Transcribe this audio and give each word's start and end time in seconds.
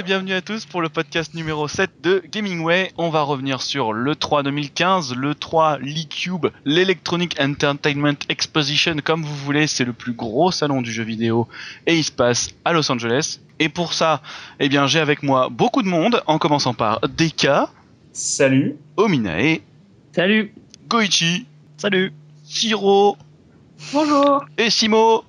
Et 0.00 0.02
bienvenue 0.02 0.32
à 0.32 0.40
tous 0.40 0.64
pour 0.64 0.80
le 0.80 0.88
podcast 0.88 1.34
numéro 1.34 1.68
7 1.68 1.90
de 2.02 2.22
Gamingway. 2.32 2.90
On 2.96 3.10
va 3.10 3.20
revenir 3.20 3.60
sur 3.60 3.92
le 3.92 4.16
3 4.16 4.42
2015, 4.44 5.14
le 5.14 5.34
3 5.34 5.76
l'eCube, 5.80 6.46
l'Electronic 6.64 7.38
Entertainment 7.38 8.14
Exposition, 8.30 8.96
comme 9.04 9.22
vous 9.22 9.34
voulez, 9.36 9.66
c'est 9.66 9.84
le 9.84 9.92
plus 9.92 10.14
gros 10.14 10.52
salon 10.52 10.80
du 10.80 10.90
jeu 10.90 11.02
vidéo 11.02 11.48
et 11.86 11.98
il 11.98 12.02
se 12.02 12.12
passe 12.12 12.48
à 12.64 12.72
Los 12.72 12.90
Angeles. 12.90 13.40
Et 13.58 13.68
pour 13.68 13.92
ça, 13.92 14.22
eh 14.58 14.70
bien, 14.70 14.86
j'ai 14.86 15.00
avec 15.00 15.22
moi 15.22 15.48
beaucoup 15.50 15.82
de 15.82 15.88
monde, 15.88 16.22
en 16.26 16.38
commençant 16.38 16.72
par 16.72 17.00
Deka, 17.06 17.68
Salut. 18.14 18.76
Ominae, 18.96 19.58
Salut. 20.14 20.54
Goichi, 20.88 21.44
Salut. 21.76 22.14
Shiro 22.48 23.18
Bonjour. 23.92 24.46
et 24.56 24.70
Simo. 24.70 25.24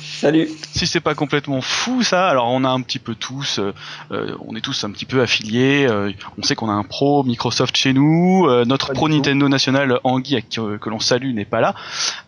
Salut. 0.00 0.48
si 0.72 0.86
c'est 0.86 1.00
pas 1.00 1.14
complètement 1.14 1.60
fou 1.60 2.02
ça, 2.02 2.28
alors 2.28 2.48
on 2.48 2.64
a 2.64 2.68
un 2.68 2.80
petit 2.80 2.98
peu 2.98 3.14
tous, 3.14 3.58
euh, 3.58 3.72
euh, 4.12 4.34
on 4.46 4.54
est 4.56 4.60
tous 4.60 4.84
un 4.84 4.90
petit 4.90 5.04
peu 5.04 5.20
affiliés. 5.22 5.86
euh, 5.88 6.12
on 6.38 6.42
sait 6.42 6.54
qu'on 6.54 6.68
a 6.68 6.72
un 6.72 6.84
pro 6.84 7.22
Microsoft 7.24 7.76
chez 7.76 7.92
nous, 7.92 8.46
euh, 8.48 8.64
notre 8.64 8.88
Pas 8.88 8.94
pro. 8.94 9.08
Nintendo 9.08 9.48
national 9.48 10.00
Anguille 10.04 10.36
à 10.36 10.40
qui- 10.40 10.60
euh, 10.60 10.78
que 10.78 10.90
l'on 10.90 11.00
salue 11.00 11.32
n'est 11.34 11.44
pas 11.44 11.60
là, 11.60 11.74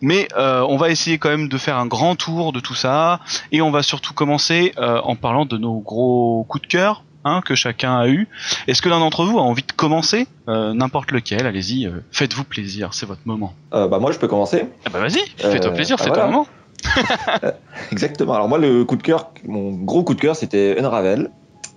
mais 0.01 0.27
euh, 0.37 0.65
on 0.67 0.77
va 0.77 0.89
essayer 0.89 1.17
quand 1.17 1.29
même 1.29 1.47
de 1.49 1.57
faire 1.57 1.77
un 1.77 1.85
grand 1.87 2.15
tour 2.15 2.53
de 2.53 2.59
tout 2.59 2.75
ça 2.75 3.19
et 3.51 3.61
on 3.61 3.71
va 3.71 3.83
surtout 3.83 4.13
commencer 4.13 4.73
euh, 4.77 4.99
en 5.03 5.15
parlant 5.15 5.45
de 5.45 5.57
nos 5.57 5.79
gros 5.79 6.45
coups 6.47 6.63
de 6.63 6.67
cœur. 6.67 7.03
Hein, 7.23 7.41
que 7.45 7.53
chacun 7.53 7.99
a 7.99 8.07
eu. 8.07 8.27
Est-ce 8.65 8.81
que 8.81 8.89
l'un 8.89 8.97
d'entre 8.97 9.25
vous 9.25 9.37
a 9.37 9.43
envie 9.43 9.61
de 9.61 9.71
commencer? 9.73 10.25
Euh, 10.49 10.73
N'importe 10.73 11.11
lequel, 11.11 11.45
allez-y, 11.45 11.85
euh, 11.85 11.99
faites-vous 12.11 12.43
plaisir, 12.45 12.95
c'est 12.95 13.05
votre 13.05 13.21
moment. 13.25 13.53
Euh, 13.75 13.87
bah 13.87 13.99
moi 13.99 14.11
je 14.11 14.17
peux 14.17 14.27
commencer. 14.27 14.65
Ah 14.87 14.89
bah 14.91 14.97
vas-y, 15.01 15.19
Euh, 15.45 15.51
fais-toi 15.51 15.69
plaisir, 15.71 15.97
ah 15.99 16.03
c'est 16.03 16.09
voilà. 16.09 16.23
ton 16.23 16.31
moment. 16.31 16.47
Exactement. 17.91 18.33
Alors 18.33 18.47
moi 18.47 18.57
le 18.57 18.83
coup 18.85 18.95
de 18.95 19.03
cœur, 19.03 19.31
mon 19.47 19.71
gros 19.71 20.03
coup 20.03 20.13
de 20.13 20.21
cœur 20.21 20.35
c'était 20.35 20.77
Unravel. 20.79 21.29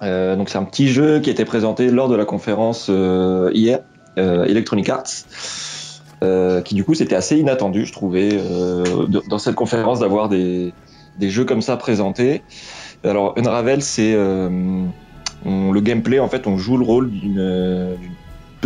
Euh, 0.03 0.37
donc 0.37 0.49
c'est 0.51 0.59
un 0.59 0.65
petit 0.65 0.89
jeu 0.89 1.21
qui 1.21 1.31
a 1.31 1.33
été 1.33 1.45
présenté 1.45 1.91
lors 1.91 2.09
de 2.09 2.17
la 2.17 2.25
conférence 2.25 2.89
euh, 2.91 3.51
hier, 3.55 3.81
euh, 4.19 4.45
Electronic 4.45 4.89
Arts. 4.89 5.25
qui 6.65 6.75
du 6.75 6.85
coup 6.85 6.95
c'était 6.95 7.15
assez 7.15 7.37
inattendu 7.37 7.85
je 7.85 7.93
trouvais 7.93 8.31
dans 9.29 9.39
cette 9.39 9.55
conférence 9.55 10.01
d'avoir 10.01 10.29
des, 10.29 10.73
des 11.19 11.31
jeux 11.31 11.45
comme 11.45 11.63
ça 11.63 11.77
présentés. 11.77 12.43
Alors 13.05 13.35
Unravel 13.37 13.83
c'est 13.83 14.15
le 14.15 15.81
gameplay 15.81 16.19
en 16.19 16.29
fait 16.29 16.47
on 16.47 16.57
joue 16.57 16.79
le 16.79 16.85
rôle 16.85 17.11
d'une 17.11 17.97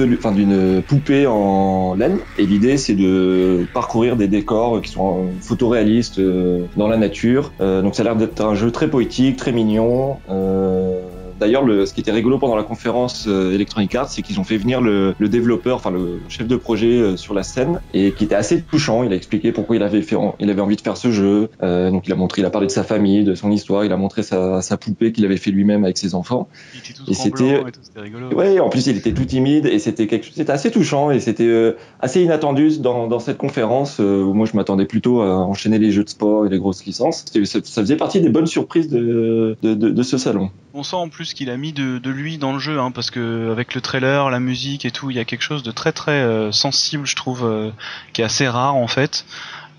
d'une 0.06 0.82
poupée 0.82 1.26
en 1.26 1.94
laine 1.94 2.18
et 2.36 2.46
l'idée 2.46 2.76
c'est 2.76 2.94
de 2.94 3.66
parcourir 3.72 4.16
des 4.16 4.28
décors 4.28 4.80
qui 4.82 4.90
sont 4.90 5.30
photoréalistes 5.40 6.18
euh, 6.18 6.66
dans 6.76 6.88
la 6.88 6.96
nature. 6.96 7.52
Euh, 7.60 7.82
donc 7.82 7.94
ça 7.94 8.02
a 8.02 8.04
l'air 8.04 8.16
d'être 8.16 8.40
un 8.40 8.54
jeu 8.54 8.70
très 8.70 8.88
poétique, 8.88 9.36
très 9.36 9.52
mignon. 9.52 10.18
Euh, 10.30 11.00
D'ailleurs, 11.38 11.64
le- 11.64 11.86
ce 11.86 11.94
qui 11.94 12.00
était 12.00 12.10
rigolo 12.12 12.38
pendant 12.38 12.56
la 12.56 12.62
conférence 12.64 13.26
euh, 13.28 13.52
Electronic 13.54 13.94
Arts, 13.94 14.08
c'est 14.10 14.22
qu'ils 14.22 14.40
ont 14.40 14.44
fait 14.44 14.56
venir 14.56 14.80
le, 14.80 15.14
le 15.18 15.28
développeur, 15.28 15.76
enfin 15.76 15.90
le 15.90 16.20
chef 16.28 16.46
de 16.46 16.56
projet 16.56 16.98
euh, 16.98 17.16
sur 17.16 17.34
la 17.34 17.42
scène, 17.42 17.80
et 17.94 18.12
qui 18.12 18.24
était 18.24 18.34
assez 18.34 18.62
touchant. 18.62 19.02
Il 19.04 19.12
a 19.12 19.16
expliqué 19.16 19.52
pourquoi 19.52 19.76
il 19.76 19.82
avait 19.82 20.02
fait, 20.02 20.16
il 20.40 20.50
avait 20.50 20.60
envie 20.60 20.76
de 20.76 20.80
faire 20.80 20.96
ce 20.96 21.10
jeu. 21.10 21.48
Euh, 21.62 21.90
donc 21.90 22.06
il 22.06 22.12
a 22.12 22.16
montré, 22.16 22.42
il 22.42 22.44
a 22.44 22.50
parlé 22.50 22.66
de 22.66 22.72
sa 22.72 22.84
famille, 22.84 23.24
de 23.24 23.34
son 23.34 23.50
histoire, 23.50 23.84
il 23.84 23.92
a 23.92 23.96
montré 23.96 24.22
sa, 24.22 24.62
sa 24.62 24.76
poupée 24.76 25.12
qu'il 25.12 25.24
avait 25.24 25.36
fait 25.36 25.50
lui-même 25.50 25.84
avec 25.84 25.98
ses 25.98 26.14
enfants. 26.14 26.48
Il 26.74 26.78
était 26.80 26.92
tout 26.92 27.02
Et 27.10 27.14
c'était- 27.14 27.62
rigolo. 27.96 28.34
Ouais, 28.34 28.60
en 28.60 28.68
plus 28.68 28.86
il 28.86 28.96
était 28.96 29.12
tout 29.12 29.24
timide 29.24 29.66
et 29.66 29.78
c'était 29.78 30.06
quelque 30.06 30.24
chose, 30.26 30.34
c'était 30.36 30.52
assez 30.52 30.70
touchant 30.70 31.10
et 31.10 31.20
c'était 31.20 31.44
euh, 31.46 31.72
assez 32.00 32.22
inattendu 32.22 32.78
dans, 32.78 33.06
dans 33.06 33.18
cette 33.18 33.38
conférence 33.38 33.98
euh, 34.00 34.22
où 34.22 34.34
moi 34.34 34.46
je 34.46 34.56
m'attendais 34.56 34.84
plutôt 34.86 35.20
à 35.22 35.36
enchaîner 35.36 35.78
les 35.78 35.90
jeux 35.90 36.04
de 36.04 36.08
sport 36.08 36.46
et 36.46 36.48
les 36.48 36.58
grosses 36.58 36.84
licences. 36.84 37.24
Ça, 37.44 37.58
ça 37.64 37.82
faisait 37.82 37.96
partie 37.96 38.20
des 38.20 38.28
bonnes 38.28 38.46
surprises 38.46 38.88
de, 38.88 39.56
de, 39.62 39.74
de, 39.74 39.90
de 39.90 40.02
ce 40.02 40.18
salon. 40.18 40.50
On 40.74 40.82
sent 40.82 40.96
en 40.96 41.08
plus 41.08 41.27
qu'il 41.34 41.50
a 41.50 41.56
mis 41.56 41.72
de, 41.72 41.98
de 41.98 42.10
lui 42.10 42.38
dans 42.38 42.52
le 42.52 42.58
jeu, 42.58 42.78
hein, 42.80 42.90
parce 42.90 43.10
que 43.10 43.50
avec 43.50 43.74
le 43.74 43.80
trailer, 43.80 44.30
la 44.30 44.40
musique 44.40 44.84
et 44.84 44.90
tout, 44.90 45.10
il 45.10 45.16
y 45.16 45.20
a 45.20 45.24
quelque 45.24 45.42
chose 45.42 45.62
de 45.62 45.70
très 45.70 45.92
très 45.92 46.12
euh, 46.12 46.52
sensible, 46.52 47.06
je 47.06 47.16
trouve, 47.16 47.44
euh, 47.44 47.70
qui 48.12 48.20
est 48.22 48.24
assez 48.24 48.48
rare 48.48 48.76
en 48.76 48.88
fait. 48.88 49.24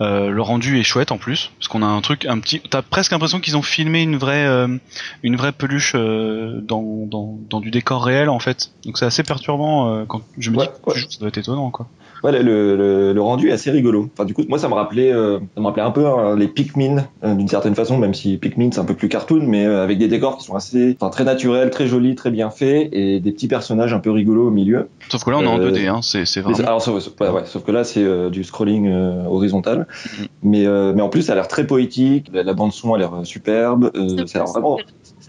Euh, 0.01 0.29
le 0.29 0.41
rendu 0.41 0.79
est 0.79 0.83
chouette 0.83 1.11
en 1.11 1.17
plus, 1.17 1.51
parce 1.59 1.67
qu'on 1.67 1.81
a 1.83 1.85
un 1.85 1.99
truc, 1.99 2.23
un 2.25 2.39
petit. 2.39 2.61
T'as 2.61 2.81
presque 2.81 3.11
l'impression 3.11 3.41
qu'ils 3.41 3.57
ont 3.57 3.61
filmé 3.61 4.01
une 4.01 4.15
vraie, 4.15 4.45
euh, 4.45 4.77
une 5.23 5.35
vraie 5.35 5.51
peluche 5.51 5.91
euh, 5.95 6.61
dans, 6.61 7.05
dans, 7.05 7.37
dans 7.49 7.59
du 7.59 7.69
décor 7.69 8.05
réel 8.05 8.29
en 8.29 8.39
fait. 8.39 8.71
Donc 8.85 8.97
c'est 8.97 9.05
assez 9.05 9.23
perturbant 9.23 10.05
quand 10.05 10.21
je 10.37 10.51
me 10.51 10.57
Ouais, 10.57 10.67
dis 10.67 10.71
que 10.85 10.91
ouais. 10.91 11.01
ça 11.09 11.19
doit 11.19 11.27
être 11.27 11.37
étonnant 11.39 11.69
quoi. 11.69 11.87
Ouais, 12.23 12.31
le, 12.31 12.75
le, 12.75 13.13
le 13.13 13.21
rendu 13.21 13.49
est 13.49 13.51
assez 13.53 13.71
rigolo. 13.71 14.09
Enfin, 14.13 14.25
du 14.25 14.33
coup, 14.33 14.43
moi, 14.49 14.59
ça 14.59 14.67
me 14.67 14.73
rappelait, 14.73 15.11
euh, 15.13 15.39
ça 15.55 15.61
me 15.61 15.65
rappelait 15.65 15.83
un 15.83 15.91
peu 15.91 16.05
hein, 16.05 16.35
les 16.35 16.47
Pikmin 16.47 17.05
euh, 17.23 17.33
d'une 17.35 17.47
certaine 17.47 17.75
façon, 17.75 17.97
même 17.97 18.13
si 18.13 18.37
Pikmin 18.37 18.69
c'est 18.71 18.79
un 18.81 18.85
peu 18.85 18.93
plus 18.93 19.07
cartoon, 19.09 19.41
mais 19.47 19.65
euh, 19.65 19.83
avec 19.83 19.97
des 19.97 20.07
décors 20.07 20.37
qui 20.37 20.43
sont 20.45 20.55
assez, 20.55 20.97
enfin, 20.99 21.09
très 21.09 21.23
naturels, 21.23 21.69
très 21.69 21.87
jolis, 21.87 22.15
très 22.15 22.31
bien 22.31 22.49
faits, 22.49 22.89
et 22.91 23.19
des 23.19 23.31
petits 23.31 23.47
personnages 23.47 23.93
un 23.93 23.99
peu 23.99 24.11
rigolos 24.11 24.47
au 24.47 24.51
milieu. 24.51 24.89
Sauf 25.09 25.23
que 25.23 25.29
là 25.31 25.37
on 25.39 25.43
est 25.43 25.47
en 25.47 25.59
Euh, 25.59 25.71
2D, 25.71 25.87
hein, 25.87 25.99
c'est 26.01 26.25
c'est 26.25 26.41
Mais 26.41 26.51
vraiment. 26.53 26.67
alors, 26.67 26.81
sauf, 26.81 27.07
ouais, 27.19 27.29
ouais, 27.29 27.41
sauf 27.45 27.63
que 27.63 27.71
là, 27.71 27.83
c'est 27.83 28.03
euh, 28.03 28.29
du 28.29 28.43
scrolling 28.43 28.87
euh, 28.87 29.25
horizontal. 29.25 29.87
Mhm. 30.19 30.25
Mais, 30.43 30.65
euh, 30.67 30.93
mais 30.95 31.01
en 31.01 31.09
plus, 31.09 31.21
ça 31.23 31.31
a 31.33 31.35
l'air 31.35 31.47
très 31.47 31.65
poétique. 31.67 32.27
La, 32.33 32.43
la 32.43 32.53
bande-son 32.53 32.93
a 32.93 32.97
l'air 32.97 33.13
euh, 33.13 33.23
superbe. 33.23 33.91
Euh, 33.95 34.25
ça 34.27 34.39
a 34.39 34.43
l'air 34.43 34.51
vraiment. 34.51 34.77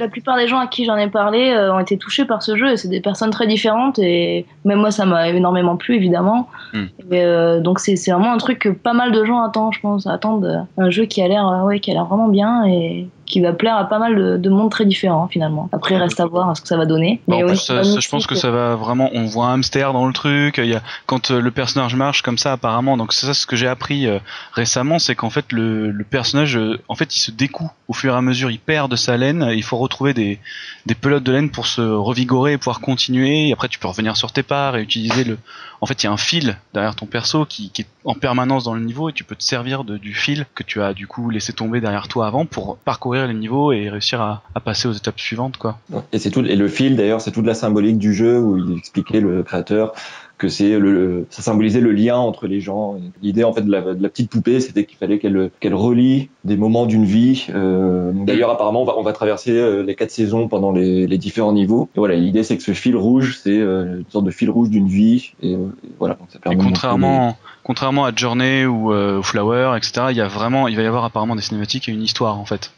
La 0.01 0.09
plupart 0.09 0.37
des 0.37 0.49
gens 0.49 0.59
à 0.59 0.67
qui 0.67 0.87
j'en 0.87 0.97
ai 0.97 1.09
parlé 1.09 1.51
euh, 1.51 1.75
ont 1.75 1.79
été 1.79 1.99
touchés 1.99 2.25
par 2.25 2.43
ce 2.43 2.57
jeu 2.57 2.73
et 2.73 2.77
c'est 2.79 2.89
des 2.89 3.03
personnes 3.03 3.29
très 3.29 3.47
différentes 3.47 3.99
et 3.99 4.47
même 4.65 4.79
moi 4.79 4.91
ça 4.91 5.05
m'a 5.05 5.29
énormément 5.29 5.77
plu 5.77 5.95
évidemment. 5.95 6.49
Hmm. 6.73 6.87
Et, 7.11 7.23
euh, 7.23 7.61
donc 7.61 7.81
c'est 7.81 7.95
vraiment 8.11 8.33
un 8.33 8.39
truc 8.39 8.61
que 8.61 8.71
pas 8.71 8.95
mal 8.95 9.13
de 9.13 9.25
gens 9.27 9.43
attendent 9.43 9.75
je 9.75 9.81
pense, 9.81 10.07
attendent 10.07 10.47
euh, 10.47 10.83
un 10.83 10.89
jeu 10.89 11.05
qui 11.05 11.21
a 11.21 11.29
l'air 11.29 11.65
ouais, 11.67 11.81
qui 11.81 11.91
a 11.91 11.95
l'air 11.95 12.07
vraiment 12.07 12.29
bien 12.29 12.65
et 12.65 13.09
qui 13.31 13.41
va 13.41 13.53
plaire 13.53 13.77
à 13.77 13.89
pas 13.89 13.99
mal 13.99 14.17
de, 14.17 14.37
de 14.37 14.51
monde 14.51 14.71
très 14.71 14.85
différent 14.85 15.29
finalement. 15.29 15.69
Après 15.73 15.95
il 15.95 15.99
reste 15.99 16.19
à 16.21 16.27
voir 16.27 16.57
ce 16.57 16.61
que 16.63 16.69
ça 16.69 16.77
va 16.77 16.85
donner. 16.85 17.21
En 17.31 17.47
plus, 17.47 17.57
ça, 17.57 17.85
ça, 17.85 18.01
je 18.01 18.09
pense 18.09 18.27
que 18.27 18.35
ça 18.35 18.51
va 18.51 18.75
vraiment. 18.75 19.09
On 19.15 19.25
voit 19.25 19.47
un 19.47 19.55
hamster 19.55 19.93
dans 19.93 20.07
le 20.07 20.13
truc. 20.13 20.59
Il 20.59 20.67
y 20.67 20.75
a 20.75 20.83
quand 21.07 21.31
euh, 21.31 21.41
le 21.41 21.51
personnage 21.51 21.95
marche 21.95 22.23
comme 22.23 22.39
ça, 22.39 22.53
apparemment. 22.53 22.97
Donc 22.97 23.13
c'est 23.13 23.27
ça 23.27 23.35
ce 23.35 23.47
que 23.47 23.57
j'ai 23.57 23.69
appris 23.69 24.07
euh, 24.07 24.19
récemment, 24.53 24.99
c'est 24.99 25.15
qu'en 25.15 25.31
fait 25.31 25.53
le, 25.53 25.91
le 25.91 26.05
personnage, 26.05 26.57
euh, 26.57 26.81
en 26.89 26.97
fait, 26.97 27.15
il 27.17 27.21
se 27.21 27.31
découd 27.31 27.69
au 27.89 27.93
fur 27.93 28.15
et 28.15 28.17
à 28.17 28.23
mesure. 28.23 28.51
Il 28.51 28.59
perd 28.59 28.91
de 28.91 28.97
sa 28.97 29.17
laine. 29.17 29.49
Il 29.55 29.63
faut 29.63 29.79
retrouver 29.79 30.13
des 30.13 30.41
des 30.87 30.95
pelotes 30.95 31.23
de 31.23 31.33
laine 31.33 31.51
pour 31.51 31.67
se 31.67 31.81
revigorer 31.81 32.55
et 32.55 32.59
pouvoir 32.59 32.81
continuer. 32.81 33.49
Et 33.49 33.53
après, 33.53 33.69
tu 33.69 33.79
peux 33.79 33.89
revenir 33.89 34.17
sur 34.17 34.33
tes 34.33 34.43
parts 34.43 34.77
et 34.77 34.83
utiliser 34.83 35.25
le. 35.25 35.39
En 35.83 35.87
fait, 35.87 36.03
il 36.03 36.07
y 36.07 36.09
a 36.09 36.13
un 36.13 36.19
fil 36.19 36.59
derrière 36.75 36.95
ton 36.95 37.07
perso 37.07 37.47
qui, 37.47 37.73
est 37.79 37.87
en 38.05 38.15
permanence 38.15 38.65
dans 38.65 38.75
le 38.75 38.81
niveau 38.81 39.09
et 39.09 39.13
tu 39.13 39.25
peux 39.25 39.35
te 39.35 39.43
servir 39.43 39.85
du 39.85 40.15
fil 40.15 40.47
que 40.55 40.63
tu 40.63 40.83
as 40.83 40.93
du 40.93 41.07
coup 41.07 41.31
laissé 41.31 41.53
tomber 41.53 41.81
derrière 41.81 42.09
toi 42.09 42.27
avant 42.27 42.45
pour 42.45 42.77
parcourir 42.79 43.27
les 43.27 43.35
niveaux 43.35 43.73
et 43.73 43.89
réussir 43.89 44.21
à, 44.21 44.43
à 44.55 44.61
passer 44.61 44.89
aux 44.89 44.93
étapes 44.93 45.19
suivantes, 45.19 45.57
quoi. 45.57 45.79
Et 46.13 46.19
c'est 46.19 46.31
tout. 46.31 46.45
Et 46.45 46.57
le 46.57 46.69
fil, 46.69 46.97
d'ailleurs, 46.97 47.21
c'est 47.21 47.33
toute 47.33 47.47
la 47.47 47.55
symbolique 47.55 47.99
du 47.99 48.13
jeu 48.13 48.39
où 48.39 48.59
il 48.59 48.79
expliquait 48.79 49.21
le 49.21 49.43
créateur 49.43 49.95
que 50.41 50.49
c'est 50.49 50.79
le, 50.79 51.27
ça 51.31 51.43
symbolisait 51.43 51.81
le 51.81 51.93
lien 51.93 52.17
entre 52.17 52.47
les 52.49 52.61
gens. 52.61 52.97
Et 52.97 53.03
L'idée 53.23 53.45
en 53.45 53.53
fait 53.53 53.63
de 53.63 53.71
la, 53.71 53.81
de 53.83 54.03
la 54.03 54.09
petite 54.09 54.31
poupée, 54.31 54.59
c'était 54.59 54.85
qu'il 54.85 54.97
fallait 54.99 55.19
qu'elle 55.19 55.51
qu'elle 55.61 55.75
relie 55.75 56.31
des 56.45 56.57
moments 56.57 56.87
d'une 56.87 57.05
vie. 57.05 57.47
Euh, 57.55 58.11
D'ailleurs, 58.27 58.51
apparemment, 58.51 58.83
on 58.83 58.87
va, 58.87 58.95
on 58.97 59.03
va 59.03 59.13
traverser 59.13 59.53
euh, 59.53 59.83
les 59.83 59.95
quatre 59.95 60.11
saisons 60.11 60.49
pendant 60.49 60.73
les, 60.73 61.07
les 61.07 61.19
différents 61.19 61.53
niveaux. 61.53 61.89
Et 61.95 61.99
voilà, 61.99 62.17
l'idée 62.17 62.43
c'est 62.43 62.57
que 62.57 62.63
ce 62.63 62.73
fil 62.73 62.97
rouge, 62.97 63.39
c'est 63.43 63.59
euh, 63.59 63.99
une 63.99 64.05
sorte 64.09 64.25
de 64.25 64.31
fil 64.31 64.51
rouge 64.51 64.71
d'une 64.71 64.89
vie. 64.89 65.33
Et, 65.43 65.53
et 65.53 65.59
voilà, 65.99 66.15
donc 66.15 66.29
ça 66.31 66.39
Et 66.39 66.41
permet. 66.41 66.57
montrer 66.57 66.71
contrairement, 66.73 67.37
contrairement 67.63 68.05
à 68.07 68.13
Journey 68.17 68.65
ou 68.65 68.93
euh, 68.93 69.19
ou 69.19 69.23
Flower, 69.23 69.75
etc., 69.77 70.07
il 70.11 70.17
y 70.17 70.21
a 70.23 70.29
vraiment, 70.29 70.67
il 70.69 70.77
va 70.77 70.83
y 70.83 70.87
avoir 70.87 71.05
apparemment 71.05 71.37
des 71.37 71.43
cinématiques 71.43 71.89
et 71.89 71.93
une 71.93 72.03
histoire 72.03 72.39
en 72.39 72.45
fait, 72.47 72.73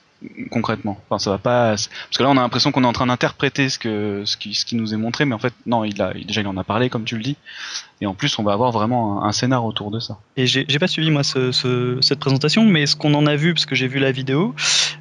concrètement. 0.50 0.98
Enfin, 1.08 1.18
ça 1.18 1.30
va 1.30 1.38
pas, 1.38 1.70
parce 1.70 1.88
que 2.16 2.22
là, 2.22 2.28
on 2.30 2.36
a 2.36 2.40
l'impression 2.40 2.72
qu'on 2.72 2.84
est 2.84 2.86
en 2.86 2.92
train 2.92 3.06
d'interpréter 3.06 3.68
ce 3.68 3.78
que, 3.78 4.22
ce 4.24 4.36
qui, 4.36 4.54
ce 4.54 4.64
qui 4.64 4.76
nous 4.76 4.92
est 4.94 4.96
montré, 4.96 5.24
mais 5.24 5.34
en 5.34 5.38
fait, 5.38 5.52
non, 5.66 5.84
il 5.84 6.00
a, 6.02 6.12
déjà, 6.14 6.40
il 6.40 6.46
en 6.46 6.56
a 6.56 6.64
parlé, 6.64 6.90
comme 6.90 7.04
tu 7.04 7.16
le 7.16 7.22
dis. 7.22 7.36
Et 8.00 8.06
en 8.06 8.14
plus, 8.14 8.38
on 8.38 8.42
va 8.42 8.52
avoir 8.52 8.72
vraiment 8.72 9.22
un, 9.22 9.28
un 9.28 9.32
scénar 9.32 9.64
autour 9.64 9.90
de 9.90 10.00
ça. 10.00 10.18
Et 10.36 10.46
j'ai 10.46 10.64
pas 10.78 10.88
suivi 10.88 11.10
moi 11.10 11.22
ce- 11.22 11.52
ce- 11.52 11.98
cette 12.00 12.18
présentation, 12.18 12.64
mais 12.64 12.86
ce 12.86 12.96
qu'on 12.96 13.14
en 13.14 13.26
a 13.26 13.36
vu, 13.36 13.54
parce 13.54 13.66
que 13.66 13.74
j'ai 13.74 13.86
vu 13.88 13.98
la 13.98 14.10
vidéo, 14.12 14.54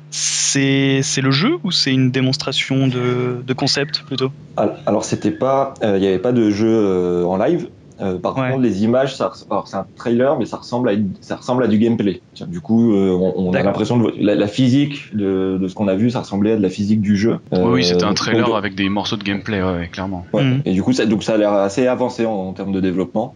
c'est 0.09 1.01
c'est 1.03 1.21
le 1.21 1.31
jeu 1.31 1.57
ou 1.63 1.71
c'est 1.71 1.93
une 1.93 2.11
démonstration 2.11 2.87
de, 2.87 3.41
de 3.45 3.53
concept 3.53 4.03
plutôt? 4.05 4.31
Al- 4.57 4.77
Alors 4.85 5.05
c'était 5.05 5.31
pas, 5.31 5.73
euh, 5.83 5.97
il 5.97 6.01
n'y 6.01 6.07
avait 6.07 6.19
pas 6.19 6.33
de 6.33 6.49
jeu 6.51 6.67
euh, 6.69 7.23
en 7.25 7.37
live. 7.37 7.69
Euh, 8.01 8.17
par 8.19 8.37
Ouais. 8.37 8.49
contre, 8.49 8.61
les 8.63 8.83
images, 8.83 9.15
ça, 9.15 9.31
c'est 9.65 9.75
un 9.77 9.85
trailer, 9.95 10.37
mais 10.39 10.45
ça 10.45 10.57
ressemble 10.57 10.89
à, 10.89 10.93
ça 11.21 11.35
ressemble 11.35 11.63
à 11.63 11.67
du 11.67 11.77
gameplay. 11.77 12.23
Tiens, 12.33 12.47
Du 12.47 12.59
coup, 12.61 12.93
euh, 12.93 13.11
on, 13.11 13.33
on 13.49 13.53
a 13.53 13.61
l'impression 13.61 13.97
de 13.97 14.11
la, 14.17 14.35
la 14.35 14.47
physique 14.47 15.13
de, 15.15 15.57
de 15.61 15.67
ce 15.67 15.75
qu'on 15.75 15.87
a 15.87 15.95
vu, 15.95 16.09
ça 16.09 16.21
ressemblait 16.21 16.53
à 16.53 16.57
de 16.57 16.61
la 16.61 16.69
physique 16.69 17.01
du 17.01 17.15
jeu. 17.15 17.37
oui, 17.51 17.59
oui, 17.63 17.83
c'était 17.83 18.05
Euh, 18.05 18.07
un 18.09 18.13
trailer 18.13 18.45
donc, 18.47 18.55
avec 18.55 18.75
des 18.75 18.89
morceaux 18.89 19.17
de 19.17 19.23
gameplay, 19.23 19.61
ouais, 19.61 19.89
clairement. 19.89 20.25
ouais. 20.33 20.43
Mhm. 20.43 20.61
Et 20.65 20.73
du 20.73 20.81
coup, 20.83 20.93
ça, 20.93 21.05
donc 21.05 21.23
ça 21.23 21.35
a 21.35 21.37
l'air 21.37 21.53
assez 21.53 21.85
avancé 21.87 22.25
en, 22.25 22.31
en 22.33 22.53
termes 22.53 22.71
de 22.71 22.79
développement. 22.79 23.35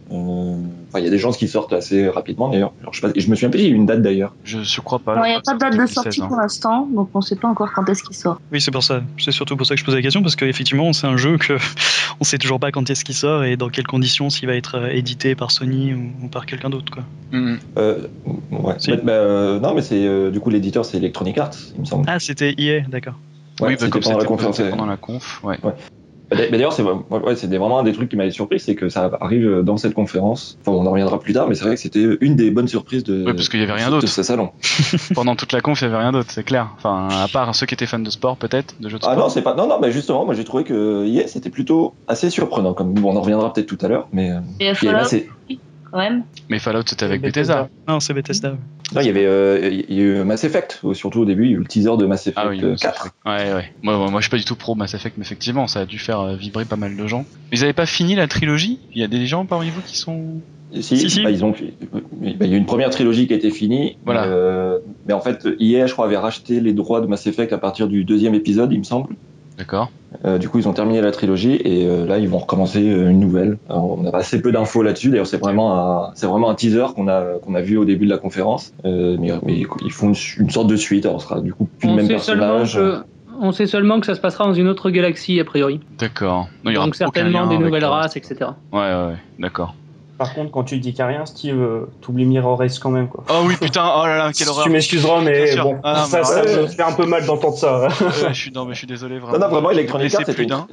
Enfin, 0.96 1.02
il 1.02 1.04
y 1.04 1.08
a 1.08 1.10
des 1.10 1.18
gens 1.18 1.30
qui 1.32 1.46
sortent 1.46 1.74
assez 1.74 2.08
rapidement 2.08 2.48
d'ailleurs. 2.48 2.72
Je, 2.90 2.98
sais 3.00 3.06
pas- 3.06 3.12
je 3.14 3.28
me 3.28 3.34
souviens 3.34 3.50
pas, 3.50 3.58
il 3.58 3.64
y 3.64 3.66
a 3.66 3.70
une 3.74 3.84
date 3.84 4.00
d'ailleurs. 4.00 4.34
Je, 4.44 4.62
je 4.62 4.80
crois 4.80 4.98
pas. 4.98 5.14
Il 5.26 5.30
n'y 5.30 5.36
a 5.36 5.40
pas 5.44 5.52
de 5.52 5.58
date 5.58 5.72
de 5.76 5.86
sortie 5.86 6.08
2016, 6.20 6.22
hein. 6.22 6.26
pour 6.28 6.36
l'instant, 6.38 6.88
donc 6.94 7.10
on 7.12 7.20
sait 7.20 7.36
pas 7.36 7.48
encore 7.48 7.70
quand 7.74 7.86
est-ce 7.90 8.02
qu'il 8.02 8.16
sort. 8.16 8.40
Oui, 8.50 8.60
c'est 8.62 8.70
pour 8.70 8.82
ça. 8.82 9.02
C'est 9.18 9.30
surtout 9.32 9.56
pour 9.58 9.66
ça 9.66 9.74
que 9.74 9.80
je 9.80 9.84
pose 9.84 9.94
la 9.94 10.00
question, 10.00 10.22
parce 10.22 10.36
qu'effectivement, 10.36 10.92
c'est 10.94 11.06
un 11.06 11.18
jeu 11.18 11.36
que 11.36 11.58
on 12.20 12.24
sait 12.24 12.38
toujours 12.38 12.58
pas 12.58 12.70
quand 12.72 12.88
est-ce 12.88 13.04
qu'il 13.04 13.14
sort 13.14 13.44
et 13.44 13.56
dans 13.58 13.68
quelles 13.68 13.86
conditions, 13.86 14.30
s'il 14.30 14.48
va 14.48 14.54
être 14.54 14.76
euh, 14.78 14.88
édité 14.88 15.34
par 15.34 15.50
Sony 15.50 15.92
ou, 15.92 16.12
ou 16.24 16.28
par 16.28 16.46
quelqu'un 16.46 16.70
d'autre. 16.70 16.90
quoi. 16.92 17.02
Mhm. 17.32 17.58
Euh, 17.76 17.98
ouais. 18.52 18.74
Si. 18.78 18.90
Bah, 18.92 18.96
bah, 19.04 19.12
euh, 19.12 19.60
non, 19.60 19.74
mais 19.74 19.82
c'est 19.82 20.06
euh, 20.06 20.30
du 20.30 20.40
coup 20.40 20.48
l'éditeur, 20.48 20.84
c'est 20.86 20.96
Electronic 20.96 21.36
Arts, 21.36 21.50
il 21.74 21.80
me 21.80 21.84
semble. 21.84 22.04
Ah, 22.08 22.18
c'était 22.20 22.54
EA, 22.56 22.80
d'accord. 22.88 23.14
Ouais, 23.60 23.68
oui, 23.68 23.76
bah, 23.80 23.88
comme 23.88 24.02
pendant 24.02 24.18
la 24.18 24.24
présenté 24.24 24.68
pendant 24.70 24.86
la 24.86 24.96
conf, 24.96 25.42
ouais. 25.42 25.58
Bah, 26.30 26.36
D'ailleurs, 26.50 26.72
c'est 26.72 26.82
ouais, 26.82 27.36
c'était 27.36 27.56
vraiment 27.56 27.78
un 27.78 27.84
des 27.84 27.92
trucs 27.92 28.08
qui 28.10 28.16
m'avait 28.16 28.32
surpris, 28.32 28.58
c'est 28.58 28.74
que 28.74 28.88
ça 28.88 29.10
arrive 29.20 29.60
dans 29.62 29.76
cette 29.76 29.94
conférence. 29.94 30.58
Enfin, 30.60 30.76
on 30.76 30.84
en 30.84 30.90
reviendra 30.90 31.20
plus 31.20 31.32
tard, 31.32 31.48
mais 31.48 31.54
c'est 31.54 31.64
vrai 31.64 31.74
que 31.76 31.80
c'était 31.80 32.04
une 32.20 32.34
des 32.34 32.50
bonnes 32.50 32.66
surprises 32.66 33.04
de, 33.04 33.24
Oui, 33.26 33.32
parce 33.32 33.48
qu'il 33.48 33.60
y 33.60 33.62
avait 33.62 33.72
rien 33.72 33.90
d'autre. 33.90 34.08
ce 34.08 34.22
salon. 34.24 34.50
Pendant 35.14 35.36
toute 35.36 35.52
la 35.52 35.60
conf, 35.60 35.80
il 35.80 35.84
y 35.84 35.86
avait 35.86 35.98
rien 35.98 36.10
d'autre, 36.10 36.30
c'est 36.32 36.42
clair. 36.42 36.70
Enfin, 36.76 37.08
à 37.10 37.28
part 37.28 37.54
ceux 37.54 37.66
qui 37.66 37.74
étaient 37.74 37.86
fans 37.86 38.00
de 38.00 38.10
sport, 38.10 38.36
peut-être, 38.36 38.74
de 38.80 38.88
jeux 38.88 38.98
de 38.98 39.04
Ah 39.04 39.12
sport. 39.12 39.24
non, 39.24 39.28
c'est 39.28 39.42
pas. 39.42 39.54
Non, 39.54 39.68
non, 39.68 39.78
mais 39.80 39.92
justement, 39.92 40.24
moi 40.24 40.34
j'ai 40.34 40.44
trouvé 40.44 40.64
que 40.64 41.04
hier 41.06 41.28
c'était 41.28 41.50
plutôt 41.50 41.94
assez 42.08 42.28
surprenant. 42.30 42.74
Comme 42.74 42.92
bon, 42.94 43.12
on 43.12 43.16
en 43.16 43.20
reviendra 43.20 43.52
peut-être 43.52 43.68
tout 43.68 43.78
à 43.84 43.88
l'heure, 43.88 44.08
mais 44.12 44.32
euh, 44.32 44.40
Et 44.58 44.74
Fallout, 44.74 44.98
assez- 44.98 45.28
quand 45.96 46.02
même. 46.02 46.24
Mais 46.48 46.58
Fallout, 46.58 46.82
c'était 46.86 47.04
avec 47.04 47.20
Bethesda. 47.22 47.62
Bethesda. 47.64 47.92
Non, 47.92 48.00
c'est 48.00 48.12
Bethesda. 48.14 48.50
non, 48.94 49.00
il 49.00 49.06
y 49.06 49.10
avait, 49.10 49.24
euh, 49.26 49.82
il 49.88 49.94
y 49.96 50.00
a 50.00 50.04
eu 50.04 50.24
Mass 50.24 50.44
Effect, 50.44 50.80
euh, 50.84 50.94
surtout 50.94 51.20
au 51.20 51.24
début, 51.24 51.44
il 51.44 51.50
y 51.50 51.54
a 51.54 51.56
eu 51.56 51.60
le 51.60 51.64
teaser 51.66 51.96
de 51.96 52.06
Mass 52.06 52.26
Effect 52.26 52.38
Ah 52.44 52.48
oui, 52.50 52.60
euh, 52.62 52.70
Mass 52.72 52.80
4. 52.80 53.08
Ouais, 53.24 53.54
ouais. 53.54 53.72
Moi, 53.82 53.96
moi, 53.96 54.10
moi, 54.10 54.20
je 54.20 54.24
suis 54.24 54.30
pas 54.30 54.36
du 54.36 54.44
tout 54.44 54.56
pro 54.56 54.74
Mass 54.74 54.94
Effect, 54.94 55.16
mais 55.18 55.24
effectivement, 55.24 55.66
ça 55.66 55.80
a 55.80 55.86
dû 55.86 55.98
faire 55.98 56.20
euh, 56.20 56.36
vibrer 56.36 56.64
pas 56.66 56.76
mal 56.76 56.96
de 56.96 57.06
gens. 57.06 57.24
Mais 57.50 57.58
ils 57.58 57.64
avaient 57.64 57.72
pas 57.72 57.86
fini 57.86 58.14
la 58.14 58.28
trilogie? 58.28 58.78
Il 58.94 59.00
y 59.00 59.04
a 59.04 59.08
des 59.08 59.26
gens 59.26 59.46
parmi 59.46 59.70
vous 59.70 59.80
qui 59.80 59.96
sont. 59.96 60.40
Si, 60.72 60.82
Si, 60.98 61.08
si. 61.10 61.22
bah, 61.22 61.30
ils 61.30 61.44
ont, 61.44 61.52
bah, 61.52 62.00
il 62.22 62.46
y 62.46 62.52
a 62.52 62.56
eu 62.56 62.58
une 62.58 62.66
première 62.66 62.90
trilogie 62.90 63.26
qui 63.26 63.32
a 63.32 63.36
été 63.36 63.50
finie. 63.50 63.96
Voilà. 64.04 64.24
euh, 64.24 64.78
mais 65.06 65.14
en 65.14 65.20
fait, 65.20 65.46
EA, 65.60 65.86
je 65.86 65.92
crois, 65.92 66.06
avait 66.06 66.16
racheté 66.16 66.60
les 66.60 66.72
droits 66.72 67.00
de 67.00 67.06
Mass 67.06 67.26
Effect 67.26 67.52
à 67.52 67.58
partir 67.58 67.88
du 67.88 68.04
deuxième 68.04 68.34
épisode, 68.34 68.72
il 68.72 68.78
me 68.80 68.84
semble. 68.84 69.14
D'accord. 69.58 69.90
Euh, 70.24 70.38
du 70.38 70.48
coup, 70.48 70.58
ils 70.58 70.68
ont 70.68 70.72
terminé 70.72 71.00
la 71.00 71.10
trilogie 71.10 71.54
et 71.54 71.86
euh, 71.86 72.06
là, 72.06 72.18
ils 72.18 72.28
vont 72.28 72.38
recommencer 72.38 72.80
euh, 72.90 73.08
une 73.10 73.20
nouvelle. 73.20 73.58
Alors, 73.68 73.98
on 73.98 74.06
a 74.06 74.16
assez 74.16 74.40
peu 74.40 74.52
d'infos 74.52 74.82
là-dessus. 74.82 75.10
D'ailleurs, 75.10 75.26
c'est 75.26 75.38
vraiment 75.38 76.06
un, 76.08 76.10
c'est 76.14 76.26
vraiment 76.26 76.50
un 76.50 76.54
teaser 76.54 76.86
qu'on 76.94 77.08
a 77.08 77.38
qu'on 77.42 77.54
a 77.54 77.60
vu 77.60 77.76
au 77.76 77.84
début 77.84 78.06
de 78.06 78.10
la 78.10 78.18
conférence. 78.18 78.72
Euh, 78.84 79.16
mais, 79.18 79.32
mais 79.44 79.64
ils 79.84 79.92
font 79.92 80.08
une, 80.08 80.14
une 80.38 80.50
sorte 80.50 80.68
de 80.68 80.76
suite. 80.76 81.06
Alors, 81.06 81.20
ce 81.20 81.28
sera 81.28 81.40
du 81.40 81.52
coup 81.52 81.68
plus 81.78 81.86
le 81.88 81.92
On 81.92 81.96
même 81.96 82.06
sait, 82.06 82.18
seulement 82.18 82.58
personnage. 82.58 82.74
que, 82.74 83.04
on 83.40 83.52
sait 83.52 83.66
seulement 83.66 84.00
que 84.00 84.06
ça 84.06 84.14
se 84.14 84.20
passera 84.20 84.44
dans 84.44 84.54
une 84.54 84.68
autre 84.68 84.90
galaxie, 84.90 85.38
a 85.40 85.44
priori. 85.44 85.80
D'accord. 85.98 86.48
Non, 86.64 86.70
il 86.70 86.74
y 86.74 86.76
aura 86.76 86.86
Donc 86.86 86.94
certainement 86.94 87.46
des 87.46 87.58
nouvelles 87.58 87.82
le 87.82 87.88
races, 87.88 88.16
etc. 88.16 88.36
Ouais, 88.72 88.78
ouais, 88.78 89.06
ouais. 89.08 89.16
D'accord. 89.38 89.74
Par 90.18 90.32
contre, 90.32 90.50
quand 90.50 90.64
tu 90.64 90.78
dis 90.78 90.94
qu'il 90.94 91.04
n'y 91.04 91.12
a 91.12 91.16
rien, 91.18 91.26
Steve, 91.26 91.60
euh, 91.60 91.90
t'oublies 92.00 92.24
Mirror 92.24 92.58
Race 92.58 92.78
quand 92.78 92.90
même, 92.90 93.08
quoi. 93.08 93.24
Oh 93.28 93.42
oui, 93.44 93.56
putain, 93.60 93.84
oh 93.96 94.06
là 94.06 94.16
là, 94.16 94.32
quelle 94.32 94.48
horreur. 94.48 94.64
Tu 94.64 94.70
m'excuseras, 94.70 95.20
mais 95.20 95.56
bon, 95.56 95.78
Ah, 95.82 96.06
non, 96.10 96.18
mais 96.18 96.24
ça, 96.24 96.42
me 96.42 96.66
fait 96.66 96.82
un 96.82 96.92
peu 96.92 97.06
mal 97.06 97.26
d'entendre 97.26 97.56
ça. 97.56 97.82
Ouais, 97.82 97.88
je 98.28 98.32
suis, 98.32 98.50
non, 98.50 98.64
mais 98.64 98.72
je 98.72 98.78
suis 98.78 98.86
désolé, 98.86 99.18
vraiment. 99.18 99.38
Non, 99.38 99.46
non, 99.46 99.52
vraiment, 99.52 99.70
Electronic 99.70 100.14
Arts, 100.14 100.20
c'était 100.20 100.32
plus 100.32 100.44
une, 100.44 100.50
d'un. 100.50 100.66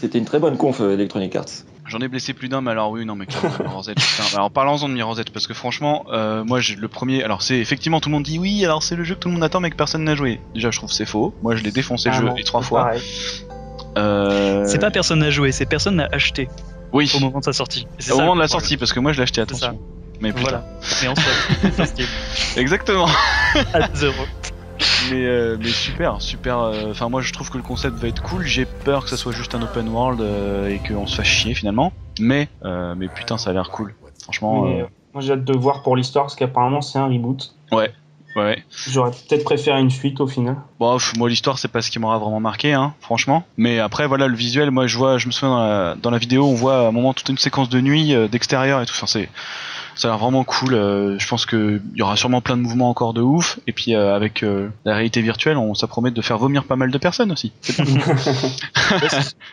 c'était 0.00 0.18
une 0.18 0.26
très 0.26 0.38
bonne 0.38 0.58
conf, 0.58 0.80
euh, 0.80 0.92
Electronic 0.92 1.34
Arts. 1.36 1.64
J'en 1.86 1.98
ai 1.98 2.08
blessé 2.08 2.34
plus 2.34 2.48
d'un, 2.48 2.60
mais 2.60 2.70
alors 2.70 2.90
oui, 2.90 3.06
non, 3.06 3.16
mais 3.16 3.24
clairement, 3.26 3.50
Mirror's 3.60 3.88
Edge, 3.88 3.96
putain. 3.96 4.36
Alors 4.36 4.50
parlons-en 4.50 4.88
de 4.88 4.94
Mirror's 4.94 5.18
Edge, 5.18 5.30
parce 5.32 5.46
que 5.46 5.54
franchement, 5.54 6.04
euh, 6.12 6.44
moi, 6.44 6.60
j'ai 6.60 6.76
le 6.76 6.88
premier. 6.88 7.24
Alors, 7.24 7.42
c'est 7.42 7.58
effectivement, 7.58 8.00
tout 8.00 8.10
le 8.10 8.14
monde 8.14 8.22
dit 8.24 8.38
oui, 8.38 8.64
alors 8.64 8.82
c'est 8.82 8.94
le 8.94 9.04
jeu 9.04 9.14
que 9.14 9.20
tout 9.20 9.28
le 9.28 9.34
monde 9.34 9.44
attend, 9.44 9.60
mais 9.60 9.70
que 9.70 9.76
personne 9.76 10.04
n'a 10.04 10.14
joué. 10.14 10.40
Déjà, 10.54 10.70
je 10.70 10.78
trouve 10.78 10.90
que 10.90 10.96
c'est 10.96 11.06
faux. 11.06 11.34
Moi, 11.42 11.56
je 11.56 11.62
l'ai 11.62 11.72
défoncé 11.72 12.10
le 12.10 12.14
jeu 12.14 12.24
non, 12.24 12.34
les 12.34 12.44
trois 12.44 12.62
fois. 12.62 12.92
Euh... 13.98 14.64
C'est 14.66 14.78
pas 14.78 14.90
personne 14.90 15.18
n'a 15.18 15.30
joué, 15.30 15.52
c'est 15.52 15.66
personne 15.66 15.96
n'a 15.96 16.08
acheté 16.12 16.48
Oui, 16.92 17.10
au 17.16 17.20
moment 17.20 17.38
de 17.38 17.44
sa 17.44 17.52
sortie. 17.52 17.86
Au 17.98 18.02
ça, 18.02 18.14
moment 18.14 18.34
de 18.34 18.40
la 18.40 18.46
problème. 18.46 18.48
sortie, 18.48 18.76
parce 18.76 18.92
que 18.92 19.00
moi, 19.00 19.12
je 19.12 19.18
l'ai 19.18 19.22
acheté, 19.24 19.40
attention. 19.40 19.78
Mais 20.20 20.32
putain. 20.32 20.42
Voilà. 20.42 20.64
Mais 21.02 21.70
sur 21.74 21.86
Steam, 21.86 22.06
Exactement. 22.56 23.06
à 23.74 23.88
mais, 25.10 25.26
euh, 25.26 25.56
mais 25.60 25.68
super, 25.68 26.20
super. 26.20 26.58
euh, 26.58 26.90
Enfin, 26.90 27.08
moi, 27.08 27.20
je 27.20 27.32
trouve 27.32 27.50
que 27.50 27.56
le 27.56 27.62
concept 27.62 27.96
va 27.98 28.08
être 28.08 28.22
cool. 28.22 28.44
J'ai 28.44 28.64
peur 28.64 29.04
que 29.04 29.10
ça 29.10 29.16
soit 29.16 29.32
juste 29.32 29.54
un 29.54 29.62
open 29.62 29.88
world 29.88 30.20
euh, 30.20 30.68
et 30.68 30.78
qu'on 30.78 31.06
se 31.06 31.16
fasse 31.16 31.26
chier 31.26 31.54
finalement. 31.54 31.92
Mais, 32.20 32.48
euh, 32.64 32.94
mais 32.96 33.08
putain, 33.08 33.38
ça 33.38 33.50
a 33.50 33.52
l'air 33.52 33.70
cool. 33.70 33.94
Franchement, 34.22 34.62
Mais, 34.64 34.84
moi, 35.12 35.22
j'ai 35.22 35.32
hâte 35.32 35.44
de 35.44 35.56
voir 35.56 35.82
pour 35.82 35.96
l'histoire, 35.96 36.24
parce 36.24 36.36
qu'apparemment, 36.36 36.80
c'est 36.80 36.98
un 36.98 37.06
reboot. 37.06 37.54
ouais, 37.72 37.92
ouais. 38.36 38.62
J'aurais 38.88 39.10
peut-être 39.10 39.44
préféré 39.44 39.80
une 39.80 39.90
suite 39.90 40.20
au 40.20 40.26
final. 40.26 40.56
Bon, 40.80 40.96
moi 41.16 41.28
l'histoire 41.28 41.58
c'est 41.58 41.68
pas 41.68 41.82
ce 41.82 41.90
qui 41.90 41.98
m'aura 41.98 42.18
vraiment 42.18 42.40
marqué, 42.40 42.72
hein, 42.72 42.94
franchement. 43.00 43.44
Mais 43.56 43.78
après 43.78 44.06
voilà 44.06 44.26
le 44.28 44.36
visuel, 44.36 44.70
moi 44.70 44.86
je 44.86 44.96
vois, 44.98 45.18
je 45.18 45.26
me 45.26 45.32
souviens 45.32 45.50
dans 45.56 45.60
la, 45.62 45.94
dans 45.96 46.10
la 46.10 46.18
vidéo, 46.18 46.44
on 46.46 46.54
voit 46.54 46.78
à 46.78 46.88
un 46.88 46.92
moment 46.92 47.12
toute 47.14 47.28
une 47.28 47.38
séquence 47.38 47.68
de 47.68 47.80
nuit, 47.80 48.14
euh, 48.14 48.28
d'extérieur 48.28 48.80
et 48.80 48.86
tout. 48.86 48.92
Enfin 48.96 49.06
c'est, 49.06 49.28
ça 49.94 50.08
a 50.08 50.10
l'air 50.12 50.18
vraiment 50.18 50.42
cool. 50.44 50.74
euh, 50.74 51.18
je 51.18 51.28
pense 51.28 51.44
que 51.46 51.80
il 51.92 51.98
y 51.98 52.02
aura 52.02 52.16
sûrement 52.16 52.40
plein 52.40 52.56
de 52.56 52.62
mouvements 52.62 52.88
encore 52.90 53.12
de 53.12 53.20
ouf. 53.20 53.58
Et 53.66 53.72
puis 53.72 53.94
euh, 53.94 54.14
avec 54.16 54.42
euh, 54.42 54.68
la 54.84 54.94
réalité 54.94 55.20
virtuelle, 55.20 55.56
on 55.58 55.74
ça 55.74 55.86
promet 55.86 56.10
de 56.10 56.22
faire 56.22 56.38
vomir 56.38 56.64
pas 56.64 56.76
mal 56.76 56.90
de 56.90 56.98
personnes 56.98 57.30
aussi. 57.32 57.52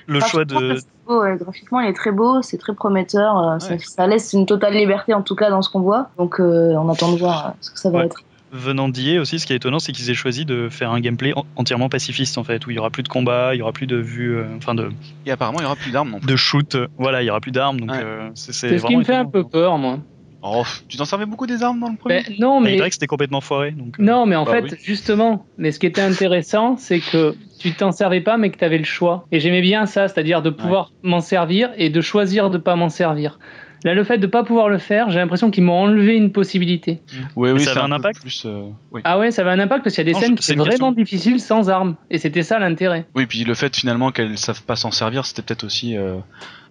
Le 0.08 0.20
Ah, 0.22 0.28
choix 0.28 0.46
de. 0.46 0.80
beau, 1.08 1.22
ouais. 1.22 1.38
Graphiquement, 1.40 1.80
il 1.82 1.90
est 1.90 1.94
très 1.94 2.12
beau, 2.12 2.42
c'est 2.42 2.58
très 2.58 2.74
prometteur. 2.74 3.58
ça, 3.80 4.08
laisse 4.08 4.34
une 4.34 4.46
totale 4.46 4.74
liberté, 4.76 5.14
en 5.14 5.22
tout 5.22 5.36
cas, 5.36 5.50
dans 5.50 5.62
ce 5.62 5.70
qu'on 5.70 5.82
voit. 5.82 6.10
Donc, 6.18 6.40
euh, 6.40 6.74
on 6.76 6.90
attend 6.90 7.12
de 7.12 7.18
voir 7.18 7.54
ce 7.62 7.72
que 7.72 7.80
ça 7.80 7.90
va 7.90 8.00
Ouais. 8.00 8.06
être. 8.06 8.22
Venant 8.52 8.90
d'IA 8.90 9.22
aussi, 9.22 9.40
ce 9.40 9.46
qui 9.46 9.54
est 9.54 9.58
étonnant, 9.58 9.78
c'est 9.80 9.92
qu'ils 9.92 10.10
aient 10.10 10.16
choisi 10.16 10.44
de 10.46 10.70
faire 10.70 10.92
un 10.92 11.00
gameplay 11.00 11.34
en- 11.36 11.46
entièrement 11.56 11.88
pacifiste 11.88 12.38
en 12.40 12.44
fait, 12.44 12.66
où 12.66 12.72
il 12.72 12.76
y 12.76 12.80
aura 12.80 12.90
plus 12.90 13.04
de 13.04 13.08
combat, 13.08 13.54
il 13.54 13.60
y 13.60 13.62
aura 13.62 13.74
plus 13.74 13.86
de 13.88 13.98
vue, 13.98 14.36
euh, 14.38 14.56
enfin 14.58 14.74
de, 14.74 14.90
et 15.26 15.32
apparemment 15.32 15.60
il 15.60 15.64
y 15.64 15.66
aura 15.66 15.76
plus 15.76 15.92
d'armes 15.92 16.10
non 16.10 16.20
plus. 16.20 16.28
de 16.28 16.36
shoot, 16.36 16.76
voilà, 16.98 17.22
il 17.22 17.28
y 17.28 17.30
aura 17.30 17.42
plus 17.42 17.52
d'armes, 17.52 17.80
donc 17.80 17.92
Ouais. 17.92 18.02
euh, 18.02 18.30
c'est 18.34 18.52
ce 18.54 18.86
qui 18.88 18.98
me 18.98 19.04
fait 19.04 19.16
un 19.16 19.26
peu 19.26 19.44
peur, 19.44 19.78
moi. 19.78 20.00
Oh, 20.42 20.64
tu 20.88 20.96
t'en 20.96 21.04
servais 21.04 21.26
beaucoup 21.26 21.48
des 21.48 21.64
armes 21.64 21.82
dans 21.82 21.90
le 21.90 21.98
premier 21.98 22.24
Ben, 22.26 22.36
non, 22.40 22.62
Mais 22.62 22.70
il 22.70 22.72
mais 22.72 22.78
paraît 22.78 22.90
que 22.90 22.96
c'était 22.96 23.08
complètement 23.08 23.42
foiré, 23.42 23.72
donc. 23.72 24.00
euh, 24.00 24.04
non, 24.04 24.26
mais 24.26 24.38
en 24.38 24.46
Bah 24.46 24.54
fait, 24.54 24.64
oui. 24.72 24.78
justement, 24.82 25.46
mais 25.58 25.72
ce 25.74 25.80
qui 25.80 25.86
était 25.86 26.00
intéressant, 26.02 26.78
c'est 26.78 27.00
que 27.02 27.36
tu 27.60 27.74
t'en 27.74 27.92
servais 27.92 28.22
pas, 28.22 28.38
mais 28.38 28.50
que 28.50 28.58
tu 28.58 28.64
avais 28.64 28.78
le 28.78 28.86
choix. 28.86 29.26
Et 29.34 29.42
j'aimais 29.42 29.60
bien 29.62 29.86
ça, 29.86 30.08
c'est-à-dire 30.08 30.42
de 30.42 30.50
pouvoir 30.50 30.94
m'en 31.04 31.20
servir 31.20 31.72
et 31.76 31.90
de 31.90 32.00
choisir 32.00 32.50
de 32.50 32.58
pas 32.58 32.78
m'en 32.78 32.88
servir. 32.90 33.38
Là, 33.84 33.94
le 33.94 34.04
fait 34.04 34.18
de 34.18 34.28
pas 34.28 34.44
pouvoir 34.44 34.68
le 34.70 34.78
faire, 34.78 35.10
j'ai 35.10 35.20
l'impression 35.20 35.52
qu'ils 35.52 35.64
m'ont 35.64 35.80
enlevé 35.82 36.16
une 36.16 36.32
possibilité. 36.32 37.02
Oui, 37.36 37.52
oui, 37.52 37.62
ça 37.64 37.72
avait 37.72 37.80
un 37.82 37.92
impact 37.92 38.22
plus. 38.22 38.44
euh, 38.46 38.64
oui. 38.92 39.02
Ah 39.06 39.18
ouais, 39.20 39.32
ça 39.32 39.42
avait 39.44 39.52
un 39.52 39.60
impact 39.60 39.84
parce 39.84 39.96
qu'il 39.96 40.06
y 40.06 40.10
a 40.10 40.14
des 40.14 40.20
Non, 40.20 40.20
scènes 40.20 40.38
c'est 40.38 40.54
qui 40.54 40.58
sont 40.60 40.66
vraiment 40.66 40.90
question. 40.90 40.92
difficiles 40.92 41.40
sans 41.40 41.70
armes. 41.70 41.96
Et 42.10 42.18
c'était 42.18 42.44
ça 42.44 42.60
l'intérêt. 42.60 43.06
Oui, 43.16 43.26
puis 43.26 43.44
le 43.44 43.54
fait 43.54 43.76
finalement 43.76 44.12
qu'elles 44.12 44.38
savent 44.38 44.64
pas 44.64 44.76
s'en 44.76 44.92
servir, 44.92 45.26
c'était 45.26 45.42
peut-être 45.42 45.64
aussi. 45.64 45.98
euh, 45.98 46.18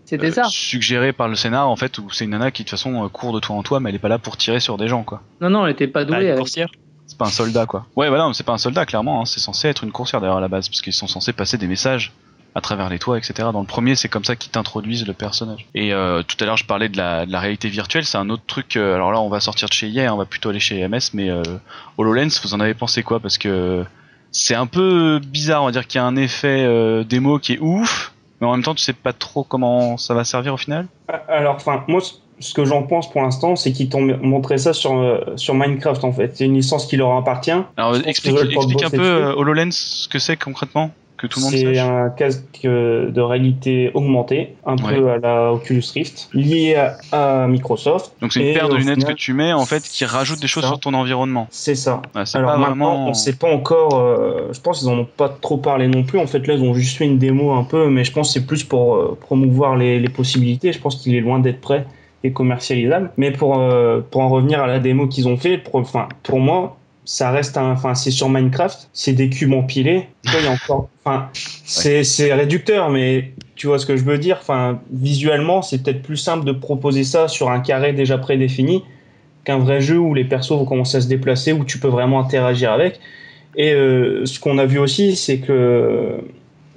C'était 0.05 0.29
euh, 0.29 0.33
ça. 0.33 0.45
suggéré 0.51 1.13
par 1.13 1.29
le 1.29 1.35
scénar 1.35 1.69
en 1.69 1.77
fait 1.77 1.99
où 1.99 2.11
c'est 2.11 2.25
une 2.25 2.31
nana 2.31 2.51
qui 2.51 2.63
de 2.63 2.69
toute 2.69 2.79
façon 2.79 3.09
court 3.11 3.33
de 3.33 3.41
toi 3.41 3.57
en 3.57 3.63
toi 3.63 3.81
mais 3.81 3.89
elle 3.91 3.97
est 3.97 4.01
pas 4.01 4.09
là 4.09 4.19
pour 4.19 4.37
tirer 4.37 4.61
sur 4.61 4.77
des 4.79 4.89
gens 4.89 5.03
quoi 5.03 5.23
Non, 5.41 5.51
non, 5.51 5.67
elle 5.67 5.73
était 5.73 5.87
pas 5.87 6.05
douée. 6.05 6.17
une 6.23 6.27
elle. 6.29 6.37
coursière. 6.39 6.69
c'est 7.07 7.19
pas 7.19 7.27
un 7.27 7.31
soldat 7.31 7.67
quoi 7.67 7.87
ouais 7.97 8.09
voilà 8.09 8.31
c'est 8.33 8.45
pas 8.47 8.53
un 8.55 8.59
soldat 8.59 8.87
clairement 8.87 9.21
hein. 9.21 9.25
c'est 9.27 9.41
censé 9.41 9.69
être 9.69 9.85
une 9.85 9.93
coursière 9.93 10.21
d'ailleurs 10.21 10.39
à 10.39 10.41
la 10.41 10.49
base 10.49 10.69
parce 10.69 10.81
qu'ils 10.83 10.93
sont 10.95 11.07
censés 11.09 11.33
passer 11.35 11.59
des 11.59 11.67
messages 11.67 12.13
à 12.55 12.61
travers 12.61 12.89
les 12.89 12.99
toits 12.99 13.19
etc 13.19 13.49
dans 13.53 13.61
le 13.61 13.67
premier 13.67 13.95
c'est 13.95 14.09
comme 14.09 14.25
ça 14.25 14.35
qu'ils 14.37 14.51
t'introduisent 14.51 15.07
le 15.07 15.13
personnage. 15.13 15.67
Et 15.75 15.93
euh, 15.93 16.23
tout 16.23 16.37
à 16.41 16.47
l'heure 16.47 16.57
je 16.57 16.65
parlais 16.65 16.89
de 16.89 16.97
la, 16.97 17.25
de 17.27 17.33
la 17.33 17.41
réalité 17.41 17.69
virtuelle. 17.69 18.05
C'est 18.05 18.19
un 18.19 18.31
autre 18.31 18.43
truc 18.47 18.77
euh, 18.77 18.95
alors 18.95 19.13
là 19.13 19.21
on 19.21 19.29
va 19.29 19.41
sortir 19.41 19.69
de 19.69 19.73
chez 19.75 19.89
EA 19.89 20.13
on 20.13 20.17
va 20.17 20.25
plutôt 20.25 20.49
aller 20.51 20.61
chez 20.61 20.87
MS 20.89 21.11
mais 21.15 21.31
euh, 21.31 21.43
HoloLens 21.99 22.41
vous 22.43 22.55
en 22.55 22.61
avez 22.61 22.75
pensé 22.75 23.03
quoi? 23.03 23.21
Parce 23.21 23.39
que 23.39 23.85
c'est 24.33 24.55
un 24.55 24.67
peu 24.67 25.21
bizarre 25.25 25.63
on 25.63 25.67
va 25.67 25.73
dire 25.73 25.87
qu'il 25.87 25.99
y 26.01 26.03
a 26.03 26.07
un 26.07 26.17
effet 26.17 27.05
démo 27.05 27.39
qui 27.39 27.55
est 27.55 27.59
ouf 27.61 28.13
mais 28.41 28.47
en 28.47 28.53
même 28.53 28.63
temps 28.63 28.75
tu 28.75 28.83
sais 28.83 28.93
pas 28.93 29.13
trop 29.13 29.43
comment 29.45 29.97
ça 29.97 30.15
va 30.15 30.25
servir 30.25 30.55
au 30.55 30.59
final? 30.59 30.87
Alors, 31.29 31.57
enfin, 31.57 31.85
moi, 31.89 32.01
ce- 32.01 32.55
que 32.55 32.65
j'en 32.65 32.85
pense 32.85 33.11
pour 33.11 33.21
l'instant, 33.23 33.57
c'est 33.57 33.73
qu'ils 33.73 33.89
t'ont 33.89 34.01
montré 34.23 34.59
ça 34.59 34.73
sur, 34.73 35.21
sur 35.35 35.55
Minecraft, 35.55 36.05
en 36.05 36.13
fait. 36.13 36.37
C'est 36.37 36.45
une 36.45 36.55
licence 36.55 36.87
qui 36.87 36.97
leur 36.97 37.17
appartient. 37.17 37.51
Alors 37.77 37.97
explique, 38.07 38.37
un 38.37 38.91
peu 38.91 39.33
HoloLens 39.37 39.73
ce 39.73 40.07
que 40.07 40.21
c'est 40.21 40.37
concrètement, 40.37 40.93
que 41.19 41.27
tout 41.27 41.41
le 41.41 41.45
monde 41.45 41.55
C'est 41.55 41.79
un 41.79 42.09
casque 42.11 42.61
euh, 42.65 43.11
de 43.11 43.21
réalité 43.21 43.91
augmentée, 43.95 44.55
un 44.65 44.77
peu 44.77 45.11
à 45.11 45.19
la 45.19 45.53
Oculus 45.53 45.83
Rift, 45.95 46.31
lié 46.33 46.77
à, 46.77 47.43
à 47.43 47.47
Microsoft. 47.49 48.13
Donc 48.23 48.33
c'est 48.33 48.41
une 48.49 48.55
paire 48.55 48.69
de 48.69 48.77
lunettes 48.77 48.95
final, 49.01 49.15
que 49.15 49.19
tu 49.19 49.33
mets 49.35 49.53
en 49.53 49.67
fait 49.67 49.83
qui 49.83 50.05
rajoute 50.05 50.41
des 50.41 50.47
choses 50.47 50.63
ça. 50.63 50.69
sur 50.71 50.81
ton 50.81 50.95
environnement. 50.95 51.47
C'est 51.51 51.75
ça. 51.75 52.01
C'est 52.25 52.39
Alors 52.39 52.53
pas 52.53 52.57
maintenant, 52.59 52.95
vraiment. 52.95 53.09
on 53.09 53.15
sait 53.15 53.35
pas 53.37 53.53
encore. 53.53 53.95
euh, 53.99 54.49
je 54.53 54.61
pense 54.61 54.79
qu'ils 54.81 54.89
en 54.89 54.99
ont 54.99 55.05
pas 55.17 55.29
trop 55.29 55.59
parlé 55.59 55.89
non 55.89 56.05
plus. 56.05 56.19
En 56.19 56.27
fait, 56.27 56.47
là, 56.47 56.55
ils 56.55 56.63
ont 56.63 56.73
juste 56.75 56.97
fait 56.97 57.05
une 57.05 57.19
démo 57.19 57.53
un 57.53 57.65
peu, 57.65 57.89
mais 57.91 58.05
je 58.05 58.13
pense 58.13 58.29
que 58.33 58.41
c'est 58.41 58.47
plus 58.47 58.65
pour 58.65 58.95
euh, 58.95 59.19
promouvoir 59.21 59.77
les, 59.77 59.99
les 60.01 60.09
possibilités. 60.09 60.73
Je 60.73 60.81
pense 60.81 60.97
qu'il 60.97 61.15
est 61.15 61.21
loin 61.21 61.39
d'être 61.41 61.61
prêt 61.61 61.87
et 62.25 62.33
commercialisable. 62.33 63.11
Mais 63.17 63.31
pour 63.31 63.59
euh, 63.59 64.01
pour 64.11 64.23
en 64.23 64.29
revenir 64.29 64.61
à 64.63 64.67
la 64.67 64.79
démo 64.79 65.07
qu'ils 65.09 65.29
ont 65.29 65.37
fait, 65.37 65.59
pour, 65.59 65.77
enfin 65.77 66.09
pour 66.23 66.41
moi, 66.41 66.78
ça 67.09 67.31
reste 67.31 67.57
un. 67.57 67.71
Enfin, 67.71 67.95
c'est 67.95 68.11
sur 68.11 68.29
Minecraft, 68.29 68.91
c'est 68.93 69.15
des 69.15 69.31
cubes 69.31 69.55
empilés. 69.55 70.09
Tu 70.25 70.31
vois, 70.31 70.41
il 70.41 70.45
y 70.45 70.49
a 70.49 70.53
encore. 70.53 70.91
Enfin, 71.03 71.31
c'est 71.33 72.05
c'est 72.05 72.35
réducteur, 72.35 72.91
mais 72.91 73.33
tu 73.57 73.67
vois 73.67 73.79
ce 73.79 73.87
que 73.87 73.97
je 73.97 74.05
veux 74.05 74.19
dire. 74.19 74.37
Enfin, 74.43 74.83
visuellement, 74.93 75.63
c'est 75.63 75.83
peut-être 75.83 76.03
plus 76.03 76.19
simple 76.19 76.45
de 76.45 76.53
proposer 76.53 77.05
ça 77.05 77.27
sur 77.27 77.51
un 77.51 77.61
carré 77.61 77.95
déjà 77.95 78.19
prédéfini 78.19 78.85
qu'un 79.45 79.57
vrai 79.57 79.81
jeu 79.81 79.97
où 79.97 80.13
les 80.13 80.25
persos 80.25 80.51
vont 80.51 80.67
commencer 80.67 80.99
à 80.99 81.01
se 81.01 81.09
déplacer, 81.09 81.55
où 81.55 81.65
tu 81.65 81.79
peux 81.79 81.89
vraiment 81.89 82.21
interagir 82.21 82.73
avec. 82.73 83.01
Et 83.57 83.73
euh, 83.73 84.27
ce 84.27 84.39
qu'on 84.39 84.59
a 84.59 84.67
vu 84.67 84.79
aussi, 84.79 85.17
c'est 85.17 85.39
que 85.39 86.21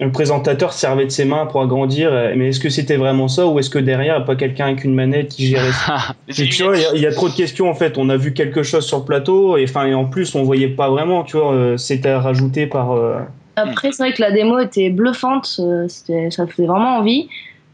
le 0.02 0.12
présentateur 0.12 0.74
servait 0.74 1.06
de 1.06 1.12
ses 1.12 1.26
mains 1.26 1.46
pour 1.46 1.62
agrandir. 1.62 2.10
euh, 2.12 2.34
Mais 2.36 2.50
est-ce 2.50 2.60
que 2.60 2.70
c'était 2.70 2.98
vraiment 2.98 3.28
ça 3.28 3.46
ou 3.46 3.60
est-ce 3.60 3.70
que 3.70 3.78
derrière, 3.80 4.16
il 4.16 4.18
n'y 4.18 4.24
a 4.24 4.26
pas 4.26 4.36
quelqu'un 4.36 4.66
avec 4.66 4.84
une 4.84 4.96
manette 4.96 5.30
qui 5.30 5.46
gérait 5.48 5.72
ça 5.72 6.16
tu 6.28 6.64
vois, 6.64 6.76
il 6.76 6.82
y 6.82 6.86
a- 6.86 6.94
il 6.96 7.02
y, 7.02 7.06
a 7.06 7.12
trop 7.14 7.30
de 7.30 7.36
questions 7.36 7.70
en 7.70 7.76
fait. 7.76 7.98
On 7.98 8.10
a 8.10 8.18
vu 8.18 8.34
quelque 8.34 8.64
chose 8.64 8.86
sur 8.86 8.98
le 9.00 9.06
plateau 9.06 9.58
et, 9.58 9.64
enfin, 9.66 9.86
et 9.86 9.94
en 9.94 10.06
plus, 10.06 10.34
on 10.36 10.44
voyait 10.44 10.70
pas 10.70 10.90
vraiment. 10.90 11.24
Tu 11.24 11.38
vois, 11.38 11.54
euh, 11.54 11.78
c'était 11.78 12.16
rajouté 12.16 12.66
par. 12.66 12.94
euh, 12.94 13.20
Après, 13.56 13.92
c'est 13.92 14.02
vrai 14.04 14.14
que 14.14 14.22
la 14.22 14.32
démo 14.32 14.58
était 14.60 14.90
bluffante, 14.90 15.46
ça 15.46 16.48
faisait 16.48 16.66
vraiment 16.68 16.98
envie. 16.98 17.30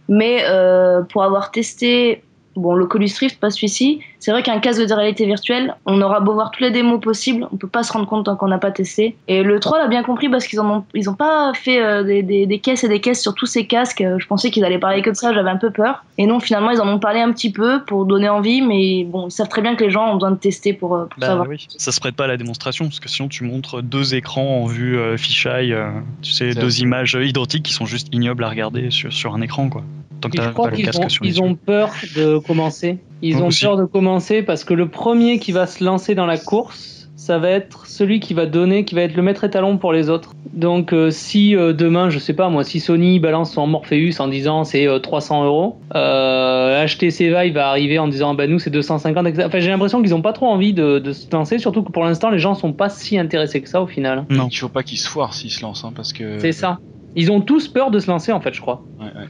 Mais 0.09 0.39
euh, 0.49 1.01
pour 1.03 1.23
avoir 1.23 1.51
testé 1.51 2.23
bon, 2.57 2.73
l'Oculus 2.73 3.09
Rift, 3.19 3.39
pas 3.39 3.49
celui-ci. 3.49 3.99
C'est 4.19 4.31
vrai 4.31 4.43
qu'un 4.43 4.59
casque 4.59 4.81
de 4.85 4.93
réalité 4.93 5.25
virtuelle, 5.25 5.75
on 5.85 6.01
aura 6.01 6.19
beau 6.19 6.33
voir 6.33 6.51
tous 6.51 6.63
les 6.63 6.71
démos 6.71 6.99
possibles, 6.99 7.47
on 7.53 7.57
peut 7.57 7.67
pas 7.67 7.83
se 7.83 7.93
rendre 7.93 8.07
compte 8.07 8.25
tant 8.25 8.35
qu'on 8.35 8.47
n'a 8.47 8.57
pas 8.57 8.71
testé. 8.71 9.15
Et 9.27 9.43
le 9.43 9.59
3 9.59 9.77
l'a 9.79 9.87
bien 9.87 10.03
compris 10.03 10.27
parce 10.29 10.47
qu'ils 10.47 10.59
ont, 10.59 10.83
ils 10.93 11.09
ont 11.09 11.13
pas 11.13 11.53
fait 11.53 11.81
euh, 11.81 12.03
des, 12.03 12.23
des, 12.23 12.45
des, 12.45 12.59
caisses 12.59 12.83
et 12.83 12.89
des 12.89 12.99
caisses 12.99 13.21
sur 13.21 13.33
tous 13.35 13.45
ces 13.45 13.67
casques. 13.67 14.01
Euh, 14.01 14.17
Je 14.19 14.27
pensais 14.27 14.49
qu'ils 14.51 14.65
allaient 14.65 14.79
parler 14.79 15.01
que 15.01 15.09
de 15.11 15.15
ça, 15.15 15.33
j'avais 15.33 15.49
un 15.49 15.57
peu 15.57 15.71
peur. 15.71 16.03
Et 16.17 16.25
non, 16.25 16.39
finalement, 16.39 16.71
ils 16.71 16.81
en 16.81 16.87
ont 16.87 16.99
parlé 16.99 17.19
un 17.21 17.31
petit 17.31 17.51
peu 17.51 17.83
pour 17.85 18.05
donner 18.05 18.27
envie, 18.29 18.61
mais 18.61 19.03
bon, 19.05 19.27
ils 19.27 19.31
savent 19.31 19.49
très 19.49 19.61
bien 19.61 19.75
que 19.75 19.83
les 19.83 19.91
gens 19.91 20.09
ont 20.09 20.13
besoin 20.15 20.31
de 20.31 20.37
tester 20.37 20.73
pour, 20.73 20.95
euh, 20.95 21.05
pour 21.05 21.19
Bah 21.19 21.27
savoir. 21.27 21.47
oui, 21.47 21.65
ça 21.77 21.91
se 21.91 21.99
prête 21.99 22.15
pas 22.15 22.23
à 22.25 22.27
la 22.27 22.37
démonstration 22.37 22.85
parce 22.85 22.99
que 22.99 23.07
sinon 23.09 23.27
tu 23.29 23.43
montres 23.43 23.83
deux 23.83 24.15
écrans 24.15 24.61
en 24.63 24.65
vue 24.65 24.97
euh, 24.97 25.15
fisheye, 25.17 25.73
euh, 25.73 25.89
tu 26.21 26.31
sais, 26.31 26.53
deux 26.53 26.61
vrai. 26.67 26.79
images 26.79 27.17
identiques 27.21 27.63
qui 27.63 27.73
sont 27.73 27.85
juste 27.85 28.07
ignobles 28.11 28.43
à 28.43 28.49
regarder 28.49 28.89
sur, 28.91 29.13
sur 29.13 29.33
un 29.35 29.41
écran 29.41 29.69
quoi. 29.69 29.83
Tant 30.21 30.29
que 30.29 30.41
je 30.41 30.49
crois 30.49 30.71
qu'ils 30.71 30.89
ont, 30.89 31.07
ils 31.21 31.41
ont 31.41 31.55
peur 31.55 31.91
de 32.15 32.39
commencer. 32.39 32.99
Ils 33.21 33.37
ont 33.37 33.47
aussi. 33.47 33.65
peur 33.65 33.77
de 33.77 33.85
commencer 33.85 34.43
parce 34.43 34.63
que 34.63 34.73
le 34.73 34.87
premier 34.87 35.39
qui 35.39 35.51
va 35.51 35.67
se 35.67 35.83
lancer 35.83 36.15
dans 36.15 36.25
la 36.25 36.37
course, 36.37 37.09
ça 37.15 37.39
va 37.39 37.49
être 37.49 37.87
celui 37.87 38.19
qui 38.19 38.33
va 38.33 38.45
donner, 38.45 38.85
qui 38.85 38.93
va 38.95 39.01
être 39.01 39.15
le 39.15 39.23
maître 39.23 39.43
étalon 39.43 39.77
pour 39.77 39.91
les 39.91 40.09
autres. 40.09 40.33
Donc 40.53 40.93
euh, 40.93 41.09
si 41.09 41.55
euh, 41.55 41.73
demain, 41.73 42.09
je 42.09 42.19
sais 42.19 42.33
pas 42.33 42.47
moi, 42.49 42.63
si 42.63 42.79
Sony 42.79 43.19
balance 43.19 43.53
son 43.53 43.67
Morpheus 43.67 44.19
en 44.19 44.27
disant 44.27 44.63
c'est 44.63 44.87
euh, 44.87 44.99
300 44.99 45.45
euros, 45.45 45.79
euh, 45.95 46.85
HTC 46.85 47.29
Vive 47.29 47.53
va 47.53 47.69
arriver 47.69 47.99
en 47.99 48.07
disant 48.07 48.33
bah 48.33 48.47
nous 48.47 48.59
c'est 48.59 48.69
250, 48.69 49.27
etc. 49.27 49.43
Enfin 49.47 49.59
j'ai 49.59 49.69
l'impression 49.69 50.01
qu'ils 50.01 50.15
ont 50.15 50.21
pas 50.21 50.33
trop 50.33 50.47
envie 50.47 50.73
de, 50.73 50.99
de 50.99 51.11
se 51.11 51.29
lancer, 51.31 51.57
surtout 51.57 51.83
que 51.83 51.91
pour 51.91 52.03
l'instant 52.03 52.29
les 52.29 52.39
gens 52.39 52.53
sont 52.53 52.73
pas 52.73 52.89
si 52.89 53.17
intéressés 53.17 53.61
que 53.61 53.69
ça 53.69 53.81
au 53.81 53.87
final. 53.87 54.25
Non. 54.29 54.47
Il 54.51 54.55
faut 54.55 54.69
pas 54.69 54.83
qu'ils 54.83 54.99
se 54.99 55.09
foirent 55.09 55.33
s'ils 55.33 55.51
se 55.51 55.61
lancent, 55.63 55.83
hein, 55.83 55.93
parce 55.95 56.13
que. 56.13 56.39
C'est 56.39 56.51
ça. 56.51 56.79
Ils 57.15 57.31
ont 57.31 57.41
tous 57.41 57.67
peur 57.67 57.89
de 57.89 57.97
se 57.99 58.09
lancer 58.09 58.31
en 58.31 58.41
fait, 58.41 58.53
je 58.53 58.61
crois. 58.61 58.83
Ouais, 58.99 59.05
ouais. 59.05 59.27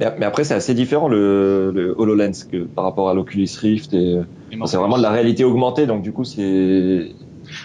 Mais, 0.00 0.24
après, 0.24 0.44
c'est 0.44 0.54
assez 0.54 0.74
différent 0.74 1.08
le, 1.08 1.70
le 1.74 1.94
HoloLens 1.98 2.44
que, 2.50 2.64
par 2.64 2.84
rapport 2.84 3.08
à 3.08 3.14
l'Oculus 3.14 3.48
Rift. 3.60 3.94
Et, 3.94 4.18
Et 4.52 4.56
c'est 4.66 4.76
vraiment 4.76 4.96
de 4.98 5.02
la 5.02 5.10
réalité 5.10 5.44
augmentée, 5.44 5.86
donc 5.86 6.02
du 6.02 6.12
coup, 6.12 6.24
c'est. 6.24 7.12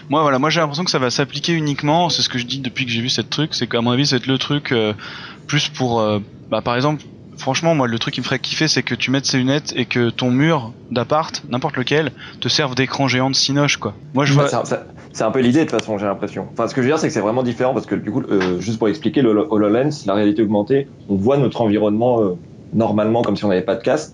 Moi, 0.08 0.22
voilà, 0.22 0.38
moi 0.38 0.50
j'ai 0.50 0.60
l'impression 0.60 0.84
que 0.84 0.90
ça 0.90 0.98
va 0.98 1.10
s'appliquer 1.10 1.52
uniquement. 1.52 2.08
C'est 2.10 2.22
ce 2.22 2.28
que 2.28 2.38
je 2.38 2.46
dis 2.46 2.60
depuis 2.60 2.84
que 2.84 2.90
j'ai 2.92 3.00
vu 3.00 3.08
cette 3.08 3.30
truc. 3.30 3.54
C'est 3.54 3.66
qu'à 3.66 3.80
mon 3.80 3.90
avis, 3.90 4.14
être 4.14 4.26
le 4.26 4.38
truc 4.38 4.72
euh, 4.72 4.92
plus 5.46 5.68
pour. 5.68 6.00
euh, 6.00 6.18
bah, 6.50 6.60
par 6.62 6.76
exemple, 6.76 7.02
franchement, 7.40 7.74
moi, 7.74 7.88
le 7.88 7.98
truc 7.98 8.14
qui 8.14 8.20
me 8.20 8.24
ferait 8.24 8.38
kiffer, 8.38 8.68
c'est 8.68 8.82
que 8.82 8.94
tu 8.94 9.10
mettes 9.10 9.26
ces 9.26 9.38
lunettes 9.38 9.72
et 9.76 9.86
que 9.86 10.10
ton 10.10 10.30
mur 10.30 10.72
d'appart, 10.90 11.42
n'importe 11.48 11.76
lequel, 11.76 12.12
te 12.40 12.48
serve 12.48 12.74
d'écran 12.74 13.08
géant 13.08 13.30
de 13.30 13.34
cinoche, 13.34 13.76
quoi. 13.78 13.94
Moi, 14.14 14.24
je 14.24 14.32
vois. 14.34 14.48
C'est 15.12 15.24
un- 15.24 15.30
peu 15.32 15.40
l'idée 15.40 15.64
de 15.64 15.70
toute 15.70 15.78
façon, 15.80 15.98
j'ai 15.98 16.06
l'impression. 16.06 16.46
Enfin, 16.52 16.68
ce 16.68 16.74
que 16.74 16.82
je 16.82 16.86
veux 16.86 16.92
dire, 16.92 16.98
c'est 17.00 17.08
que 17.08 17.12
c'est 17.12 17.20
vraiment 17.20 17.42
différent 17.42 17.74
parce 17.74 17.86
que 17.86 17.96
du 17.96 18.10
coup, 18.12 18.22
euh, 18.30 18.60
juste 18.60 18.78
pour 18.78 18.88
expliquer, 18.88 19.22
le 19.22 19.30
HoloLens, 19.50 20.04
la 20.06 20.14
réalité 20.14 20.42
augmentée, 20.42 20.88
on 21.08 21.16
voit 21.16 21.36
notre 21.36 21.60
environnement 21.62 22.22
euh, 22.22 22.34
normalement 22.72 23.22
comme 23.22 23.36
si 23.36 23.44
on 23.44 23.48
n'avait 23.48 23.62
pas 23.62 23.74
de 23.74 23.82
casque. 23.82 24.12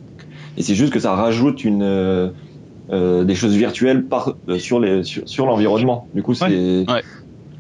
Et 0.57 0.63
c'est 0.63 0.75
juste 0.75 0.93
que 0.93 1.01
ça 1.01 1.15
rajoute 1.15 1.65
une, 1.65 1.83
euh, 1.83 3.25
des 3.25 3.35
choses 3.35 3.55
virtuelles 3.57 4.07
par, 4.07 4.33
euh, 4.49 4.59
sur 4.59 4.81
les- 4.81 5.03
sur, 5.05 5.29
sur 5.29 5.45
l'environnement. 5.47 6.09
Du 6.15 6.23
coup, 6.23 6.33
c'est. 6.35 6.47
Ouais. 6.91 7.03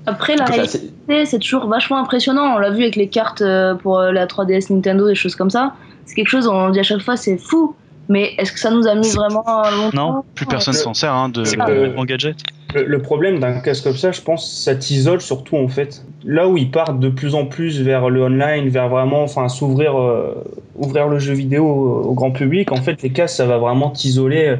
Après, 0.06 0.36
la 0.36 0.44
réalité, 0.44 0.78
assez- 1.08 1.26
c'est 1.26 1.38
toujours 1.38 1.66
vachement 1.66 1.98
impressionnant. 1.98 2.54
On 2.54 2.58
l'a 2.58 2.70
vu 2.70 2.82
avec 2.82 2.96
les 2.96 3.08
cartes 3.08 3.42
euh, 3.42 3.74
pour 3.74 3.98
euh, 3.98 4.12
la 4.12 4.26
3DS 4.26 4.72
Nintendo, 4.72 5.08
des 5.08 5.14
choses 5.14 5.34
comme 5.34 5.50
ça. 5.50 5.74
C'est 6.04 6.14
quelque 6.14 6.28
chose, 6.28 6.46
on 6.46 6.70
dit 6.70 6.78
à 6.80 6.84
chaque 6.84 7.00
fois, 7.02 7.16
c'est 7.16 7.36
fou. 7.38 7.74
Mais 8.08 8.34
est-ce 8.38 8.52
que 8.52 8.60
ça 8.60 8.70
nous 8.70 8.86
amuse 8.86 9.16
vraiment 9.16 9.42
longtemps 9.76 10.12
Non, 10.14 10.24
Plus 10.36 10.46
personne 10.46 10.74
s'en 10.74 10.94
sert, 10.94 11.12
hein, 11.12 11.28
de. 11.28 11.42
C'est 11.42 11.56
complètement 11.56 12.04
gadget. 12.04 12.36
Le, 12.74 12.84
le 12.84 13.02
problème 13.02 13.40
d'un 13.40 13.58
casque 13.60 13.82
comme 13.84 13.96
ça, 13.96 14.12
je 14.12 14.20
pense, 14.20 14.48
ça 14.62 14.76
t'isole 14.76 15.20
surtout 15.20 15.56
en 15.56 15.66
fait. 15.68 16.04
Là 16.24 16.46
où 16.46 16.56
ils 16.56 16.70
partent 16.70 17.00
de 17.00 17.08
plus 17.08 17.34
en 17.34 17.46
plus 17.46 17.80
vers 17.82 18.08
le 18.10 18.22
online, 18.22 18.68
vers 18.68 18.88
vraiment, 18.88 19.22
enfin, 19.24 19.48
s'ouvrir, 19.48 19.98
euh, 20.00 20.34
ouvrir 20.76 21.08
le 21.08 21.18
jeu 21.18 21.32
vidéo 21.32 21.64
au, 21.64 22.02
au 22.10 22.12
grand 22.14 22.30
public, 22.30 22.70
en 22.70 22.76
fait, 22.76 23.02
les 23.02 23.10
casques, 23.10 23.36
ça 23.36 23.46
va 23.46 23.58
vraiment 23.58 23.90
t'isoler. 23.90 24.56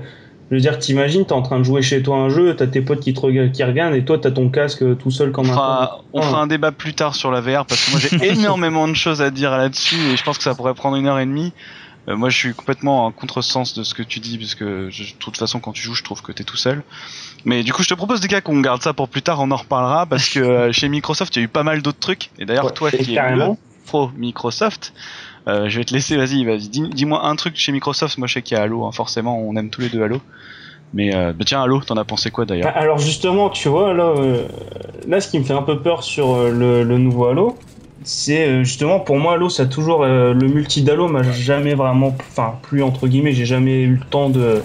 Je 0.51 0.55
veux 0.55 0.61
dire, 0.61 0.79
t'imagines, 0.79 1.27
t'es 1.27 1.33
en 1.33 1.43
train 1.43 1.59
de 1.59 1.65
jouer 1.65 1.83
chez 1.83 2.03
toi 2.03 2.19
un 2.19 2.29
jeu, 2.29 2.55
t'as 2.55 2.69
tes 2.69 2.81
potes 2.81 3.01
qui 3.01 3.13
te 3.13 3.21
regardent, 3.21 3.51
qui 3.53 3.65
regardent, 3.65 3.95
et 3.97 4.05
toi, 4.05 4.17
t'as 4.19 4.31
ton 4.31 4.49
casque 4.49 4.83
euh, 4.83 4.95
tout 4.95 5.11
seul 5.11 5.31
On 5.31 5.33
comme 5.33 5.51
un. 5.51 5.55
fera, 5.55 6.01
on 6.13 6.23
fera 6.23 6.41
un 6.43 6.47
débat 6.47 6.71
plus 6.71 6.95
tard 6.95 7.17
sur 7.17 7.33
la 7.33 7.41
VR 7.41 7.67
parce 7.67 7.85
que 7.85 7.91
moi 7.91 8.01
j'ai 8.01 8.29
énormément 8.33 8.87
de 8.87 8.95
choses 8.95 9.21
à 9.23 9.31
dire 9.31 9.51
là-dessus 9.51 9.97
et 9.97 10.17
je 10.17 10.23
pense 10.23 10.39
que 10.39 10.45
ça 10.45 10.55
pourrait 10.55 10.75
prendre 10.75 10.97
une 10.97 11.07
heure 11.09 11.19
et 11.19 11.27
demie. 11.27 11.53
Euh, 12.09 12.15
moi 12.17 12.29
je 12.29 12.37
suis 12.39 12.55
complètement 12.55 13.07
en 13.07 13.11
contresens 13.11 13.75
de 13.75 13.83
ce 13.83 13.93
que 13.93 14.05
tu 14.05 14.21
dis 14.21 14.39
parce 14.39 14.55
que 14.55 14.89
je- 14.91 15.03
de 15.15 15.19
toute 15.19 15.37
façon 15.37 15.59
quand 15.59 15.73
tu 15.73 15.83
joues 15.83 15.95
je 15.97 16.05
trouve 16.05 16.23
que 16.23 16.31
t'es 16.31 16.45
tout 16.45 16.57
seul. 16.57 16.85
Mais 17.45 17.65
du 17.65 17.73
coup 17.73 17.83
je 17.83 17.89
te 17.89 17.95
propose 17.95 18.21
des 18.21 18.29
cas 18.29 18.41
qu'on 18.41 18.61
garde 18.61 18.81
ça 18.81 18.93
pour 18.93 19.09
plus 19.09 19.23
tard, 19.23 19.41
on 19.41 19.51
en 19.51 19.57
reparlera 19.57 20.07
parce 20.07 20.29
que 20.29 20.39
euh, 20.39 20.71
chez 20.73 20.89
Microsoft 20.89 21.35
il 21.35 21.41
y 21.41 21.43
a 21.43 21.45
eu 21.47 21.49
pas 21.49 21.65
mal 21.65 21.83
d'autres 21.83 21.99
trucs 21.99 22.31
et 22.39 22.45
d'ailleurs 22.47 22.67
Ouais, 22.67 22.71
toi 22.73 22.91
qui 22.93 23.17
es 23.17 23.21
pro 23.85 24.11
Microsoft, 24.17 24.93
euh, 25.49 25.69
je 25.69 25.79
vais 25.79 25.85
te 25.85 25.95
laisser, 25.95 26.17
vas-y, 26.17 26.45
vas-y, 26.45 26.69
dis- 26.69 26.89
dis-moi 26.89 27.25
un 27.25 27.37
truc 27.37 27.57
chez 27.57 27.73
Microsoft. 27.73 28.19
Moi 28.19 28.27
je 28.27 28.35
sais 28.35 28.43
qu'il 28.43 28.57
y 28.57 28.61
a 28.61 28.65
Halo, 28.65 28.85
hein, 28.85 28.93
forcément 28.93 29.39
on 29.39 29.55
aime 29.57 29.71
tous 29.71 29.81
les 29.81 29.89
deux 29.89 30.03
Halo. 30.03 30.21
Mais 30.95 31.15
euh, 31.15 31.33
bah 31.33 31.45
tiens 31.47 31.63
Halo, 31.63 31.81
t'en 31.81 31.97
as 31.97 32.05
pensé 32.05 32.31
quoi 32.31 32.47
d'ailleurs 32.47 32.73
Ah, 32.75 32.81
Alors 32.81 32.99
justement, 32.99 33.51
tu 33.51 33.69
vois, 33.69 33.93
là, 33.93 34.05
euh, 34.05 34.47
là, 35.07 35.21
ce 35.21 35.29
qui 35.29 35.39
me 35.39 35.45
fait 35.45 35.53
un 35.53 35.63
peu 35.63 35.81
peur 35.81 36.03
sur 36.03 36.37
le, 36.49 36.85
nouveau 36.85 37.27
Halo, 37.27 37.57
c'est 38.03 38.65
justement 38.65 39.01
pour 39.01 39.19
moi 39.19 39.35
Halo, 39.35 39.49
ça 39.49 39.67
toujours 39.67 40.05
le 40.05 40.35
multi 40.35 40.83
d'Halo 40.83 41.09
m'a 41.09 41.23
jamais 41.23 41.75
vraiment, 41.75 42.17
enfin 42.31 42.55
plus 42.63 42.83
entre 42.83 43.09
guillemets, 43.09 43.33
j'ai 43.33 43.47
jamais 43.47 43.83
eu 43.83 43.95
le 43.95 44.05
temps 44.05 44.31
de 44.31 44.63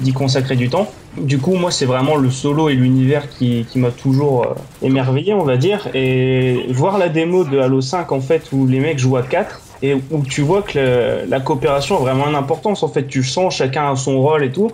d'y 0.00 0.12
consacrer 0.12 0.54
du 0.54 0.68
temps. 0.68 0.88
Du 1.16 1.38
coup, 1.38 1.54
moi, 1.54 1.72
c'est 1.72 1.86
vraiment 1.86 2.14
le 2.14 2.30
solo 2.30 2.68
et 2.68 2.74
l'univers 2.74 3.28
qui, 3.28 3.66
m'a 3.74 3.90
toujours 3.90 4.54
émerveillé, 4.82 5.34
on 5.34 5.42
va 5.42 5.56
dire. 5.56 5.88
Et 5.92 6.66
voir 6.70 6.98
la 6.98 7.08
démo 7.08 7.42
de 7.42 7.58
Halo 7.58 7.80
5, 7.80 8.12
en 8.12 8.20
fait, 8.20 8.50
où 8.52 8.68
les 8.68 8.78
mecs 8.78 9.00
jouent 9.00 9.16
à 9.16 9.22
4, 9.22 9.60
et 9.82 9.94
où 9.94 10.22
tu 10.28 10.42
vois 10.42 10.62
que 10.62 11.28
la 11.28 11.40
coopération 11.40 11.96
a 11.96 12.00
vraiment 12.00 12.28
une 12.28 12.34
importance. 12.34 12.82
En 12.82 12.88
fait, 12.88 13.06
tu 13.06 13.22
sens 13.22 13.56
chacun 13.56 13.92
a 13.92 13.96
son 13.96 14.20
rôle 14.20 14.44
et 14.44 14.50
tout. 14.50 14.70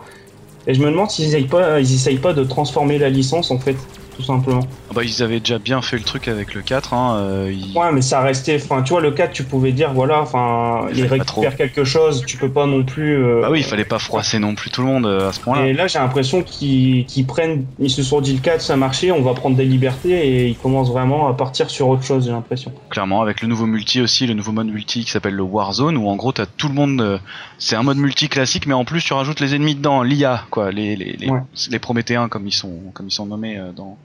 Et 0.66 0.74
je 0.74 0.80
me 0.80 0.90
demande 0.90 1.10
s'ils 1.10 1.26
essayent 1.26 1.44
pas, 1.44 1.78
pas 2.22 2.32
de 2.32 2.44
transformer 2.44 2.98
la 2.98 3.10
licence, 3.10 3.50
en 3.50 3.58
fait, 3.58 3.76
tout 4.16 4.22
simplement. 4.22 4.60
Ah 4.90 4.92
Bah 4.94 5.02
ils 5.04 5.22
avaient 5.22 5.40
déjà 5.40 5.58
bien 5.58 5.82
fait 5.82 5.96
le 5.96 6.02
truc 6.04 6.28
avec 6.28 6.54
le 6.54 6.62
4. 6.62 6.94
Hein, 6.94 7.16
euh, 7.18 7.52
ils- 7.52 7.76
Ouais, 7.76 7.90
mais 7.92 8.02
ça 8.02 8.20
restait. 8.20 8.56
Enfin, 8.62 8.82
tu 8.82 8.90
vois, 8.92 9.00
le 9.00 9.10
4, 9.10 9.32
tu 9.32 9.42
pouvais 9.44 9.72
dire, 9.72 9.92
voilà, 9.92 10.20
enfin, 10.20 10.86
Il 10.92 10.98
il 10.98 11.06
récupère 11.06 11.56
quelque 11.56 11.84
chose, 11.84 12.24
tu 12.26 12.36
peux 12.36 12.48
pas 12.50 12.66
non 12.66 12.84
plus. 12.84 13.16
euh, 13.16 13.40
Bah 13.42 13.48
oui, 13.50 13.60
il 13.60 13.64
fallait 13.64 13.84
pas 13.84 13.98
froisser 13.98 14.38
non 14.38 14.54
plus 14.54 14.70
tout 14.70 14.82
le 14.82 14.86
monde 14.88 15.06
euh, 15.06 15.28
à 15.28 15.32
ce 15.32 15.40
point-là. 15.40 15.66
Et 15.66 15.72
là, 15.72 15.86
j'ai 15.86 15.98
l'impression 15.98 16.42
qu'ils 16.42 17.06
prennent, 17.26 17.64
ils 17.78 17.90
se 17.90 18.02
sont 18.02 18.20
dit 18.20 18.32
le 18.34 18.40
4, 18.40 18.60
ça 18.60 18.76
marchait, 18.76 19.10
on 19.10 19.22
va 19.22 19.34
prendre 19.34 19.56
des 19.56 19.64
libertés 19.64 20.26
et 20.28 20.48
ils 20.48 20.56
commencent 20.56 20.90
vraiment 20.90 21.28
à 21.28 21.34
partir 21.34 21.70
sur 21.70 21.88
autre 21.88 22.02
chose, 22.04 22.24
j'ai 22.26 22.30
l'impression. 22.32 22.72
Clairement, 22.90 23.22
avec 23.22 23.42
le 23.42 23.48
nouveau 23.48 23.66
multi 23.66 24.00
aussi, 24.00 24.26
le 24.26 24.34
nouveau 24.34 24.52
mode 24.52 24.68
multi 24.68 25.04
qui 25.04 25.10
s'appelle 25.10 25.34
le 25.34 25.42
Warzone, 25.42 25.96
où 25.96 26.08
en 26.08 26.16
gros 26.16 26.32
t'as 26.32 26.46
tout 26.46 26.68
le 26.68 26.74
monde. 26.74 27.00
euh, 27.00 27.18
c'est 27.58 27.76
un 27.76 27.82
mode 27.82 27.96
multi 27.98 28.28
classique, 28.28 28.66
mais 28.66 28.74
en 28.74 28.84
plus 28.84 29.02
tu 29.02 29.12
rajoutes 29.12 29.40
les 29.40 29.54
ennemis 29.54 29.74
dedans, 29.74 30.02
l'IA, 30.02 30.44
quoi, 30.50 30.70
les 30.70 30.96
les 30.96 31.16
les, 31.18 31.28
Ouais. 31.30 31.40
les 31.70 31.78
Prométhéens 31.78 32.28
comme 32.28 32.46
ils 32.46 32.52
sont 32.52 32.72
comme 32.92 33.08
ils 33.08 33.12
sont 33.12 33.26
nommés 33.26 33.58
euh, 33.58 33.72
dans 33.72 33.96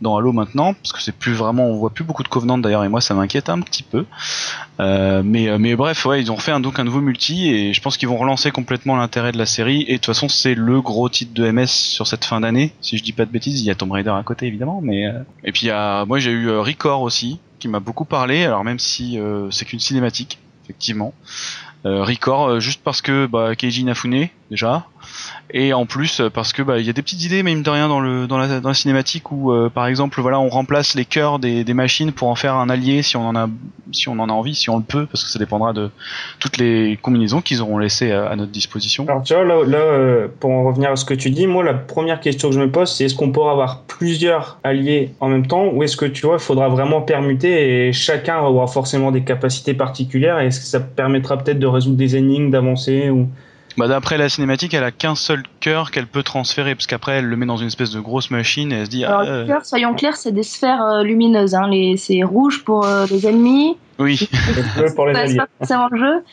dans 0.00 0.16
Halo 0.16 0.32
maintenant, 0.32 0.74
parce 0.74 0.92
que 0.92 1.00
c'est 1.00 1.14
plus 1.16 1.32
vraiment, 1.32 1.66
on 1.66 1.76
voit 1.76 1.90
plus 1.90 2.04
beaucoup 2.04 2.22
de 2.22 2.28
Covenant 2.28 2.58
d'ailleurs, 2.58 2.84
et 2.84 2.88
moi 2.88 3.00
ça 3.00 3.14
m'inquiète 3.14 3.48
un 3.48 3.60
petit 3.60 3.82
peu. 3.82 4.06
Euh, 4.80 5.22
mais 5.24 5.48
euh, 5.48 5.58
mais 5.58 5.76
bref, 5.76 6.04
ouais, 6.06 6.20
ils 6.20 6.32
ont 6.32 6.36
fait 6.36 6.52
un, 6.52 6.60
donc 6.60 6.78
un 6.78 6.84
nouveau 6.84 7.00
multi, 7.00 7.48
et 7.48 7.72
je 7.72 7.80
pense 7.80 7.96
qu'ils 7.96 8.08
vont 8.08 8.16
relancer 8.16 8.50
complètement 8.50 8.96
l'intérêt 8.96 9.32
de 9.32 9.38
la 9.38 9.46
série. 9.46 9.84
Et 9.88 9.92
de 9.92 9.96
toute 9.98 10.06
façon, 10.06 10.28
c'est 10.28 10.54
le 10.54 10.80
gros 10.80 11.08
titre 11.08 11.32
de 11.34 11.50
MS 11.50 11.66
sur 11.66 12.06
cette 12.06 12.24
fin 12.24 12.40
d'année, 12.40 12.72
si 12.80 12.98
je 12.98 13.02
dis 13.02 13.12
pas 13.12 13.24
de 13.24 13.30
bêtises. 13.30 13.60
Il 13.60 13.66
y 13.66 13.70
a 13.70 13.74
Tomb 13.74 13.92
Raider 13.92 14.10
à 14.10 14.22
côté 14.22 14.46
évidemment, 14.46 14.80
mais 14.82 15.06
euh, 15.06 15.20
et 15.44 15.52
puis 15.52 15.68
moi 16.06 16.18
j'ai 16.18 16.30
eu 16.30 16.50
Record 16.50 17.02
aussi, 17.02 17.38
qui 17.58 17.68
m'a 17.68 17.80
beaucoup 17.80 18.04
parlé. 18.04 18.44
Alors 18.44 18.64
même 18.64 18.78
si 18.78 19.18
c'est 19.50 19.64
qu'une 19.64 19.80
cinématique, 19.80 20.38
effectivement. 20.64 21.14
Record, 21.84 22.60
juste 22.60 22.80
parce 22.82 23.02
que 23.02 23.26
bah, 23.26 23.54
Keiji 23.54 23.82
Inafune 23.82 24.28
déjà, 24.50 24.86
et 25.50 25.72
en 25.72 25.86
plus 25.86 26.20
euh, 26.20 26.30
parce 26.30 26.52
que 26.52 26.62
bah 26.62 26.78
il 26.78 26.86
y 26.86 26.90
a 26.90 26.92
des 26.92 27.02
petites 27.02 27.24
idées 27.24 27.42
même 27.42 27.62
de 27.62 27.70
rien 27.70 27.88
dans 27.88 28.00
le 28.00 28.26
dans 28.26 28.38
la 28.38 28.60
dans 28.60 28.68
la 28.68 28.74
cinématique 28.74 29.30
où 29.32 29.52
euh, 29.52 29.68
par 29.68 29.86
exemple 29.86 30.20
voilà 30.20 30.38
on 30.40 30.48
remplace 30.48 30.94
les 30.94 31.04
cœurs 31.04 31.38
des, 31.38 31.64
machines 31.74 32.12
pour 32.12 32.28
en 32.28 32.34
faire 32.34 32.54
un 32.54 32.68
allié 32.70 33.02
si 33.02 33.16
on 33.16 33.26
en 33.26 33.34
a 33.34 33.48
si 33.92 34.08
on 34.08 34.18
en 34.18 34.28
a 34.28 34.32
envie 34.32 34.54
si 34.54 34.70
on 34.70 34.78
le 34.78 34.84
peut 34.84 35.06
parce 35.06 35.24
que 35.24 35.30
ça 35.30 35.38
dépendra 35.38 35.72
de 35.72 35.90
toutes 36.38 36.58
les 36.58 36.98
combinaisons 37.00 37.40
qu'ils 37.40 37.62
auront 37.62 37.78
laissées 37.78 38.12
à, 38.12 38.34
notre 38.36 38.52
disposition. 38.52 39.06
Alors, 39.08 39.22
tu 39.22 39.34
vois, 39.34 39.44
là, 39.44 39.62
là 39.64 39.78
euh, 39.78 40.28
pour 40.40 40.50
en 40.50 40.64
revenir 40.64 40.90
à 40.90 40.96
ce 40.96 41.04
que 41.04 41.14
tu 41.14 41.30
dis, 41.30 41.46
moi, 41.46 41.64
la 41.64 41.74
première 41.74 42.20
question 42.20 42.48
que 42.48 42.54
je 42.54 42.60
me 42.60 42.70
pose, 42.70 42.90
c'est 42.90 43.04
est-ce 43.04 43.14
qu'on 43.14 43.32
pourra 43.32 43.52
avoir 43.52 43.82
plusieurs 43.82 44.58
alliés 44.64 45.14
en 45.20 45.28
même 45.28 45.46
temps 45.46 45.66
ou 45.66 45.82
est-ce 45.82 45.96
que, 45.96 46.06
tu 46.06 46.26
vois, 46.26 46.36
il 46.36 46.42
faudra 46.42 46.68
vraiment 46.68 47.02
permuter 47.02 47.88
et 47.88 47.92
chacun 47.92 48.40
aura 48.40 48.66
forcément 48.66 49.10
des 49.10 49.22
capacités 49.22 49.74
particulières 49.74 50.40
et 50.40 50.46
est-ce 50.46 50.60
que 50.60 50.66
ça 50.66 50.80
permettra 50.80 51.38
peut-être 51.38 51.58
de 51.58 51.66
résoudre 51.66 51.96
des 51.96 52.16
énigmes, 52.16 52.50
d'avancer 52.50 53.10
ou... 53.10 53.28
Bah 53.76 53.88
d'après 53.88 54.18
la 54.18 54.28
cinématique 54.28 54.72
elle 54.74 54.84
a 54.84 54.92
qu'un 54.92 55.14
seul 55.16 55.42
cœur 55.60 55.90
qu'elle 55.90 56.06
peut 56.06 56.22
transférer 56.22 56.74
parce 56.74 56.86
qu'après 56.86 57.14
elle 57.18 57.24
le 57.26 57.36
met 57.36 57.46
dans 57.46 57.56
une 57.56 57.66
espèce 57.66 57.90
de 57.90 58.00
grosse 58.00 58.30
machine 58.30 58.70
et 58.72 58.76
elle 58.76 58.86
se 58.86 58.90
dit 58.90 59.04
Alors, 59.04 59.22
ah, 59.22 59.28
euh, 59.28 59.46
cœurs, 59.46 59.66
soyons 59.66 59.94
clairs, 59.94 60.16
c'est 60.16 60.32
des 60.32 60.42
sphères 60.44 60.82
euh, 60.84 61.02
lumineuses. 61.02 61.54
Hein. 61.54 61.68
Les, 61.68 61.96
c'est 61.96 62.22
rouge 62.22 62.62
pour 62.64 62.86
euh, 62.86 63.06
les 63.10 63.26
ennemis, 63.26 63.76
oui 63.98 64.28
bleu 64.76 64.86
pour 64.94 65.06
les 65.06 65.14
c'est 65.14 65.20
alliés 65.20 65.36
pas 65.36 65.48
forcément 65.58 65.88
le 65.90 65.98
jeu. 65.98 66.24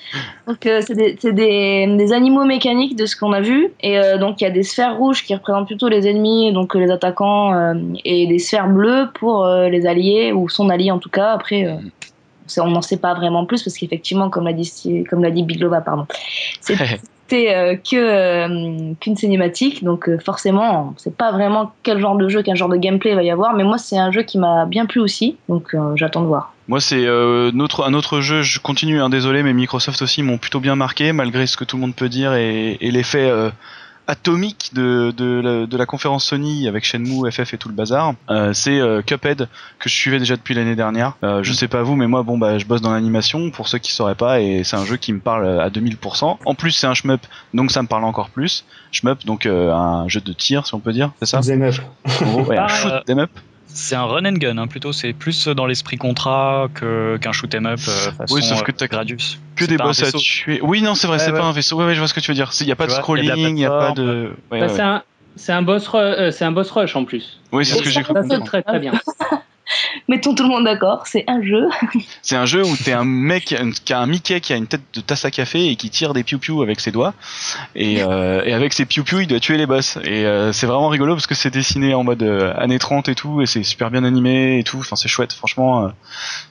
Donc, 0.48 0.66
euh, 0.66 0.82
c'est 0.86 0.96
des, 0.96 1.18
c'est 1.20 1.34
des, 1.34 1.88
des 1.98 2.14
animaux 2.14 2.46
mécaniques 2.46 2.96
de 2.96 3.06
ce 3.06 3.16
qu'on 3.16 3.34
a 3.34 3.42
vu. 3.42 3.72
Et 3.82 3.98
euh, 4.00 4.18
donc, 4.18 4.42
il 4.42 4.44
y 4.44 4.48
a 4.48 4.52
des 4.52 4.64
sphères 4.64 4.98
rouges 4.98 5.24
qui 5.24 5.34
représentent 5.34 5.68
plutôt 5.68 5.88
les 5.88 6.08
ennemis, 6.08 6.54
donc 6.54 6.76
euh, 6.76 6.80
les 6.80 6.92
attaquants, 6.92 7.54
euh, 7.54 7.74
et 8.06 8.28
des 8.28 8.40
sphères 8.40 8.68
bleues 8.68 9.10
pour 9.14 9.46
euh, 9.46 9.70
les 9.70 9.86
alliés, 9.88 10.32
ou 10.32 10.50
son 10.50 10.70
allié 10.70 10.92
en 10.92 11.00
tout 11.00 11.10
cas. 11.10 11.32
Après, 11.32 11.66
euh, 11.66 11.76
c'est- 12.48 12.62
on 12.62 12.68
n'en 12.68 12.82
sait 12.82 12.98
pas 12.98 13.14
vraiment 13.14 13.46
plus 13.46 13.64
parce 13.64 13.78
qu'effectivement, 13.78 14.30
comme 14.30 14.46
l'a 14.46 14.54
dit, 14.54 15.04
comme 15.10 15.24
l'a 15.24 15.32
dit 15.32 15.44
Biglova, 15.44 15.82
pardon, 15.82 16.06
c'est 16.60 16.76
euh, 17.34 17.76
que 17.76 17.96
euh, 17.96 18.94
qu'une 19.00 19.16
cinématique, 19.16 19.84
donc 19.84 20.10
euh, 20.10 20.18
forcément, 20.18 20.94
on 20.96 21.00
sait 21.00 21.12
pas 21.12 21.32
vraiment 21.32 21.72
quel 21.84 22.00
genre 22.00 22.16
de 22.16 22.30
jeu, 22.30 22.44
quel 22.44 22.56
genre 22.56 22.70
de 22.70 22.78
gameplay 22.78 23.16
va 23.16 23.24
y 23.24 23.32
avoir, 23.32 23.54
mais 23.54 23.64
moi 23.64 23.78
c'est 23.78 23.98
un 23.98 24.12
jeu 24.12 24.24
qui 24.24 24.38
m'a 24.38 24.66
bien 24.66 24.86
plu 24.86 25.00
aussi, 25.00 25.38
donc 25.50 25.76
j'attends 25.96 26.22
de 26.22 26.28
voir. 26.28 26.54
Moi, 26.68 26.80
c'est 26.80 27.06
notre, 27.54 27.84
un 27.84 27.94
autre 27.94 28.22
jeu, 28.22 28.44
je 28.44 28.60
continue, 28.60 29.02
hein, 29.02 29.10
désolé, 29.10 29.44
mais 29.44 29.52
Microsoft 29.52 30.02
aussi 30.02 30.24
m'ont 30.24 30.38
plutôt 30.38 30.62
bien 30.62 30.76
marqué, 30.76 31.12
malgré 31.12 31.46
ce 31.48 31.58
que 31.58 31.66
tout 31.66 31.76
le 31.76 31.82
monde 31.82 31.96
peut 31.96 32.08
dire 32.08 32.34
et, 32.34 32.78
et 32.80 32.92
l'effet 32.92 33.30
atomique 34.08 34.72
de, 34.74 35.14
de, 35.16 35.42
la, 35.42 35.66
de 35.66 35.78
la 35.78 35.86
conférence 35.86 36.26
Sony 36.26 36.68
avec 36.68 36.84
Shenmue, 36.84 37.30
FF 37.32 37.54
et 37.54 37.58
tout 37.58 37.70
le 37.70 37.76
bazar. 37.76 38.14
Euh, 38.30 38.54
c'est 38.54 38.80
euh, 38.80 39.02
Cuphead, 39.02 39.48
que 39.80 39.90
je 39.90 39.94
suivais 39.94 40.20
déjà 40.20 40.36
depuis 40.36 40.54
l'année 40.54 40.76
dernière. 40.76 41.14
Euh, 41.24 41.44
je 41.44 41.54
sais 41.54 41.68
pas 41.68 41.82
vous, 41.84 41.96
mais 41.96 42.08
moi, 42.08 42.24
bon, 42.24 42.38
bah, 42.38 42.58
je 42.58 42.66
bosse 42.66 42.82
dans 42.82 42.92
l'animation, 42.94 43.52
pour 43.52 43.68
ceux 43.68 43.78
qui 43.78 43.92
sauraient 43.92 44.16
pas, 44.16 44.42
et 44.42 44.64
c'est 44.64 44.76
un 44.76 44.86
jeu 44.86 44.98
qui 44.98 45.14
me 45.14 45.20
parle 45.20 45.62
à 45.62 45.70
2000%. 45.70 46.38
En 46.46 46.56
plus, 46.56 46.72
c'est 46.72 46.88
un 46.88 46.94
shmup, 46.94 47.22
donc 47.54 47.72
ça 47.72 47.82
me 47.82 47.88
parle 47.88 48.04
encore 48.04 48.30
plus. 48.30 48.66
Shmup, 48.92 49.26
donc 49.26 49.46
euh, 49.46 49.72
un 49.72 50.08
jeu 50.08 50.20
de 50.22 50.34
tir, 50.34 50.66
si 50.66 50.74
on 50.74 50.80
peut 50.80 50.94
dire, 50.94 51.12
c'est 51.20 51.28
ça? 51.28 51.42
Zen 51.42 51.64
Up. 51.64 51.76
En 52.22 52.26
gros, 52.32 52.42
ouais, 52.44 52.58
un 52.58 52.64
Ah, 52.64 52.68
shoot 52.68 52.92
up. 52.92 53.30
C'est 53.74 53.96
un 53.96 54.04
run 54.04 54.26
and 54.26 54.34
gun, 54.34 54.58
hein, 54.58 54.68
plutôt. 54.68 54.92
C'est 54.94 55.14
plus 55.14 55.48
dans 55.48 55.66
l'esprit 55.66 55.98
contrat 55.98 56.68
que, 56.74 57.18
qu'un 57.22 57.32
shoot 57.32 57.54
'em 57.56 57.66
up 57.66 57.80
euh, 57.88 58.12
façon 58.12 58.36
Oui, 58.36 58.44
sauf 58.44 58.64
que 58.64 58.72
euh, 58.72 58.76
t'as 58.78 58.88
Gradius. 58.88 59.40
que 59.56 59.66
des 59.66 59.78
boss 59.78 60.04
à 60.04 60.12
tuer. 60.12 60.60
Oui, 60.62 60.82
non, 60.82 60.96
c'est 60.96 61.08
vrai, 61.08 61.18
Ouais, 61.18 61.24
c'est 61.24 61.32
ouais. 61.32 61.40
pas 61.40 61.46
un 61.46 61.52
vaisseau. 61.52 61.78
Ouais, 61.78 61.86
ouais, 61.86 61.94
je 61.96 62.00
vois 62.00 62.08
ce 62.08 62.14
que 62.14 62.20
tu 62.20 62.32
veux 62.32 62.36
dire. 62.36 62.52
Il 62.60 62.68
y 62.68 62.72
a 62.72 62.76
pas 62.76 62.88
de 62.88 62.92
scrolling, 62.92 63.58
il 63.58 63.62
y 63.62 63.66
a 63.66 63.70
pas 63.70 63.92
de. 63.92 64.34
Ouais, 64.52 64.60
Bah, 64.60 64.68
ouais. 64.68 64.74
c'est 64.74 64.82
un, 64.82 65.04
c'est 65.36 65.54
un 65.54 65.62
boss, 65.62 65.90
euh, 65.96 66.32
c'est 66.32 66.44
un 66.46 66.52
boss 66.52 66.70
rush 66.72 66.96
en 66.96 67.06
plus. 67.06 67.40
Oui, 67.52 67.66
c'est 67.66 67.76
ce 67.76 67.82
que 67.84 67.90
j'ai 67.90 68.04
cru 68.04 68.14
Ça 68.14 68.24
c'est 68.30 68.44
très 68.44 68.62
très 68.64 68.80
bien. 68.80 68.94
Mettons 70.08 70.34
tout 70.36 70.44
le 70.44 70.50
monde 70.50 70.64
d'accord, 70.66 71.08
c'est 71.08 71.24
un 71.28 71.42
jeu. 71.42 71.68
C'est 72.22 72.36
un 72.36 72.46
jeu 72.46 72.64
où 72.66 72.76
t'es 72.78 72.92
un 72.94 73.04
mec 73.06 73.56
qui 73.86 73.94
a 73.94 74.00
un 74.00 74.06
Mickey 74.06 74.40
qui 74.42 74.54
a 74.54 74.56
une 74.56 74.68
tête 74.68 74.82
de 74.94 75.02
tasse 75.02 75.26
à 75.26 75.32
café 75.32 75.68
et 75.70 75.76
qui 75.76 75.90
tire 75.90 76.14
des 76.14 76.24
piou-piou 76.24 76.62
avec 76.62 76.80
ses 76.80 76.92
doigts. 76.92 77.14
Et, 77.76 78.02
euh, 78.04 78.42
et 78.46 78.54
avec 78.54 78.74
ses 78.74 78.86
piou-piou, 78.86 79.20
il 79.22 79.28
doit 79.28 79.40
tuer 79.40 79.58
les 79.58 79.66
boss. 79.66 79.98
Et 80.04 80.26
euh, 80.26 80.52
c'est 80.54 80.68
vraiment 80.68 80.88
rigolo 80.90 81.14
parce 81.16 81.28
que 81.28 81.36
c'est 81.36 81.50
dessiné 81.52 81.94
en 81.94 82.04
mode 82.04 82.24
euh, 82.24 82.54
années 82.58 82.80
30 82.80 83.10
et 83.10 83.16
tout, 83.16 83.42
et 83.42 83.46
c'est 83.46 83.64
super 83.64 83.90
bien 83.92 84.04
animé 84.04 84.60
et 84.60 84.64
tout. 84.64 84.78
Enfin, 84.78 84.96
c'est 84.96 85.08
chouette, 85.08 85.34
franchement. 85.34 85.86
euh, 85.86 85.90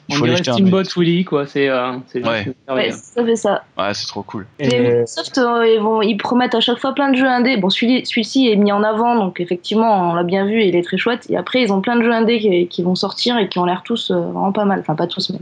il 0.08 0.14
On 0.14 0.18
faut 0.18 0.24
aller 0.24 0.32
dirait 0.34 0.38
jeter 0.44 0.50
un 0.50 0.54
Steamboat. 0.54 0.82
Willy 0.96 1.24
quoi. 1.24 1.46
C'est 1.46 1.68
euh, 1.68 1.92
Ouais. 2.14 2.52
Ouais, 2.68 2.90
ça 2.90 3.24
fait 3.24 3.36
ça. 3.36 3.62
Ouais, 3.78 3.94
c'est 3.94 4.06
trop 4.06 4.22
cool. 4.22 4.46
Et, 4.58 4.66
Microsoft, 4.80 5.38
euh, 5.38 5.66
ils, 5.66 5.80
vont, 5.80 6.02
ils 6.02 6.16
promettent 6.16 6.54
à 6.56 6.60
chaque 6.60 6.78
fois 6.78 6.94
plein 6.94 7.10
de 7.10 7.16
jeux 7.16 7.28
indés. 7.28 7.56
Bon, 7.56 7.70
celui- 7.70 8.04
celui-ci 8.04 8.48
est 8.48 8.56
mis 8.56 8.72
en 8.72 8.82
avant, 8.82 9.14
donc 9.16 9.40
effectivement, 9.40 10.10
on 10.10 10.14
l'a 10.14 10.24
bien 10.24 10.46
vu 10.46 10.60
et 10.62 10.68
il 10.68 10.76
est 10.76 10.82
très 10.82 10.98
chouette. 10.98 11.26
Et 11.30 11.36
après, 11.36 11.62
ils 11.62 11.72
ont 11.72 11.80
plein 11.80 11.96
de 11.96 12.02
jeux 12.02 12.12
indés 12.12 12.40
qui, 12.40 12.66
qui 12.68 12.82
vont 12.82 12.94
sortir 12.94 13.09
et 13.38 13.48
qui 13.48 13.58
ont 13.58 13.64
l'air 13.64 13.82
tous 13.84 14.10
euh, 14.10 14.14
vraiment 14.20 14.52
pas 14.52 14.64
mal. 14.64 14.80
Enfin, 14.80 14.94
pas 14.94 15.06
tous, 15.06 15.30
mais 15.30 15.38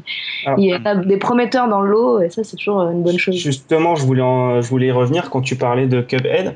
Alors- 0.47 0.59
il 0.59 0.67
y 0.67 0.73
a 0.73 0.95
des 0.95 1.17
prometteurs 1.17 1.69
dans 1.69 1.81
le 1.81 1.91
lot 1.91 2.21
et 2.21 2.31
ça, 2.31 2.45
c'est 2.45 2.57
toujours 2.57 2.81
euh, 2.81 2.91
une 2.93 3.03
bonne 3.03 3.19
chose. 3.19 3.35
Justement, 3.37 3.95
je 3.97 4.05
voulais, 4.05 4.23
en- 4.23 4.61
je 4.61 4.69
voulais 4.69 4.87
y 4.89 4.93
revenir 4.93 5.31
quand 5.31 5.41
tu 5.41 5.57
parlais 5.57 5.87
de 5.87 6.01
Cuphead. 6.01 6.55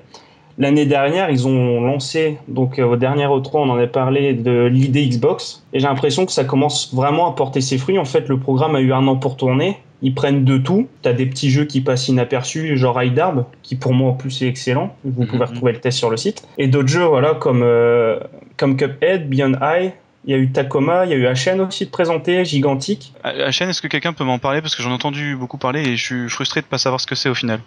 L'année 0.58 0.84
dernière, 0.84 1.30
ils 1.30 1.48
ont 1.48 1.80
lancé, 1.80 2.36
donc 2.46 2.78
euh, 2.78 2.84
au 2.84 2.96
dernier 2.96 3.24
E3, 3.24 3.50
on 3.54 3.70
en 3.70 3.78
a 3.78 3.86
parlé 3.86 4.34
de 4.34 4.66
l'idée 4.66 5.06
Xbox, 5.08 5.64
et 5.72 5.80
j'ai 5.80 5.86
l'impression 5.86 6.26
que 6.26 6.32
ça 6.32 6.44
commence 6.44 6.94
vraiment 6.94 7.26
à 7.26 7.32
porter 7.34 7.62
ses 7.62 7.78
fruits. 7.78 7.98
En 7.98 8.04
fait, 8.04 8.28
le 8.28 8.38
programme 8.38 8.76
a 8.76 8.80
eu 8.80 8.92
un 8.92 9.06
an 9.06 9.16
pour 9.16 9.36
tourner. 9.38 9.78
Ils 10.02 10.14
prennent 10.14 10.44
de 10.44 10.58
tout. 10.58 10.88
T'as 11.00 11.12
des 11.14 11.26
petits 11.26 11.48
jeux 11.48 11.64
qui 11.64 11.80
passent 11.80 12.08
inaperçus, 12.08 12.76
genre 12.76 13.00
Hydarb, 13.02 13.44
qui 13.62 13.76
pour 13.76 13.94
moi 13.94 14.10
en 14.10 14.14
plus 14.14 14.42
est 14.42 14.48
excellent. 14.48 14.94
Vous 15.04 15.24
pouvez 15.24 15.38
Mhm. 15.38 15.44
retrouver 15.44 15.72
le 15.72 15.78
test 15.80 15.96
sur 15.96 16.10
le 16.10 16.16
site. 16.18 16.46
Et 16.58 16.66
d'autres 16.66 16.88
jeux, 16.88 17.04
voilà, 17.04 17.34
comme, 17.34 17.62
euh, 17.62 18.18
comme 18.58 18.76
Cuphead, 18.76 19.30
Beyond 19.30 19.52
High. 19.62 19.92
Il 20.24 20.30
y 20.30 20.34
a 20.34 20.38
eu 20.38 20.52
Tacoma, 20.52 21.04
il 21.04 21.10
y 21.10 21.14
a 21.14 21.16
eu 21.16 21.26
HN 21.26 21.60
aussi 21.60 21.86
de 21.86 21.90
présenter, 21.90 22.44
Gigantic. 22.44 23.12
À 23.24 23.32
la 23.32 23.50
chaîne, 23.50 23.68
est-ce 23.70 23.82
que 23.82 23.88
quelqu'un 23.88 24.12
peut 24.12 24.22
m'en 24.22 24.38
parler? 24.38 24.60
Parce 24.62 24.76
que 24.76 24.82
j'en 24.82 24.90
ai 24.90 24.94
entendu 24.94 25.34
beaucoup 25.34 25.58
parler 25.58 25.80
et 25.82 25.96
je 25.96 26.04
suis 26.04 26.28
frustré 26.30 26.60
de 26.60 26.66
pas 26.66 26.78
savoir 26.78 27.00
ce 27.00 27.06
que 27.08 27.16
c'est 27.16 27.28
au 27.28 27.34
final. 27.34 27.58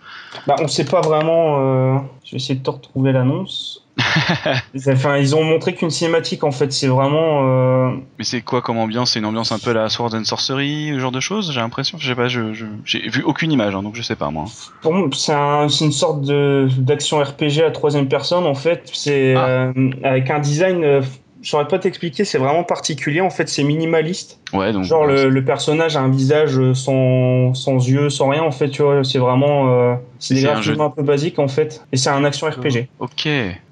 Bah, 0.48 0.56
on 0.60 0.68
sait 0.70 0.86
pas 0.86 1.02
vraiment. 1.02 1.58
euh, 1.60 1.98
Je 2.24 2.32
vais 2.32 2.38
essayer 2.38 2.56
de 2.56 2.64
te 2.64 2.70
retrouver 2.70 3.12
l'annonce. 3.12 3.82
enfin, 4.88 5.18
ils 5.18 5.36
ont 5.36 5.44
montré 5.44 5.74
qu'une 5.74 5.90
cinématique, 5.90 6.44
en 6.44 6.52
fait, 6.52 6.72
c'est 6.72 6.88
vraiment. 6.88 7.42
euh, 7.44 7.92
Mais 8.20 8.24
c'est 8.26 8.42
quoi 8.42 8.62
comme 8.62 8.78
ambiance? 8.78 9.12
C'est 9.12 9.20
une 9.20 9.26
ambiance 9.26 9.52
un 9.52 9.60
peu 9.60 9.72
la 9.74 9.90
Sword 9.90 10.14
and 10.16 10.24
Sorcery, 10.26 10.92
ce 10.94 11.00
genre 11.00 11.12
de 11.14 11.20
choses 11.22 11.52
J'ai 11.54 11.60
l'impression, 11.62 11.98
je 11.98 12.08
sais 12.08 12.16
pas, 12.16 12.28
je, 12.28 12.54
j'ai 12.86 13.08
vu 13.10 13.22
aucune 13.24 13.52
image, 13.52 13.76
hein, 13.76 13.84
donc 13.84 13.96
je 13.96 14.02
sais 14.02 14.16
pas 14.16 14.30
moi. 14.32 14.46
Pour 14.82 14.94
moi, 14.94 15.08
c'est 15.14 15.34
un- 15.34 15.68
c'est 15.70 15.86
une 15.86 15.92
sorte 15.92 16.22
de 16.22 16.68
d'action 16.78 17.20
RPG 17.22 17.64
à 17.66 17.72
troisième 17.72 18.08
personne, 18.08 18.46
en 18.46 18.56
fait. 18.56 18.90
C'est 18.94 19.34
Ah. 19.36 19.46
euh, 19.76 19.92
avec 20.04 20.30
un 20.30 20.40
design. 20.40 21.02
Je 21.46 21.52
saurais 21.52 21.68
pas 21.68 21.78
t'expliquer, 21.78 22.26
c'est 22.26 22.40
vraiment 22.40 22.64
particulier. 22.64 23.22
En 23.22 23.30
fait, 23.30 23.48
c'est 23.48 23.64
minimaliste. 23.64 24.40
Ouais, 24.52 24.74
donc. 24.74 24.84
Genre, 24.84 25.06
le, 25.06 25.30
le 25.30 25.46
personnage 25.46 25.96
a 25.96 26.02
un 26.02 26.10
visage 26.10 26.60
sans, 26.74 27.54
sans 27.54 27.88
yeux, 27.88 28.10
sans 28.10 28.30
rien, 28.30 28.42
en 28.42 28.50
fait, 28.50 28.70
tu 28.70 28.82
vois. 28.82 29.04
C'est 29.04 29.20
vraiment. 29.20 29.70
euh, 29.70 29.96
c'est 30.18 30.34
des 30.34 30.46
un 30.48 30.54
graphismes 30.54 30.74
jeu. 30.74 30.82
un 30.82 30.90
peu 30.90 31.04
basiques, 31.04 31.38
en 31.38 31.48
fait. 31.48 31.86
Et 31.92 31.98
c'est 31.98 32.10
un 32.10 32.24
action 32.26 32.48
RPG. 32.48 32.88
Ok, 33.00 33.28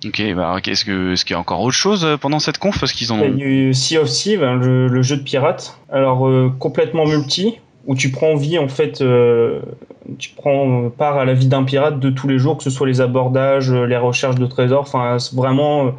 ok. 0.05 0.33
Bah, 0.35 0.49
alors, 0.51 0.59
est-ce 0.63 0.85
qu'il 1.25 1.31
y 1.31 1.35
a 1.35 1.39
encore 1.39 1.61
autre 1.61 1.75
chose 1.75 2.05
euh, 2.05 2.15
pendant 2.15 2.37
cette 2.37 2.59
conf 2.59 2.79
Parce 2.79 2.93
qu'ils 2.93 3.11
en 3.11 3.17
Il 3.17 3.21
y 3.21 3.25
a 3.25 3.27
ont. 3.29 3.37
eu 3.39 3.73
Sea 3.73 3.97
of 3.97 4.07
Thieves, 4.09 4.43
hein, 4.43 4.53
le, 4.55 4.87
le 4.87 5.01
jeu 5.01 5.17
de 5.17 5.23
pirate. 5.23 5.79
Alors 5.91 6.27
euh, 6.27 6.51
complètement 6.59 7.07
multi, 7.07 7.57
où 7.87 7.95
tu 7.95 8.11
prends 8.11 8.35
vie 8.35 8.59
en 8.59 8.67
fait, 8.67 9.01
euh, 9.01 9.61
tu 10.19 10.29
prends 10.35 10.89
part 10.95 11.17
à 11.17 11.25
la 11.25 11.33
vie 11.33 11.47
d'un 11.47 11.63
pirate 11.63 11.99
de 11.99 12.09
tous 12.11 12.27
les 12.27 12.37
jours, 12.37 12.57
que 12.57 12.63
ce 12.63 12.69
soit 12.69 12.85
les 12.87 13.01
abordages, 13.01 13.71
les 13.71 13.97
recherches 13.97 14.35
de 14.35 14.45
trésors. 14.45 14.81
Enfin, 14.81 15.17
c'est 15.19 15.35
vraiment, 15.35 15.87
euh, 15.87 15.89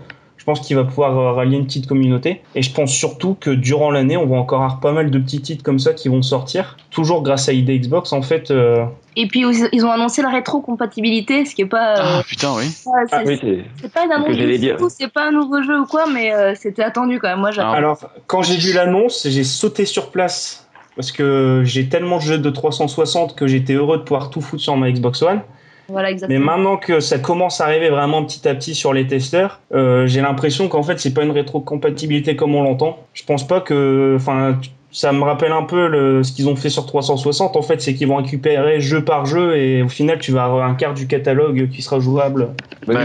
je 0.45 0.53
pense 0.53 0.61
qu'il 0.61 0.77
va 0.77 0.85
pouvoir 0.85 1.19
euh, 1.19 1.33
rallier 1.33 1.57
une 1.57 1.65
petite 1.65 1.87
communauté. 1.87 2.43
Et 2.55 2.61
je 2.61 2.71
pense 2.71 2.93
surtout 2.93 3.35
que 3.41 3.49
durant 3.49 3.91
l'année, 3.91 4.19
on 4.19 4.27
va 4.27 4.37
encore 4.37 4.61
avoir 4.61 4.79
pas 4.79 4.93
mal 4.93 5.11
de 5.11 5.19
petits 5.19 5.41
titres 5.41 5.63
comme 5.65 5.79
ça 5.79 5.95
qui 5.95 6.11
vont 6.11 6.21
sortir, 6.21 6.77
toujours 6.91 7.23
grâce 7.23 7.49
à 7.49 7.55
ID 7.55 7.71
Xbox 7.81 8.13
en 8.13 8.21
fait. 8.21 8.51
euh, 8.51 8.85
Et 9.17 9.27
puis, 9.27 9.43
ils 9.73 9.87
ont 9.87 9.91
annoncé 9.91 10.21
la 10.21 10.29
rétrocompatibilité, 10.29 11.47
ce 11.47 11.55
qui 11.55 11.63
est 11.63 11.67
pas. 11.67 11.95
euh, 11.97 12.19
Ah 12.19 12.23
putain, 12.29 12.53
oui. 12.59 12.65
c'est 12.67 12.91
Ah 13.11 13.23
oui, 13.25 13.39
c'est. 13.81 13.89
pas 13.91 14.05
une 14.05 14.13
annonce 14.13 14.93
c'est 14.99 15.11
pas 15.11 15.29
un 15.29 15.33
nouveau 15.33 15.63
jeu 15.63 15.81
ou 15.81 15.87
quoi, 15.87 16.05
mais 16.13 16.35
euh, 16.35 16.53
c'était 16.55 16.83
attendu 16.83 17.19
quand 17.19 17.29
même. 17.29 17.39
Moi, 17.41 17.51
Alors, 17.59 17.99
quand 18.27 18.43
j'ai 18.43 18.59
vu 18.59 18.75
l'annonce, 18.75 19.27
j'ai 19.27 19.45
sauté 19.45 19.87
sur 19.87 20.11
place 20.11 20.69
parce 20.95 21.11
que 21.11 21.63
j'ai 21.65 21.89
tellement 21.89 22.19
de 22.19 22.23
jeux 22.23 22.39
de 22.39 22.51
360 22.51 23.35
que 23.35 23.47
j'étais 23.47 23.73
heureux 23.73 23.97
de 23.97 24.03
pouvoir 24.03 24.29
tout 24.29 24.43
foutre 24.43 24.63
sur 24.63 24.77
ma 24.77 24.91
Xbox 24.93 25.23
One. 25.23 25.41
Voilà, 25.89 26.09
Mais 26.09 26.13
exactement. 26.13 26.41
maintenant 26.41 26.77
que 26.77 27.01
ça 27.01 27.19
commence 27.19 27.61
à 27.61 27.67
arriver 27.67 27.91
vraiment 27.91 28.25
petit 28.25 28.47
à 28.49 28.55
petit 28.55 28.75
sur 28.75 28.93
les 28.93 29.07
testeurs, 29.07 29.61
euh, 29.75 30.07
j'ai 30.07 30.21
l'impression 30.21 30.69
qu'en 30.69 30.83
fait, 30.83 30.99
c'est 30.99 31.13
pas 31.13 31.23
une 31.25 31.31
rétrocompatibilité 31.31 32.37
comme 32.37 32.55
on 32.55 32.63
l'entend. 32.63 32.99
Je 33.13 33.25
pense 33.25 33.47
pas 33.47 33.61
que. 33.61 34.15
Enfin, 34.17 34.59
ça 34.97 35.11
me 35.13 35.23
rappelle 35.23 35.51
un 35.51 35.65
peu 35.65 35.89
le, 35.89 36.23
ce 36.23 36.33
qu'ils 36.33 36.49
ont 36.49 36.55
fait 36.55 36.69
sur 36.71 36.87
360. 36.87 37.57
En 37.57 37.63
fait, 37.63 37.81
c'est 37.81 37.95
qu'ils 37.95 38.07
vont 38.07 38.15
récupérer 38.17 38.81
jeu 38.81 39.05
par 39.05 39.27
jeu 39.27 39.57
et 39.57 39.83
au 39.83 39.89
final, 39.89 40.21
tu 40.21 40.31
vas 40.31 40.45
avoir 40.45 40.65
un 40.69 40.75
quart 40.77 40.95
du 40.95 41.09
catalogue 41.09 41.69
qui 41.69 41.83
sera 41.83 41.99
jouable. 41.99 42.51
Bah, 42.87 42.95
Bah, 42.95 43.01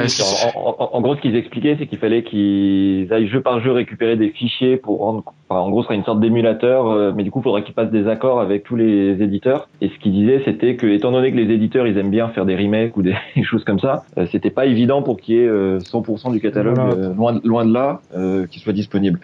en, 0.56 0.76
en- 0.78 0.90
en 0.94 1.02
gros, 1.02 1.16
ce 1.16 1.22
qu'ils 1.22 1.36
expliquaient, 1.36 1.76
c'est 1.80 1.88
qu'il 1.88 1.98
fallait 1.98 2.22
qu'ils 2.24 3.12
aillent 3.12 3.28
jeu 3.28 3.42
par 3.42 3.60
jeu 3.62 3.72
récupérer 3.72 4.16
des 4.18 4.30
fichiers 4.30 4.78
pour 4.78 5.00
rendre. 5.00 5.24
Enfin, 5.50 5.62
en 5.62 5.72
gros, 5.72 5.82
ce 5.82 5.88
serait 5.88 5.96
une 5.96 6.04
sorte 6.04 6.20
d'émulateur, 6.20 6.88
euh, 6.88 7.12
mais 7.16 7.24
du 7.24 7.32
coup, 7.32 7.40
il 7.40 7.44
faudrait 7.44 7.64
qu'ils 7.64 7.74
passent 7.74 7.90
des 7.90 8.08
accords 8.08 8.40
avec 8.40 8.64
tous 8.64 8.76
les 8.76 9.20
éditeurs. 9.24 9.68
Et 9.82 9.90
ce 9.90 9.98
qu'ils 9.98 10.12
disaient, 10.12 10.44
c'était 10.46 10.76
que, 10.76 10.86
étant 10.86 11.12
donné 11.12 11.32
que 11.32 11.38
les 11.38 11.52
éditeurs, 11.52 11.88
ils 11.88 11.98
aiment 11.98 12.12
bien 12.12 12.30
faire 12.30 12.46
des 12.46 12.56
remakes 12.56 12.96
ou 12.98 13.02
des 13.02 13.16
choses 13.44 13.64
comme 13.64 13.80
ça, 13.80 14.04
euh, 14.20 14.28
c'était 14.32 14.52
pas 14.52 14.68
évident 14.68 15.02
pour 15.02 15.18
qu'il 15.20 15.36
y 15.36 15.40
ait 15.40 15.48
euh, 15.48 15.80
100% 15.80 16.32
du 16.32 16.40
catalogue 16.40 16.76
Voilà. 16.76 16.94
euh, 16.94 17.14
loin, 17.16 17.34
de- 17.34 17.42
loin 17.48 17.66
de 17.66 17.74
là 17.74 18.00
euh, 18.16 18.46
qui 18.46 18.60
soit 18.60 18.74
disponible. 18.74 19.20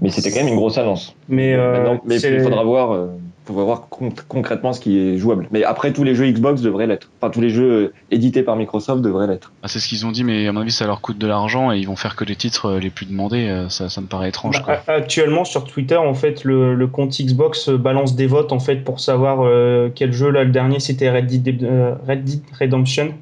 Mais 0.00 0.10
c'était 0.10 0.30
quand 0.30 0.40
même 0.40 0.48
une 0.48 0.56
grosse 0.56 0.76
annonce. 0.78 1.14
Mais, 1.28 1.54
euh, 1.54 1.96
mais 2.04 2.18
c'est- 2.18 2.34
il 2.34 2.40
faudra 2.42 2.62
voir, 2.64 2.92
euh, 2.92 3.06
faudra 3.46 3.64
voir 3.64 3.88
con- 3.88 4.10
concrètement 4.28 4.74
ce 4.74 4.80
qui 4.80 4.98
est 4.98 5.16
jouable. 5.16 5.48
Mais 5.52 5.64
après, 5.64 5.92
tous 5.92 6.04
les 6.04 6.14
jeux 6.14 6.26
Xbox 6.30 6.60
devraient 6.60 6.86
l'être. 6.86 7.10
Enfin, 7.20 7.30
tous 7.30 7.40
les 7.40 7.48
jeux 7.48 7.70
euh, 7.72 7.92
édités 8.10 8.42
par 8.42 8.56
Microsoft 8.56 9.00
devraient 9.00 9.26
l'être. 9.26 9.52
ah, 9.62 9.68
c'est 9.68 9.78
ce 9.78 9.88
qu'ils 9.88 10.04
ont 10.04 10.12
dit, 10.12 10.22
mais 10.22 10.46
à 10.48 10.52
mon 10.52 10.60
avis, 10.60 10.70
ça 10.72 10.86
leur 10.86 11.00
coûte 11.00 11.16
de 11.16 11.26
l'argent 11.26 11.72
et 11.72 11.78
ils 11.78 11.86
vont 11.86 11.96
faire 11.96 12.14
que 12.14 12.24
les 12.24 12.36
titres 12.36 12.66
euh, 12.66 12.78
les 12.78 12.90
plus 12.90 13.06
demandés. 13.06 13.48
euh, 13.48 13.70
Ça, 13.70 13.88
ça 13.88 14.00
me 14.02 14.06
paraît 14.06 14.28
étrange. 14.28 14.62
quoi. 14.62 14.82
Actuellement 14.86 15.44
sur 15.46 15.64
Twitter 15.64 15.96
en 15.96 16.12
fait 16.14 16.44
le, 16.44 16.74
le 16.74 16.86
compte 16.88 17.16
Xbox 17.18 17.68
euh, 17.70 17.78
balance 17.78 18.14
des 18.16 18.26
votes 18.26 18.52
en 18.52 18.58
fait 18.60 18.84
pour 18.84 19.00
savoir 19.00 19.38
euh, 19.44 19.88
quel 19.94 20.12
jeu 20.12 20.30
là 20.30 20.44
le 20.44 20.50
dernier 20.50 20.78
c'était 20.80 21.10
Red 21.10 21.26
Dead, 21.26 21.62
euh, 21.62 21.94
Red 22.06 22.24
Dead 22.24 22.40
Redemption 22.60 23.14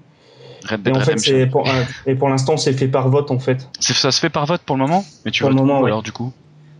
Red 0.68 0.80
et 0.80 0.82
Dead 0.82 0.96
en 0.96 1.00
fait 1.00 1.10
Redemption. 1.12 1.48
pour, 1.50 1.68
euh, 1.68 1.72
et 2.06 2.14
pour 2.14 2.28
l'instant 2.30 2.56
c'est 2.56 2.72
fait 2.72 2.88
par 2.88 3.08
vote 3.10 3.30
en 3.30 3.38
fait 3.38 3.68
Ça 3.80 4.10
se 4.10 4.18
fait 4.20 4.30
par 4.30 4.46
vote 4.46 4.62
pour 4.66 4.76
le 4.76 4.82
moment? 4.82 5.04
Mais 5.24 5.30
tu 5.30 5.42
Pour 5.42 5.50
votes 5.50 5.58
le 5.60 5.64
moment, 5.66 5.80
où, 5.82 5.86
alors 5.86 6.02
du 6.02 6.10
coup? 6.12 6.32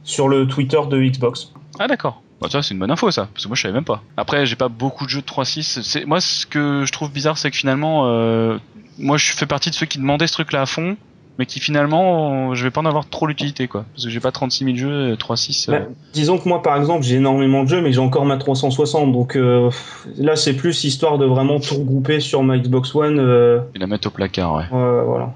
Sur 0.05 0.29
le 0.29 0.47
Twitter 0.47 0.79
de 0.89 1.03
Xbox. 1.03 1.53
Ah 1.81 1.89
d'accord. 1.89 2.23
Bah, 2.41 2.49
ça 2.51 2.63
c'est 2.63 2.75
une 2.75 2.81
bonne 2.81 2.91
info 2.91 3.11
ça, 3.11 3.29
parce 3.33 3.45
que 3.45 3.49
moi 3.49 3.57
je 3.57 3.63
savais 3.63 3.75
même 3.75 3.85
pas. 3.85 4.03
Après 4.17 4.45
j'ai 4.47 4.57
pas 4.57 4.69
beaucoup 4.69 5.05
de 5.05 5.11
jeux 5.11 5.21
de 5.23 5.27
3.6. 5.27 5.83
C'est 5.83 6.05
moi 6.05 6.21
ce 6.21 6.47
que 6.47 6.85
je 6.85 6.93
trouve 6.93 7.11
bizarre 7.11 7.39
c'est 7.39 7.51
que 7.51 7.57
finalement 7.57 8.07
euh, 8.07 8.59
moi 8.99 9.17
je 9.17 9.33
fais 9.33 9.47
partie 9.47 9.71
de 9.71 9.75
ceux 9.75 9.87
qui 9.87 9.99
demandaient 9.99 10.27
ce 10.27 10.33
truc 10.35 10.53
là 10.53 10.61
à 10.63 10.67
fond, 10.67 10.97
mais 11.39 11.47
qui 11.47 11.59
finalement 11.61 12.51
euh, 12.51 12.55
je 12.55 12.65
vais 12.65 12.71
pas 12.71 12.81
en 12.81 12.87
avoir 12.87 13.09
trop 13.09 13.27
l'utilité 13.27 13.67
quoi, 13.69 13.85
parce 13.95 14.05
que 14.05 14.11
j'ai 14.11 14.21
pas 14.21 14.33
36 14.33 14.65
000 14.65 14.77
jeux 14.77 15.13
euh, 15.13 15.17
3.6. 15.17 15.71
euh, 15.71 15.79
Bah, 15.79 15.85
disons 16.13 16.39
que 16.39 16.49
moi 16.49 16.61
par 16.63 16.77
exemple 16.77 17.03
j'ai 17.05 17.17
énormément 17.17 17.63
de 17.65 17.69
jeux 17.69 17.81
mais 17.81 17.93
j'ai 17.93 18.01
encore 18.01 18.25
ma 18.27 18.37
360 18.37 19.13
donc 19.13 19.37
euh, 19.37 19.71
là 20.19 20.35
c'est 20.37 20.55
plus 20.55 20.85
histoire 20.85 21.19
de 21.19 21.25
vraiment 21.27 21.61
tout 21.61 21.77
regrouper 21.77 22.21
sur 22.21 22.43
ma 22.43 22.59
Xbox 22.59 22.95
One. 22.95 23.19
euh, 23.21 23.61
et 23.75 23.79
la 23.79 23.87
mettre 23.87 24.09
au 24.09 24.11
placard 24.11 24.55
ouais. 24.57 24.65
euh, 24.73 25.03
voilà. 25.05 25.33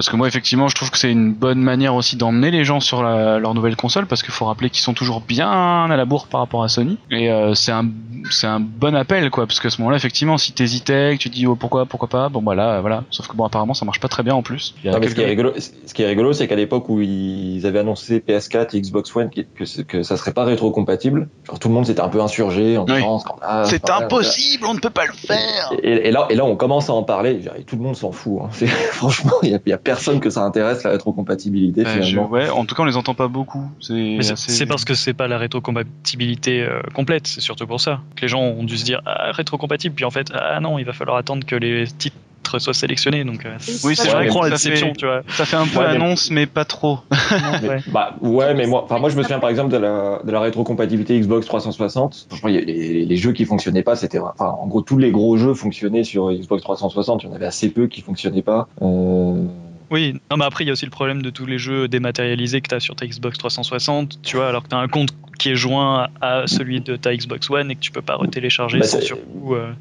Parce 0.00 0.08
que 0.08 0.16
moi 0.16 0.28
effectivement 0.28 0.66
je 0.66 0.74
trouve 0.74 0.90
que 0.90 0.96
c'est 0.96 1.12
une 1.12 1.34
bonne 1.34 1.60
manière 1.60 1.94
aussi 1.94 2.16
d'emmener 2.16 2.50
les 2.50 2.64
gens 2.64 2.80
sur 2.80 3.02
la- 3.02 3.38
leur 3.38 3.52
nouvelle 3.52 3.76
console, 3.76 4.06
parce 4.06 4.22
qu'il 4.22 4.32
faut 4.32 4.46
rappeler 4.46 4.70
qu'ils 4.70 4.80
sont 4.80 4.94
toujours 4.94 5.20
bien 5.20 5.84
à 5.90 5.94
la 5.94 6.04
bourre 6.06 6.26
par 6.26 6.40
rapport 6.40 6.62
à 6.64 6.68
Sony. 6.68 6.96
Et 7.10 7.30
euh, 7.30 7.52
c'est 7.54 7.70
un 7.72 7.84
c'est 8.30 8.46
un 8.46 8.60
bon 8.60 8.94
appel 8.96 9.28
quoi, 9.30 9.46
parce 9.46 9.60
qu'à 9.60 9.68
ce 9.68 9.78
moment-là, 9.82 9.96
effectivement, 9.98 10.38
si 10.38 10.52
t'hésitais, 10.52 11.16
que 11.16 11.22
tu 11.22 11.28
dis 11.28 11.46
oh, 11.46 11.54
pourquoi, 11.54 11.84
pourquoi 11.84 12.08
pas, 12.08 12.28
bon 12.30 12.40
bah 12.40 12.54
là, 12.54 12.80
voilà. 12.80 13.04
Sauf 13.10 13.28
que 13.28 13.36
bon, 13.36 13.44
apparemment, 13.44 13.74
ça 13.74 13.84
marche 13.84 14.00
pas 14.00 14.08
très 14.08 14.22
bien 14.22 14.34
en 14.34 14.42
plus. 14.42 14.74
Il 14.82 14.86
y 14.86 14.88
a 14.88 14.92
Non, 14.92 15.00
mais 15.00 15.08
ce 15.08 15.14
qui 15.14 15.20
est 15.20 15.26
rigolo, 15.26 15.52
ce 15.58 15.92
qui 15.94 16.02
est 16.02 16.06
rigolo, 16.06 16.32
c'est 16.32 16.48
qu'à 16.48 16.56
l'époque 16.56 16.88
où 16.88 17.00
ils 17.02 17.66
avaient 17.66 17.78
annoncé 17.80 18.20
PS4 18.26 18.74
et 18.76 18.80
Xbox 18.80 19.14
One 19.14 19.28
que, 19.30 19.42
que 19.82 20.02
ça 20.02 20.16
serait 20.16 20.32
pas 20.32 20.44
rétro-compatible, 20.44 21.28
genre 21.46 21.58
tout 21.58 21.68
le 21.68 21.74
monde 21.74 21.84
s'était 21.86 22.00
un 22.00 22.08
peu 22.08 22.20
insurgé 22.22 22.78
en 22.78 22.84
Oui. 22.86 22.94
disant 22.94 23.18
scandale, 23.18 23.66
C'est 23.66 23.88
impossible, 23.90 24.64
on 24.66 24.74
ne 24.74 24.80
peut 24.80 24.90
pas 24.90 25.04
le 25.06 25.12
faire. 25.12 25.72
Et, 25.82 26.08
et 26.08 26.10
là, 26.10 26.26
et 26.30 26.34
là, 26.34 26.44
on 26.44 26.56
commence 26.56 26.88
à 26.88 26.94
en 26.94 27.02
parler. 27.02 27.40
tout 27.66 27.76
le 27.76 27.82
monde 27.82 27.96
s'en 27.96 28.12
fout. 28.12 28.40
hein. 28.44 28.48
Franchement, 28.92 29.32
il 29.42 29.50
y, 29.50 29.54
a- 29.54 29.58
y 29.66 29.72
a 29.72 29.78
personne 29.78 29.89
que 30.20 30.30
ça 30.30 30.42
intéresse 30.42 30.82
la 30.84 30.90
rétrocompatibilité 30.90 31.82
Euh, 31.86 31.96
je- 31.96 32.00
finalement. 32.02 32.28
ouais, 32.30 32.48
en 32.50 32.64
tout 32.64 32.74
cas, 32.74 32.82
on 32.82 32.86
les 32.86 32.96
entend 32.96 33.14
pas 33.14 33.28
beaucoup. 33.28 33.62
C'est 33.80 33.92
Mais 33.94 34.30
assez- 34.30 34.66
parce 34.66 34.84
que 34.84 34.94
c'est 34.94 35.14
pas 35.14 35.28
la 35.28 35.38
rétrocompatibilité 35.38 36.62
euh, 36.62 36.80
complète, 36.94 37.26
c'est 37.26 37.40
surtout 37.40 37.66
pour 37.66 37.80
ça. 37.80 38.00
Que 38.16 38.22
les 38.22 38.28
gens 38.28 38.40
ont 38.42 38.64
dû 38.64 38.76
se 38.78 38.84
dire 38.84 39.00
ah, 39.06 39.32
rétrocompatible, 39.32 39.94
puis 39.94 40.04
en 40.04 40.10
fait, 40.10 40.28
ah 40.34 40.60
non, 40.60 40.78
il 40.78 40.84
va 40.84 40.92
falloir 40.92 41.16
attendre 41.16 41.44
que 41.46 41.56
les 41.56 41.86
titres 41.86 42.16
soient 42.58 42.74
sélectionnés. 42.74 43.22
Donc, 43.24 43.44
euh, 43.46 43.50
Oui, 43.84 43.94
c'est 43.94 44.08
vrai 44.08 44.24
mais 44.26 44.26
la 44.28 44.42
ça 44.42 44.50
déception, 44.50 44.88
fait, 44.88 44.92
tu 44.94 45.06
vois. 45.06 45.22
ça 45.28 45.44
fait 45.44 45.56
un 45.56 45.66
peu 45.66 45.78
Ouais, 45.78 45.84
mais- 45.90 45.94
annonce, 45.96 46.30
mais 46.32 46.46
pas 46.46 46.64
trop. 46.64 46.98
Mais- 47.62 47.68
Ouais. 47.68 47.78
Bah 47.92 48.16
ouais, 48.22 48.54
mais 48.54 48.66
moi, 48.66 48.82
enfin 48.84 48.98
moi 48.98 49.08
je 49.08 49.16
me 49.16 49.22
souviens 49.22 49.38
par 49.38 49.50
exemple 49.50 49.70
de 49.70 49.76
la 49.76 50.20
de 50.24 50.32
la 50.32 50.40
rétrocompatibilité 50.40 51.20
Xbox 51.20 51.46
360. 51.46 52.26
Franchement, 52.28 52.48
a 52.48 52.52
les, 52.52 53.04
les 53.04 53.16
jeux 53.16 53.32
qui 53.32 53.44
fonctionnaient 53.44 53.82
pas, 53.84 53.94
c'était 53.94 54.18
enfin 54.18 54.46
en 54.46 54.66
gros 54.66 54.80
tous 54.80 54.98
les 54.98 55.12
gros 55.12 55.36
jeux 55.36 55.54
fonctionnaient 55.54 56.02
sur 56.02 56.32
Xbox 56.32 56.62
360. 56.62 57.22
Il 57.22 57.26
y 57.28 57.30
en 57.30 57.34
avait 57.34 57.46
assez 57.46 57.68
peu 57.70 57.86
qui 57.86 58.00
fonctionnaient 58.00 58.42
pas. 58.42 58.66
Euh, 58.82 59.44
Oui, 59.90 60.14
non, 60.30 60.36
mais 60.36 60.44
après, 60.44 60.62
il 60.64 60.68
y 60.68 60.70
a 60.70 60.72
aussi 60.72 60.84
le 60.84 60.90
problème 60.90 61.20
de 61.22 61.30
tous 61.30 61.46
les 61.46 61.58
jeux 61.58 61.88
dématérialisés 61.88 62.60
que 62.60 62.68
tu 62.68 62.74
as 62.74 62.80
sur 62.80 62.94
ta 62.94 63.06
Xbox 63.06 63.38
360, 63.38 64.20
tu 64.22 64.36
vois, 64.36 64.48
alors 64.48 64.62
que 64.62 64.68
tu 64.68 64.74
as 64.76 64.78
un 64.78 64.86
compte 64.88 65.10
qui 65.38 65.50
est 65.50 65.56
joint 65.56 66.08
à 66.20 66.46
celui 66.46 66.80
de 66.82 66.96
ta 66.96 67.16
Xbox 67.16 67.48
One 67.50 67.70
et 67.70 67.74
que 67.74 67.80
tu 67.80 67.90
peux 67.90 68.02
pas 68.02 68.14
retélécharger 68.16 68.78
Bah, 68.78 68.84
sans 68.86 69.00
surcoût. 69.00 69.54
euh, 69.54 69.72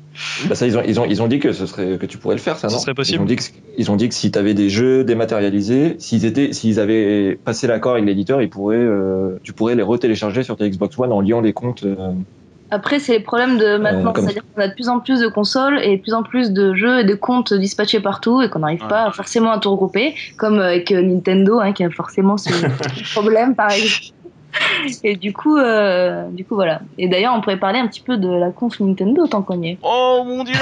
Bah 0.48 0.56
ça 0.56 0.66
ils 0.66 0.78
ont 0.78 0.84
ils 0.88 1.00
ont 1.02 1.06
ils 1.06 1.22
ont 1.22 1.28
dit 1.28 1.40
que 1.40 1.52
ce 1.52 1.66
serait 1.66 1.98
que 1.98 2.06
tu 2.06 2.18
pourrais 2.18 2.36
le 2.36 2.42
faire 2.42 2.56
ça 2.58 2.70
Ce 2.70 2.76
non 2.76 2.80
serait 2.80 2.94
possible. 2.94 3.18
Ils 3.18 3.22
ont 3.22 3.26
dit 3.26 3.36
que 3.36 3.42
ils 3.78 3.92
ont 3.92 3.96
dit 3.98 4.08
que 4.08 4.16
si 4.16 4.32
tu 4.32 4.40
avais 4.40 4.54
des 4.54 4.70
jeux 4.70 5.04
dématérialisés, 5.04 5.98
s'ils 6.00 6.24
étaient 6.26 6.54
s'ils 6.54 6.80
avaient 6.80 7.36
passé 7.36 7.68
l'accord 7.68 7.94
avec 7.96 8.06
l'éditeur, 8.06 8.42
ils 8.42 8.50
pourraient 8.50 8.78
euh, 8.78 9.38
tu 9.44 9.52
pourrais 9.52 9.76
les 9.76 9.84
retélécharger 9.84 10.44
sur 10.44 10.56
ta 10.56 10.68
Xbox 10.70 10.98
One 10.98 11.12
en 11.12 11.20
liant 11.20 11.42
les 11.42 11.52
comptes. 11.54 11.84
euh, 11.84 11.96
Après, 12.72 13.00
c'est 13.00 13.14
les 13.14 13.20
problèmes 13.20 13.58
de 13.58 13.78
maintenant. 13.78 14.10
Euh, 14.10 14.14
comme- 14.14 14.24
C'est-à-dire 14.26 14.44
qu'on 14.56 14.62
a 14.62 14.68
de 14.68 14.74
plus 14.74 14.90
en 14.90 15.00
plus 15.00 15.20
de 15.20 15.28
consoles 15.28 15.80
et 15.84 15.98
de 15.98 16.02
plus 16.02 16.14
en 16.14 16.24
plus 16.24 16.52
de 16.52 16.74
jeux 16.76 17.00
et 17.00 17.04
de 17.04 17.16
comptes 17.16 17.54
dispatchés 17.54 18.00
partout 18.00 18.42
et 18.42 18.50
qu'on 18.50 18.60
n'arrive 18.60 18.84
Ouais. 18.84 18.88
pas 18.90 19.12
forcément 19.12 19.52
à 19.52 19.60
tout 19.60 19.72
regrouper, 19.72 20.16
comme 20.38 20.60
avec 20.60 20.92
euh, 20.92 21.02
Nintendo, 21.02 21.60
hein, 21.60 21.74
qui 21.74 21.84
a 21.84 21.90
forcément 21.90 22.38
ce 22.38 22.50
problème, 23.14 23.56
par 23.56 23.72
exemple. 23.72 24.14
Et 25.04 25.16
du 25.16 25.32
coup, 25.32 25.58
euh, 25.58 26.28
du 26.32 26.44
coup, 26.44 26.56
voilà. 26.56 26.82
Et 26.98 27.08
d'ailleurs, 27.08 27.34
on 27.38 27.42
pourrait 27.42 27.60
parler 27.60 27.78
un 27.80 27.88
petit 27.88 28.02
peu 28.02 28.18
de 28.18 28.28
la 28.28 28.50
conf 28.50 28.80
Nintendo 28.80 29.28
tant 29.28 29.44
qu'on 29.44 29.62
y 29.62 29.70
est. 29.70 29.78
Oh 29.84 30.24
mon 30.26 30.44
dieu 30.44 30.56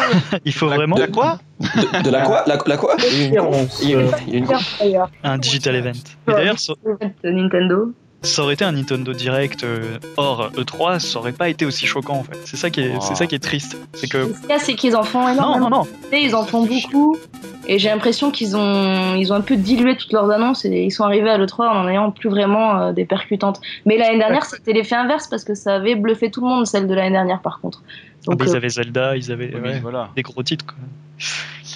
Il 0.44 0.54
faut 0.54 0.68
vraiment 0.68 0.98
La 0.98 1.08
quoi 1.08 1.40
de, 1.62 2.04
de 2.04 2.10
la 2.10 2.22
quoi? 2.24 2.44
La, 2.48 2.58
la 2.68 2.78
quoi? 2.78 2.96
Il 3.00 3.34
y 3.34 3.38
a 3.38 3.42
une- 3.42 3.90
une- 3.90 3.98
euh, 3.98 4.12
une- 4.32 4.48
D'ailleurs, 4.80 5.10
un 5.24 5.38
digital 5.38 5.76
event. 5.76 5.92
Et 6.28 6.32
d'ailleurs, 6.32 6.58
de 7.24 7.30
Nintendo. 7.32 7.94
Ça 8.24 8.42
aurait 8.44 8.56
été 8.56 8.66
un 8.66 8.72
Nintendo 8.74 9.14
Direct 9.14 9.64
euh, 9.64 10.00
hors 10.18 10.52
E3, 10.52 11.00
ça 11.00 11.20
aurait 11.20 11.32
pas 11.34 11.50
été 11.50 11.66
aussi 11.66 11.86
choquant 11.86 12.16
en 12.20 12.24
fait. 12.24 12.38
C'est 12.46 12.58
ça 12.58 12.70
qui 12.70 12.82
est, 12.82 12.92
Oh. 12.96 13.00
c'est 13.02 13.16
ça 13.16 13.28
qui 13.28 13.36
est 13.36 13.40
triste. 13.40 13.78
C'est 13.94 14.08
que 14.10 14.24
Ce 14.34 14.40
qu'il 14.42 14.50
y 14.50 14.54
a, 14.54 14.60
c'est 14.60 14.76
qu'ils 14.76 14.96
en 14.96 15.04
font 15.04 15.22
non, 15.28 15.34
énormément. 15.34 15.70
non, 15.70 15.84
non. 15.84 16.18
Ils 16.18 16.36
en 16.36 16.44
font 16.46 16.66
beaucoup. 16.66 17.18
Et 17.70 17.80
j'ai 17.80 17.90
l'impression 17.90 18.32
qu'ils 18.32 18.56
ont, 18.56 19.16
ils 19.16 19.32
ont 19.34 19.36
un 19.36 19.42
peu 19.42 19.58
dilué 19.58 19.98
toutes 19.98 20.14
leurs 20.14 20.32
annonces 20.32 20.64
et 20.66 20.84
ils 20.86 20.92
sont 20.92 21.04
arrivés 21.04 21.30
à 21.30 21.38
l'E3 21.38 21.68
en 21.68 21.84
en 21.84 21.88
ayant 21.90 22.12
plus 22.12 22.30
vraiment 22.30 22.80
euh, 22.80 22.92
des 22.94 23.04
percutantes. 23.06 23.60
Mais 23.86 23.98
l'année 23.98 24.18
dernière, 24.18 24.46
c'était 24.46 24.72
l'effet 24.74 24.96
inverse 24.96 25.28
parce 25.28 25.44
que 25.44 25.54
ça 25.54 25.76
avait 25.76 25.96
bluffé 25.96 26.32
tout 26.32 26.42
le 26.42 26.48
monde, 26.48 26.66
celle 26.66 26.88
de 26.88 26.94
l'année 26.94 27.12
dernière 27.12 27.42
par 27.42 27.60
contre. 27.60 27.84
Donc, 28.26 28.40
Ah, 28.42 28.46
ils 28.46 28.52
euh, 28.54 28.56
avaient 28.56 28.70
Zelda, 28.70 29.18
ils 29.18 29.32
avaient 29.32 29.52
Oui, 29.54 29.62
ouais, 29.62 29.80
voilà. 29.82 30.10
des 30.16 30.22
gros 30.22 30.44
titres. 30.44 30.66
Quoi. 30.66 30.76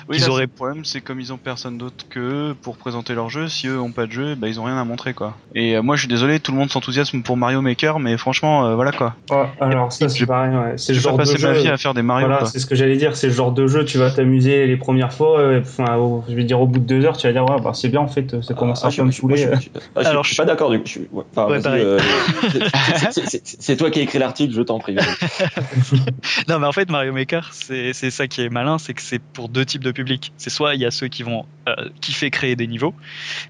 Oui, 0.09 0.17
Ils 0.17 0.21
là, 0.21 0.29
auraient- 0.29 0.41
Le 0.43 0.47
problème, 0.47 0.85
c'est 0.85 1.01
comme 1.01 1.19
ils 1.19 1.31
ont 1.33 1.37
personne 1.37 1.77
d'autre 1.77 2.05
que 2.09 2.19
eux 2.19 2.55
pour 2.61 2.77
présenter 2.77 3.13
leur 3.13 3.29
jeu. 3.29 3.47
Si 3.47 3.67
eux 3.67 3.79
ont 3.79 3.91
pas 3.91 4.05
de 4.07 4.11
jeu, 4.11 4.35
bah 4.35 4.47
ils 4.47 4.59
ont 4.59 4.63
rien 4.63 4.77
à 4.77 4.83
montrer 4.83 5.13
quoi. 5.13 5.37
Et 5.55 5.75
euh, 5.77 5.81
moi, 5.81 5.95
je 5.95 6.01
suis 6.01 6.07
désolé, 6.07 6.39
tout 6.39 6.51
le 6.51 6.57
monde 6.57 6.69
s'enthousiasme 6.71 7.21
pour 7.21 7.37
Mario 7.37 7.61
Maker, 7.61 7.99
mais 7.99 8.17
franchement, 8.17 8.65
euh, 8.65 8.75
voilà 8.75 8.91
quoi. 8.91 9.15
alors 9.59 9.91
ça 9.91 10.09
c'est 10.09 10.25
pareil, 10.25 10.55
ouais. 10.55 10.73
c'est 10.77 10.93
Je 10.93 10.99
le 10.99 11.03
vais 11.03 11.09
genre 11.09 11.17
pas 11.17 11.23
de 11.25 11.31
passer 11.31 11.43
ma 11.45 11.53
jeu. 11.53 11.61
vie 11.61 11.67
à 11.69 11.77
faire 11.77 11.93
des 11.93 12.01
Mario 12.01 12.27
Voilà, 12.27 12.45
c'est 12.45 12.59
ce 12.59 12.65
que 12.65 12.75
j'allais 12.75 12.97
dire, 12.97 13.15
c'est 13.15 13.27
le 13.27 13.33
genre 13.33 13.51
de 13.51 13.67
jeu, 13.67 13.85
tu 13.85 13.97
vas 13.97 14.11
t'amuser 14.11 14.67
les 14.67 14.77
premières 14.77 15.13
fois, 15.13 15.39
euh, 15.39 15.61
enfin, 15.61 15.95
au- 15.97 16.23
je 16.27 16.35
vais 16.35 16.43
dire 16.43 16.59
au 16.61 16.67
bout 16.67 16.79
de 16.79 16.85
deux 16.85 17.05
heures, 17.05 17.17
tu 17.17 17.27
vas 17.27 17.33
dire, 17.33 17.43
ouais, 17.45 17.61
bah 17.61 17.71
c'est 17.73 17.89
bien 17.89 18.01
en 18.01 18.07
fait, 18.07 18.41
ça 18.41 18.53
commence 18.53 18.83
Ah, 18.83 18.89
à 18.97 19.03
me 19.03 19.11
saouler. 19.11 19.47
ah, 19.95 19.99
Alors, 20.05 20.23
je 20.23 20.29
suis 20.29 20.37
pas 20.37 20.45
d'accord. 20.45 20.71
du- 20.71 20.81
je 20.83 20.89
suis- 20.89 21.07
ouais, 21.11 21.23
enfin, 21.35 21.45
Ouais, 21.47 21.59
vas-y, 21.59 21.63
pareil. 21.63 21.83
euh, 21.83 21.99
c'est- 23.59 23.75
toi 23.77 23.89
qui 23.91 23.99
as 23.99 24.03
écrit 24.03 24.19
l'article, 24.19 24.53
je 24.53 24.61
t'en 24.61 24.79
prie. 24.79 24.95
Non, 26.47 26.59
mais 26.59 26.67
en 26.67 26.71
fait, 26.71 26.89
Mario 26.89 27.13
Maker, 27.13 27.49
c'est 27.53 27.93
c'est 27.93 28.09
ça 28.11 28.27
qui 28.27 28.41
est 28.41 28.49
malin, 28.49 28.77
c'est 28.77 28.93
que 28.93 29.01
c'est 29.01 29.21
pour 29.21 29.49
deux 29.49 29.65
types 29.65 29.83
de 29.83 29.91
C'est 30.37 30.49
soit 30.49 30.75
il 30.75 30.81
y 30.81 30.85
a 30.85 30.91
ceux 30.91 31.07
qui 31.07 31.23
vont 31.23 31.45
euh, 31.67 31.89
kiffer 32.01 32.29
créer 32.31 32.55
des 32.55 32.67
niveaux, 32.67 32.93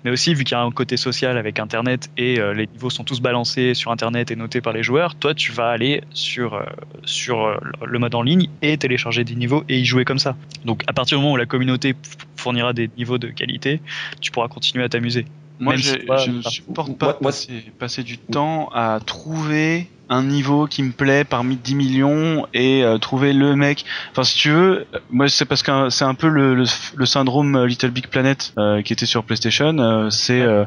mais 0.03 0.11
aussi 0.11 0.33
vu 0.33 0.43
qu'il 0.43 0.57
y 0.57 0.59
a 0.59 0.63
un 0.63 0.71
côté 0.71 0.97
social 0.97 1.37
avec 1.37 1.59
Internet 1.59 2.09
et 2.17 2.39
euh, 2.39 2.53
les 2.53 2.67
niveaux 2.67 2.89
sont 2.89 3.03
tous 3.03 3.21
balancés 3.21 3.73
sur 3.73 3.91
Internet 3.91 4.31
et 4.31 4.35
notés 4.35 4.61
par 4.61 4.73
les 4.73 4.83
joueurs, 4.83 5.15
toi 5.15 5.33
tu 5.33 5.51
vas 5.51 5.69
aller 5.69 6.03
sur, 6.13 6.55
euh, 6.55 6.63
sur 7.03 7.45
euh, 7.45 7.57
le 7.85 7.99
mode 7.99 8.15
en 8.15 8.21
ligne 8.21 8.49
et 8.61 8.77
télécharger 8.77 9.23
des 9.23 9.35
niveaux 9.35 9.63
et 9.69 9.79
y 9.79 9.85
jouer 9.85 10.05
comme 10.05 10.19
ça. 10.19 10.35
Donc 10.65 10.83
à 10.87 10.93
partir 10.93 11.17
du 11.17 11.23
moment 11.23 11.33
où 11.33 11.37
la 11.37 11.45
communauté 11.45 11.95
fournira 12.35 12.73
des 12.73 12.89
niveaux 12.97 13.17
de 13.17 13.27
qualité, 13.27 13.81
tu 14.19 14.31
pourras 14.31 14.47
continuer 14.47 14.83
à 14.83 14.89
t'amuser. 14.89 15.25
Moi, 15.61 15.75
je, 15.77 15.93
je 16.25 16.31
ne 16.31 16.41
supporte 16.41 16.97
pas 16.97 17.05
moi- 17.05 17.17
moi, 17.21 17.31
passer, 17.31 17.63
passer 17.79 18.03
du 18.03 18.17
temps 18.17 18.69
à 18.73 18.99
trouver 19.05 19.87
un 20.09 20.23
niveau 20.23 20.67
qui 20.67 20.83
me 20.83 20.91
plaît 20.91 21.23
parmi 21.23 21.55
10 21.55 21.73
millions 21.75 22.45
et 22.53 22.83
euh, 22.83 22.97
trouver 22.97 23.31
le 23.31 23.55
mec. 23.55 23.85
Enfin, 24.11 24.23
si 24.25 24.37
tu 24.37 24.49
veux, 24.49 24.85
euh, 24.93 24.99
moi, 25.09 25.29
c'est 25.29 25.45
parce 25.45 25.63
que 25.63 25.89
c'est 25.89 26.03
un 26.03 26.15
peu 26.15 26.27
le, 26.27 26.53
le, 26.55 26.65
le 26.95 27.05
syndrome 27.05 27.55
euh, 27.55 27.65
Little 27.67 27.91
Big 27.91 28.07
Planet 28.07 28.51
euh, 28.57 28.81
qui 28.81 28.91
était 28.91 29.05
sur 29.05 29.23
PlayStation. 29.23 29.77
euh, 29.79 30.09
c'est 30.09 30.41
euh, 30.41 30.65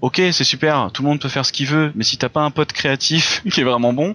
ok, 0.00 0.20
c'est 0.32 0.44
super, 0.44 0.90
tout 0.92 1.02
le 1.02 1.08
monde 1.08 1.20
peut 1.20 1.28
faire 1.28 1.44
ce 1.44 1.52
qu'il 1.52 1.66
veut, 1.66 1.92
mais 1.94 2.04
si 2.04 2.16
t'as 2.16 2.28
pas 2.28 2.40
un 2.40 2.50
pote 2.50 2.72
créatif 2.72 3.42
qui 3.52 3.60
est 3.60 3.64
vraiment 3.64 3.92
bon, 3.92 4.14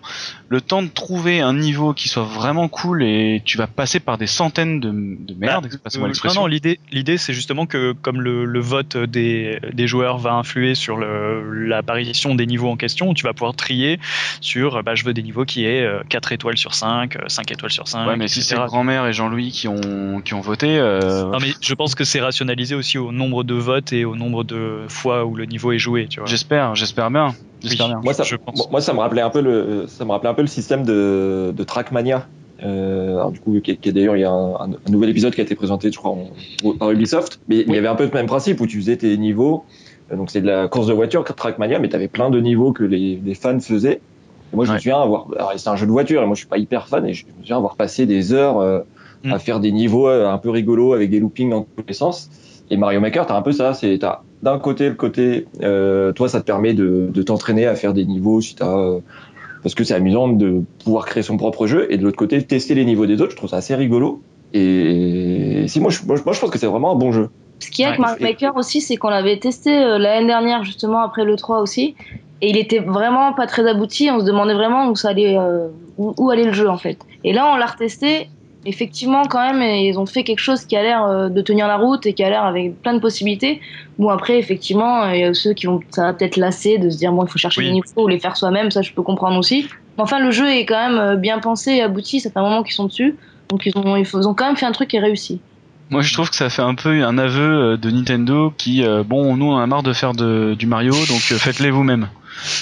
le 0.50 0.62
temps 0.62 0.82
de 0.82 0.88
trouver 0.88 1.42
un 1.42 1.54
niveau 1.54 1.94
qui 1.94 2.10
soit 2.10 2.24
vraiment 2.24 2.68
cool 2.68 3.04
et 3.04 3.42
tu 3.46 3.58
vas 3.58 3.68
passer 3.68 4.00
par 4.00 4.18
des 4.18 4.28
centaines 4.28 4.80
de, 4.80 4.90
de 4.92 5.34
Bah, 5.34 5.62
passez-moi 5.84 6.08
Euh. 6.10 6.34
Non, 6.34 6.42
non, 6.42 6.48
l'idée, 6.48 6.80
l'idée, 6.92 7.18
c'est 7.18 7.34
justement 7.34 7.66
que 7.66 7.94
comme 8.02 8.22
le, 8.22 8.46
le 8.46 8.60
vote 8.60 8.98
des, 8.98 9.60
des 9.74 9.88
joueurs 9.88 10.18
va 10.18 10.34
influer 10.34 10.76
sur 10.76 10.98
l'apparition 10.98 12.36
des 12.36 12.46
niveaux 12.46 12.70
en 12.70 12.78
question, 12.78 13.14
tu 13.14 13.24
vas 13.24 13.34
pouvoir 13.34 13.56
trier 13.56 14.00
sur, 14.42 14.84
bah, 14.84 14.96
je 14.96 15.04
veux 15.04 15.14
des 15.14 15.24
niveaux 15.24 15.46
qui 15.46 15.66
aient 15.66 15.84
euh, 15.84 16.02
4 16.10 16.32
étoiles 16.32 16.58
sur 16.58 16.74
5, 16.74 17.16
euh, 17.16 17.20
5 17.28 17.52
étoiles 17.52 17.72
sur 17.72 17.88
5. 17.88 18.08
Ouais, 18.08 18.16
mais 18.16 18.28
si 18.28 18.42
c'est 18.42 18.56
grand-mère 18.56 19.06
et 19.06 19.14
Jean-Louis 19.14 19.52
qui 19.52 19.68
ont 19.68 20.22
qui 20.24 20.34
ont 20.34 20.42
voté, 20.42 20.78
euh, 20.78 21.30
Non, 21.32 21.40
mais 21.40 21.54
je 21.62 21.74
pense 21.74 21.96
que 21.96 22.04
c'est 22.04 22.22
rationalisé 22.22 22.76
aussi 22.76 22.98
au 22.98 23.12
nombre 23.12 23.44
de 23.44 23.56
votes 23.56 23.94
et 23.94 24.06
au 24.06 24.16
nombre 24.16 24.44
de 24.44 24.86
fois 24.88 25.26
où 25.26 25.36
le 25.36 25.46
niveau 25.46 25.72
est 25.72 25.75
tu 25.78 26.20
vois. 26.20 26.28
j'espère, 26.28 26.76
j'espère 26.76 27.10
bien, 27.12 27.36
j'espère 27.64 27.88
Oui. 27.88 27.94
bien. 27.94 28.02
Moi, 28.04 28.14
ça, 28.14 28.24
Je 28.24 28.36
pense. 28.36 28.56
moi, 28.58 28.68
moi, 28.72 28.82
ça 28.82 28.94
me 28.94 29.00
rappelait 29.00 29.22
un 29.22 29.30
peu 29.30 29.42
le, 29.42 29.86
ça 29.88 30.06
me 30.06 30.12
rappelait 30.12 30.30
un 30.30 30.34
peu 30.34 30.42
le 30.42 30.48
système 30.48 30.84
de, 30.84 31.54
de 31.56 31.64
Trackmania. 31.64 32.28
Euh, 32.64 33.18
alors 33.18 33.32
du 33.32 33.40
coup, 33.42 33.60
qui, 33.60 33.72
est- 33.72 33.76
qui 33.78 33.92
d'ailleurs, 33.92 34.16
il 34.16 34.22
y 34.22 34.24
a 34.24 34.32
un, 34.32 34.54
un- 34.56 34.72
un 34.86 34.90
nouvel 34.92 35.10
épisode 35.10 35.36
qui 35.36 35.42
a 35.42 35.44
été 35.44 35.56
présenté, 35.56 35.92
je 35.92 35.98
crois, 35.98 36.12
en- 36.12 36.72
par 36.80 36.90
Ubisoft. 36.92 37.42
Mais, 37.50 37.60
il 37.68 37.74
y 37.74 37.78
avait 37.78 37.88
un 37.90 37.96
peu 37.96 38.06
le 38.06 38.12
même 38.12 38.28
principe 38.28 38.62
où 38.62 38.68
tu 38.68 38.78
faisais 38.80 38.96
tes 38.98 39.18
niveaux. 39.18 39.66
Euh, 40.12 40.16
Donc 40.16 40.32
c'est 40.32 40.42
de 40.42 40.48
la 40.48 40.68
course 40.68 40.88
de 40.88 40.94
voiture, 40.94 41.24
Trackmania, 41.26 41.80
mais 41.80 41.90
tu 41.90 41.96
avais 41.96 42.08
plein 42.08 42.30
de 42.30 42.40
niveaux 42.40 42.72
que 42.72 42.84
les, 42.84 43.20
les 43.24 43.34
fans 43.34 43.60
faisaient. 43.60 44.02
Et 44.54 44.56
moi, 44.56 44.64
je 44.66 44.72
me 44.72 44.78
souviens 44.78 45.02
avoir. 45.02 45.28
Alors, 45.36 45.54
c'est 45.58 45.70
un 45.70 45.76
jeu 45.76 45.86
de 45.86 45.92
voiture, 45.92 46.22
et 46.22 46.26
moi, 46.26 46.36
je 46.36 46.40
suis 46.40 46.48
pas 46.48 46.58
hyper 46.58 46.88
fan, 46.88 47.06
et 47.06 47.14
je 47.14 47.26
me 47.28 47.42
souviens 47.42 47.58
avoir 47.58 47.76
passé 47.76 48.06
des 48.06 48.32
heures 48.34 48.60
euh, 48.60 48.80
Mm. 49.24 49.32
à 49.34 49.40
faire 49.40 49.60
des 49.60 49.72
niveaux 49.72 50.08
euh, 50.08 50.28
un 50.30 50.38
peu 50.38 50.52
rigolos 50.52 50.94
avec 50.94 51.10
des 51.10 51.20
loopings 51.20 51.50
dans 51.50 51.62
tous 51.64 51.84
les 51.88 51.94
sens. 51.96 52.30
Et 52.70 52.78
Mario 52.78 53.00
Maker, 53.00 53.26
t'as 53.26 53.36
un 53.36 53.42
peu 53.42 53.54
ça. 53.54 53.74
C'est 53.74 53.98
t'as 53.98 54.22
d'un 54.44 54.60
côté 54.60 54.90
le 54.90 54.96
côté, 54.96 55.46
euh, 55.64 56.12
toi, 56.14 56.30
ça 56.30 56.40
te 56.42 56.46
permet 56.46 56.74
de, 56.74 57.10
de 57.14 57.22
t'entraîner 57.24 57.66
à 57.66 57.76
faire 57.76 57.94
des 57.94 58.06
niveaux 58.06 58.42
si 58.42 58.56
t'as, 58.56 58.78
euh, 58.78 59.00
parce 59.64 59.74
que 59.76 59.84
c'est 59.84 59.94
amusant 59.96 60.28
de 60.28 60.62
pouvoir 60.84 61.06
créer 61.06 61.24
son 61.24 61.38
propre 61.38 61.66
jeu. 61.68 61.88
Et 61.92 61.98
de 61.98 62.04
l'autre 62.04 62.18
côté, 62.18 62.42
tester 62.44 62.76
les 62.76 62.86
niveaux 62.86 63.06
des 63.08 63.22
autres. 63.22 63.32
Je 63.32 63.38
trouve 63.38 63.50
ça 63.50 63.58
assez 63.58 63.74
rigolo. 63.76 64.22
Et 64.54 65.66
si 65.68 65.80
moi, 65.80 65.90
je, 65.92 66.06
moi, 66.06 66.16
je- 66.16 66.24
moi, 66.24 66.34
je 66.34 66.40
pense 66.40 66.50
que 66.50 66.58
c'est 66.58 66.68
vraiment 66.68 66.92
un 66.94 66.96
bon 66.96 67.12
jeu. 67.12 67.30
Ce 67.60 67.72
qu'il 67.72 67.84
y 67.84 67.86
a 67.86 67.90
avec 67.90 68.00
Ouais. 68.00 68.06
Mario 68.06 68.24
Maker 68.26 68.56
aussi, 68.58 68.82
c'est 68.82 68.98
qu'on 68.98 69.10
l'avait 69.10 69.38
testé 69.40 69.72
euh, 69.76 69.98
l'année 69.98 70.28
dernière, 70.28 70.64
justement 70.64 71.00
après 71.02 71.24
le 71.26 71.36
3 71.36 71.62
aussi. 71.62 71.96
Et 72.42 72.50
il 72.50 72.58
était 72.58 72.80
vraiment 72.80 73.34
pas 73.34 73.48
très 73.48 73.68
abouti. 73.68 74.10
On 74.12 74.20
se 74.20 74.26
demandait 74.26 74.54
vraiment 74.54 74.90
où 74.90 74.96
ça 74.96 75.10
allait, 75.10 75.38
euh, 75.38 75.68
où, 75.98 76.14
où 76.18 76.30
allait 76.30 76.44
le 76.44 76.52
jeu 76.54 76.70
en 76.70 76.78
fait. 76.78 76.98
Et 77.24 77.34
là, 77.34 77.52
on 77.54 77.56
l'a 77.56 77.66
retesté. 77.66 78.28
Effectivement, 78.66 79.26
quand 79.26 79.54
même, 79.54 79.62
ils 79.62 79.98
ont 80.00 80.06
fait 80.06 80.24
quelque 80.24 80.40
chose 80.40 80.66
qui 80.66 80.76
a 80.76 80.82
l'air 80.82 81.06
euh, 81.06 81.30
de 81.30 81.42
tenir 81.42 81.68
la 81.68 81.78
route 81.78 82.06
et 82.06 82.14
qui 82.14 82.24
a 82.24 82.30
l'air 82.30 82.44
avec 82.44 82.82
plein 82.82 82.94
de 82.94 83.00
possibilités. 83.00 83.62
Bon, 84.00 84.10
après, 84.10 84.40
effectivement, 84.40 85.08
il 85.10 85.20
y 85.20 85.24
a 85.24 85.34
ceux 85.34 85.54
qui 85.54 85.68
vont, 85.68 85.82
ça 85.90 86.04
va 86.04 86.14
peut-être 86.14 86.38
lasser 86.38 86.78
de 86.78 86.90
se 86.90 86.98
dire, 86.98 87.12
bon, 87.12 87.24
il 87.26 87.30
faut 87.30 87.38
chercher 87.38 87.62
Oui. 87.62 87.68
des 87.68 87.74
niveaux 87.74 88.04
ou 88.04 88.08
les 88.08 88.20
faire 88.20 88.36
soi-même. 88.36 88.72
Ça, 88.72 88.82
je 88.82 88.92
peux 88.92 89.04
comprendre 89.04 89.38
aussi. 89.38 89.68
Mais 89.98 90.04
enfin, 90.04 90.20
le 90.20 90.32
jeu 90.32 90.50
est 90.50 90.66
quand 90.66 90.90
même 90.90 91.00
euh, 91.00 91.16
bien 91.16 91.40
pensé 91.40 91.74
et 91.74 91.82
abouti. 91.82 92.20
Ça 92.20 92.32
fait 92.32 92.40
un 92.40 92.44
moment 92.44 92.64
qu'ils 92.64 92.74
sont 92.74 92.86
dessus. 92.86 93.16
Donc, 93.50 93.66
ils 93.66 93.78
ont, 93.78 93.96
ils 93.96 94.28
ont 94.28 94.34
quand 94.34 94.48
même 94.48 94.58
fait 94.58 94.66
un 94.66 94.72
truc 94.72 94.90
qui 94.90 94.98
est 94.98 95.02
réussi. 95.02 95.40
Moi, 95.92 96.02
je 96.02 96.14
trouve 96.14 96.30
que 96.30 96.36
ça 96.36 96.50
fait 96.50 96.64
un 96.64 96.74
peu 96.74 97.04
un 97.04 97.18
aveu 97.18 97.74
euh, 97.74 97.78
de 97.78 97.92
Nintendo 97.92 98.52
qui, 98.58 98.84
euh, 98.84 99.04
bon, 99.04 99.36
nous, 99.36 99.46
on 99.46 99.58
a 99.58 99.68
marre 99.68 99.84
de 99.84 99.94
faire 99.94 100.14
de, 100.14 100.56
du 100.58 100.66
Mario, 100.66 100.94
donc 100.94 101.22
euh, 101.32 101.38
faites-les 101.38 101.70
vous-même. 101.70 102.10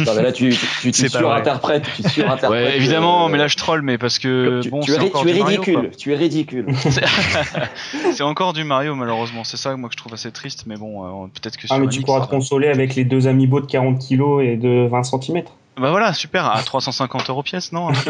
Non, 0.05 0.13
mais 0.15 0.21
là, 0.23 0.31
tu, 0.31 0.49
tu, 0.81 0.91
tu, 0.91 1.09
surinterprètes. 1.09 1.89
Tu 1.95 2.03
surinterprètes, 2.09 2.49
Ouais, 2.49 2.77
évidemment, 2.77 3.25
euh, 3.25 3.29
mais 3.29 3.37
là 3.37 3.47
je 3.47 3.55
troll, 3.57 3.81
mais 3.81 3.97
parce 3.97 4.19
que 4.19 4.61
tu, 4.61 4.69
bon, 4.69 4.81
tu 4.81 4.91
c'est 4.91 4.97
es, 4.97 4.99
ri- 4.99 5.07
encore 5.07 5.21
tu 5.23 5.29
es 5.29 5.33
du 5.33 5.39
Mario, 5.39 5.61
ridicule. 5.61 5.91
tu 5.97 6.13
es 6.13 6.15
ridicule. 6.15 6.65
C'est 8.13 8.23
encore 8.23 8.53
du 8.53 8.63
Mario 8.63 8.95
malheureusement. 8.95 9.43
C'est 9.43 9.57
ça 9.57 9.75
moi 9.75 9.89
que 9.89 9.93
je 9.93 9.97
trouve 9.97 10.13
assez 10.13 10.31
triste, 10.31 10.63
mais 10.67 10.75
bon, 10.77 11.25
euh, 11.25 11.27
peut-être 11.33 11.57
que 11.57 11.67
sur 11.67 11.75
Ah, 11.75 11.79
mais 11.79 11.87
tu 11.87 12.01
pourras 12.01 12.25
te 12.25 12.29
consoler 12.29 12.67
avec 12.69 12.95
les 12.95 13.03
deux 13.05 13.27
amiibo 13.27 13.59
de 13.61 13.65
40 13.65 13.99
kg 13.99 14.41
et 14.41 14.57
de 14.57 14.87
20 14.89 15.03
cm. 15.03 15.43
Bah 15.77 15.89
voilà, 15.89 16.13
super, 16.13 16.45
à 16.45 16.61
350 16.61 17.29
euros 17.29 17.41
pièce, 17.43 17.71
non 17.71 17.87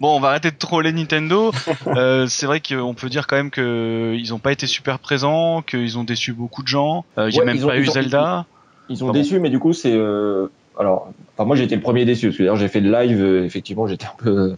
Bon, 0.00 0.16
on 0.16 0.20
va 0.20 0.28
arrêter 0.28 0.52
de 0.52 0.56
troller 0.56 0.92
Nintendo. 0.92 1.50
Euh, 1.88 2.26
c'est 2.28 2.46
vrai 2.46 2.60
qu'on 2.60 2.94
peut 2.94 3.08
dire 3.08 3.26
quand 3.26 3.34
même 3.34 3.50
que 3.50 4.14
ils 4.16 4.32
ont 4.32 4.38
pas 4.38 4.52
été 4.52 4.68
super 4.68 5.00
présents, 5.00 5.62
qu'ils 5.62 5.98
ont 5.98 6.04
déçu 6.04 6.32
beaucoup 6.32 6.62
de 6.62 6.68
gens. 6.68 7.04
Euh, 7.18 7.28
Il 7.28 7.34
y 7.34 7.40
a 7.40 7.44
même 7.44 7.62
ont- 7.62 7.66
pas 7.66 7.76
eu 7.78 7.86
Zelda. 7.86 8.46
Ils 8.88 9.02
ont 9.04 9.12
déçu, 9.12 9.38
mais 9.40 9.50
du 9.50 9.58
coup, 9.58 9.72
c'est. 9.72 9.92
euh, 9.94 10.48
alors, 10.78 11.08
enfin, 11.36 11.46
moi, 11.46 11.56
j'ai 11.56 11.64
été 11.64 11.74
le 11.76 11.80
premier 11.82 12.04
déçu. 12.04 12.26
Parce 12.28 12.36
que 12.38 12.42
d'ailleurs, 12.42 12.56
j'ai 12.56 12.68
fait 12.68 12.80
le 12.80 12.90
live. 12.90 13.22
euh, 13.22 13.44
effectivement, 13.44 13.86
j'étais 13.86 14.06
un 14.06 14.14
peu, 14.18 14.52
un 14.52 14.56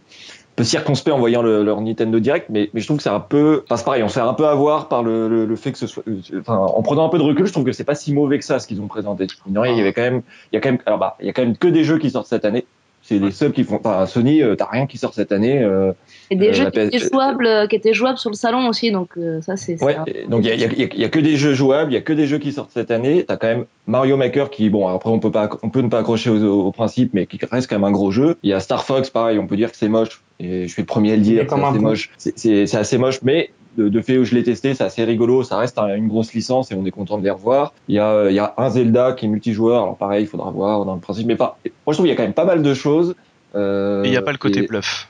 peu 0.57 0.65
circonspect 0.65 1.15
en 1.15 1.19
voyant 1.19 1.43
le- 1.43 1.63
leur 1.63 1.81
Nintendo 1.81 2.19
Direct, 2.19 2.47
mais, 2.49 2.71
mais 2.73 2.81
je 2.81 2.87
trouve 2.87 2.97
que 2.97 3.03
c'est 3.03 3.09
un 3.11 3.21
peu. 3.21 3.63
Enfin, 3.65 3.77
c'est 3.77 3.85
pareil, 3.85 4.03
on 4.03 4.09
se 4.09 4.15
fait 4.15 4.21
un 4.21 4.35
peu 4.35 4.47
avoir 4.47 4.89
par 4.89 5.03
le, 5.03 5.29
le, 5.29 5.45
le 5.45 5.57
fait 5.57 5.73
que 5.73 5.79
ce 5.79 5.87
soit. 5.87 6.03
euh, 6.09 6.17
Enfin, 6.41 6.57
en 6.57 6.83
prenant 6.83 7.07
un 7.07 7.09
peu 7.11 7.19
de 7.19 7.23
recul, 7.23 7.47
je 7.47 7.53
trouve 7.53 7.65
que 7.65 7.73
c'est 7.73 7.85
pas 7.85 7.95
si 7.95 8.13
mauvais 8.15 8.39
que 8.39 8.45
ça 8.45 8.59
ce 8.59 8.67
qu'ils 8.67 8.81
ont 8.81 8.89
présenté. 8.89 9.27
Mine 9.45 9.55
de 9.55 9.59
rien, 9.61 9.73
il 9.73 9.79
y 9.79 9.81
avait 9.83 9.93
quand 9.93 10.03
même. 10.03 10.23
Il 10.53 10.57
y 10.57 10.59
a 10.59 10.61
quand 10.61 10.71
même. 10.71 10.81
Alors, 10.87 10.99
bah, 10.99 11.17
il 11.21 11.27
y 11.27 11.29
a 11.29 11.33
quand 11.33 11.43
même 11.43 11.57
que 11.57 11.69
des 11.69 11.85
jeux 11.85 11.99
qui 11.99 12.11
sortent 12.11 12.27
cette 12.29 12.45
année. 12.45 12.67
C'est 13.09 13.19
les 13.21 13.31
seuls 13.31 13.53
qui 13.53 13.63
font. 13.63 13.77
Enfin, 13.83 14.05
Sony, 14.07 14.43
euh, 14.43 14.57
t'as 14.57 14.67
rien 14.69 14.87
qui 14.87 14.99
sort 14.99 15.15
cette 15.15 15.31
année. 15.31 15.63
euh, 15.63 15.93
Et 16.31 16.35
des 16.35 16.49
Euh, 16.49 16.53
jeux 16.53 16.71
qui 16.71 16.81
étaient, 16.81 16.99
jouables, 16.99 17.47
euh, 17.47 17.67
qui 17.69 17.77
étaient 17.77 17.95
jouables 17.95 18.19
sur 18.19 18.31
le 18.31 18.35
salon 18.35 18.67
aussi, 18.69 18.91
donc 18.91 19.11
euh, 19.17 19.41
ça 19.43 19.57
c'est. 19.57 19.81
Ouais, 19.83 19.95
un- 19.95 20.05
donc 20.29 20.45
il 20.45 20.49
y 20.49 20.51
a, 20.51 20.55
il 20.55 20.73
y 20.97 21.01
y 21.01 21.05
a- 21.05 21.09
que 21.09 21.21
des 21.21 21.37
jeux 21.37 21.55
jouables, 21.55 21.93
il 21.93 21.95
y 21.95 21.99
a 21.99 22.01
que 22.01 22.13
des 22.13 22.27
jeux 22.27 22.39
qui 22.39 22.51
sortent 22.51 22.73
cette 22.73 22.91
année. 22.91 23.25
T'as 23.27 23.37
quand 23.37 23.47
même 23.47 23.65
Mario 23.87 24.17
Maker 24.17 24.51
qui, 24.51 24.71
bon, 24.71 24.89
après 24.89 25.11
on 25.11 25.21
peut 25.21 25.31
pas, 25.31 25.49
on 25.63 25.71
peut 25.71 25.83
ne 25.83 25.89
pas 25.89 26.01
accrocher 26.01 26.31
au, 26.31 26.67
au 26.67 26.73
principe, 26.73 27.15
mais 27.15 27.27
qui 27.27 27.39
reste 27.49 27.71
quand 27.71 27.77
même 27.77 27.85
un 27.85 27.93
gros 27.93 28.11
jeu. 28.11 28.37
Il 28.43 28.51
y 28.51 28.53
a 28.53 28.59
Star 28.59 28.85
Fox, 28.85 29.09
pareil, 29.11 29.39
on 29.39 29.47
peut 29.47 29.57
dire 29.57 29.71
que 29.71 29.77
c'est 29.77 29.89
moche, 29.89 30.23
et 30.41 30.67
je 30.67 30.73
suis 30.73 30.83
le 30.83 30.87
premier 30.87 31.13
à 31.13 31.17
le 31.17 31.23
dire, 31.23 31.47
c'est 31.49 31.55
assez 31.63 31.79
moche. 31.79 32.11
C'est 32.19 32.75
assez 32.75 32.99
moche, 32.99 33.21
mais 33.23 33.51
de, 33.77 33.89
de 33.89 34.01
fait 34.01 34.19
où 34.19 34.25
je 34.25 34.35
l'ai 34.35 34.43
testé, 34.43 34.75
c'est 34.75 34.85
assez 34.85 35.05
rigolo. 35.05 35.43
Ça 35.43 35.57
reste 35.59 35.79
un- 35.79 35.95
une 35.95 36.09
grosse 36.09 36.33
licence 36.35 36.73
et 36.73 36.75
on 36.75 36.85
est 36.87 36.91
content 36.91 37.19
de 37.19 37.25
les 37.25 37.31
revoir. 37.31 37.73
Il 37.89 37.95
y 37.95 37.99
a, 37.99 38.11
euh, 38.11 38.31
il 38.31 38.35
y 38.35 38.39
a 38.39 38.55
un 38.57 38.71
Zelda 38.71 39.13
qui 39.13 39.27
est 39.27 39.29
multijoueur, 39.29 39.83
alors 39.83 39.97
pareil, 39.97 40.25
il 40.25 40.27
faudra 40.29 40.51
voir 40.51 40.85
dans 40.85 40.95
le 40.95 41.01
principe, 41.01 41.27
mais 41.27 41.37
pas. 41.37 41.59
Moi 41.65 41.73
je 41.89 41.93
trouve 41.93 42.07
qu'il 42.07 42.11
y 42.11 42.13
a 42.13 42.17
quand 42.17 42.23
même 42.25 42.33
pas 42.35 42.45
mal 42.45 42.63
de 42.63 42.75
choses. 42.75 43.15
Euh, 43.55 44.03
Et 44.05 44.09
il 44.09 44.11
n'y 44.11 44.17
a 44.17 44.23
pas 44.23 44.33
le 44.33 44.39
côté 44.39 44.65
et- 44.65 44.67
bluff. 44.67 45.09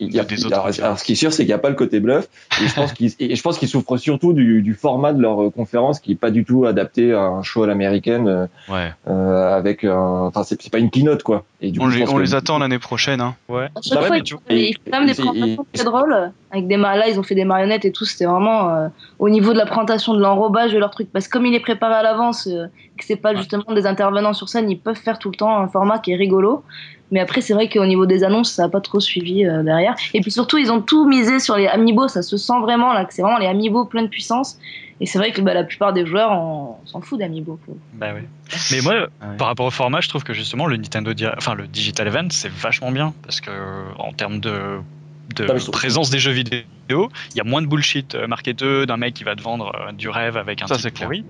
il 0.00 0.12
y 0.12 0.18
a, 0.18 0.24
des 0.24 0.44
autres 0.44 0.54
alors, 0.58 0.68
alors, 0.82 0.98
ce 0.98 1.04
qui 1.04 1.12
est 1.12 1.14
sûr, 1.14 1.32
c'est 1.32 1.44
qu'il 1.44 1.46
n'y 1.48 1.52
a 1.52 1.58
pas 1.58 1.68
le 1.68 1.76
côté 1.76 2.00
bluff. 2.00 2.28
Et 2.60 2.66
je 2.66 2.74
pense 2.74 2.92
qu'ils 2.92 3.12
et 3.20 3.36
je 3.36 3.42
pense 3.42 3.58
qu'ils 3.58 3.68
souffrent 3.68 3.96
surtout 3.96 4.32
du, 4.32 4.60
du 4.62 4.74
format 4.74 5.12
de 5.12 5.22
leur 5.22 5.40
euh, 5.44 5.50
conférence 5.50 6.00
qui 6.00 6.12
est 6.12 6.16
pas 6.16 6.30
du 6.32 6.44
tout 6.44 6.66
adapté 6.66 7.12
à 7.12 7.20
un 7.22 7.42
show 7.44 7.62
à 7.62 7.66
l'américaine 7.68 8.26
euh, 8.26 8.46
Ouais. 8.68 8.90
euh, 9.08 9.56
avec 9.56 9.84
un. 9.84 9.96
Enfin, 10.26 10.42
c'est 10.42 10.60
c'est 10.60 10.72
pas 10.72 10.78
une 10.80 10.90
keynote 10.90 11.22
quoi. 11.22 11.44
Et 11.66 11.70
du 11.70 11.80
On, 11.80 11.84
coup, 11.84 11.90
les, 11.90 12.00
pense 12.00 12.10
on 12.10 12.16
que- 12.16 12.20
les 12.22 12.34
attend 12.34 12.58
l'année 12.58 12.78
prochaine. 12.78 13.20
Hein. 13.20 13.34
Ouais. 13.48 13.64
À 13.74 13.80
chaque 13.82 13.94
Bah 13.94 14.00
fois, 14.06 14.10
ouais, 14.10 14.16
ils, 14.18 14.20
mais 14.20 14.22
tu- 14.22 14.34
font- 14.34 14.40
ils 14.50 14.74
font 14.74 14.80
quand 14.90 14.98
même 14.98 15.06
des 15.08 15.14
présentations 15.14 15.66
très 15.72 15.84
drôles. 15.84 16.32
Avec 16.50 16.66
des 16.68 16.76
là, 16.76 17.08
ils 17.08 17.18
ont 17.18 17.22
fait 17.22 17.34
des 17.34 17.44
marionnettes 17.44 17.84
et 17.84 17.92
tout. 17.92 18.04
C'était 18.04 18.26
vraiment 18.26 18.68
euh, 18.68 18.88
au 19.18 19.28
niveau 19.30 19.52
de 19.52 19.58
la 19.58 19.66
présentation, 19.66 20.14
de 20.14 20.20
l'enrobage 20.20 20.72
de 20.72 20.78
leur 20.78 20.90
truc. 20.90 21.08
Parce 21.12 21.26
que 21.26 21.32
comme 21.32 21.46
il 21.46 21.54
est 21.54 21.60
préparé 21.60 21.94
à 21.94 22.02
l'avance, 22.02 22.46
euh, 22.46 22.66
que 22.98 23.04
c'est 23.04 23.16
pas 23.16 23.34
justement 23.34 23.64
des 23.74 23.86
intervenants 23.86 24.34
sur 24.34 24.48
scène, 24.48 24.70
ils 24.70 24.78
peuvent 24.78 24.94
faire 24.96 25.18
tout 25.18 25.30
le 25.30 25.36
temps 25.36 25.56
un 25.56 25.68
format 25.68 25.98
qui 25.98 26.12
est 26.12 26.16
rigolo. 26.16 26.62
Mais 27.10 27.20
après, 27.20 27.40
c'est 27.42 27.54
vrai 27.54 27.68
qu'au 27.68 27.84
niveau 27.86 28.06
des 28.06 28.24
annonces, 28.24 28.50
ça 28.52 28.64
a 28.64 28.68
pas 28.68 28.80
trop 28.80 28.98
suivi 29.00 29.44
euh, 29.46 29.62
derrière. 29.62 29.94
Et 30.14 30.20
puis 30.20 30.30
surtout, 30.30 30.58
ils 30.58 30.70
ont 30.72 30.80
tout 30.80 31.06
misé 31.06 31.38
sur 31.38 31.56
les 31.56 31.66
amiibo. 31.66 32.08
Ça 32.08 32.22
se 32.22 32.36
sent 32.36 32.60
vraiment 32.62 32.92
là 32.92 33.04
que 33.04 33.14
c'est 33.14 33.22
vraiment 33.22 33.38
les 33.38 33.46
amiibo 33.46 33.84
plein 33.84 34.02
de 34.02 34.08
puissance. 34.08 34.58
Et 35.00 35.06
c'est 35.06 35.18
vrai 35.18 35.32
que 35.32 35.40
bah, 35.40 35.54
la 35.54 35.64
plupart 35.64 35.92
des 35.92 36.06
joueurs, 36.06 36.30
on, 36.32 36.76
on 36.82 36.86
s'en 36.86 37.00
fout 37.00 37.18
d'amiibo. 37.18 37.58
Bah 37.92 38.14
ouais. 38.14 38.24
Mais 38.70 38.80
moi, 38.80 38.94
Ouais. 38.94 39.36
par 39.38 39.48
rapport 39.48 39.66
au 39.66 39.70
format, 39.70 40.00
je 40.00 40.08
trouve 40.08 40.22
que 40.22 40.32
justement 40.32 40.66
le 40.66 40.76
Nintendo, 40.76 41.14
Di- 41.14 41.26
enfin 41.26 41.54
le 41.54 41.66
Digital 41.66 42.06
Event, 42.06 42.28
c'est 42.30 42.50
vachement 42.50 42.92
bien 42.92 43.14
parce 43.22 43.40
que 43.40 43.50
en 43.98 44.12
termes 44.12 44.38
de, 44.40 44.80
Ah, 45.40 45.54
présence 45.72 46.10
des 46.10 46.18
jeux 46.18 46.32
vidéo, 46.32 46.64
il 46.90 47.36
y 47.36 47.40
a 47.40 47.44
moins 47.44 47.62
de 47.62 47.66
bullshit 47.66 48.14
euh, 48.14 48.26
marketeux 48.26 48.84
d'un 48.86 48.98
mec 48.98 49.14
qui 49.14 49.24
va 49.24 49.34
te 49.34 49.42
vendre 49.42 49.72
euh, 49.74 49.92
du 49.92 50.08
rêve 50.08 50.36
avec 50.36 50.62
un 50.62 50.66
Ça, 50.66 50.78
c'est 50.78 50.90
pourri. 50.90 51.24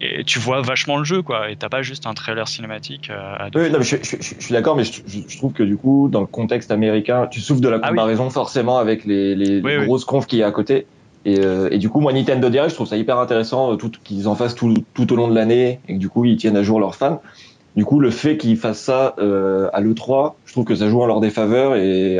Et 0.00 0.22
tu 0.24 0.38
vois 0.38 0.60
vachement 0.60 0.98
le 0.98 1.04
jeu, 1.04 1.22
quoi. 1.22 1.50
Et 1.50 1.56
t'as 1.56 1.68
pas 1.70 1.82
juste 1.82 2.06
un 2.06 2.14
trailer 2.14 2.46
cinématique 2.46 3.08
euh, 3.10 3.34
à 3.38 3.50
deux 3.50 3.62
Oui, 3.62 3.70
non, 3.70 3.78
mais 3.78 3.84
je, 3.84 3.96
je- 3.96 4.16
je- 4.20 4.34
je 4.38 4.44
suis 4.44 4.52
d'accord, 4.52 4.76
mais 4.76 4.84
je, 4.84 5.00
je- 5.06 5.20
je 5.26 5.36
trouve 5.38 5.52
que 5.52 5.62
du 5.62 5.76
coup, 5.76 6.08
dans 6.10 6.20
le 6.20 6.26
contexte 6.26 6.70
américain, 6.70 7.26
tu 7.26 7.40
souffres 7.40 7.60
de 7.62 7.68
la 7.68 7.76
Ah 7.82 7.88
oui. 7.90 7.96
comparaison 7.96 8.28
forcément 8.30 8.78
avec 8.78 9.04
les, 9.04 9.34
les, 9.34 9.60
Oui, 9.60 9.72
les 9.72 9.78
oui. 9.78 9.86
grosses 9.86 10.04
confs 10.04 10.26
qu'il 10.26 10.38
y 10.40 10.42
a 10.42 10.48
à 10.48 10.52
côté. 10.52 10.86
Et, 11.24 11.40
euh, 11.40 11.68
et 11.70 11.78
du 11.78 11.88
coup, 11.88 12.00
moi, 12.00 12.12
Nintendo 12.12 12.48
Direct, 12.50 12.70
je 12.70 12.74
trouve 12.74 12.86
ça 12.86 12.96
hyper 12.96 13.18
intéressant 13.18 13.72
euh, 13.72 13.76
qu'ils 14.04 14.28
en 14.28 14.34
fassent 14.34 14.54
tout, 14.54 14.74
tout 14.94 15.12
au 15.12 15.16
long 15.16 15.28
de 15.28 15.34
l'année 15.34 15.80
et 15.88 15.94
que 15.94 15.98
du 15.98 16.08
coup, 16.08 16.24
ils 16.24 16.36
tiennent 16.36 16.56
à 16.56 16.62
jour 16.62 16.80
leurs 16.80 16.94
fans. 16.94 17.22
Du 17.76 17.84
coup, 17.84 18.00
le 18.00 18.10
fait 18.10 18.36
qu'ils 18.36 18.56
fassent 18.56 18.82
ça 18.82 19.14
euh, 19.18 19.70
à 19.72 19.80
l'E3, 19.80 20.34
je 20.44 20.52
trouve 20.52 20.64
que 20.64 20.74
ça 20.74 20.88
joue 20.88 21.00
en 21.00 21.06
leur 21.06 21.20
défaveur 21.20 21.76
et, 21.76 22.18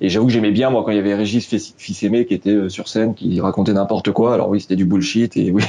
et 0.00 0.08
j'avoue 0.10 0.26
que 0.26 0.32
j'aimais 0.32 0.50
bien, 0.50 0.68
moi, 0.70 0.82
quand 0.84 0.90
il 0.90 0.96
y 0.96 1.00
avait 1.00 1.14
Régis 1.14 1.46
Fils- 1.46 1.74
Fils-Aimé 1.78 2.26
qui 2.26 2.34
était 2.34 2.50
euh, 2.50 2.68
sur 2.68 2.86
scène, 2.88 3.14
qui 3.14 3.40
racontait 3.40 3.72
n'importe 3.72 4.10
quoi. 4.12 4.34
Alors 4.34 4.48
oui, 4.50 4.60
c'était 4.60 4.76
du 4.76 4.84
bullshit 4.84 5.36
et 5.36 5.50
oui, 5.50 5.62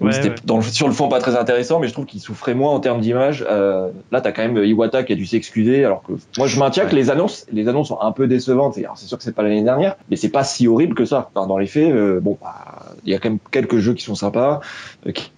Ouais, 0.00 0.12
c'était 0.12 0.28
ouais. 0.30 0.34
dans 0.44 0.56
le- 0.58 0.62
sur 0.62 0.86
le 0.86 0.94
fond 0.94 1.08
pas 1.08 1.18
très 1.18 1.36
intéressant, 1.36 1.80
mais 1.80 1.88
je 1.88 1.92
trouve 1.92 2.06
qu'il 2.06 2.20
souffrait 2.20 2.54
moins 2.54 2.72
en 2.72 2.80
termes 2.80 3.00
d'image. 3.00 3.44
Euh, 3.50 3.88
là, 4.12 4.20
t'as 4.20 4.30
quand 4.32 4.42
même 4.46 4.62
Iwata 4.64 5.02
qui 5.02 5.12
a 5.12 5.16
dû 5.16 5.26
s'excuser, 5.26 5.84
alors 5.84 6.02
que 6.02 6.12
moi, 6.36 6.46
je 6.46 6.58
maintiens 6.58 6.86
que 6.86 6.94
les 6.94 7.10
annonces, 7.10 7.46
les 7.52 7.66
annonces 7.68 7.88
sont 7.88 8.00
un 8.00 8.12
peu 8.12 8.26
décevantes. 8.28 8.78
Et 8.78 8.84
alors, 8.84 8.96
C'est 8.96 9.06
sûr 9.06 9.18
que 9.18 9.24
c'est 9.24 9.34
pas 9.34 9.42
l'année 9.42 9.62
dernière, 9.64 9.96
mais 10.10 10.16
c'est 10.16 10.28
pas 10.30 10.44
si 10.44 10.68
horrible 10.68 10.94
que 10.94 11.04
ça. 11.04 11.30
Enfin, 11.34 11.46
dans 11.46 11.58
les 11.58 11.66
faits, 11.66 11.90
euh, 11.92 12.20
bon, 12.20 12.38
bah, 12.40 12.94
il 13.04 13.10
y 13.12 13.14
a 13.14 13.18
quand 13.18 13.28
même 13.30 13.38
quelques 13.50 13.78
jeux 13.78 13.94
qui 13.94 14.04
sont 14.04 14.14
sympas. 14.14 14.60
euh, 15.06 15.12
qui- 15.12 15.32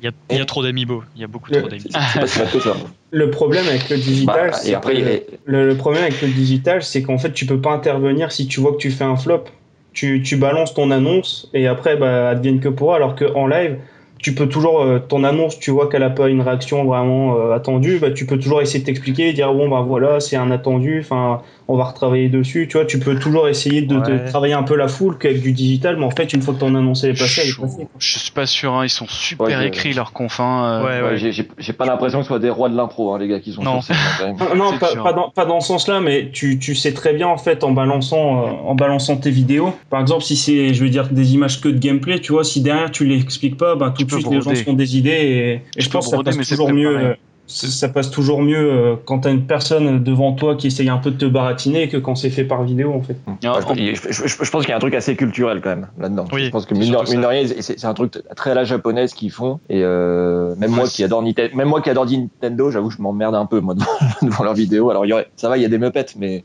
Il 0.00 0.04
y 0.06 0.08
a, 0.08 0.12
il 0.30 0.38
y 0.38 0.40
a 0.40 0.44
trop 0.44 0.62
d'amiibo. 0.62 1.02
Il 1.14 1.20
y 1.20 1.24
a 1.24 1.26
beaucoup 1.28 1.50
Le- 1.50 1.58
trop 1.60 1.68
d'amiibo. 1.68 1.90
Le 3.10 3.30
problème 3.30 3.66
avec 3.68 3.88
le 3.90 3.96
digital, 3.98 4.50
Bah, 4.52 4.58
et 4.64 4.74
après, 4.74 4.98
est- 5.00 5.26
le, 5.44 5.66
le 5.68 5.76
problème 5.76 6.02
avec 6.02 6.20
le 6.22 6.28
digital, 6.28 6.82
c'est 6.82 7.02
qu'en 7.02 7.18
fait, 7.18 7.32
tu 7.32 7.44
peux 7.46 7.60
pas 7.60 7.72
intervenir 7.72 8.32
si 8.32 8.46
tu 8.46 8.60
vois 8.60 8.72
que 8.72 8.78
tu 8.78 8.90
fais 8.90 9.04
un 9.04 9.16
flop. 9.16 9.44
Tu, 9.92 10.22
tu 10.22 10.36
balances 10.36 10.72
ton 10.72 10.90
annonce 10.90 11.48
et 11.52 11.66
après, 11.66 11.96
bah, 11.96 12.30
advienne 12.30 12.60
que 12.60 12.70
pourra. 12.70 12.96
Alors 12.96 13.14
qu'en 13.14 13.46
live, 13.46 13.76
tu 14.18 14.34
peux 14.34 14.48
toujours, 14.48 14.80
euh, 14.80 14.98
ton 15.00 15.24
annonce, 15.24 15.58
tu 15.58 15.70
vois 15.70 15.90
qu'elle 15.90 16.04
a 16.04 16.08
pas 16.10 16.28
une 16.28 16.40
réaction 16.40 16.84
vraiment 16.84 17.36
euh, 17.36 17.52
attendue, 17.52 17.98
bah, 17.98 18.10
tu 18.10 18.24
peux 18.24 18.38
toujours 18.38 18.62
essayer 18.62 18.80
de 18.80 18.86
t'expliquer, 18.86 19.32
dire 19.34 19.52
bon, 19.52 19.68
bah 19.68 19.84
voilà, 19.86 20.20
c'est 20.20 20.36
un 20.36 20.50
attendu, 20.50 21.00
enfin, 21.00 21.42
on 21.68 21.76
va 21.76 21.84
retravailler 21.84 22.28
dessus. 22.28 22.66
Tu 22.68 22.76
vois, 22.76 22.86
tu 22.86 22.98
peux 22.98 23.18
toujours 23.18 23.48
essayer 23.48 23.82
de, 23.82 24.00
travailler 24.28 24.54
un 24.54 24.62
peu 24.62 24.76
la 24.76 24.88
foule 24.88 25.18
qu'avec 25.18 25.40
du 25.42 25.52
digital, 25.52 25.96
mais 25.96 26.04
en 26.04 26.10
fait, 26.10 26.32
une 26.32 26.42
fois 26.42 26.54
que 26.54 26.60
ton 26.60 26.74
annonce 26.74 27.04
est 27.04 27.12
passée, 27.12 27.42
elle 27.42 27.48
est 27.48 27.50
Je, 27.52 27.60
passée. 27.60 27.86
je 27.98 28.18
suis 28.18 28.30
pas 28.30 28.46
sûr, 28.46 28.74
hein, 28.74 28.84
ils 28.84 28.88
sont 28.90 29.06
super 29.08 29.46
Ouais, 29.58 29.66
écrits 29.68 29.92
leurs 29.92 30.12
confins. 30.12 30.64
euh, 30.64 30.84
Ouais, 31.04 31.10
Ouais, 31.12 31.32
j'ai- 31.58 31.72
pas 31.72 31.86
l'impression 31.86 32.18
que 32.18 32.24
ce 32.24 32.28
soit 32.28 32.38
des 32.38 32.50
rois 32.50 32.68
de 32.68 32.76
l'impro, 32.76 33.14
hein, 33.14 33.18
les 33.18 33.28
gars 33.28 33.40
qui 33.40 33.52
sont 33.52 33.62
Non. 33.62 33.80
sur 33.80 33.94
scène, 33.94 34.36
quand 34.38 34.48
même. 34.48 34.56
Non, 34.58 34.78
pas, 34.78 35.12
dans, 35.12 35.30
pas 35.30 35.44
dans 35.44 35.60
ce 35.60 35.68
sens-là, 35.68 36.00
mais 36.00 36.30
tu, 36.32 36.58
tu 36.58 36.74
sais 36.74 36.92
très 36.92 37.12
bien 37.14 37.28
en 37.28 37.38
fait 37.38 37.64
en 37.64 37.72
balançant, 37.72 38.42
euh, 38.46 38.50
en 38.66 38.74
balançant 38.74 39.16
tes 39.16 39.30
vidéos. 39.30 39.74
Par 39.90 40.00
exemple, 40.00 40.22
si 40.22 40.36
c'est, 40.36 40.74
je 40.74 40.82
veux 40.84 40.90
dire, 40.90 41.08
des 41.10 41.34
images 41.34 41.60
que 41.60 41.68
de 41.68 41.78
gameplay, 41.78 42.20
tu 42.20 42.32
vois, 42.32 42.44
si 42.44 42.60
derrière 42.60 42.90
tu 42.90 43.04
l'expliques 43.06 43.56
pas, 43.56 43.74
ben, 43.76 43.90
tout 43.90 44.04
de 44.04 44.10
suite 44.10 44.26
les 44.28 44.36
gens 44.36 44.40
broder. 44.42 44.56
se 44.56 44.64
font 44.64 44.72
des 44.74 44.96
idées 44.96 45.10
et, 45.10 45.80
je 45.80 45.86
peux 45.86 45.92
pense 45.92 46.06
que 46.06 46.10
ça 46.10 46.16
broder, 46.16 46.36
passe 46.36 46.48
toujours 46.48 46.72
mieux. 46.72 47.16
Ça 47.54 47.68
ça 47.68 47.88
passe 47.88 48.10
toujours 48.10 48.40
mieux 48.42 48.72
euh, 48.72 48.96
quand 49.04 49.20
t'as 49.20 49.30
une 49.30 49.46
personne 49.46 50.02
devant 50.02 50.32
toi 50.32 50.56
qui 50.56 50.68
essaye 50.68 50.88
un 50.88 50.98
peu 50.98 51.10
de 51.10 51.16
te 51.18 51.24
baratiner 51.24 51.88
que 51.88 51.96
quand 51.96 52.14
c'est 52.14 52.30
fait 52.30 52.44
par 52.44 52.62
vidéo 52.62 52.92
en 52.92 53.02
fait. 53.02 53.16
Ouais, 53.26 53.94
je, 53.94 54.12
je- 54.12 54.26
je- 54.28 54.44
je 54.44 54.50
pense 54.50 54.62
qu'il 54.62 54.70
y 54.70 54.72
a 54.72 54.76
un 54.76 54.80
truc 54.80 54.94
assez 54.94 55.16
culturel 55.16 55.60
quand 55.60 55.70
même 55.70 55.88
là-dedans. 55.98 56.24
Oui, 56.32 56.46
je 56.46 56.50
pense 56.50 56.66
que 56.66 56.74
c'est 56.74 56.80
mine 56.80 56.92
de- 56.92 57.26
rien, 57.26 57.44
c'est 57.60 57.84
un 57.84 57.94
truc 57.94 58.14
très 58.36 58.50
à 58.52 58.54
la 58.54 58.64
japonaise 58.64 59.12
qu'ils 59.14 59.30
font. 59.30 59.60
Et 59.68 59.82
euh, 59.82 60.54
même 60.56 60.70
Ouais, 60.70 60.76
moi 60.76 60.88
qui 60.88 61.04
adore 61.04 61.22
Nintendo, 61.22 61.54
même 61.56 61.68
moi 61.68 61.80
qui 61.82 61.90
adore 61.90 62.06
Nintendo, 62.06 62.70
j'avoue, 62.70 62.90
je 62.90 63.00
m'emmerde 63.02 63.34
un 63.34 63.46
peu 63.46 63.60
moi 63.60 63.74
devant, 63.76 63.86
devant 64.22 64.44
leurs 64.44 64.54
vidéos. 64.54 64.90
Alors 64.90 65.04
il 65.06 65.08
y 65.10 65.12
aurait, 65.12 65.28
ça 65.36 65.48
va, 65.48 65.56
il 65.58 65.62
y 65.62 65.66
a 65.66 65.68
des 65.68 65.78
meupettes, 65.78 66.14
mais 66.18 66.44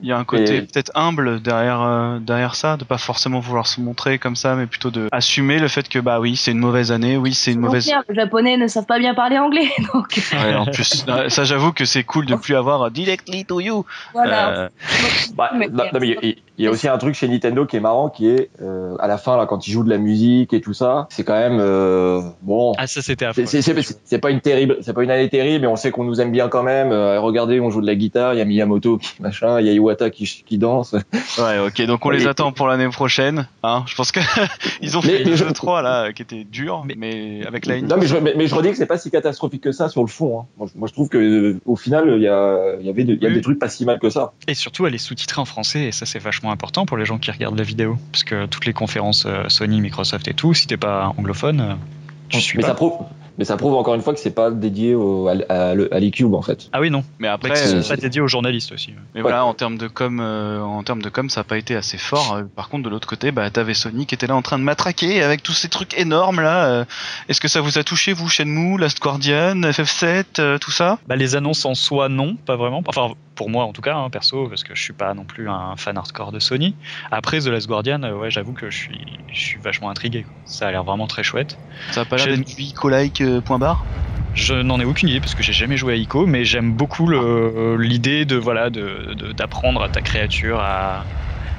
Il 0.00 0.08
y 0.08 0.12
a 0.12 0.18
un 0.18 0.24
côté 0.24 0.56
Et- 0.56 0.62
peut-être 0.62 0.92
humble 0.94 1.40
derrière 1.40 1.82
euh, 1.82 2.18
derrière 2.18 2.54
ça, 2.54 2.76
de 2.76 2.84
pas 2.84 2.98
forcément 2.98 3.40
vouloir 3.40 3.66
se 3.66 3.80
montrer 3.80 4.18
comme 4.18 4.36
ça, 4.36 4.54
mais 4.54 4.66
plutôt 4.66 4.90
de 4.90 5.08
assumer 5.12 5.58
le 5.58 5.68
fait 5.68 5.88
que 5.88 5.98
bah 5.98 6.20
oui, 6.20 6.36
c'est 6.36 6.52
une 6.52 6.58
mauvaise 6.58 6.92
année, 6.92 7.16
oui, 7.16 7.34
c'est 7.34 7.52
une 7.52 7.60
mauvaise. 7.60 7.90
Les 8.08 8.14
Japonais 8.14 8.56
ne 8.56 8.66
savent 8.66 8.86
pas 8.86 8.98
bien 8.98 9.14
parler 9.14 9.38
anglais, 9.38 9.68
donc 9.98 10.20
Ouais, 10.32 10.54
en 10.54 10.66
plus, 10.66 11.04
euh, 11.08 11.28
ça 11.28 11.44
j'avoue 11.44 11.72
que 11.72 11.84
c'est 11.84 12.04
cool 12.04 12.26
de 12.26 12.34
plus 12.36 12.54
avoir 12.54 12.90
directly 12.90 13.44
to 13.44 13.60
you. 13.60 13.84
voilà. 14.12 14.48
Euh, 14.50 14.68
Bah, 15.34 15.50
Mais- 15.56 15.68
non, 15.72 15.84
non, 15.92 16.00
mais 16.00 16.08
il 16.08 16.14
y 16.14 16.16
a- 16.16 16.34
il 16.58 16.64
y, 16.64 16.66
a 16.66 16.70
aussi 16.72 16.88
un 16.88 16.98
truc 16.98 17.14
chez 17.14 17.28
Nintendo 17.28 17.66
qui 17.66 17.76
est 17.76 17.80
marrant, 17.80 18.08
qui 18.08 18.28
est 18.28 18.50
euh, 18.62 18.96
à 18.98 19.06
la 19.06 19.16
fin 19.16 19.36
là 19.36 19.46
quand 19.46 19.68
ils 19.68 19.70
jouent 19.70 19.84
de 19.84 19.90
la 19.90 19.98
musique 19.98 20.52
et 20.52 20.60
tout 20.60 20.74
ça, 20.74 21.06
c'est 21.10 21.22
quand 21.22 21.38
même 21.38 21.58
euh, 21.60 22.20
bon. 22.42 22.72
Ah, 22.78 22.86
ça 22.88 23.00
c'était. 23.02 23.26
C'est- 23.34 24.18
pas 24.18 24.30
une 24.30 24.40
terrible, 24.40 24.78
c'est 24.80 24.92
pas 24.92 25.04
une 25.04 25.10
année 25.12 25.28
terrible, 25.28 25.62
mais 25.62 25.66
on 25.68 25.76
sait 25.76 25.90
qu'on 25.92 26.02
nous 26.04 26.20
aime 26.20 26.32
bien 26.32 26.48
quand 26.48 26.62
même. 26.64 26.90
Euh, 26.90 27.20
regardez, 27.20 27.60
on 27.60 27.70
joue 27.70 27.80
de 27.80 27.86
la 27.86 27.94
guitare, 27.94 28.34
il 28.34 28.38
y 28.38 28.40
a 28.40 28.44
Miyamoto 28.44 28.98
qui 28.98 29.10
machin, 29.20 29.60
il 29.60 29.66
y 29.66 29.70
a 29.70 29.72
Iwata 29.72 30.10
qui, 30.10 30.24
qui 30.46 30.58
danse. 30.58 30.94
Ouais, 31.38 31.58
ok, 31.64 31.80
donc 31.86 32.04
on 32.04 32.10
les 32.10 32.24
Et- 32.24 32.28
attend 32.28 32.50
pour 32.52 32.66
l'année 32.66 32.88
prochaine. 32.88 33.46
Hein, 33.62 33.84
je 33.86 33.94
pense 33.94 34.10
que 34.10 34.18
ils 34.82 34.96
ont 34.98 35.02
fait 35.02 35.22
mais 35.24 35.30
le 35.30 35.36
je- 35.36 35.44
3 35.44 35.82
là, 35.82 36.12
qui 36.12 36.22
était 36.22 36.44
dur, 36.44 36.84
mais, 36.96 37.42
avec 37.46 37.66
la 37.66 37.80
Non, 37.80 37.96
mais 37.98 38.06
je, 38.06 38.16
mais, 38.16 38.34
mais 38.36 38.46
je 38.48 38.54
redis 38.56 38.70
que 38.70 38.76
c'est 38.76 38.86
pas 38.86 38.98
si 38.98 39.10
catastrophique 39.12 39.62
que 39.62 39.70
ça 39.88 39.92
sur 39.92 40.02
le 40.02 40.08
fond. 40.08 40.40
hein. 40.40 40.46
Moi, 40.58 40.68
je- 40.72 40.78
moi, 40.78 40.88
je 40.88 40.92
trouve 40.92 41.08
que 41.08 41.18
euh, 41.18 41.60
au 41.66 41.76
final, 41.76 42.04
il 42.16 42.22
y 42.22 42.28
a, 42.28 42.74
il 42.80 42.86
y 42.86 42.90
avait 42.90 43.04
de- 43.04 43.14
y 43.14 43.24
a 43.26 43.28
Oui. 43.28 43.34
des 43.34 43.40
trucs 43.40 43.58
pas 43.58 43.68
si 43.68 43.84
mal 43.84 43.98
que 43.98 44.10
ça. 44.10 44.32
Et 44.46 44.54
surtout, 44.54 44.86
elle 44.86 44.94
est 44.94 44.98
sous-titrée 44.98 45.40
en 45.40 45.44
français, 45.44 45.84
et 45.84 45.92
ça, 45.92 46.06
c'est 46.06 46.18
vachement 46.18 46.52
important 46.52 46.86
pour 46.86 46.96
les 46.96 47.04
gens 47.04 47.18
qui 47.18 47.30
regardent 47.30 47.58
la 47.58 47.64
vidéo. 47.64 47.96
Parce 48.12 48.24
que 48.24 48.46
toutes 48.46 48.66
les 48.66 48.72
conférences 48.72 49.24
euh, 49.26 49.48
Sony, 49.48 49.80
Microsoft 49.80 50.28
et 50.28 50.34
tout, 50.34 50.54
si 50.54 50.66
t'es 50.66 50.76
pas 50.76 51.12
anglophone, 51.16 51.60
euh, 51.60 51.74
tu 52.28 52.40
suis 52.40 52.56
mais 52.58 52.62
pas. 52.62 52.68
ça 52.68 52.74
prouve, 52.74 52.92
Mais 53.38 53.44
ça 53.44 53.56
prouve 53.56 53.74
encore 53.74 53.94
une 53.94 54.02
fois 54.02 54.12
que 54.14 54.20
c'est 54.20 54.34
pas 54.34 54.50
dédié 54.50 54.94
au, 54.94 55.28
à, 55.28 55.32
à, 55.48 55.70
à 55.70 55.74
l'e-cube 55.74 56.34
en 56.34 56.42
fait. 56.42 56.68
Ah 56.72 56.80
oui, 56.80 56.90
non. 56.90 57.04
Mais 57.20 57.28
après, 57.28 57.54
c'est 57.54 57.88
pas 57.88 57.96
dédié 57.96 58.20
aux 58.20 58.26
journalistes 58.28 58.72
aussi. 58.72 58.92
mais 59.14 59.20
voilà, 59.20 59.44
en 59.44 59.54
termes 59.54 59.78
de 59.78 59.86
com, 59.86 60.18
euh, 60.20 60.60
en 60.60 60.82
termes 60.82 61.02
de 61.02 61.08
com, 61.08 61.30
ça 61.30 61.42
a 61.42 61.44
pas 61.44 61.56
été 61.56 61.76
assez 61.76 61.98
fort. 61.98 62.34
Euh, 62.34 62.42
Par 62.56 62.68
contre, 62.68 62.84
de 62.84 62.88
l'autre 62.90 63.06
côté, 63.08 63.30
bah, 63.30 63.48
t'avais 63.50 63.74
Sony 63.74 64.06
qui 64.06 64.14
était 64.14 64.26
là 64.26 64.34
en 64.34 64.42
train 64.42 64.58
de 64.58 64.64
matraquer 64.64 65.22
avec 65.22 65.42
tous 65.42 65.52
ces 65.52 65.68
trucs 65.68 65.96
énormes 65.98 66.40
là. 66.40 66.64
Euh, 66.66 66.84
Est-ce 67.28 67.40
que 67.40 67.48
ça 67.48 67.60
vous 67.60 67.78
a 67.78 67.84
touché, 67.84 68.12
vous, 68.12 68.28
Shenmue, 68.28 68.76
Last 68.78 69.00
Guardian, 69.00 69.54
FF7, 69.60 70.24
euh, 70.40 70.58
tout 70.58 70.72
ça? 70.72 70.98
Bah, 71.06 71.14
les 71.16 71.36
annonces 71.36 71.64
en 71.64 71.74
soi, 71.74 72.08
non, 72.08 72.34
pas 72.34 72.56
vraiment. 72.56 72.82
Enfin, 72.86 73.12
pour 73.38 73.48
moi 73.50 73.64
en 73.64 73.72
tout 73.72 73.82
cas, 73.82 73.94
hein, 73.96 74.10
perso, 74.10 74.48
parce 74.48 74.64
que 74.64 74.74
je 74.74 74.82
suis 74.82 74.92
pas 74.92 75.14
non 75.14 75.24
plus 75.24 75.48
un 75.48 75.76
fan 75.76 75.96
hardcore 75.96 76.32
de 76.32 76.40
Sony. 76.40 76.76
Après, 77.12 77.38
The 77.38 77.46
Last 77.46 77.68
Guardian, 77.68 78.02
euh, 78.02 78.14
ouais, 78.14 78.30
j'avoue 78.32 78.52
que 78.52 78.68
je 78.68 78.76
suis, 78.76 79.24
je 79.32 79.40
suis 79.40 79.60
vachement 79.60 79.90
intrigué. 79.90 80.24
quoi. 80.24 80.34
Ça 80.44 80.66
a 80.66 80.72
l'air 80.72 80.82
vraiment 80.82 81.06
très 81.06 81.22
chouette. 81.22 81.56
Ça 81.94 82.00
a 82.00 82.04
pas 82.04 82.16
l'air 82.16 82.26
d'être 82.26 82.44
du 82.44 82.62
Ico-like 82.62 83.20
euh, 83.20 83.40
point 83.40 83.60
barre? 83.60 83.86
Je 84.32 84.54
n'en 84.54 84.80
ai 84.80 84.84
aucune 84.84 85.08
idée 85.08 85.20
parce 85.20 85.34
que 85.34 85.42
j'ai 85.44 85.52
jamais 85.52 85.76
joué 85.76 85.92
à 85.94 85.96
Ico, 85.96 86.26
mais 86.26 86.44
j'aime 86.44 86.72
beaucoup 86.74 87.08
l'idée 87.08 88.24
de 88.24 88.36
voilà 88.36 88.70
de- 88.70 89.14
de- 89.14 89.32
d'apprendre 89.32 89.82
à 89.82 89.88
ta 89.88 90.02
créature 90.02 90.60
à, 90.60 91.06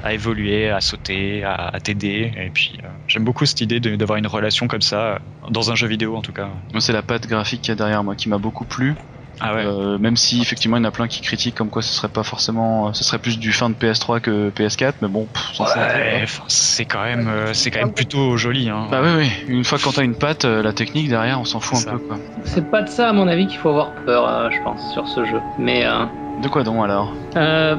à 0.02 0.12
évoluer, 0.14 0.70
à 0.70 0.80
sauter, 0.80 1.44
à, 1.44 1.54
à 1.54 1.80
t'aider. 1.80 2.32
Et 2.36 2.50
puis 2.50 2.78
euh, 2.84 2.88
j'aime 3.06 3.24
beaucoup 3.24 3.46
cette 3.46 3.60
idée 3.60 3.80
d'avoir 3.80 4.18
une 4.18 4.26
relation 4.26 4.68
comme 4.68 4.82
ça 4.82 5.20
dans 5.48 5.70
un 5.70 5.74
jeu 5.74 5.88
vidéo 5.88 6.16
en 6.16 6.22
tout 6.22 6.32
cas. 6.32 6.50
C'est 6.78 6.92
la 6.92 7.02
patte 7.02 7.26
graphique 7.26 7.62
qu'il 7.62 7.72
y 7.72 7.72
a 7.72 7.76
derrière 7.76 8.04
moi 8.04 8.16
qui 8.16 8.28
m'a 8.28 8.38
beaucoup 8.38 8.66
plu. 8.66 8.96
Ah 9.40 9.54
ouais. 9.54 9.64
Euh, 9.64 9.98
même 9.98 10.16
si 10.16 10.40
effectivement 10.42 10.76
il 10.76 10.80
y 10.80 10.82
en 10.82 10.88
a 10.88 10.90
plein 10.90 11.08
qui 11.08 11.20
critiquent 11.20 11.54
comme 11.54 11.70
quoi 11.70 11.82
ce 11.82 11.92
serait 11.92 12.08
pas 12.08 12.22
forcément, 12.22 12.92
ce 12.92 13.04
serait 13.04 13.18
plus 13.18 13.38
du 13.38 13.52
fin 13.52 13.70
de 13.70 13.74
PS3 13.74 14.20
que 14.20 14.50
PS4, 14.50 14.94
mais 15.02 15.08
bon, 15.08 15.26
pff, 15.26 15.54
ça, 15.56 15.64
c'est- 15.66 15.80
Ouais, 15.80 16.20
enfin, 16.22 16.44
c'est 16.48 16.84
quand 16.84 17.02
même 17.02 17.26
euh, 17.28 17.52
c'est 17.54 17.70
quand 17.70 17.80
même 17.80 17.92
plutôt 17.94 18.36
joli. 18.36 18.68
Hein. 18.68 18.86
Bah 18.90 19.00
oui, 19.02 19.10
oui. 19.16 19.30
Une 19.48 19.64
fois 19.64 19.78
quand 19.82 19.92
t'as 19.92 20.04
une 20.04 20.14
patte, 20.16 20.44
euh, 20.44 20.62
la 20.62 20.72
technique 20.72 21.08
derrière, 21.08 21.40
on 21.40 21.44
s'en 21.44 21.60
fout 21.60 21.78
un 21.78 21.80
ça. 21.80 21.90
peu 21.92 21.98
quoi. 21.98 22.18
C'est 22.44 22.70
pas 22.70 22.82
de 22.82 22.88
ça, 22.88 23.08
à 23.08 23.12
mon 23.12 23.28
avis, 23.28 23.46
qu'il 23.46 23.58
faut 23.58 23.70
avoir 23.70 23.92
peur, 24.04 24.28
euh, 24.28 24.50
je 24.50 24.62
pense, 24.62 24.92
sur 24.92 25.06
ce 25.08 25.24
jeu. 25.24 25.40
Mais, 25.58 25.84
euh, 25.86 26.04
De 26.42 26.48
quoi 26.48 26.62
donc 26.64 26.82
alors 26.84 27.12
euh, 27.36 27.76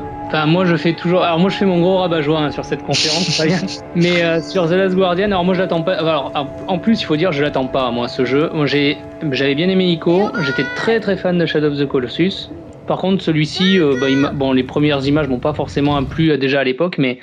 moi, 0.48 0.66
je 0.66 0.76
fais 0.76 0.94
toujours. 0.94 1.24
Alors, 1.24 1.40
moi, 1.40 1.50
je 1.50 1.58
fais 1.58 1.66
mon 1.66 1.82
gros 1.82 1.98
rabat-joie 1.98 2.40
hein, 2.40 2.52
sur 2.52 2.64
cette 2.64 2.84
conférence, 2.84 3.38
très 3.38 3.48
bien. 3.48 3.60
Mais 3.96 4.24
euh, 4.24 4.42
sur 4.42 4.68
The 4.68 4.74
Last 4.74 4.96
Guardian, 4.96 5.26
alors 5.26 5.44
moi, 5.44 5.54
je 5.54 5.60
l'attends 5.60 5.82
pas. 5.82 5.96
Alors, 5.96 6.32
en 6.68 6.78
plus, 6.80 7.02
il 7.02 7.06
faut 7.06 7.18
dire, 7.18 7.32
je 7.32 7.42
l'attends 7.42 7.68
pas, 7.68 7.92
moi, 7.92 8.08
ce 8.08 8.24
jeu. 8.24 8.50
Moi, 8.54 8.66
j'ai, 8.66 8.98
j'avais 9.32 9.56
bien 9.56 9.68
aimé 9.68 9.92
Ico. 9.92 10.30
J'étais 10.42 10.64
très, 10.76 11.00
très 11.00 11.18
fan 11.18 11.38
de 11.38 11.46
Shadow 11.46 11.68
of 11.68 11.78
the 11.78 11.86
Colossus. 11.86 12.50
Par 12.88 13.00
contre, 13.00 13.24
celui-ci, 13.24 13.80
euh, 13.80 13.96
bah, 14.00 14.10
il 14.10 14.20
bon, 14.34 14.54
les 14.54 14.64
premières 14.64 15.06
images 15.06 15.28
m'ont 15.28 15.40
pas 15.40 15.54
forcément 15.54 16.02
plu 16.04 16.32
euh, 16.32 16.38
déjà 16.38 16.62
à 16.62 16.64
l'époque, 16.64 16.98
mais 16.98 17.20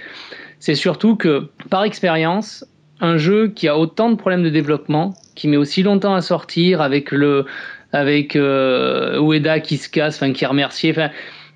c'est 0.61 0.74
surtout 0.74 1.16
que, 1.16 1.48
par 1.70 1.85
expérience, 1.85 2.64
un 3.01 3.16
jeu 3.16 3.48
qui 3.48 3.68
a 3.68 3.79
autant 3.79 4.11
de 4.11 4.16
problèmes 4.16 4.42
de 4.42 4.51
développement, 4.51 5.14
qui 5.35 5.48
met 5.48 5.57
aussi 5.57 5.83
longtemps 5.83 6.14
à 6.14 6.20
sortir, 6.20 6.81
avec 6.81 7.12
le, 7.12 7.46
avec 7.92 8.37
euh, 8.37 9.20
Ueda 9.20 9.61
qui 9.61 9.77
se 9.77 9.88
casse, 9.88 10.16
enfin 10.16 10.33
qui 10.33 10.44
est 10.44 10.46
remercié, 10.46 10.90
enfin 10.90 11.11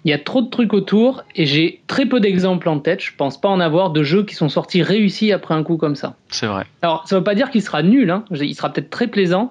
il 0.05 0.11
y 0.11 0.15
a 0.15 0.19
trop 0.19 0.43
de 0.43 0.51
trucs 0.51 0.73
autour 0.73 1.23
et 1.37 1.47
j'ai 1.47 1.81
très 1.87 2.07
peu 2.07 2.19
d'exemples 2.19 2.69
en 2.69 2.81
tête. 2.81 3.01
Je 3.01 3.13
pense 3.17 3.41
pas 3.41 3.49
en 3.49 3.61
avoir 3.61 3.91
de 3.91 4.03
jeux 4.03 4.25
qui 4.25 4.35
sont 4.35 4.49
sortis 4.49 4.83
réussis 4.83 5.33
après 5.33 5.55
un 5.55 5.63
coup 5.63 5.77
comme 5.77 5.95
ça. 5.95 6.17
C'est 6.29 6.47
vrai. 6.47 6.65
Alors 6.83 7.07
ça 7.07 7.17
veut 7.17 7.25
pas 7.25 7.35
dire 7.35 7.51
qu'il 7.51 7.63
sera 7.63 7.83
nul, 7.83 8.11
hein. 8.11 8.25
il 8.31 8.55
sera 8.55 8.73
peut-être 8.73 8.91
très 8.91 9.07
plaisant, 9.07 9.51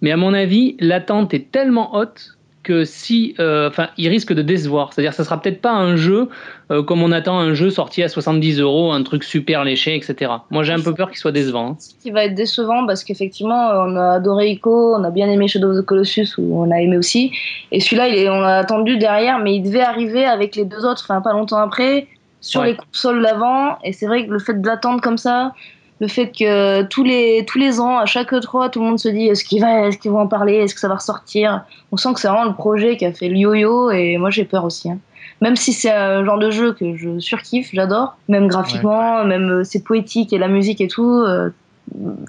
mais 0.00 0.10
à 0.10 0.16
mon 0.16 0.34
avis 0.34 0.76
l'attente 0.80 1.34
est 1.34 1.50
tellement 1.52 1.94
haute 1.94 2.36
que 2.62 2.84
si, 2.84 3.34
euh, 3.40 3.68
enfin, 3.68 3.88
il 3.98 4.08
risque 4.08 4.32
de 4.32 4.42
décevoir. 4.42 4.92
C'est-à-dire, 4.92 5.12
ça 5.14 5.24
sera 5.24 5.40
peut-être 5.40 5.60
pas 5.60 5.72
un 5.72 5.96
jeu 5.96 6.28
euh, 6.70 6.82
comme 6.82 7.02
on 7.02 7.10
attend 7.10 7.38
un 7.38 7.54
jeu 7.54 7.70
sorti 7.70 8.02
à 8.02 8.08
70 8.08 8.60
euros, 8.60 8.92
un 8.92 9.02
truc 9.02 9.24
super 9.24 9.64
léché, 9.64 9.96
etc. 9.96 10.30
Moi, 10.50 10.62
j'ai 10.62 10.72
un 10.72 10.80
peu 10.80 10.94
peur 10.94 11.08
qu'il 11.10 11.18
soit 11.18 11.32
décevant. 11.32 11.70
hein. 11.72 11.76
Ce 11.80 11.94
qui 12.00 12.10
va 12.10 12.24
être 12.24 12.34
décevant 12.34 12.86
parce 12.86 13.02
qu'effectivement, 13.04 13.70
on 13.72 13.96
a 13.96 14.12
adoré 14.14 14.50
Ico, 14.50 14.94
on 14.96 15.02
a 15.04 15.10
bien 15.10 15.28
aimé 15.28 15.48
Shadow 15.48 15.70
of 15.72 15.78
the 15.82 15.84
Colossus 15.84 16.36
où 16.38 16.62
on 16.62 16.70
a 16.70 16.80
aimé 16.80 16.96
aussi. 16.96 17.32
Et 17.72 17.80
celui-là, 17.80 18.06
on 18.32 18.40
l'a 18.40 18.58
attendu 18.58 18.96
derrière, 18.96 19.38
mais 19.40 19.56
il 19.56 19.62
devait 19.62 19.82
arriver 19.82 20.24
avec 20.24 20.54
les 20.56 20.64
deux 20.64 20.84
autres, 20.86 21.02
enfin 21.08 21.20
pas 21.20 21.32
longtemps 21.32 21.58
après, 21.58 22.06
sur 22.40 22.60
Ouais. 22.60 22.68
les 22.72 22.76
consoles 22.76 23.22
d'avant. 23.22 23.76
Et 23.84 23.92
c'est 23.92 24.06
vrai 24.06 24.24
que 24.26 24.30
le 24.30 24.38
fait 24.38 24.60
de 24.60 24.66
l'attendre 24.66 25.00
comme 25.00 25.18
ça, 25.18 25.52
le 26.02 26.08
fait 26.08 26.32
que 26.36 26.82
tous 26.82 27.04
les, 27.04 27.44
tous 27.46 27.58
les 27.58 27.78
ans, 27.78 27.96
à 27.96 28.06
chaque 28.06 28.32
E3, 28.32 28.70
tout 28.70 28.80
le 28.80 28.86
monde 28.86 28.98
se 28.98 29.08
dit 29.08 29.28
est-ce 29.28 29.44
qu'ils 29.44 29.60
va, 29.60 29.86
est-ce 29.86 29.98
qu'ils 29.98 30.10
vont 30.10 30.20
en 30.20 30.26
parler, 30.26 30.54
est-ce 30.54 30.74
que 30.74 30.80
ça 30.80 30.88
va 30.88 30.96
ressortir? 30.96 31.62
On 31.92 31.96
sent 31.96 32.12
que 32.14 32.20
c'est 32.20 32.26
vraiment 32.28 32.44
le 32.44 32.54
projet 32.54 32.96
qui 32.96 33.04
a 33.06 33.12
fait 33.12 33.28
le 33.28 33.36
yo-yo 33.36 33.90
et 33.92 34.16
moi 34.18 34.30
j'ai 34.30 34.44
peur 34.44 34.64
aussi. 34.64 34.90
hein. 34.90 34.98
Même 35.40 35.54
si 35.54 35.72
c'est 35.72 35.92
un 35.92 36.24
genre 36.24 36.38
de 36.38 36.50
jeu 36.50 36.72
que 36.72 36.96
je 36.96 37.20
surkiffe, 37.20 37.70
j'adore, 37.72 38.16
même 38.28 38.48
graphiquement, 38.48 39.24
même 39.24 39.48
euh, 39.60 39.64
c'est 39.64 39.84
poétique 39.84 40.32
et 40.32 40.38
la 40.38 40.48
musique 40.48 40.80
et 40.80 40.88
tout. 40.88 41.08
euh, 41.08 41.50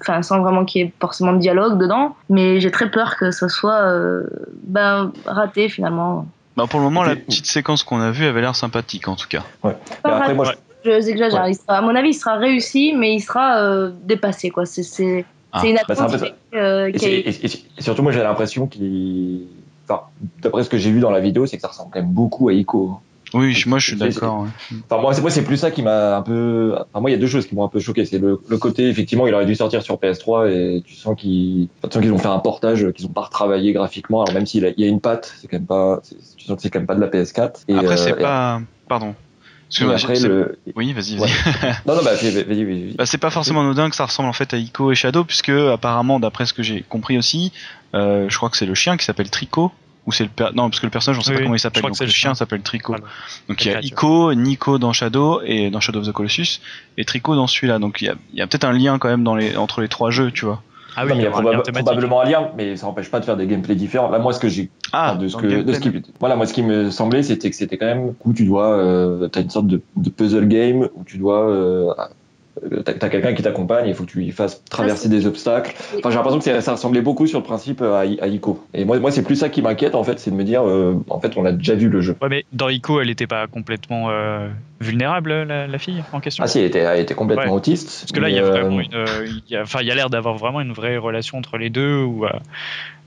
Enfin, 0.00 0.20
sans 0.22 0.40
vraiment 0.42 0.64
qu'il 0.64 0.82
y 0.82 0.84
ait 0.84 0.92
forcément 1.00 1.32
de 1.32 1.38
dialogue 1.38 1.78
dedans, 1.78 2.16
mais 2.28 2.60
j'ai 2.60 2.70
très 2.72 2.90
peur 2.90 3.16
que 3.16 3.30
ça 3.30 3.48
soit 3.48 3.80
euh, 3.82 4.24
ben, 4.64 5.12
raté 5.26 5.68
finalement. 5.68 6.26
Bah 6.56 6.64
pour 6.68 6.80
le 6.80 6.84
moment, 6.84 7.02
la 7.04 7.16
petite 7.16 7.46
séquence 7.46 7.82
qu'on 7.84 8.00
a 8.00 8.10
vue 8.10 8.26
avait 8.26 8.40
l'air 8.40 8.56
sympathique 8.56 9.06
en 9.08 9.14
tout 9.16 9.28
cas. 9.28 9.42
Après, 10.02 10.34
moi, 10.34 10.52
je 10.84 10.90
exagère. 11.08 11.48
Il 11.48 11.54
sera- 11.54 11.78
à 11.78 11.80
mon 11.82 11.94
avis, 11.94 12.10
il 12.10 12.14
sera 12.14 12.36
réussi, 12.36 12.92
mais 12.96 13.14
il 13.14 13.20
sera 13.20 13.58
euh, 13.60 13.90
dépassé. 14.04 14.50
quoi. 14.50 14.66
C'est 14.66 14.82
c'est- 14.82 15.24
Ah, 15.52 15.60
c'est 15.60 15.70
une 15.70 15.76
bah, 15.76 15.82
c'est 15.94 16.00
un 16.00 16.04
attente 16.06 16.22
euh, 16.54 16.86
Et, 16.86 16.92
qui 16.92 16.98
c'est- 16.98 17.06
a- 17.06 17.10
et- 17.10 17.46
et- 17.46 17.64
et 17.78 17.82
surtout, 17.82 18.02
moi, 18.02 18.12
j'ai 18.12 18.22
l'impression 18.22 18.66
qu'il. 18.66 19.42
Enfin, 19.88 20.02
d'après 20.42 20.64
ce 20.64 20.68
que 20.70 20.78
j'ai 20.78 20.90
vu 20.90 21.00
dans 21.00 21.10
la 21.10 21.20
vidéo, 21.20 21.46
c'est 21.46 21.56
que 21.56 21.62
ça 21.62 21.68
ressemble 21.68 21.90
quand 21.92 22.00
même 22.00 22.10
beaucoup 22.10 22.48
à 22.48 22.52
Ico. 22.54 22.98
Oui, 23.34 23.52
je- 23.52 23.68
moi 23.68 23.78
je 23.80 23.88
suis 23.88 23.98
C'est- 23.98 24.08
d'accord. 24.20 24.42
ouais. 24.42 24.48
Enfin, 24.88 25.02
moi, 25.02 25.12
c'est, 25.12 25.20
moi, 25.20 25.30
c'est 25.30 25.42
plus 25.42 25.56
ça 25.56 25.72
qui 25.72 25.82
m'a 25.82 26.16
un 26.18 26.22
peu. 26.22 26.72
Enfin, 26.74 27.00
moi, 27.00 27.10
il 27.10 27.14
y 27.14 27.16
a 27.16 27.18
deux 27.18 27.26
choses 27.26 27.46
qui 27.46 27.54
m'ont 27.56 27.64
un 27.64 27.68
peu 27.68 27.80
choqué. 27.80 28.04
C'est 28.04 28.18
le, 28.18 28.40
le 28.48 28.58
côté, 28.58 28.88
effectivement, 28.88 29.26
il 29.26 29.34
aurait 29.34 29.44
dû 29.46 29.56
sortir 29.56 29.82
sur 29.82 29.96
PS3 29.96 30.48
et 30.50 30.82
tu 30.86 30.94
sens 30.94 31.16
qu'ils, 31.16 31.68
enfin, 31.78 31.88
tu 31.88 31.94
sens 31.94 32.02
qu'ils 32.02 32.12
ont 32.12 32.18
fait 32.18 32.28
un 32.28 32.38
portage, 32.38 32.92
qu'ils 32.92 33.06
ont 33.06 33.10
pas 33.10 33.22
retravaillé 33.22 33.72
graphiquement. 33.72 34.22
Alors, 34.22 34.34
même 34.34 34.46
s'il 34.46 34.64
a- 34.64 34.70
il 34.70 34.80
y 34.80 34.84
a 34.84 34.88
une 34.88 35.00
patte, 35.00 35.34
c'est 35.40 35.48
quand 35.48 35.56
même 35.56 35.66
pas. 35.66 35.98
c'est- 36.04 36.16
tu 36.36 36.44
sens 36.46 36.56
que 36.56 36.62
c'est 36.62 36.70
quand 36.70 36.78
même 36.78 36.86
pas 36.86 36.94
de 36.94 37.00
la 37.00 37.08
PS4. 37.08 37.62
Et, 37.68 37.74
Après, 37.74 37.94
euh, 37.94 37.96
c'est 37.96 38.10
et- 38.10 38.14
pas. 38.14 38.60
Pardon. 38.88 39.14
Après, 39.82 40.20
le... 40.20 40.58
Oui, 40.76 40.92
vas-y, 40.92 41.16
vas-y. 41.16 41.20
Ouais. 41.20 41.28
Non, 41.86 41.96
non, 41.96 42.02
bah, 42.04 42.14
vas-y, 42.14 42.42
vas-y. 42.44 42.94
Bah, 42.96 43.06
c'est 43.06 43.18
pas 43.18 43.30
forcément 43.30 43.60
anodin 43.62 43.90
que 43.90 43.96
ça 43.96 44.06
ressemble 44.06 44.28
en 44.28 44.32
fait 44.32 44.52
à 44.54 44.56
Ico 44.56 44.92
et 44.92 44.94
Shadow, 44.94 45.24
puisque 45.24 45.48
apparemment, 45.50 46.20
d'après 46.20 46.46
ce 46.46 46.52
que 46.52 46.62
j'ai 46.62 46.82
compris 46.88 47.18
aussi, 47.18 47.52
euh, 47.94 48.26
je 48.28 48.36
crois 48.36 48.50
que 48.50 48.56
c'est 48.56 48.66
le 48.66 48.74
chien 48.74 48.96
qui 48.96 49.04
s'appelle 49.04 49.30
Tricot. 49.30 49.72
Ou 50.06 50.12
c'est 50.12 50.24
le 50.24 50.28
per- 50.28 50.50
non 50.54 50.68
parce 50.68 50.80
que 50.80 50.86
le 50.86 50.90
personnage 50.90 51.18
on 51.18 51.22
sait 51.22 51.30
Oui, 51.30 51.36
pas 51.38 51.42
comment 51.44 51.54
il 51.54 51.58
je 51.58 51.62
s'appelle 51.62 51.80
crois 51.80 51.90
que 51.90 51.92
donc 51.92 51.96
c'est 51.96 52.04
le 52.04 52.08
le 52.08 52.12
chien 52.14 52.34
s'appelle 52.34 52.60
Tricot 52.60 52.92
Voilà. 52.92 53.06
donc 53.48 53.64
il 53.64 53.68
y 53.68 53.70
a 53.70 53.72
créature. 53.80 53.88
Ico 53.96 54.34
Nico 54.34 54.78
dans 54.78 54.92
Shadow 54.92 55.40
et 55.46 55.70
dans 55.70 55.80
Shadow 55.80 56.00
of 56.00 56.06
the 56.06 56.12
Colossus 56.12 56.60
et 56.98 57.06
Tricot 57.06 57.34
dans 57.36 57.46
celui-là 57.46 57.78
donc 57.78 58.02
il 58.02 58.04
y 58.04 58.08
a, 58.10 58.14
il 58.34 58.38
y 58.38 58.42
a 58.42 58.46
peut-être 58.46 58.64
un 58.64 58.74
lien 58.74 58.98
quand 58.98 59.08
même 59.08 59.24
dans 59.24 59.34
les 59.34 59.56
entre 59.56 59.80
les 59.80 59.88
trois 59.88 60.10
jeux 60.10 60.30
tu 60.30 60.44
vois 60.44 60.62
Ah 60.96 61.04
Non, 61.04 61.14
mais 61.14 61.22
il 61.22 61.24
y 61.24 61.26
a 61.26 61.30
un 61.30 61.60
probablement 61.82 62.20
un 62.20 62.24
lien, 62.24 62.50
mais 62.56 62.76
ça 62.76 62.86
n'empêche 62.86 63.10
pas 63.10 63.20
de 63.20 63.24
faire 63.24 63.36
des 63.36 63.46
gameplays 63.46 63.74
différents. 63.74 64.10
Là, 64.10 64.18
moi, 64.18 64.32
ce 64.32 64.40
que 64.40 64.48
j'ai 64.48 64.70
ah 64.92 65.12
Enfin, 65.12 65.20
de 65.20 65.28
ce 65.28 65.36
que, 65.36 65.62
de 65.62 65.72
ce 65.72 65.80
qui, 65.80 65.90
voilà, 66.20 66.36
moi, 66.36 66.46
ce 66.46 66.54
qui 66.54 66.62
me 66.62 66.90
semblait, 66.90 67.22
c'était 67.22 67.50
que 67.50 67.56
c'était 67.56 67.76
quand 67.76 67.86
même 67.86 68.14
où 68.24 68.32
tu 68.32 68.44
dois, 68.44 68.76
euh, 68.76 69.28
t'as 69.28 69.42
une 69.42 69.50
sorte 69.50 69.66
de, 69.66 69.80
de 69.96 70.10
puzzle 70.10 70.46
game 70.46 70.88
où 70.94 71.04
tu 71.04 71.18
dois, 71.18 71.48
euh, 71.50 71.92
t'as, 72.84 72.94
t'as 72.94 73.08
quelqu'un 73.08 73.34
qui 73.34 73.42
t'accompagne, 73.42 73.88
il 73.88 73.94
faut 73.94 74.04
que 74.04 74.10
tu 74.10 74.18
lui 74.18 74.30
fasses 74.30 74.62
traverser 74.64 75.08
des 75.08 75.26
obstacles. 75.26 75.74
Enfin, 75.98 76.10
j'ai 76.10 76.16
l'impression 76.16 76.38
que 76.38 76.44
c'est- 76.44 76.60
ça 76.60 76.72
ressemblait 76.72 77.02
beaucoup 77.02 77.26
sur 77.26 77.38
le 77.40 77.44
principe 77.44 77.82
à, 77.82 78.06
I- 78.06 78.18
à 78.20 78.26
Ico. 78.28 78.64
Et 78.74 78.84
moi, 78.84 78.98
moi, 78.98 79.10
c'est 79.10 79.22
plus 79.22 79.36
ça 79.36 79.48
qui 79.48 79.62
m'inquiète, 79.62 79.94
en 79.94 80.04
fait, 80.04 80.18
c'est 80.18 80.30
de 80.30 80.36
me 80.36 80.44
dire, 80.44 80.66
euh, 80.66 80.94
en 81.10 81.20
fait, 81.20 81.32
on 81.36 81.44
a 81.44 81.52
déjà 81.52 81.74
vu 81.74 81.88
le 81.88 82.00
jeu. 82.00 82.16
Ouais, 82.22 82.28
mais 82.28 82.44
dans 82.52 82.68
Ico, 82.68 83.00
elle 83.00 83.10
était 83.10 83.26
pas 83.26 83.46
complètement 83.46 84.10
euh, 84.10 84.48
vulnérable, 84.80 85.32
la, 85.44 85.66
la 85.66 85.78
fille 85.78 86.02
en 86.12 86.20
question? 86.20 86.44
Ah 86.44 86.48
si, 86.48 86.58
elle 86.58 86.66
était, 86.66 86.78
elle 86.80 87.00
était 87.00 87.14
complètement 87.14 87.44
Ouais. 87.44 87.50
autiste. 87.50 88.00
Parce 88.00 88.12
que 88.12 88.20
là, 88.20 88.28
il 88.28 88.34
y 88.34 88.38
a 88.38 88.42
euh, 88.42 88.50
vraiment 88.50 88.80
une, 88.80 88.94
euh, 88.94 89.26
il 89.26 89.42
y 89.52 89.56
a, 89.56 89.62
enfin, 89.62 89.78
il 89.82 89.86
y 89.86 89.90
a 89.90 89.94
l'air 89.94 90.10
d'avoir 90.10 90.36
vraiment 90.36 90.60
une 90.60 90.72
vraie 90.72 90.96
relation 90.96 91.38
entre 91.38 91.58
les 91.58 91.70
deux, 91.70 92.04
euh, 92.06 92.28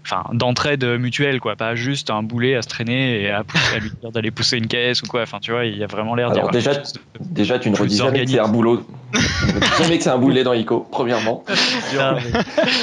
enfin, 0.09 0.23
d'entraide 0.33 0.83
mutuelle, 0.85 1.39
quoi, 1.39 1.55
pas 1.55 1.75
juste 1.75 2.09
un 2.09 2.23
boulet 2.23 2.55
à 2.55 2.61
se 2.61 2.67
traîner 2.67 3.21
et 3.23 3.29
à, 3.29 3.43
pousser, 3.43 3.75
à 3.75 3.79
lui 3.79 3.91
dire 4.01 4.11
d'aller 4.11 4.31
pousser 4.31 4.57
une 4.57 4.67
caisse 4.67 5.01
ou 5.01 5.07
quoi. 5.07 5.21
Enfin, 5.23 5.39
tu 5.41 5.51
vois, 5.51 5.65
il 5.65 5.77
y 5.77 5.83
a 5.83 5.87
vraiment 5.87 6.15
l'air 6.15 6.31
d'y 6.31 6.39
Alors 6.39 6.51
déjà, 6.51 6.73
chose 6.73 6.93
de- 6.93 6.99
Déjà, 7.19 7.59
tu 7.59 7.69
ne 7.69 7.75
redis 7.75 7.97
jamais 7.97 8.23
que 8.25 8.31
c'est 8.31 8.39
un 8.39 8.47
boulot. 8.47 8.85
Tu 9.13 9.83
jamais 9.83 9.97
que 9.97 10.03
c'est 10.03 10.09
un 10.09 10.17
boulet 10.17 10.43
dans 10.43 10.53
Ico, 10.53 10.85
premièrement. 10.91 11.43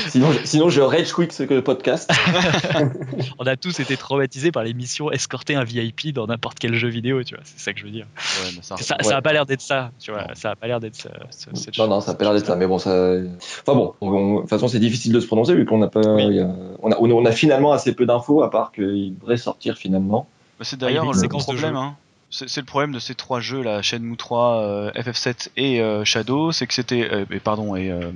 Sinon, 0.09 0.32
je- 0.32 0.38
sinon 0.44 0.68
je 0.68 0.80
rage 0.80 1.12
quit 1.12 1.28
ce 1.30 1.42
que 1.42 1.61
podcast. 1.61 2.11
On 3.38 3.44
a 3.46 3.57
tous 3.57 3.78
été 3.80 3.96
traumatisés 3.96 4.53
par 4.53 4.62
l'émission 4.64 5.11
escorter 5.11 5.55
un 5.55 5.64
VIP 5.64 6.12
dans 6.12 6.26
n'importe 6.26 6.59
quel 6.59 6.74
jeu 6.74 6.88
vidéo, 6.88 7.22
tu 7.24 7.34
vois. 7.34 7.44
C'est 7.44 7.61
ça 7.61 7.72
que 7.72 7.80
je 7.80 7.84
veux 7.84 7.90
dire. 7.90 8.07
ouais, 8.16 8.51
mais 8.57 8.62
ça- 8.62 8.76
Ça, 8.76 8.96
ouais. 8.96 9.05
ça 9.05 9.16
a 9.16 9.22
pas 9.22 9.32
l'air 9.32 9.46
d'être 9.46 9.61
ça, 9.61 9.90
tu 10.01 10.11
vois. 10.12 10.26
Ça 10.34 10.51
a 10.53 10.57
pas 10.57 10.66
l'air 10.66 10.80
d'être 10.80 10.94
ça- 10.96 11.11
ce- 11.30 11.51
cette 11.55 11.76
Non, 11.78 11.88
non, 11.88 12.01
ça 12.01 12.12
a 12.12 12.14
pas 12.14 12.24
l'air 12.24 12.34
d'être 12.34 12.46
ça, 12.46 12.57
mais 12.57 12.66
bon, 12.66 12.78
ça. 12.78 12.90
Enfin 13.66 13.76
bon, 13.76 13.94
on- 14.01 14.09
on- 14.11 14.34
de 14.36 14.40
toute 14.42 14.51
façon, 14.51 14.68
c'est 14.68 14.78
difficile 14.78 15.12
de 15.12 15.20
se 15.20 15.26
prononcer 15.26 15.55
vu 15.55 15.64
qu'on 15.64 15.78
n'a 15.78 15.88
pas. 15.88 16.01
Oui. 16.01 16.36
y 16.36 16.40
a- 16.40 16.49
on, 16.82 16.90
a, 16.90 16.96
on 16.99 17.11
a- 17.11 17.13
on 17.14 17.24
a 17.24 17.32
finalement 17.32 17.72
assez 17.72 17.94
peu 17.94 18.06
d'infos 18.06 18.42
à 18.42 18.50
part 18.50 18.72
qu'il 18.72 19.16
devrait 19.18 19.36
sortir 19.36 19.76
finalement. 19.76 20.28
Bah, 20.58 20.64
c'est 20.64 20.76
Ah, 20.76 20.86
d'ailleurs 20.86 21.04
a 21.04 21.12
une 21.12 21.22
le 21.22 21.28
problème 21.28 21.76
hein. 21.76 21.96
c'est 22.30 22.56
le 22.56 22.66
problème 22.66 22.92
de 22.92 22.98
ces 22.98 23.14
trois 23.14 23.40
jeux 23.40 23.62
là 23.62 23.82
Shenmue 23.82 24.16
3 24.16 24.56
euh, 24.56 24.90
FF7 24.92 25.48
et 25.56 25.80
euh, 25.80 26.04
Shadow 26.04 26.52
c'est 26.52 26.66
que 26.66 26.74
c'était 26.74 27.08
euh, 27.10 27.24
et 27.30 27.40
pardon 27.40 27.74
et 27.74 27.90
euh, 27.90 28.12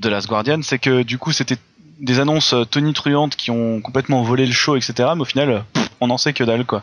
The 0.00 0.06
Last 0.06 0.28
Guardian 0.28 0.60
c'est 0.62 0.78
que 0.78 1.02
du 1.02 1.18
coup 1.18 1.32
c'était 1.32 1.56
des 2.00 2.18
annonces 2.18 2.54
tonitruantes 2.70 3.36
qui 3.36 3.50
ont 3.50 3.80
complètement 3.80 4.22
volé 4.22 4.44
le 4.44 4.52
show 4.52 4.76
etc 4.76 5.10
mais 5.14 5.22
au 5.22 5.24
final 5.24 5.64
pff, 5.72 5.88
on 6.00 6.10
en 6.10 6.18
sait 6.18 6.32
que 6.32 6.42
dalle 6.42 6.64
quoi 6.64 6.82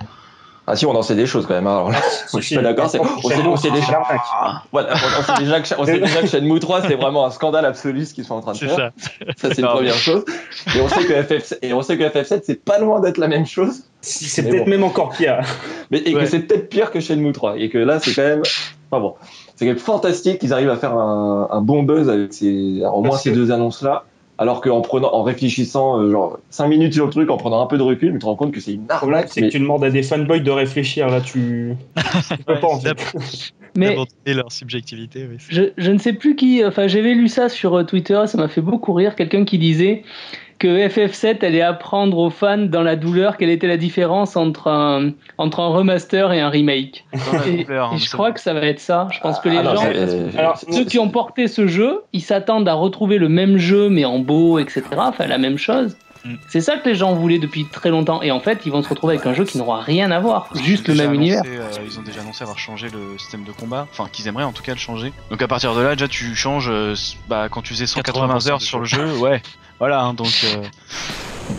Ah 0.72 0.76
si, 0.76 0.86
on 0.86 0.92
en 0.96 1.02
sait 1.02 1.16
des 1.16 1.26
choses 1.26 1.48
quand 1.48 1.56
même. 1.56 1.66
hein. 1.66 1.72
Alors 1.78 1.92
là, 1.92 1.98
je 2.36 2.42
suis 2.42 2.56
pas 2.56 2.62
d'accord. 2.62 2.90
c'est- 2.90 3.00
On 3.00 3.06
sait, 3.30 3.36
on 3.44 3.56
sait 3.56 3.72
déjà, 3.72 4.04
voilà, 4.72 4.90
on- 4.94 5.20
on 5.20 5.24
sait 5.36 5.44
déjà 5.44 5.60
que, 5.62 5.68
on 5.80 5.86
sait 5.86 6.00
déjà 6.00 6.22
que 6.22 6.28
Shenmue 6.28 6.60
3, 6.60 6.82
c'est 6.84 6.96
vraiment 6.96 7.26
un 7.26 7.32
scandale 7.32 7.66
absolu 7.66 8.06
ce 8.06 8.14
qu'ils 8.14 8.26
sont 8.26 8.36
en 8.36 8.42
train 8.42 8.52
de 8.54 8.58
faire. 8.58 8.76
ça. 8.76 8.92
Ça, 9.38 9.50
c'est 9.54 9.62
une 9.62 9.68
première 9.68 9.96
chose. 9.96 10.24
Et 10.76 10.82
on 10.82 10.88
sait 10.88 11.06
que 11.06 11.24
FF, 11.24 11.54
et 11.64 11.74
on 11.74 11.82
sait 11.82 11.98
que 11.98 12.04
FF7, 12.04 12.42
c'est 12.46 12.64
pas 12.64 12.78
loin 12.78 13.00
d'être 13.00 13.18
la 13.18 13.28
même 13.28 13.46
chose. 13.48 13.82
C'est 14.02 14.44
peut-être 14.44 14.66
bon. 14.66 14.70
même 14.70 14.84
encore 14.84 15.10
pire. 15.10 15.40
Mais, 15.92 16.02
et 16.06 16.14
Ouais. 16.16 16.22
que 16.22 16.30
c'est 16.30 16.40
peut-être 16.42 16.70
pire 16.70 16.92
que 16.92 17.00
Shenmue 17.00 17.32
3. 17.34 17.58
Et 17.58 17.70
que 17.70 17.78
là, 17.80 18.00
c'est 18.00 18.14
quand 18.14 18.22
même, 18.22 18.44
enfin 18.92 19.02
bon, 19.02 19.16
c'est 19.56 19.66
quand 19.66 19.72
même 19.72 19.80
fantastique 19.80 20.40
qu'ils 20.40 20.54
arrivent 20.54 20.70
à 20.70 20.78
faire 20.78 20.94
un, 20.94 21.48
un 21.52 21.62
bon 21.62 21.82
buzz 21.84 22.10
avec 22.10 22.32
ces, 22.34 22.78
alors, 22.82 22.98
au 22.98 23.02
moins 23.02 23.18
ces 23.18 23.32
deux 23.32 23.52
annonces-là. 23.52 24.04
Alors 24.42 24.62
qu'en 24.62 24.80
prenant, 24.80 25.14
en 25.14 25.22
réfléchissant, 25.22 26.00
euh, 26.00 26.12
genre, 26.12 26.40
5 26.50 26.70
minutes 26.70 26.94
sur 26.94 27.06
le 27.06 27.12
truc, 27.12 27.30
en 27.30 27.36
prenant 27.36 27.62
un 27.62 27.66
peu 27.66 27.78
de 27.78 27.84
recul, 27.84 28.14
tu 28.14 28.20
te 28.20 28.26
rends 28.26 28.38
compte 28.38 28.54
que 28.54 28.62
c'est 28.62 28.74
une 28.74 28.86
arnaque. 28.90 29.28
c'est 29.30 29.42
mais- 29.42 29.48
que 29.48 29.52
tu 29.52 29.60
demandes 29.60 29.84
à 29.84 29.90
des 29.90 30.02
fanboys 30.02 30.40
de 30.42 30.50
réfléchir. 30.52 31.10
Là, 31.10 31.20
tu. 31.20 31.76
tu 32.30 32.44
peux 32.46 32.58
pas, 32.60 32.68
en 32.68 32.80
fait. 32.80 32.96
Mais 33.76 33.96
leur 34.26 34.52
subjectivité. 34.52 35.28
oui. 35.30 35.38
je, 35.50 35.64
je 35.78 35.92
ne 35.92 35.98
sais 36.00 36.14
plus 36.14 36.36
qui. 36.36 36.66
Enfin, 36.66 36.88
j'avais 36.88 37.14
lu 37.14 37.28
ça 37.28 37.50
sur 37.50 37.76
euh, 37.76 37.84
Twitter, 37.84 38.20
ça 38.26 38.38
m'a 38.38 38.48
fait 38.48 38.62
beaucoup 38.62 38.94
rire. 38.94 39.16
Quelqu'un 39.16 39.44
qui 39.46 39.58
disait 39.60 40.04
que 40.60 40.68
FF7 40.68 41.44
allait 41.46 41.62
apprendre 41.62 42.18
aux 42.18 42.30
fans 42.30 42.58
dans 42.58 42.84
la 42.84 42.96
douleur 42.98 43.38
quelle 43.38 43.50
était 43.50 43.68
la 43.68 43.78
différence 43.78 44.36
entre 44.36 44.68
un, 44.68 45.12
entre 45.38 45.62
un 45.62 45.70
remaster 45.70 46.32
et 46.34 46.42
un 46.42 46.50
remake. 46.50 47.06
Dans 47.14 47.40
la 47.40 47.48
Et, 47.48 47.64
douleur, 47.64 47.92
et 47.92 47.96
hein, 47.96 47.98
je 47.98 48.12
crois 48.12 48.32
que 48.32 48.40
ça 48.42 48.54
va 48.54 48.62
être 48.66 48.80
ça. 48.82 49.08
Je 49.12 49.20
pense 49.22 49.40
que 49.40 49.48
les 49.50 49.58
Ah 49.58 49.64
gens. 49.76 49.84
euh, 49.96 50.30
Alors, 50.38 50.58
Ceux 50.58 50.84
qui 50.86 51.00
ont 51.00 51.10
porté 51.10 51.48
ce 51.48 51.66
jeu, 51.68 52.02
ils 52.14 52.22
s'attendent 52.22 52.68
à 52.68 52.74
retrouver 52.74 53.18
le 53.18 53.30
même 53.30 53.58
jeu 53.58 53.90
mais 53.90 54.04
en 54.06 54.20
beau, 54.20 54.60
etc. 54.60 54.84
Enfin, 54.98 55.28
la 55.28 55.38
même 55.38 55.58
chose. 55.58 55.98
Mm. 56.26 56.36
C'est 56.50 56.62
ça 56.62 56.78
que 56.78 56.88
les 56.90 56.96
gens 56.96 57.14
voulaient 57.14 57.40
depuis 57.40 57.66
très 57.66 57.90
longtemps. 57.90 58.22
Et 58.22 58.32
en 58.32 58.40
fait, 58.40 58.62
ils 58.66 58.72
vont 58.72 58.84
se 58.84 58.90
retrouver 58.90 59.16
avec 59.16 59.26
un 59.26 59.34
jeu 59.34 59.46
qui 59.46 59.58
n'aura 59.58 59.80
rien 59.82 60.12
à 60.12 60.20
voir. 60.20 60.50
Juste 60.56 60.88
le 60.90 60.96
même 60.96 61.12
annoncé, 61.12 61.18
univers. 61.20 61.42
euh, 61.46 61.70
ils 61.86 61.98
ont 62.00 62.02
déjà 62.04 62.22
annoncé 62.22 62.44
avoir 62.44 62.60
changé 62.60 62.88
le 62.90 63.18
système 63.18 63.44
de 63.46 63.52
combat, 63.52 63.88
enfin 63.92 64.08
qu'ils 64.12 64.28
aimeraient 64.28 64.44
en 64.44 64.52
tout 64.52 64.64
cas 64.64 64.74
le 64.74 64.80
changer. 64.80 65.14
Donc 65.32 65.42
à 65.42 65.48
partir 65.48 65.74
de 65.76 65.82
là, 65.82 65.96
déjà 65.96 66.08
tu 66.08 66.36
changes, 66.36 66.70
euh, 66.70 66.94
bah, 67.30 67.48
quand 67.50 67.62
tu 67.62 67.74
faisais 67.74 67.88
180 67.88 68.48
heures 68.48 68.58
80% 68.58 68.60
sur 68.60 68.80
le 68.80 68.86
jeu, 68.86 69.18
ouais, 69.20 69.42
voilà, 69.80 70.02
hein, 70.02 70.14
donc. 70.14 70.28
euh, 70.46 70.64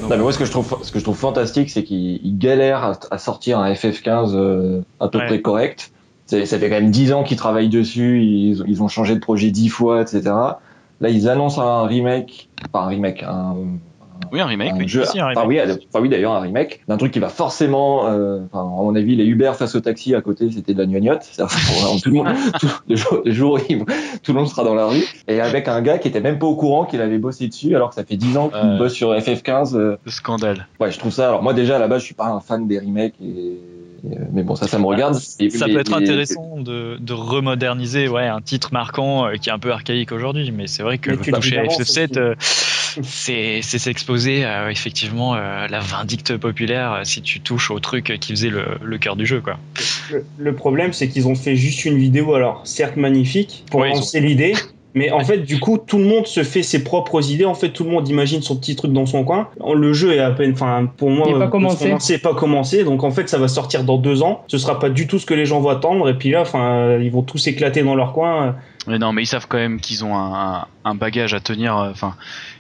Non, 0.03 0.09
mais 0.11 0.19
moi, 0.19 0.33
ce 0.33 0.39
que 0.39 0.45
je 0.45 0.51
trouve, 0.51 0.79
ce 0.83 0.93
que 0.93 0.99
je 0.99 1.05
trouve 1.05 1.17
fantastique, 1.19 1.71
c'est 1.71 1.83
qu'ils 1.83 2.21
ils 2.25 2.39
galèrent 2.39 2.85
à, 2.85 2.93
à 3.11 3.19
sortir 3.19 3.59
un 3.59 3.73
FF15 3.73 4.33
euh, 4.35 4.83
à 5.01 5.09
peu 5.09 5.19
Ouais. 5.19 5.27
près 5.27 5.41
correct. 5.41 5.91
C'est- 6.27 6.47
Ça 6.47 6.59
fait 6.61 6.69
quand 6.69 6.77
même 6.77 6.91
10 6.93 7.13
ans 7.13 7.25
qu'ils 7.25 7.37
travaillent 7.39 7.69
dessus, 7.71 8.23
ils, 8.23 8.63
ils 8.69 8.83
ont 8.83 8.89
changé 8.89 9.15
de 9.15 9.21
projet 9.21 9.51
10 9.51 9.69
fois, 9.69 10.03
etc. 10.03 10.23
Là, 11.01 11.09
ils 11.09 11.29
annoncent 11.29 11.61
un 11.61 11.87
remake, 11.87 12.49
pas 12.73 12.83
un 12.83 12.87
remake, 12.89 13.23
un, 13.25 13.57
oui, 14.33 14.41
un 14.41 14.47
remake, 14.47 14.73
un 14.73 14.79
oui. 14.79 14.89
jeu. 14.89 15.05
si, 15.05 15.21
un 15.21 15.29
Enfin, 15.31 15.45
oui, 15.47 15.59
enfin, 15.61 16.01
oui, 16.01 16.09
d'ailleurs, 16.09 16.33
un 16.33 16.41
remake 16.41 16.81
d'un 16.89 16.97
truc 16.97 17.13
qui 17.13 17.19
va 17.19 17.29
forcément, 17.29 18.07
euh, 18.07 18.41
enfin, 18.53 18.61
à 18.63 18.83
mon 18.83 18.95
avis, 18.95 19.17
les 19.17 19.25
Uber 19.25 19.53
face 19.57 19.75
au 19.75 19.81
taxi 19.81 20.15
à 20.15 20.21
côté, 20.21 20.51
c'était 20.51 20.75
de 20.75 20.79
la 20.79 20.87
gnognotte. 20.87 21.29
Tout 22.03 22.11
le 22.11 22.15
monde, 22.15 22.29
tout, 22.61 22.69
le 22.89 22.97
jour, 22.97 23.23
le 23.25 23.33
jour 23.33 23.55
où 23.55 23.85
tout 24.23 24.33
le 24.33 24.39
monde 24.39 24.49
sera 24.49 24.65
dans 24.65 24.75
la 24.75 24.87
rue. 24.87 25.03
Et 25.29 25.41
avec 25.41 25.69
un 25.69 25.81
gars 25.83 25.99
qui 25.99 26.09
était 26.09 26.21
même 26.21 26.39
pas 26.39 26.47
au 26.47 26.57
courant 26.57 26.85
qu'il 26.85 27.01
avait 27.01 27.19
bossé 27.19 27.49
dessus, 27.49 27.75
alors 27.75 27.89
que 27.91 27.95
ça 27.95 28.05
fait 28.05 28.17
10 28.17 28.37
ans 28.37 28.49
qu'il 28.49 28.59
Euh. 28.59 28.79
bosse 28.79 28.93
sur 28.95 29.13
FF15. 29.15 29.75
euh, 29.77 29.97
Le 30.05 30.11
scandale. 30.11 30.67
Ouais, 30.81 30.91
je 30.91 30.99
trouve 30.99 31.13
ça. 31.13 31.29
Alors 31.29 31.43
moi 31.43 31.55
déjà 31.55 31.77
à 31.77 31.79
la 31.79 31.89
base, 31.89 32.01
je 32.01 32.07
suis 32.07 32.15
pas 32.15 32.27
un 32.29 32.41
fan 32.41 32.67
des 32.67 32.79
remakes, 32.79 33.15
et, 33.23 33.59
mais 34.33 34.43
bon, 34.43 34.55
ça, 34.57 34.67
ça 34.69 34.79
me 34.79 34.85
regarde. 34.87 35.19
Et- 35.39 35.51
Ça 35.51 35.67
mais- 35.67 35.75
peut 35.75 35.81
être 35.81 35.91
mais- 35.91 36.05
intéressant 36.05 36.59
de, 36.61 36.97
de 37.01 37.13
remoderniser 37.13 38.09
ouais, 38.09 38.27
un 38.27 38.41
titre 38.41 38.73
marquant 38.73 39.27
euh, 39.27 39.35
qui 39.37 39.49
est 39.49 39.53
un 39.53 39.59
peu 39.59 39.73
archaïque 39.73 40.13
aujourd'hui, 40.13 40.51
mais 40.53 40.67
c'est 40.67 40.83
vrai 40.83 40.99
que 40.99 41.11
toucher 41.13 41.59
à 41.59 41.63
l'avances 41.63 41.81
FF7, 41.81 42.11
aussi. 42.11 42.19
euh, 42.19 42.35
c'est 43.03 43.61
c'est 43.63 43.79
s'exposer 43.79 44.45
à 44.45 44.71
effectivement 44.71 45.35
euh, 45.35 45.67
la 45.69 45.81
vindicte 45.81 46.37
populaire 46.37 46.93
euh, 46.93 47.01
si 47.05 47.23
tu 47.23 47.41
touches 47.41 47.71
au 47.71 47.79
truc 47.81 48.17
qui 48.21 48.33
faisait 48.33 48.49
le, 48.51 48.65
le 48.83 48.99
cœur 48.99 49.17
du 49.17 49.27
jeu. 49.27 49.41
Quoi. 49.41 49.59
Le, 50.11 50.25
le 50.39 50.55
problème, 50.55 50.93
c'est 50.93 51.09
qu'ils 51.09 51.29
ont 51.29 51.35
fait 51.37 51.57
juste 51.57 51.85
une 51.85 51.99
vidéo, 51.99 52.35
alors 52.35 52.63
certes 52.65 52.97
magnifique, 52.97 53.65
pour 53.71 53.81
Ouais, 53.81 53.91
lancer 53.91 54.21
l'idée. 54.21 54.55
Mais 54.95 55.13
en 55.13 55.21
fait, 55.21 55.39
du 55.39 55.61
coup, 55.61 55.79
tout 55.79 55.99
le 55.99 56.05
monde 56.05 56.27
se 56.27 56.43
fait 56.43 56.65
ses 56.65 56.83
propres 56.83 57.31
idées. 57.31 57.45
En 57.45 57.55
fait, 57.55 57.69
tout 57.69 57.85
le 57.85 57.91
monde 57.91 58.09
imagine 58.09 58.43
son 58.43 58.57
petit 58.57 58.75
truc 58.75 58.93
dans 58.93 59.07
son 59.07 59.23
coin. 59.23 59.49
Le 59.75 59.93
jeu 59.93 60.13
est 60.15 60.19
à 60.19 60.33
peine, 60.33 60.53
enfin, 60.53 60.87
pour 60.97 61.11
moi, 61.11 61.27
Il 61.31 61.37
est 61.37 61.39
pas 61.39 61.47
commencé. 61.47 61.95
c'est 62.01 62.19
pas 62.19 62.35
commencé. 62.35 62.83
Donc, 62.83 63.05
en 63.05 63.13
fait, 63.13 63.29
ça 63.29 63.39
va 63.39 63.47
sortir 63.47 63.85
dans 63.85 63.99
deux 63.99 64.23
ans. 64.25 64.43
Ce 64.49 64.59
sera 64.59 64.81
pas 64.81 64.91
du 64.91 65.07
tout 65.07 65.21
ce 65.21 65.27
que 65.27 65.35
les 65.35 65.47
gens 65.47 65.61
vont 65.61 65.69
attendre. 65.69 66.09
Et 66.09 66.15
puis 66.15 66.31
là, 66.31 66.41
enfin, 66.41 66.97
ils 67.01 67.11
vont 67.13 67.23
tous 67.23 67.47
éclater 67.47 67.83
dans 67.85 67.95
leur 67.95 68.13
coin. 68.13 68.57
Mais 68.89 68.99
non, 68.99 69.13
mais 69.13 69.23
ils 69.23 69.27
savent 69.27 69.47
quand 69.49 69.59
même 69.59 69.79
qu'ils 69.79 70.05
ont 70.05 70.17
un, 70.17 70.67
un 70.85 70.95
bagage 70.97 71.35
à 71.35 71.41
tenir. 71.41 71.77
euh, 71.79 71.91
Enfin, 71.93 72.17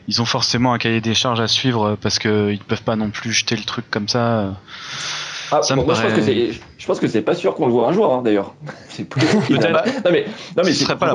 ils 0.06 0.22
ont 0.22 0.26
forcément 0.26 0.72
un 0.72 0.78
cahier 0.78 1.00
des 1.00 1.14
charges 1.14 1.40
à 1.40 1.48
suivre 1.48 1.84
euh, 1.84 1.96
parce 2.00 2.18
que 2.20 2.52
ils 2.52 2.58
peuvent 2.60 2.82
pas 2.84 2.94
non 2.94 3.10
plus 3.10 3.32
jeter 3.32 3.56
le 3.56 3.64
truc 3.64 3.86
comme 3.90 4.06
ça. 4.08 4.38
euh. 4.40 4.50
Ah, 5.50 5.62
Ça 5.62 5.74
me 5.74 5.82
moi, 5.82 5.94
je 5.94 6.02
pense 6.02 6.10
paraît- 6.12 6.20
que 6.20 6.24
c'est, 6.54 6.60
je 6.80 6.86
pense 6.86 6.98
que 6.98 7.06
c'est 7.08 7.20
pas 7.20 7.34
sûr 7.34 7.54
qu'on 7.54 7.66
le 7.66 7.72
voit 7.72 7.88
un 7.88 7.92
jour, 7.92 8.10
hein, 8.12 8.22
d'ailleurs. 8.24 8.54
C'est 8.88 9.04
abandonnent. 9.66 9.92
Non 10.04 10.10
mais, 10.10 10.24
non 10.56 10.62
mais 10.64 10.72
Ce 10.72 10.78
c'est, 10.78 10.84
serait 10.84 10.96
pas 10.98 11.06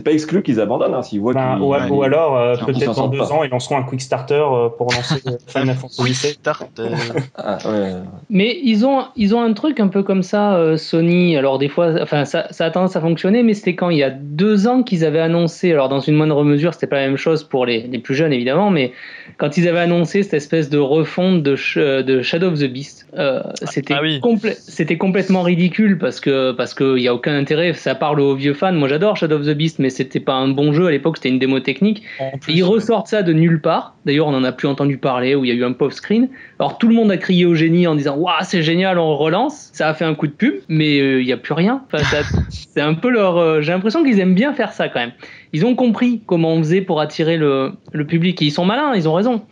pas 0.00 0.10
exclu 0.12 0.42
qu'ils 0.42 0.58
abandonnent, 0.60 0.94
hein, 0.94 1.02
s'ils 1.02 1.20
voient 1.20 1.34
Ben, 1.34 1.58
ou, 1.60 1.66
ouais, 1.72 1.88
ou 1.90 2.02
alors, 2.02 2.36
euh, 2.36 2.56
peut-être 2.56 2.94
dans 2.94 3.08
deux 3.08 3.18
pas. 3.18 3.32
ans, 3.32 3.44
ils 3.44 3.50
lanceront 3.50 3.76
un 3.76 3.82
quick 3.82 4.00
starter 4.00 4.34
euh, 4.34 4.68
pour 4.70 4.90
lancer 4.92 5.22
Final 5.46 5.76
Fantasy 5.76 6.02
VII. 6.02 6.14
Start, 6.14 6.66
euh, 6.78 6.88
Ah, 7.36 7.58
ouais. 7.66 7.92
Mais 8.30 8.58
ils 8.64 8.86
ont, 8.86 9.04
ils 9.16 9.34
ont 9.34 9.42
un 9.42 9.52
truc 9.52 9.80
un 9.80 9.88
peu 9.88 10.02
comme 10.02 10.22
ça, 10.22 10.56
euh, 10.56 10.76
Sony. 10.78 11.36
Alors 11.36 11.58
des 11.58 11.68
fois, 11.68 11.94
enfin 12.02 12.24
ça, 12.24 12.46
ça 12.50 12.64
a 12.64 12.70
tendance 12.70 12.96
à 12.96 13.00
fonctionner, 13.02 13.42
mais 13.42 13.52
c'était 13.54 13.74
quand? 13.74 13.90
Il 13.90 13.98
y 13.98 14.02
a 14.02 14.10
deux 14.10 14.66
ans 14.66 14.82
qu'ils 14.82 15.04
avaient 15.04 15.20
annoncé. 15.20 15.72
Alors 15.72 15.88
dans 15.90 16.00
une 16.00 16.14
moindre 16.16 16.42
mesure, 16.42 16.72
c'était 16.74 16.86
pas 16.86 16.96
la 16.96 17.06
même 17.06 17.16
chose 17.18 17.44
pour 17.44 17.66
les, 17.66 17.82
les 17.82 17.98
plus 17.98 18.14
jeunes 18.14 18.32
évidemment, 18.32 18.70
mais 18.70 18.92
quand 19.36 19.56
ils 19.58 19.68
avaient 19.68 19.80
annoncé 19.80 20.22
cette 20.22 20.34
espèce 20.34 20.70
de 20.70 20.78
refonte 20.78 21.42
de, 21.42 22.00
de 22.02 22.22
Shadow 22.22 22.48
of 22.48 22.58
the 22.58 22.64
Beast, 22.64 23.06
euh, 23.16 23.42
c'était 23.64 23.94
Ah 23.94 24.00
oui. 24.02 24.20
complè- 24.22 24.37
c'était 24.52 24.96
complètement 24.96 25.42
ridicule 25.42 25.98
parce 25.98 26.20
que 26.20 26.52
parce 26.52 26.74
que 26.74 26.96
il 26.96 27.02
y 27.02 27.08
a 27.08 27.14
aucun 27.14 27.36
intérêt. 27.36 27.72
Ça 27.74 27.94
parle 27.94 28.20
aux 28.20 28.34
vieux 28.34 28.54
fans. 28.54 28.72
Moi 28.72 28.88
j'adore 28.88 29.16
Shadow 29.16 29.36
of 29.36 29.46
the 29.46 29.50
Beast, 29.56 29.78
mais 29.78 29.90
c'était 29.90 30.20
pas 30.20 30.34
un 30.34 30.48
bon 30.48 30.72
jeu 30.72 30.86
à 30.86 30.90
l'époque. 30.90 31.16
C'était 31.18 31.28
une 31.28 31.38
démo 31.38 31.60
technique. 31.60 32.02
En 32.20 32.30
Et 32.48 32.52
ils 32.52 32.62
ressortent 32.62 33.08
ça 33.08 33.22
de 33.22 33.32
nulle 33.32 33.60
part. 33.60 33.94
D'ailleurs, 34.06 34.26
on 34.28 34.32
n'en 34.32 34.44
a 34.44 34.52
plus 34.52 34.68
entendu 34.68 34.96
parler, 34.98 35.34
où 35.34 35.44
il 35.44 35.48
y 35.48 35.52
a 35.52 35.54
eu 35.54 35.64
un 35.64 35.72
pop 35.72 35.92
screen. 35.92 36.28
Alors 36.58 36.78
tout 36.78 36.88
le 36.88 36.94
monde 36.94 37.10
a 37.10 37.16
crié 37.16 37.44
au 37.46 37.54
génie 37.54 37.86
en 37.86 37.94
disant 37.94 38.16
Waouh, 38.16 38.36
c'est 38.42 38.62
génial, 38.62 38.98
on 38.98 39.16
relance. 39.16 39.70
Ça 39.72 39.88
a 39.88 39.94
fait 39.94 40.04
un 40.04 40.14
coup 40.14 40.26
de 40.26 40.32
pub, 40.32 40.54
mais 40.68 40.98
euh, 41.00 41.20
il 41.20 41.26
n'y 41.26 41.32
a 41.32 41.36
plus 41.36 41.54
rien. 41.54 41.82
Enfin, 41.92 42.02
c'est 42.48 42.80
un 42.80 42.94
peu 42.94 43.10
leur. 43.10 43.36
euh, 43.36 43.60
J'ai 43.60 43.72
l'impression 43.72 44.02
qu'ils 44.04 44.18
aiment 44.20 44.34
bien 44.34 44.52
faire 44.54 44.72
ça 44.72 44.88
quand 44.88 45.00
même. 45.00 45.12
Ils 45.52 45.64
ont 45.64 45.74
compris 45.74 46.22
comment 46.26 46.52
on 46.52 46.58
faisait 46.58 46.80
pour 46.80 47.00
attirer 47.00 47.36
le, 47.36 47.72
le 47.92 48.06
public. 48.06 48.40
Et 48.42 48.46
ils 48.46 48.50
sont 48.50 48.64
malins, 48.64 48.92
ils 48.94 49.08
ont 49.08 49.14
raison. 49.14 49.42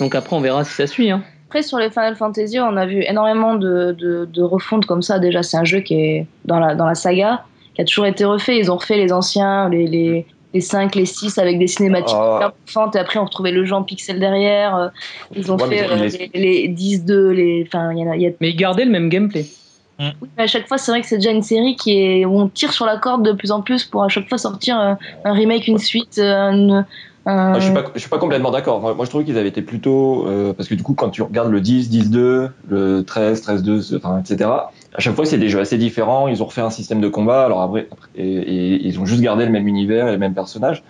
Donc 0.00 0.14
après, 0.14 0.34
on 0.36 0.40
verra 0.40 0.64
si 0.64 0.72
ça 0.72 0.86
suit. 0.86 1.10
Hein. 1.10 1.22
Après, 1.52 1.62
sur 1.62 1.76
les 1.76 1.90
Final 1.90 2.16
Fantasy, 2.16 2.58
on 2.60 2.78
a 2.78 2.86
vu 2.86 3.04
énormément 3.06 3.56
de, 3.56 3.94
de, 3.98 4.24
de 4.24 4.42
refontes 4.42 4.86
comme 4.86 5.02
ça. 5.02 5.18
Déjà, 5.18 5.42
c'est 5.42 5.58
un 5.58 5.64
jeu 5.64 5.80
qui 5.80 5.92
est 6.00 6.26
dans 6.46 6.58
la, 6.58 6.74
dans 6.74 6.86
la 6.86 6.94
saga, 6.94 7.44
qui 7.74 7.82
a 7.82 7.84
toujours 7.84 8.06
été 8.06 8.24
refait. 8.24 8.56
Ils 8.58 8.72
ont 8.72 8.76
refait 8.76 8.96
les 8.96 9.12
anciens, 9.12 9.68
les, 9.68 9.86
les, 9.86 10.24
les 10.54 10.60
5, 10.62 10.94
les 10.94 11.04
6 11.04 11.36
avec 11.36 11.58
des 11.58 11.66
cinématiques 11.66 12.16
profondes. 12.16 12.96
Et 12.96 12.98
après, 12.98 13.18
on 13.18 13.26
retrouvait 13.26 13.50
le 13.50 13.66
jeu 13.66 13.74
en 13.74 13.82
pixel 13.82 14.18
derrière. 14.18 14.92
Ils 15.36 15.52
ont 15.52 15.58
Ouais, 15.58 15.68
fait 15.76 15.90
euh, 15.92 16.08
les, 16.32 16.66
les 16.66 16.68
10-2, 16.70 17.28
les. 17.32 17.64
Enfin, 17.68 17.92
il 17.92 17.98
y 17.98 18.08
a. 18.08 18.16
y 18.16 18.26
a- 18.28 18.30
Mais 18.40 18.48
ils 18.48 18.56
gardaient 18.56 18.86
le 18.86 18.90
même 18.90 19.10
gameplay. 19.10 19.44
Oui, 19.98 20.06
mais 20.38 20.44
à 20.44 20.46
chaque 20.46 20.66
fois, 20.66 20.78
c'est 20.78 20.90
vrai 20.90 21.02
que 21.02 21.06
c'est 21.06 21.16
déjà 21.18 21.32
une 21.32 21.42
série 21.42 21.76
qui 21.76 21.98
est 21.98 22.24
où 22.24 22.40
on 22.40 22.48
tire 22.48 22.72
sur 22.72 22.86
la 22.86 22.96
corde 22.96 23.26
de 23.26 23.32
plus 23.32 23.50
en 23.52 23.60
plus 23.60 23.84
pour 23.84 24.02
à 24.02 24.08
chaque 24.08 24.26
fois 24.26 24.38
sortir 24.38 24.80
euh, 24.80 24.94
un 25.26 25.32
remake, 25.34 25.68
une 25.68 25.76
suite, 25.78 26.16
euh, 26.18 26.50
une- 26.50 26.86
Ah, 27.24 27.52
je 27.58 27.64
suis 27.64 27.72
pas, 27.72 27.84
je 27.94 28.00
suis 28.00 28.08
pas 28.10 28.18
complètement 28.18 28.50
d'accord. 28.50 28.80
Moi, 28.80 28.96
je 29.04 29.08
trouve 29.10 29.24
qu'ils 29.24 29.38
avaient 29.38 29.48
été 29.48 29.62
plutôt, 29.62 30.26
euh, 30.26 30.52
parce 30.52 30.68
que 30.68 30.74
du 30.74 30.82
coup, 30.82 30.94
quand 30.94 31.10
tu 31.10 31.22
regardes 31.22 31.50
le 31.50 31.60
10, 31.60 31.88
10-2, 31.90 32.48
le 32.68 33.02
13, 33.04 33.42
13-2, 33.42 33.96
enfin, 33.96 34.18
etc. 34.18 34.50
À 34.94 35.00
chaque 35.00 35.14
fois, 35.14 35.24
c'est 35.24 35.38
des 35.38 35.48
jeux 35.48 35.60
assez 35.60 35.78
différents. 35.78 36.26
Ils 36.28 36.42
ont 36.42 36.46
refait 36.46 36.60
un 36.62 36.70
système 36.70 37.00
de 37.00 37.08
combat. 37.08 37.44
Alors 37.44 37.62
après, 37.62 37.86
après- 37.92 38.08
et, 38.16 38.24
et 38.26 38.86
ils 38.86 38.98
ont 38.98 39.06
juste 39.06 39.22
gardé 39.22 39.46
le 39.46 39.52
même 39.52 39.68
univers 39.68 40.08
et 40.08 40.10
les 40.10 40.18
mêmes 40.18 40.34
personnages. 40.34 40.82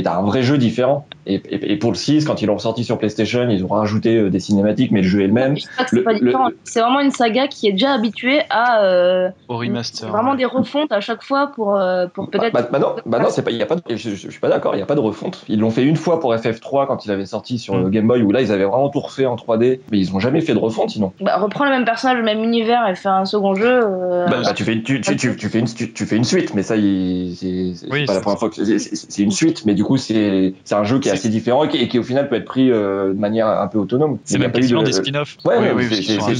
Mais 0.00 0.04
t'as 0.04 0.16
un 0.16 0.22
vrai 0.22 0.42
jeu 0.42 0.56
différent. 0.56 1.06
Et, 1.26 1.34
et, 1.34 1.72
et 1.72 1.76
pour 1.76 1.90
le 1.90 1.96
6, 1.96 2.24
quand 2.24 2.40
ils 2.40 2.46
l'ont 2.46 2.56
sorti 2.58 2.84
sur 2.84 2.96
PlayStation, 2.96 3.46
ils 3.50 3.62
ont 3.64 3.68
rajouté 3.68 4.16
euh, 4.16 4.30
des 4.30 4.40
cinématiques, 4.40 4.92
mais 4.92 5.02
le 5.02 5.06
jeu 5.06 5.20
est 5.20 5.26
le 5.26 5.32
même. 5.34 5.56
C'est 5.58 5.92
Le- 5.92 6.32
vraiment 6.80 7.00
une 7.00 7.10
saga 7.10 7.46
qui 7.48 7.68
est 7.68 7.72
déjà 7.72 7.92
habituée 7.92 8.40
à 8.48 8.82
euh, 8.84 9.28
au 9.48 9.58
remaster. 9.58 10.08
vraiment 10.10 10.34
des 10.34 10.46
refontes 10.46 10.90
à 10.90 11.00
chaque 11.02 11.22
fois 11.22 11.48
pour, 11.54 11.76
euh, 11.76 12.06
pour 12.06 12.30
Bah, 12.30 12.38
peut-être. 12.38 12.54
bah, 12.54 12.68
bah 12.72 12.78
non, 12.78 12.96
bah 13.04 13.18
non, 13.18 13.26
c'est 13.28 13.42
pas, 13.42 13.50
il 13.50 13.58
y 13.58 13.62
a 13.62 13.66
pas, 13.66 13.76
de- 13.76 13.82
je, 13.90 13.96
je- 13.96 14.14
je 14.14 14.30
suis 14.30 14.40
pas 14.40 14.48
d'accord, 14.48 14.74
il 14.74 14.78
y 14.78 14.82
a 14.82 14.86
pas 14.86 14.94
de 14.94 15.00
refonte. 15.00 15.44
Ils 15.48 15.60
l'ont 15.60 15.68
fait 15.70 15.84
une 15.84 15.96
fois 15.96 16.18
pour 16.18 16.34
FF3 16.34 16.86
quand 16.86 17.04
il 17.04 17.10
avait 17.10 17.26
sorti 17.26 17.58
sur 17.58 17.76
le 17.76 17.90
Game 17.90 18.06
Boy 18.06 18.22
où 18.22 18.32
là 18.32 18.40
ils 18.40 18.52
avaient 18.52 18.64
vraiment 18.64 18.88
tout 18.88 19.00
refait 19.00 19.26
en 19.26 19.36
3D, 19.36 19.80
mais 19.90 19.98
ils 19.98 20.14
ont 20.16 20.20
jamais 20.20 20.40
fait 20.40 20.54
de 20.54 20.58
refonte 20.58 20.88
sinon. 20.90 21.12
Bah, 21.20 21.36
reprendre 21.36 21.70
le 21.70 21.76
même 21.76 21.84
personnage, 21.84 22.16
le 22.16 22.22
même 22.24 22.42
univers 22.42 22.88
et 22.88 22.94
faire 22.94 23.12
un 23.12 23.26
second 23.26 23.54
jeu. 23.54 23.66
euh, 23.84 24.26
Bah, 24.30 24.38
bah, 24.42 24.52
tu 24.54 24.64
fais, 24.64 24.80
tu, 24.80 25.00
tu, 25.02 25.16
tu, 25.16 25.36
tu 25.36 25.48
fais 25.50 25.58
une, 25.58 25.66
tu, 25.66 25.92
tu 25.92 26.06
fais 26.06 26.16
une 26.16 26.24
suite, 26.24 26.54
mais 26.54 26.62
ça, 26.62 26.76
il- 26.76 27.34
c'est 27.36 27.90
Oui, 27.90 28.06
pas 28.06 28.14
la 28.14 28.20
première 28.20 28.38
fois 28.38 28.48
que 28.48 28.64
c'est 28.64 29.22
une 29.22 29.30
suite, 29.30 29.66
mais 29.66 29.74
du 29.74 29.84
coup 29.84 29.89
c'est 29.96 30.54
c'est 30.64 30.74
un 30.74 30.84
jeu 30.84 30.98
qui 31.00 31.08
est 31.08 31.12
assez 31.12 31.28
différent 31.28 31.64
et 31.64 31.68
qui, 31.68 31.76
et 31.78 31.88
qui, 31.88 31.98
au 31.98 32.02
final 32.02 32.28
peut 32.28 32.36
être 32.36 32.44
pris 32.44 32.70
euh, 32.70 33.08
de 33.12 33.18
manière 33.18 33.46
un 33.48 33.66
peu 33.68 33.78
autonome. 33.78 34.18
C'est 34.24 34.34
Il 34.34 34.40
y 34.40 34.44
a 34.44 34.46
même 34.46 34.52
pas 34.52 34.58
eu 34.58 34.62
quasiment 34.62 34.80
de- 34.82 34.86
des 34.86 34.92
spin-offs. 34.92 35.36
Ouais, 35.44 35.56
Oui, 35.58 35.64
ouais, 35.66 35.72
oui, 35.74 35.84
c'est- 35.88 35.96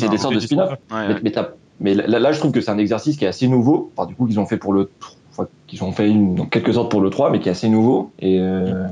des 0.09 0.19
sortes 0.19 0.35
de 0.35 0.39
à 0.39 0.41
spin-off. 0.41 0.71
Ouais, 0.91 1.09
Mais, 1.09 1.17
mais, 1.23 1.31
t'as- 1.33 1.51
mais 1.81 1.95
là, 1.95 2.19
là, 2.19 2.33
je 2.33 2.39
trouve 2.39 2.53
que 2.53 2.61
c'est 2.61 2.71
un 2.71 2.79
exercice 2.79 3.17
qui 3.17 3.25
est 3.25 3.29
assez 3.29 3.49
nouveau. 3.49 3.91
Enfin, 3.97 4.07
du 4.09 4.15
coup, 4.15 4.27
qu'ils 4.27 4.39
ont 4.41 4.47
fait 4.47 4.57
pour 4.59 4.73
le, 4.73 4.91
enfin, 5.33 5.49
qu'ils 5.67 5.83
ont 5.85 5.93
fait 5.93 6.09
une, 6.09 6.41
en 6.41 6.47
quelque 6.47 6.73
sorte 6.73 6.91
pour 6.91 7.01
le 7.01 7.11
3, 7.11 7.31
mais 7.31 7.41
qui 7.41 7.49
est 7.49 7.53
assez 7.53 7.69
nouveau. 7.69 8.13
Et, 8.21 8.39
euh, 8.41 8.85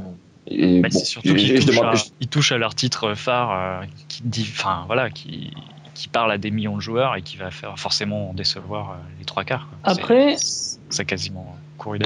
et 0.46 0.80
Mais 0.80 0.88
bon, 0.88 0.98
c'est 0.98 1.04
surtout 1.04 1.28
touchent, 1.28 1.66
demande- 1.66 1.84
à- 1.86 1.94
je- 1.94 2.04
ils 2.20 2.28
touchent 2.28 2.52
à 2.52 2.58
leur 2.58 2.74
titre 2.74 3.14
phare 3.14 3.52
euh, 3.82 3.86
qui 4.08 4.22
dit, 4.24 4.46
enfin 4.56 4.84
voilà, 4.86 5.10
qui, 5.10 5.52
qui 5.94 6.08
parle 6.08 6.32
à 6.32 6.38
des 6.38 6.50
millions 6.50 6.76
de 6.76 6.80
joueurs 6.80 7.16
et 7.16 7.22
qui 7.22 7.36
va 7.36 7.50
faire 7.50 7.78
forcément 7.78 8.32
décevoir 8.32 8.90
euh, 8.92 8.94
les 9.18 9.24
trois 9.26 9.44
quarts. 9.44 9.66
quoi. 9.68 9.92
Après- 9.92 10.36
C'est- 10.38 10.78
c'est 10.90 11.04
quasiment 11.04 11.54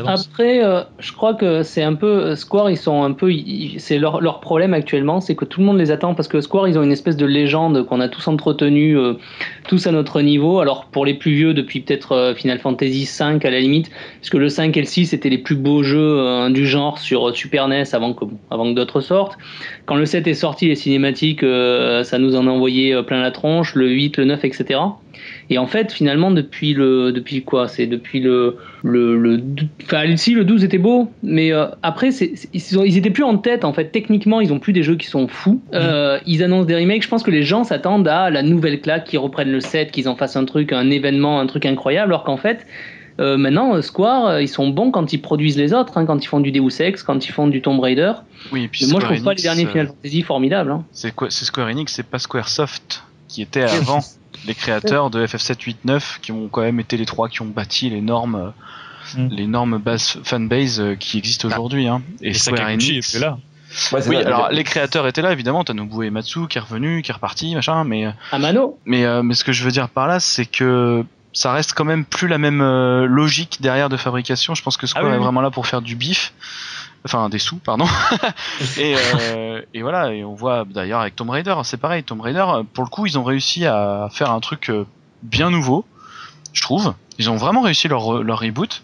Après, 0.06 0.62
euh, 0.62 0.82
je 0.98 1.12
crois 1.12 1.34
que 1.34 1.62
c'est 1.62 1.82
un 1.82 1.94
peu 1.94 2.06
euh, 2.06 2.36
Square, 2.36 2.70
ils 2.70 2.76
sont 2.76 3.02
un 3.02 3.12
peu, 3.12 3.32
c'est 3.78 3.98
leur, 3.98 4.40
problème 4.40 4.74
actuellement, 4.74 5.20
c'est 5.20 5.34
que 5.34 5.44
tout 5.44 5.60
le 5.60 5.66
monde 5.66 5.78
les 5.78 5.90
attend 5.90 6.14
parce 6.14 6.28
que 6.28 6.40
Square, 6.40 6.68
ils 6.68 6.78
ont 6.78 6.82
une 6.82 6.92
espèce 6.92 7.16
de 7.16 7.24
légende 7.24 7.86
qu'on 7.86 8.00
a 8.00 8.08
tous 8.08 8.28
entretenu, 8.28 8.98
euh, 8.98 9.14
tous 9.66 9.86
à 9.86 9.92
notre 9.92 10.20
niveau. 10.20 10.60
Alors 10.60 10.86
pour 10.86 11.06
les 11.06 11.14
plus 11.14 11.32
vieux, 11.32 11.54
depuis 11.54 11.80
peut-être 11.80 12.12
euh, 12.12 12.34
Final 12.34 12.58
Fantasy 12.58 13.08
V 13.18 13.38
à 13.42 13.50
la 13.50 13.60
limite, 13.60 13.90
parce 14.20 14.30
que 14.30 14.36
le 14.36 14.48
5 14.48 14.76
et 14.76 14.80
le 14.80 14.86
6 14.86 15.14
étaient 15.14 15.30
les 15.30 15.38
plus 15.38 15.56
beaux 15.56 15.82
jeux 15.82 16.50
du 16.50 16.66
genre 16.66 16.98
sur 16.98 17.34
Super 17.34 17.66
NES 17.68 17.84
avant 17.92 18.12
que, 18.12 18.26
avant 18.50 18.70
que 18.70 18.76
d'autres 18.76 19.00
sortent. 19.00 19.38
Quand 19.86 19.96
le 19.96 20.04
7 20.04 20.26
est 20.26 20.34
sorti, 20.34 20.68
les 20.68 20.74
cinématiques, 20.74 21.40
ça 21.40 22.18
nous 22.18 22.36
en 22.36 22.46
a 22.46 22.50
envoyé 22.50 23.02
plein 23.04 23.22
la 23.22 23.30
tronche, 23.30 23.74
le 23.74 23.88
8, 23.88 24.18
le 24.18 24.24
9, 24.26 24.44
etc. 24.44 24.80
Et 25.50 25.58
en 25.58 25.66
fait, 25.66 25.92
finalement, 25.92 26.30
depuis 26.30 26.74
le, 26.74 27.12
depuis 27.12 27.42
quoi? 27.42 27.68
C'est 27.68 27.86
depuis 27.86 28.20
le, 28.20 28.56
le, 28.82 29.16
le, 29.18 29.40
enfin, 29.84 30.16
si 30.16 30.32
le 30.34 30.44
12 30.44 30.64
était 30.64 30.78
beau, 30.78 31.10
mais 31.22 31.52
euh, 31.52 31.66
après, 31.82 32.10
c'est, 32.10 32.32
ils, 32.52 32.78
ont- 32.78 32.84
ils 32.84 32.96
étaient 32.96 33.10
plus 33.10 33.24
en 33.24 33.38
tête. 33.38 33.64
En 33.64 33.72
fait, 33.72 33.86
techniquement, 33.92 34.40
ils 34.40 34.52
ont 34.52 34.58
plus 34.58 34.72
des 34.72 34.82
jeux 34.82 34.96
qui 34.96 35.06
sont 35.06 35.28
fous. 35.28 35.60
Euh, 35.74 36.18
ils 36.26 36.42
annoncent 36.42 36.66
des 36.66 36.76
remakes. 36.76 37.02
Je 37.02 37.08
pense 37.08 37.22
que 37.22 37.30
les 37.30 37.42
gens 37.42 37.64
s'attendent 37.64 38.08
à 38.08 38.30
la 38.30 38.42
nouvelle 38.42 38.80
claque, 38.80 39.04
qu'ils 39.04 39.18
reprennent 39.18 39.52
le 39.52 39.60
7, 39.60 39.90
qu'ils 39.90 40.08
en 40.08 40.16
fassent 40.16 40.36
un 40.36 40.44
truc, 40.44 40.72
un 40.72 40.90
événement, 40.90 41.40
un 41.40 41.46
truc 41.46 41.66
incroyable, 41.66 42.12
alors 42.12 42.24
qu'en 42.24 42.36
fait. 42.36 42.66
euh, 43.20 43.36
maintenant, 43.36 43.80
Square, 43.82 44.40
ils 44.40 44.48
sont 44.48 44.68
bons 44.70 44.90
quand 44.90 45.12
ils 45.12 45.18
produisent 45.20 45.58
les 45.58 45.74
autres, 45.74 45.98
hein, 45.98 46.06
quand 46.06 46.24
ils 46.24 46.26
font 46.26 46.40
du 46.40 46.50
Deus 46.50 46.80
Ex, 46.80 47.02
quand 47.02 47.28
ils 47.28 47.30
font 47.32 47.46
du 47.46 47.60
Tomb 47.60 47.78
Raider. 47.78 48.12
Oui, 48.52 48.64
et 48.64 48.68
puis 48.68 48.86
moi, 48.86 49.00
je 49.00 49.04
Square 49.04 49.12
trouve 49.12 49.24
pas 49.24 49.34
les 49.34 49.42
derniers 49.42 49.66
Final 49.66 49.86
Fantasy 49.88 50.22
formidables. 50.22 50.70
hein. 50.70 50.84
C'est 50.92 51.12
C'est 51.28 51.44
Square 51.44 51.68
Enix, 51.68 51.92
c'est 51.92 52.06
pas 52.06 52.18
Squaresoft 52.18 53.02
qui 53.28 53.42
était 53.42 53.62
avant 53.62 54.00
les 54.46 54.54
créateurs 54.54 55.10
de 55.10 55.26
FF7, 55.26 55.60
8, 55.62 55.78
9, 55.84 56.18
qui 56.22 56.32
ont 56.32 56.48
quand 56.48 56.62
même 56.62 56.80
été 56.80 56.96
les 56.96 57.06
trois 57.06 57.28
qui 57.28 57.42
ont 57.42 57.46
bâti 57.46 57.90
l'énorme, 57.90 58.34
euh, 58.36 58.50
Mm. 59.16 59.28
l'énorme 59.30 59.78
base 59.78 60.18
fanbase 60.22 60.80
euh, 60.80 60.94
qui 60.94 61.18
existe 61.18 61.44
aujourd'hui. 61.44 61.88
Hein. 61.88 62.02
Et, 62.22 62.28
Et 62.30 62.34
Square 62.34 62.68
Enix. 62.68 63.14
là. 63.18 63.36
Ouais, 63.90 64.00
Oui, 64.06 64.14
vrai. 64.14 64.24
alors 64.24 64.50
les 64.50 64.62
créateurs 64.64 65.06
étaient 65.08 65.22
là 65.22 65.32
évidemment. 65.32 65.64
T'as 65.64 65.74
Nobuo 65.74 66.02
Ematsu 66.04 66.46
qui 66.46 66.58
est 66.58 66.60
revenu, 66.60 67.02
qui 67.02 67.10
est 67.10 67.14
reparti, 67.14 67.52
machin. 67.54 67.82
Mais 67.84 68.06
Amano, 68.30 68.78
mais 68.86 69.04
euh, 69.04 69.22
mais 69.24 69.34
ce 69.34 69.42
que 69.44 69.52
je 69.52 69.64
veux 69.64 69.72
dire 69.72 69.88
par 69.88 70.06
là, 70.06 70.20
c'est 70.20 70.46
que 70.46 71.04
ça 71.32 71.52
reste 71.52 71.72
quand 71.74 71.84
même 71.84 72.04
plus 72.04 72.28
la 72.28 72.38
même 72.38 72.60
euh, 72.60 73.06
logique 73.06 73.58
derrière 73.60 73.88
de 73.88 73.96
fabrication. 73.96 74.54
Je 74.54 74.62
pense 74.62 74.76
que 74.76 74.86
Square 74.86 75.04
Ah 75.04 75.08
oui, 75.08 75.14
est 75.14 75.18
oui. 75.18 75.24
vraiment 75.24 75.40
là 75.40 75.50
pour 75.50 75.66
faire 75.66 75.82
du 75.82 75.96
bif, 75.96 76.32
enfin 77.04 77.28
des 77.28 77.38
sous, 77.38 77.56
pardon. 77.56 77.86
et, 78.78 78.94
euh, 79.24 79.60
et 79.74 79.82
voilà, 79.82 80.12
et 80.12 80.24
on 80.24 80.34
voit 80.34 80.64
d'ailleurs 80.68 81.00
avec 81.00 81.16
Tomb 81.16 81.30
Raider, 81.30 81.54
c'est 81.64 81.80
pareil. 81.80 82.02
Tomb 82.04 82.20
Raider, 82.20 82.44
pour 82.74 82.84
le 82.84 82.90
coup, 82.90 83.06
ils 83.06 83.18
ont 83.18 83.24
réussi 83.24 83.66
à 83.66 84.08
faire 84.12 84.30
un 84.30 84.40
truc 84.40 84.70
euh, 84.70 84.84
bien 85.22 85.50
nouveau, 85.50 85.84
je 86.52 86.62
trouve. 86.62 86.94
Ils 87.18 87.30
ont 87.30 87.36
vraiment 87.36 87.60
réussi 87.62 87.88
leur 87.88 88.22
leur 88.22 88.40
reboot. 88.40 88.82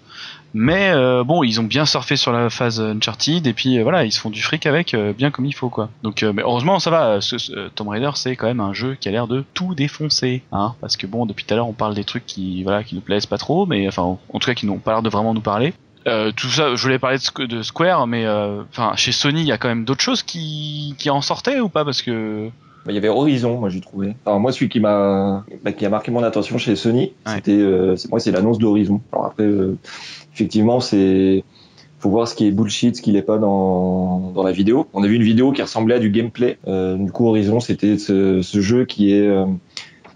Mais 0.54 0.88
euh, 0.94 1.24
bon, 1.24 1.42
ils 1.42 1.60
ont 1.60 1.64
bien 1.64 1.84
surfé 1.84 2.16
sur 2.16 2.32
la 2.32 2.48
phase 2.48 2.80
Uncharted 2.80 3.46
et 3.46 3.52
puis 3.52 3.78
euh, 3.78 3.82
voilà, 3.82 4.06
ils 4.06 4.12
se 4.12 4.18
font 4.18 4.30
du 4.30 4.40
fric 4.42 4.64
avec 4.64 4.94
euh, 4.94 5.12
bien 5.12 5.30
comme 5.30 5.44
il 5.44 5.52
faut 5.52 5.68
quoi. 5.68 5.90
Donc, 6.02 6.22
euh, 6.22 6.32
mais 6.32 6.40
heureusement 6.40 6.78
ça 6.78 6.88
va. 6.90 7.04
euh, 7.08 7.20
Ce, 7.20 7.36
ce- 7.36 7.52
euh, 7.52 7.68
Tomb 7.74 7.88
Raider 7.90 8.10
c'est 8.14 8.34
quand 8.34 8.46
même 8.46 8.60
un 8.60 8.72
jeu 8.72 8.96
qui 8.98 9.08
a 9.08 9.12
l'air 9.12 9.26
de 9.26 9.44
tout 9.52 9.74
défoncer, 9.74 10.42
hein, 10.50 10.74
parce 10.80 10.96
que 10.96 11.06
bon, 11.06 11.26
depuis 11.26 11.44
tout 11.44 11.52
à 11.52 11.58
l'heure 11.58 11.68
on 11.68 11.74
parle 11.74 11.94
des 11.94 12.04
trucs 12.04 12.24
qui 12.24 12.62
voilà 12.62 12.82
qui 12.82 12.94
nous 12.94 13.02
plaisent 13.02 13.26
pas 13.26 13.36
trop, 13.36 13.66
mais 13.66 13.86
enfin 13.88 14.02
en 14.02 14.38
tout 14.38 14.46
cas 14.46 14.54
qui 14.54 14.64
n'ont 14.64 14.78
pas 14.78 14.92
l'air 14.92 15.02
de 15.02 15.10
vraiment 15.10 15.34
nous 15.34 15.42
parler. 15.42 15.74
Euh, 16.08 16.32
tout 16.34 16.48
ça, 16.48 16.74
je 16.74 16.82
voulais 16.82 16.98
parler 16.98 17.18
de, 17.18 17.22
Squ- 17.22 17.46
de 17.46 17.62
Square, 17.62 18.06
mais 18.06 18.24
euh, 18.26 18.62
enfin 18.70 18.92
chez 18.96 19.12
Sony 19.12 19.40
il 19.42 19.46
y 19.46 19.52
a 19.52 19.58
quand 19.58 19.68
même 19.68 19.84
d'autres 19.84 20.00
choses 20.02 20.22
qui 20.22 20.94
qui 20.98 21.10
en 21.10 21.20
sortaient 21.20 21.60
ou 21.60 21.68
pas? 21.68 21.84
Parce 21.84 22.02
que 22.02 22.48
Bah, 22.86 22.92
Il 22.92 22.94
y 22.94 22.98
avait 22.98 23.08
Horizon, 23.08 23.58
moi 23.60 23.68
j'ai 23.68 23.80
trouvé. 23.80 24.14
Alors 24.26 24.40
moi 24.40 24.52
celui 24.52 24.68
qui 24.68 24.80
m'a 24.80 25.44
bah, 25.64 25.72
qui 25.72 25.84
a 25.86 25.90
marqué 25.90 26.10
mon 26.10 26.22
attention 26.22 26.58
chez 26.58 26.74
Sony, 26.76 27.12
Ouais. 27.26 27.34
c'était 27.36 27.52
euh, 27.52 27.96
c'est 27.96 28.10
moi 28.10 28.20
c'est 28.20 28.30
l'annonce 28.32 28.58
d'Horizon. 28.58 29.00
Alors 29.12 29.26
après 29.26 29.44
euh, 29.44 29.76
effectivement 30.34 30.80
c'est 30.80 31.44
faut 32.00 32.10
voir 32.10 32.28
ce 32.28 32.34
qui 32.36 32.46
est 32.46 32.52
bullshit, 32.52 32.94
ce 32.96 33.02
qui 33.02 33.10
l'est 33.12 33.22
pas 33.22 33.38
dans 33.38 34.32
dans 34.34 34.42
la 34.44 34.52
vidéo. 34.52 34.86
On 34.94 35.02
a 35.02 35.06
vu 35.08 35.16
une 35.16 35.22
vidéo 35.24 35.52
qui 35.52 35.62
ressemblait 35.62 35.96
à 35.96 35.98
du 35.98 36.10
gameplay. 36.10 36.58
Euh, 36.68 36.96
du 36.96 37.10
coup 37.12 37.26
Horizon 37.26 37.60
c'était 37.60 37.98
ce, 37.98 38.40
ce 38.42 38.60
jeu 38.60 38.84
qui 38.84 39.12
est 39.12 39.26
euh, 39.26 39.46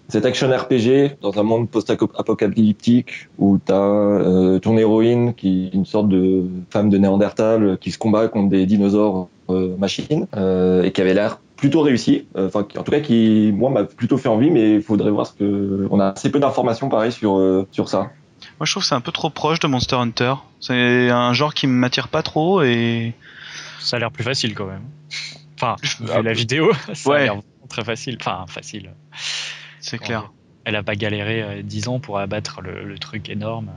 cet 0.08 0.26
action 0.26 0.48
RPG 0.50 1.16
dans 1.22 1.38
un 1.38 1.42
monde 1.42 1.70
post-apocalyptique 1.70 3.28
où 3.38 3.58
tu 3.64 3.72
as 3.72 3.76
euh, 3.76 4.58
ton 4.58 4.76
héroïne 4.76 5.34
qui 5.34 5.66
est 5.72 5.74
une 5.74 5.86
sorte 5.86 6.08
de 6.08 6.44
femme 6.70 6.90
de 6.90 6.98
Néandertal 6.98 7.62
euh, 7.62 7.76
qui 7.76 7.90
se 7.92 7.98
combat 7.98 8.28
contre 8.28 8.50
des 8.50 8.66
dinosaures 8.66 9.28
euh, 9.50 9.76
machines 9.76 10.26
euh, 10.36 10.82
et 10.82 10.92
qui 10.92 11.00
avait 11.00 11.14
l'air 11.14 11.38
plutôt 11.56 11.80
réussi. 11.82 12.26
Enfin, 12.36 12.60
en 12.76 12.82
tout 12.82 12.90
cas, 12.90 13.00
qui 13.00 13.52
moi 13.54 13.70
m'a 13.70 13.84
plutôt 13.84 14.18
fait 14.18 14.28
envie, 14.28 14.50
mais 14.50 14.74
il 14.76 14.82
faudrait 14.82 15.10
voir 15.10 15.26
ce 15.26 15.32
que. 15.32 15.86
On 15.90 16.00
a 16.00 16.08
assez 16.08 16.30
peu 16.30 16.40
d'informations 16.40 16.88
pareil 16.88 17.12
sur 17.12 17.38
euh, 17.38 17.66
sur 17.70 17.88
ça. 17.88 18.10
moi 18.58 18.66
je 18.66 18.72
trouve 18.72 18.82
que 18.82 18.88
c'est 18.88 18.94
un 18.94 19.00
peu 19.00 19.12
trop 19.12 19.30
proche 19.30 19.60
de 19.60 19.66
Monster 19.68 19.96
Hunter. 19.96 20.34
C'est 20.60 21.08
un 21.10 21.32
genre 21.32 21.54
qui 21.54 21.66
m'attire 21.68 22.08
pas 22.08 22.22
trop 22.22 22.62
et 22.62 23.14
Ça 23.80 23.96
a 23.96 24.00
l'air 24.00 24.10
plus 24.10 24.24
facile 24.24 24.54
quand 24.54 24.66
même. 24.66 24.82
Enfin, 25.56 25.76
vu 25.82 26.06
Ah, 26.12 26.22
la 26.22 26.32
vidéo, 26.32 26.72
ça 26.92 27.10
ouais. 27.10 27.16
a 27.16 27.22
l'air 27.24 27.40
très 27.68 27.84
facile. 27.84 28.16
Enfin, 28.20 28.44
facile. 28.48 28.90
C'est 29.82 29.98
clair. 29.98 30.30
Elle 30.64 30.76
a 30.76 30.82
pas 30.82 30.94
galéré 30.94 31.42
euh, 31.42 31.62
10 31.62 31.88
ans 31.88 31.98
pour 31.98 32.18
abattre 32.18 32.60
le, 32.62 32.84
le 32.84 32.98
truc 32.98 33.28
énorme. 33.28 33.70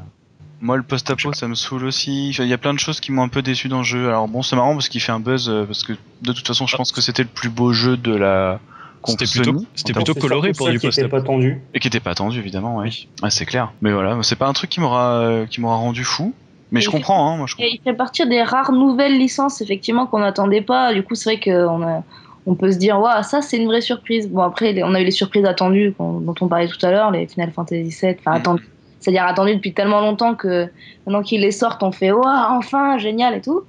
Moi, 0.62 0.78
le 0.78 0.84
post-apo, 0.84 1.34
ça 1.34 1.47
me 1.47 1.56
saoule 1.56 1.84
aussi. 1.84 2.30
Il 2.30 2.45
y 2.47 2.53
a 2.53 2.58
plein 2.58 2.74
de 2.74 2.80
choses 2.80 2.99
qui 3.01 3.12
m'ont 3.12 3.24
un 3.24 3.28
peu 3.28 3.41
déçu 3.41 3.68
dans 3.68 3.80
le 3.80 3.84
jeu. 3.84 4.08
Alors 4.08 4.28
bon, 4.28 4.41
c'est 4.41 4.56
marrant 4.56 4.74
parce 4.74 4.88
qu'il 4.88 5.01
fait 5.01 5.12
un 5.12 5.20
buzz, 5.20 5.49
euh, 5.49 5.66
parce 5.66 5.84
que 5.84 5.93
de 6.22 6.32
toute 6.32 6.47
façon, 6.47 6.66
je 6.68 6.78
pense 6.78 6.91
que 6.91 7.01
c'était 7.01 7.24
le 7.24 7.30
plus 7.30 7.49
beau 7.49 7.74
jeu 7.74 7.97
de 7.97 8.16
la 8.16 8.60
C'était 9.06 9.26
plutôt, 9.26 9.66
c'était 9.76 9.93
plutôt 9.93 10.14
coloré 10.14 10.53
pour 10.53 10.70
du 10.70 10.80
qui 10.80 10.88
était 10.88 11.01
post 11.01 11.12
pas 11.12 11.22
tendu. 11.22 11.62
et 11.74 11.80
qui 11.80 11.88
était 11.88 11.99
pas 11.99 12.12
attendu 12.12 12.39
évidemment, 12.39 12.78
ouais. 12.78 12.89
Ouais, 13.22 13.30
c'est 13.30 13.45
clair. 13.45 13.74
Mais 13.82 13.91
voilà, 13.91 14.18
c'est 14.24 14.36
pas 14.38 14.47
un 14.47 14.53
truc 14.53 14.70
qui 14.70 14.80
m'aura, 14.80 15.20
euh, 15.20 15.45
qui 15.45 15.60
m'aura 15.60 15.76
rendu 15.76 16.03
fou. 16.03 16.34
Mais 16.72 16.82
je 16.82 16.89
comprends, 16.89 17.32
hein, 17.32 17.38
moi 17.38 17.45
je 17.47 17.56
comprends. 17.56 17.68
Et 17.68 17.76
il 17.76 17.82
fait 17.84 17.93
partie 17.95 18.28
des 18.28 18.41
rares 18.41 18.72
nouvelles 18.72 19.18
licences 19.18 19.62
effectivement 19.62 20.08
qu'on 20.08 20.20
n'attendait 20.20 20.62
pas. 20.64 20.93
Du 20.93 21.03
coup, 21.03 21.16
c'est 21.16 21.36
vrai 21.36 21.39
qu'on 21.39 21.82
a- 21.84 22.03
on 22.46 22.56
peut 22.56 22.72
se 22.72 22.78
dire, 22.78 23.00
waouh, 23.00 23.24
ça 23.24 23.41
c'est 23.41 23.58
une 23.58 23.68
vraie 23.68 23.82
surprise. 23.82 24.30
Bon, 24.30 24.41
après, 24.41 24.82
on 24.84 24.93
a 24.93 25.02
eu 25.02 25.06
les 25.06 25.12
surprises 25.12 25.46
attendues 25.46 25.96
dont 26.00 26.36
on 26.41 26.48
parlait 26.48 26.68
tout 26.68 26.84
à 26.86 26.91
l'heure, 26.91 27.12
les 27.12 27.28
Final 27.28 27.52
Fantasy 27.52 27.84
VII, 27.84 28.16
enfin 28.20 28.32
Mhm. 28.32 28.38
attendues. 28.38 28.70
C'est-à-dire 29.00 29.26
attendues 29.26 29.56
depuis 29.56 29.74
tellement 29.74 30.00
longtemps 30.02 30.34
que 30.36 30.68
maintenant 31.06 31.22
qu'ils 31.22 31.41
les 31.41 31.52
sortent, 31.52 31.84
on 31.84 31.91
fait, 31.91 32.12
waouh, 32.12 32.26
enfin, 32.58 32.98
génial 32.98 33.36
et 33.36 33.41
tout. 33.41 33.62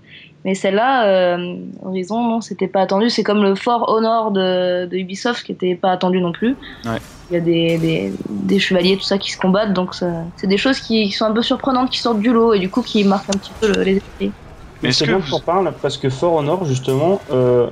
Mais 0.45 0.55
celle-là, 0.55 1.07
euh, 1.09 1.57
Horizon, 1.85 2.23
non, 2.23 2.41
c'était 2.41 2.69
pas 2.69 2.81
attendu. 2.83 3.11
C'est 3.11 3.25
comme 3.25 3.43
le 3.43 3.55
Fort 3.57 3.89
Honor 3.89 4.31
de, 4.31 4.87
de 4.87 4.97
Ubisoft 4.97 5.45
qui 5.45 5.53
était 5.53 5.75
pas 5.75 5.91
attendu 5.91 6.21
non 6.21 6.31
plus. 6.33 6.57
Ouais. 6.85 6.99
Il 7.29 7.35
y 7.35 7.37
a 7.37 7.41
des, 7.41 7.79
des, 7.79 8.13
des 8.31 8.59
chevaliers, 8.61 8.97
tout 8.97 9.03
ça, 9.03 9.19
qui 9.19 9.33
se 9.33 9.39
combattent. 9.39 9.73
Donc, 9.73 9.93
ça- 9.95 10.23
c'est 10.37 10.47
des 10.47 10.57
choses 10.57 10.79
qui, 10.81 11.07
qui 11.07 11.11
sont 11.13 11.25
un 11.25 11.33
peu 11.33 11.43
surprenantes, 11.43 11.91
qui 11.91 11.99
sortent 11.99 12.21
du 12.21 12.33
lot 12.33 12.55
et 12.55 12.61
du 12.61 12.71
coup 12.71 12.83
qui 12.83 13.03
marquent 13.03 13.29
un 13.35 13.39
petit 13.39 13.51
peu 13.61 13.67
le- 13.73 13.83
les 13.83 13.97
esprits. 13.97 14.33
Mais 14.83 14.93
c'est 14.93 15.05
que 15.07 15.11
bien 15.11 15.19
vous- 15.19 15.25
que 15.25 15.31
t'en 15.31 15.41
parles 15.41 15.75
parce 15.83 15.97
que 15.97 16.09
For 16.09 16.33
Honor 16.35 16.65
justement, 16.65 17.21
euh, 17.31 17.69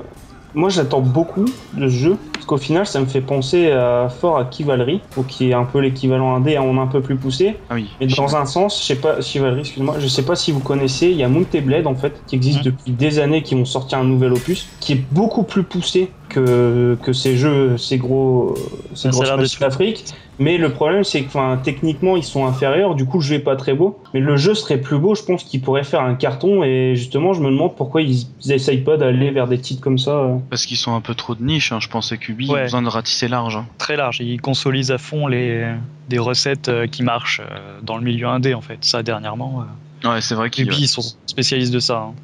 moi 0.54 0.68
j'attends 0.68 1.00
beaucoup 1.00 1.44
de 1.74 1.88
ce 1.88 1.94
jeu 1.94 2.16
parce 2.32 2.46
qu'au 2.46 2.56
final 2.56 2.86
ça 2.86 3.00
me 3.00 3.06
fait 3.06 3.20
penser 3.20 3.70
à 3.70 4.08
fort 4.08 4.38
à 4.38 4.48
Chivalry, 4.50 5.00
ou 5.16 5.22
qui 5.22 5.50
est 5.50 5.54
un 5.54 5.64
peu 5.64 5.78
l'équivalent 5.80 6.34
indé 6.34 6.58
en 6.58 6.76
un 6.78 6.86
peu 6.86 7.00
plus 7.00 7.16
poussé. 7.16 7.56
Ah 7.70 7.74
oui. 7.74 7.88
Mais 8.00 8.06
dans 8.06 8.36
un 8.36 8.44
sens, 8.44 8.80
je 8.80 8.86
sais 8.86 8.96
pas, 8.96 9.20
Chivalry, 9.20 9.60
excuse-moi, 9.60 9.96
je 9.98 10.06
sais 10.08 10.24
pas 10.24 10.36
si 10.36 10.52
vous 10.52 10.60
connaissez, 10.60 11.06
il 11.08 11.16
y 11.16 11.22
a 11.22 11.28
Mounted 11.28 11.64
Blade 11.64 11.86
en 11.86 11.94
fait, 11.94 12.20
qui 12.26 12.36
existe 12.36 12.58
Mhm. 12.58 12.64
depuis 12.64 12.92
des 12.92 13.18
années, 13.18 13.42
qui 13.42 13.54
vont 13.54 13.64
sortir 13.64 13.98
un 13.98 14.04
nouvel 14.04 14.32
opus, 14.32 14.66
qui 14.80 14.92
est 14.92 15.04
beaucoup 15.12 15.42
plus 15.44 15.62
poussé 15.62 16.10
que, 16.34 16.98
que 17.02 17.12
ces 17.12 17.36
jeux, 17.36 17.76
ces 17.78 17.98
gros, 17.98 18.54
ces 18.94 18.94
Ça, 18.94 19.02
ça 19.02 19.08
a 19.08 19.10
grosses 19.12 19.26
l'air 19.28 19.36
machines 19.36 19.58
d'être- 19.60 19.70
d'Afrique. 19.70 20.04
Mais 20.40 20.58
le 20.58 20.72
problème, 20.72 21.04
c'est 21.04 21.22
que, 21.22 21.26
enfin, 21.28 21.60
techniquement, 21.62 22.16
ils 22.16 22.24
sont 22.24 22.44
inférieurs, 22.44 22.96
du 22.96 23.04
coup, 23.06 23.18
le 23.18 23.22
jeu 23.24 23.36
est 23.36 23.38
pas 23.38 23.54
très 23.54 23.72
beau. 23.74 24.00
Mais 24.14 24.20
le 24.20 24.36
jeu 24.36 24.54
serait 24.54 24.78
plus 24.80 24.98
beau, 24.98 25.14
je 25.14 25.22
pense 25.22 25.44
qu'il 25.44 25.60
pourrait 25.60 25.84
faire 25.84 26.00
un 26.00 26.16
carton, 26.16 26.64
et 26.64 26.96
justement, 26.96 27.34
je 27.34 27.40
me 27.40 27.50
demande 27.50 27.76
pourquoi 27.76 28.02
ils, 28.02 28.26
ils 28.44 28.52
essayent 28.52 28.80
pas 28.82 28.96
d'aller 28.96 29.30
vers 29.30 29.46
des 29.46 29.58
titres 29.58 29.80
comme 29.80 29.98
ça. 29.98 30.28
Parce 30.50 30.66
qu'ils 30.66 30.76
sont 30.76 30.92
un 30.94 31.00
peu 31.00 31.14
trop 31.14 31.36
de 31.36 31.42
niche, 31.44 31.70
hein. 31.70 31.78
je 31.80 31.88
pensais 31.88 32.18
qu'Ubi 32.18 32.50
Ouais. 32.50 32.60
a 32.60 32.62
besoin 32.64 32.82
de 32.82 32.88
ratisser 32.88 33.28
large. 33.28 33.56
hein. 33.56 33.66
très 33.78 33.96
large. 33.96 34.18
Ils 34.20 34.40
consolident 34.40 34.92
à 34.92 34.98
fond 34.98 35.28
les, 35.28 35.64
des 36.08 36.18
recettes 36.18 36.68
euh, 36.68 36.86
qui 36.88 37.04
marchent 37.04 37.40
euh, 37.40 37.78
dans 37.82 37.96
le 37.96 38.02
milieu 38.02 38.26
indé 38.26 38.54
en 38.54 38.60
fait. 38.60 38.78
Ça 38.80 39.04
dernièrement, 39.04 39.60
euh, 40.04 40.08
Ouais, 40.08 40.20
c'est 40.20 40.34
vrai 40.34 40.50
qu'ils 40.50 40.66
Ubi 40.66 40.80
ils 40.82 40.88
sont 40.88 41.00
spécialistes 41.26 41.72
de 41.72 41.78
ça. 41.78 42.08
hein. 42.08 42.14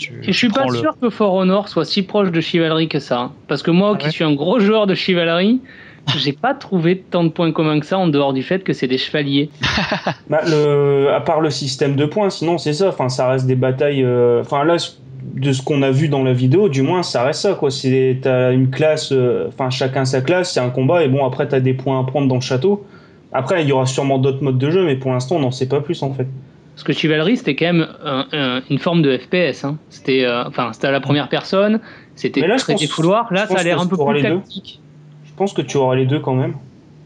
Tu- 0.00 0.14
Et 0.26 0.32
je 0.32 0.36
suis 0.38 0.48
pas 0.48 0.66
le- 0.66 0.78
sûr 0.78 0.94
que 1.00 1.10
For 1.10 1.32
Honor 1.34 1.68
soit 1.68 1.84
si 1.84 2.02
proche 2.02 2.30
de 2.32 2.40
Chivalry 2.40 2.88
que 2.88 2.98
ça. 3.00 3.18
hein. 3.20 3.32
Parce 3.48 3.62
que 3.62 3.70
moi, 3.70 3.92
Ah 3.94 3.98
qui 3.98 4.06
ouais 4.06 4.10
suis 4.12 4.24
un 4.24 4.32
gros 4.32 4.58
joueur 4.58 4.86
de 4.86 4.94
Chivalry, 4.94 5.60
j'ai 6.16 6.32
pas 6.32 6.54
trouvé 6.54 6.98
tant 7.10 7.22
de 7.24 7.28
points 7.28 7.52
communs 7.52 7.78
que 7.80 7.86
ça 7.86 7.98
en 7.98 8.08
dehors 8.08 8.32
du 8.32 8.42
fait 8.42 8.64
que 8.64 8.72
c'est 8.72 8.86
des 8.88 8.98
chevaliers. 8.98 9.50
Bah, 10.30 10.40
le, 10.46 11.08
à 11.12 11.20
part 11.20 11.40
le 11.40 11.50
système 11.50 11.96
de 11.96 12.06
points, 12.06 12.30
sinon, 12.30 12.56
c'est 12.56 12.72
ça. 12.72 12.88
Enfin, 12.88 13.08
ça 13.08 13.28
reste 13.28 13.46
des 13.46 13.56
batailles. 13.56 14.02
euh, 14.04 14.40
Enfin, 14.40 14.64
là, 14.64 14.76
de 15.34 15.52
ce 15.52 15.60
qu'on 15.62 15.82
a 15.82 15.90
vu 15.90 16.08
dans 16.08 16.22
la 16.22 16.32
vidéo, 16.32 16.68
du 16.68 16.82
moins, 16.82 17.02
ça 17.02 17.22
reste 17.24 17.40
ça, 17.42 17.54
quoi. 17.54 17.70
C'est, 17.70 18.18
t'as 18.22 18.52
une 18.52 18.70
classe, 18.70 19.12
euh, 19.12 19.48
enfin, 19.48 19.68
chacun 19.70 20.04
sa 20.04 20.20
classe, 20.22 20.52
c'est 20.54 20.60
un 20.60 20.70
combat, 20.70 21.04
et 21.04 21.08
bon, 21.08 21.26
après, 21.26 21.46
t'as 21.48 21.60
des 21.60 21.74
points 21.74 22.00
à 22.00 22.04
prendre 22.04 22.26
dans 22.28 22.36
le 22.36 22.40
château. 22.40 22.86
Après, 23.32 23.62
il 23.62 23.68
y 23.68 23.72
aura 23.72 23.86
sûrement 23.86 24.18
d'autres 24.18 24.42
modes 24.42 24.58
de 24.58 24.70
jeu, 24.70 24.84
mais 24.86 24.96
pour 24.96 25.12
l'instant, 25.12 25.36
on 25.36 25.40
n'en 25.40 25.50
sait 25.50 25.68
pas 25.68 25.80
plus, 25.80 26.02
en 26.02 26.14
fait. 26.14 26.26
Parce 26.80 26.94
que 26.96 26.98
Chivalry, 26.98 27.36
c'était 27.36 27.54
quand 27.56 27.66
même 27.66 27.88
un- 28.02 28.26
un- 28.32 28.62
une 28.70 28.78
forme 28.78 29.02
de 29.02 29.18
FPS. 29.18 29.64
hein. 29.64 29.76
C'était 29.90 30.24
euh, 30.24 30.44
enfin, 30.46 30.72
c'était 30.72 30.86
à 30.86 30.90
la 30.90 31.00
première 31.00 31.28
personne, 31.28 31.80
c'était 32.16 32.40
Mais 32.40 32.46
là, 32.46 32.56
je 32.56 32.62
très 32.62 32.72
pense- 32.72 32.80
défouloir. 32.80 33.30
Là, 33.30 33.46
ça 33.46 33.58
a 33.58 33.62
l'air 33.62 33.76
que 33.76 33.82
un 33.82 33.86
peu 33.86 33.96
plus 34.02 34.14
les 34.14 34.22
deux. 34.22 34.36
tactique. 34.38 34.80
Je 35.26 35.32
pense 35.36 35.52
que 35.52 35.60
tu 35.60 35.76
auras 35.76 35.94
les 35.94 36.06
deux 36.06 36.20
quand 36.20 36.34
même. 36.34 36.54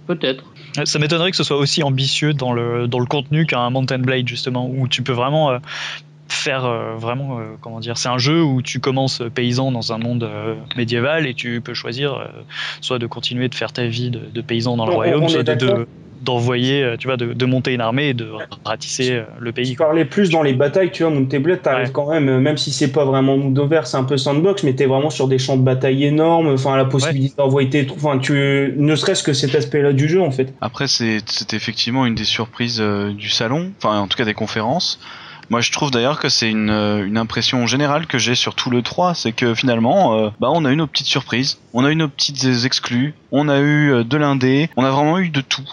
Peut-être. 0.06 0.44
Ça 0.84 0.98
m'étonnerait 1.00 1.32
que 1.32 1.36
ce 1.36 1.42
soit 1.42 1.56
aussi 1.56 1.82
ambitieux 1.82 2.34
dans 2.34 2.52
le, 2.52 2.86
dans 2.86 3.00
le 3.00 3.06
contenu 3.06 3.46
qu'un 3.46 3.68
Mountain 3.70 3.98
Blade, 3.98 4.28
justement, 4.28 4.68
où 4.68 4.86
tu 4.86 5.02
peux 5.02 5.12
vraiment 5.12 5.50
euh, 5.50 5.58
faire 6.28 6.64
euh, 6.66 6.94
vraiment, 6.96 7.38
euh, 7.40 7.42
comment 7.60 7.80
dire, 7.80 7.96
c'est 7.98 8.08
un 8.08 8.18
jeu 8.18 8.42
où 8.44 8.62
tu 8.62 8.78
commences 8.80 9.22
paysan 9.34 9.72
dans 9.72 9.92
un 9.92 9.98
monde 9.98 10.22
euh, 10.24 10.54
médiéval 10.76 11.26
et 11.26 11.34
tu 11.34 11.60
peux 11.60 11.74
choisir 11.74 12.14
euh, 12.14 12.26
soit 12.80 12.98
de 13.00 13.06
continuer 13.06 13.48
de 13.48 13.54
faire 13.56 13.72
ta 13.72 13.86
vie 13.86 14.10
de, 14.10 14.20
de 14.32 14.40
paysan 14.40 14.76
dans 14.76 14.86
le 14.86 14.92
On- 14.92 14.96
royaume, 14.96 15.24
on 15.24 15.28
soit 15.28 15.42
de 15.42 15.86
d'envoyer, 16.24 16.82
euh, 16.82 16.96
tu 16.96 17.06
vois, 17.06 17.16
de, 17.16 17.32
de 17.32 17.46
monter 17.46 17.72
une 17.72 17.80
armée 17.80 18.08
et 18.08 18.14
de 18.14 18.30
ratisser 18.64 19.12
euh, 19.12 19.24
le 19.38 19.52
pays. 19.52 19.76
Quoi. 19.76 19.86
parlais 19.86 20.04
plus 20.04 20.30
dans 20.30 20.42
les 20.42 20.54
batailles, 20.54 20.90
tu 20.90 21.04
vois, 21.04 21.12
Blade, 21.38 21.62
t'arrives 21.62 21.86
Ouais. 21.86 21.92
quand 21.92 22.10
même, 22.10 22.28
euh, 22.28 22.40
même 22.40 22.56
si 22.56 22.70
c'est 22.70 22.90
pas 22.92 23.04
vraiment 23.04 23.36
monde 23.36 23.58
ouvert, 23.58 23.86
c'est 23.86 23.96
un 23.96 24.04
peu 24.04 24.16
sandbox, 24.16 24.62
mais 24.62 24.74
t'es 24.74 24.86
vraiment 24.86 25.10
sur 25.10 25.28
des 25.28 25.38
champs 25.38 25.56
de 25.56 25.62
bataille 25.62 26.04
énormes, 26.04 26.48
enfin, 26.48 26.76
la 26.76 26.84
possibilité 26.84 27.34
d'envoyer 27.36 27.68
tes 27.68 27.86
troupes, 27.86 28.00
enfin, 28.04 28.18
tu, 28.18 28.72
ne 28.76 28.96
serait-ce 28.96 29.22
que 29.22 29.32
cet 29.32 29.54
aspect-là 29.54 29.92
du 29.92 30.08
jeu, 30.08 30.20
en 30.22 30.30
fait. 30.30 30.54
Après, 30.60 30.86
c'est 30.88 31.18
c'était 31.26 31.56
effectivement 31.56 32.06
une 32.06 32.14
des 32.14 32.24
surprises 32.24 32.78
euh, 32.80 33.12
du 33.12 33.28
salon, 33.28 33.72
enfin 33.78 33.98
en 33.98 34.06
tout 34.08 34.16
cas 34.16 34.24
des 34.24 34.34
conférences. 34.34 35.00
Moi, 35.50 35.60
je 35.60 35.70
trouve 35.72 35.90
d'ailleurs 35.90 36.20
que 36.20 36.30
c'est 36.30 36.50
une, 36.50 36.70
une 36.70 37.18
impression 37.18 37.66
générale 37.66 38.06
que 38.06 38.16
j'ai 38.16 38.34
sur 38.34 38.54
tout 38.54 38.70
le 38.70 38.80
3, 38.80 39.14
c'est 39.14 39.32
que 39.32 39.54
finalement, 39.54 40.18
euh, 40.18 40.30
bah, 40.40 40.48
on 40.50 40.64
a 40.64 40.72
eu 40.72 40.76
nos 40.76 40.86
petites 40.86 41.06
surprises, 41.06 41.58
on 41.74 41.84
a 41.84 41.90
eu 41.90 41.96
nos 41.96 42.08
petites 42.08 42.64
exclus, 42.64 43.12
on 43.30 43.48
a 43.50 43.60
eu 43.60 44.04
de 44.04 44.16
l'indé, 44.16 44.70
on 44.76 44.84
a 44.84 44.90
vraiment 44.90 45.18
eu 45.18 45.28
de 45.28 45.42
tout. 45.42 45.68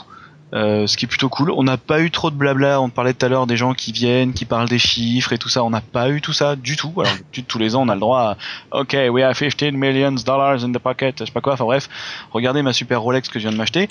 Euh, 0.53 0.85
ce 0.85 0.97
qui 0.97 1.05
est 1.05 1.07
plutôt 1.07 1.29
cool. 1.29 1.51
On 1.51 1.63
n'a 1.63 1.77
pas 1.77 2.01
eu 2.01 2.11
trop 2.11 2.29
de 2.29 2.35
blabla. 2.35 2.81
On 2.81 2.89
parlait 2.89 3.13
tout 3.13 3.25
à 3.25 3.29
l'heure 3.29 3.47
des 3.47 3.57
gens 3.57 3.73
qui 3.73 3.91
viennent, 3.91 4.33
qui 4.33 4.45
parlent 4.45 4.67
des 4.67 4.79
chiffres 4.79 5.31
et 5.33 5.37
tout 5.37 5.49
ça. 5.49 5.63
On 5.63 5.69
n'a 5.69 5.81
pas 5.81 6.09
eu 6.09 6.21
tout 6.21 6.33
ça 6.33 6.55
du 6.55 6.75
tout. 6.75 6.93
Alors, 6.97 7.13
tous 7.47 7.57
les 7.57 7.75
ans, 7.75 7.83
on 7.83 7.89
a 7.89 7.93
le 7.93 7.99
droit 7.99 8.37
à 8.71 8.79
OK, 8.79 8.95
we 9.11 9.23
have 9.23 9.37
15 9.37 9.71
million 9.73 10.11
dollars 10.11 10.63
in 10.63 10.71
the 10.71 10.79
pocket. 10.79 11.19
Je 11.19 11.25
sais 11.25 11.31
pas 11.31 11.41
quoi. 11.41 11.53
Enfin 11.53 11.65
bref, 11.65 11.89
regardez 12.31 12.61
ma 12.61 12.73
super 12.73 13.01
Rolex 13.01 13.29
que 13.29 13.39
je 13.39 13.43
viens 13.43 13.51
de 13.51 13.57
m'acheter. 13.57 13.87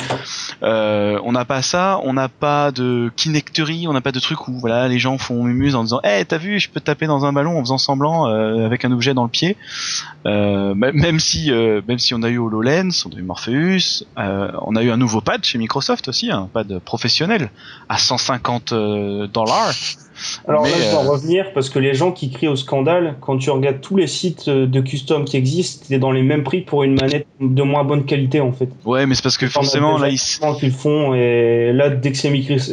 Euh, 0.62 1.18
on 1.24 1.32
n'a 1.32 1.44
pas 1.44 1.62
ça, 1.62 2.00
on 2.04 2.12
n'a 2.12 2.28
pas 2.28 2.72
de 2.72 3.10
kinecterie, 3.16 3.86
on 3.88 3.92
n'a 3.92 4.00
pas 4.00 4.12
de 4.12 4.20
truc 4.20 4.48
où 4.48 4.58
voilà 4.58 4.88
les 4.88 4.98
gens 4.98 5.18
font 5.18 5.42
mumuse 5.42 5.74
en 5.74 5.84
disant, 5.84 6.00
hey 6.04 6.24
t'as 6.26 6.38
vu, 6.38 6.60
je 6.60 6.68
peux 6.68 6.80
taper 6.80 7.06
dans 7.06 7.24
un 7.24 7.32
ballon 7.32 7.58
en 7.58 7.60
faisant 7.60 7.78
semblant 7.78 8.28
euh, 8.28 8.66
avec 8.66 8.84
un 8.84 8.92
objet 8.92 9.14
dans 9.14 9.24
le 9.24 9.30
pied. 9.30 9.56
Euh, 10.26 10.74
même 10.74 11.18
si 11.18 11.50
euh, 11.50 11.80
même 11.88 11.98
si 11.98 12.12
on 12.14 12.22
a 12.22 12.28
eu 12.28 12.38
HoloLens, 12.38 13.06
on 13.06 13.16
a 13.16 13.18
eu 13.18 13.22
Morpheus, 13.22 14.04
euh, 14.18 14.50
on 14.62 14.76
a 14.76 14.82
eu 14.82 14.90
un 14.90 14.98
nouveau 14.98 15.22
pad 15.22 15.42
chez 15.44 15.56
Microsoft 15.56 16.08
aussi, 16.08 16.30
un 16.50 16.64
pad 16.64 16.78
professionnel 16.80 17.50
à 17.88 17.98
150 17.98 18.72
euh, 18.72 19.26
dollars. 19.26 19.74
Alors 20.46 20.64
là, 20.64 20.70
je 20.76 20.90
dois 20.90 21.04
euh, 21.04 21.10
revenir 21.10 21.52
parce 21.54 21.70
que 21.70 21.78
les 21.78 21.94
gens 21.94 22.12
qui 22.12 22.30
crient 22.30 22.48
au 22.48 22.56
scandale, 22.56 23.16
quand 23.20 23.38
tu 23.38 23.48
regardes 23.50 23.80
tous 23.80 23.96
les 23.96 24.06
sites 24.06 24.48
euh, 24.48 24.66
de 24.66 24.80
custom 24.80 25.24
qui 25.24 25.36
existent, 25.38 25.86
c'est 25.88 25.98
dans 25.98 26.12
les 26.12 26.22
mêmes 26.22 26.44
prix 26.44 26.60
pour 26.60 26.82
une 26.82 26.94
manette 26.94 27.26
de 27.40 27.62
moins 27.62 27.84
bonne 27.84 28.04
qualité 28.04 28.40
en 28.40 28.52
fait. 28.52 28.68
Ouais, 28.84 29.06
mais 29.06 29.14
c'est 29.14 29.22
parce 29.22 29.38
que 29.38 29.46
forcément 29.48 29.96
là 29.96 30.10
ils 30.10 30.20
qu'ils 30.58 30.72
font 30.72 31.14
et 31.14 31.72
là 31.72 31.88
dès 31.88 32.12
que 32.12 32.18
c'est 32.18 32.30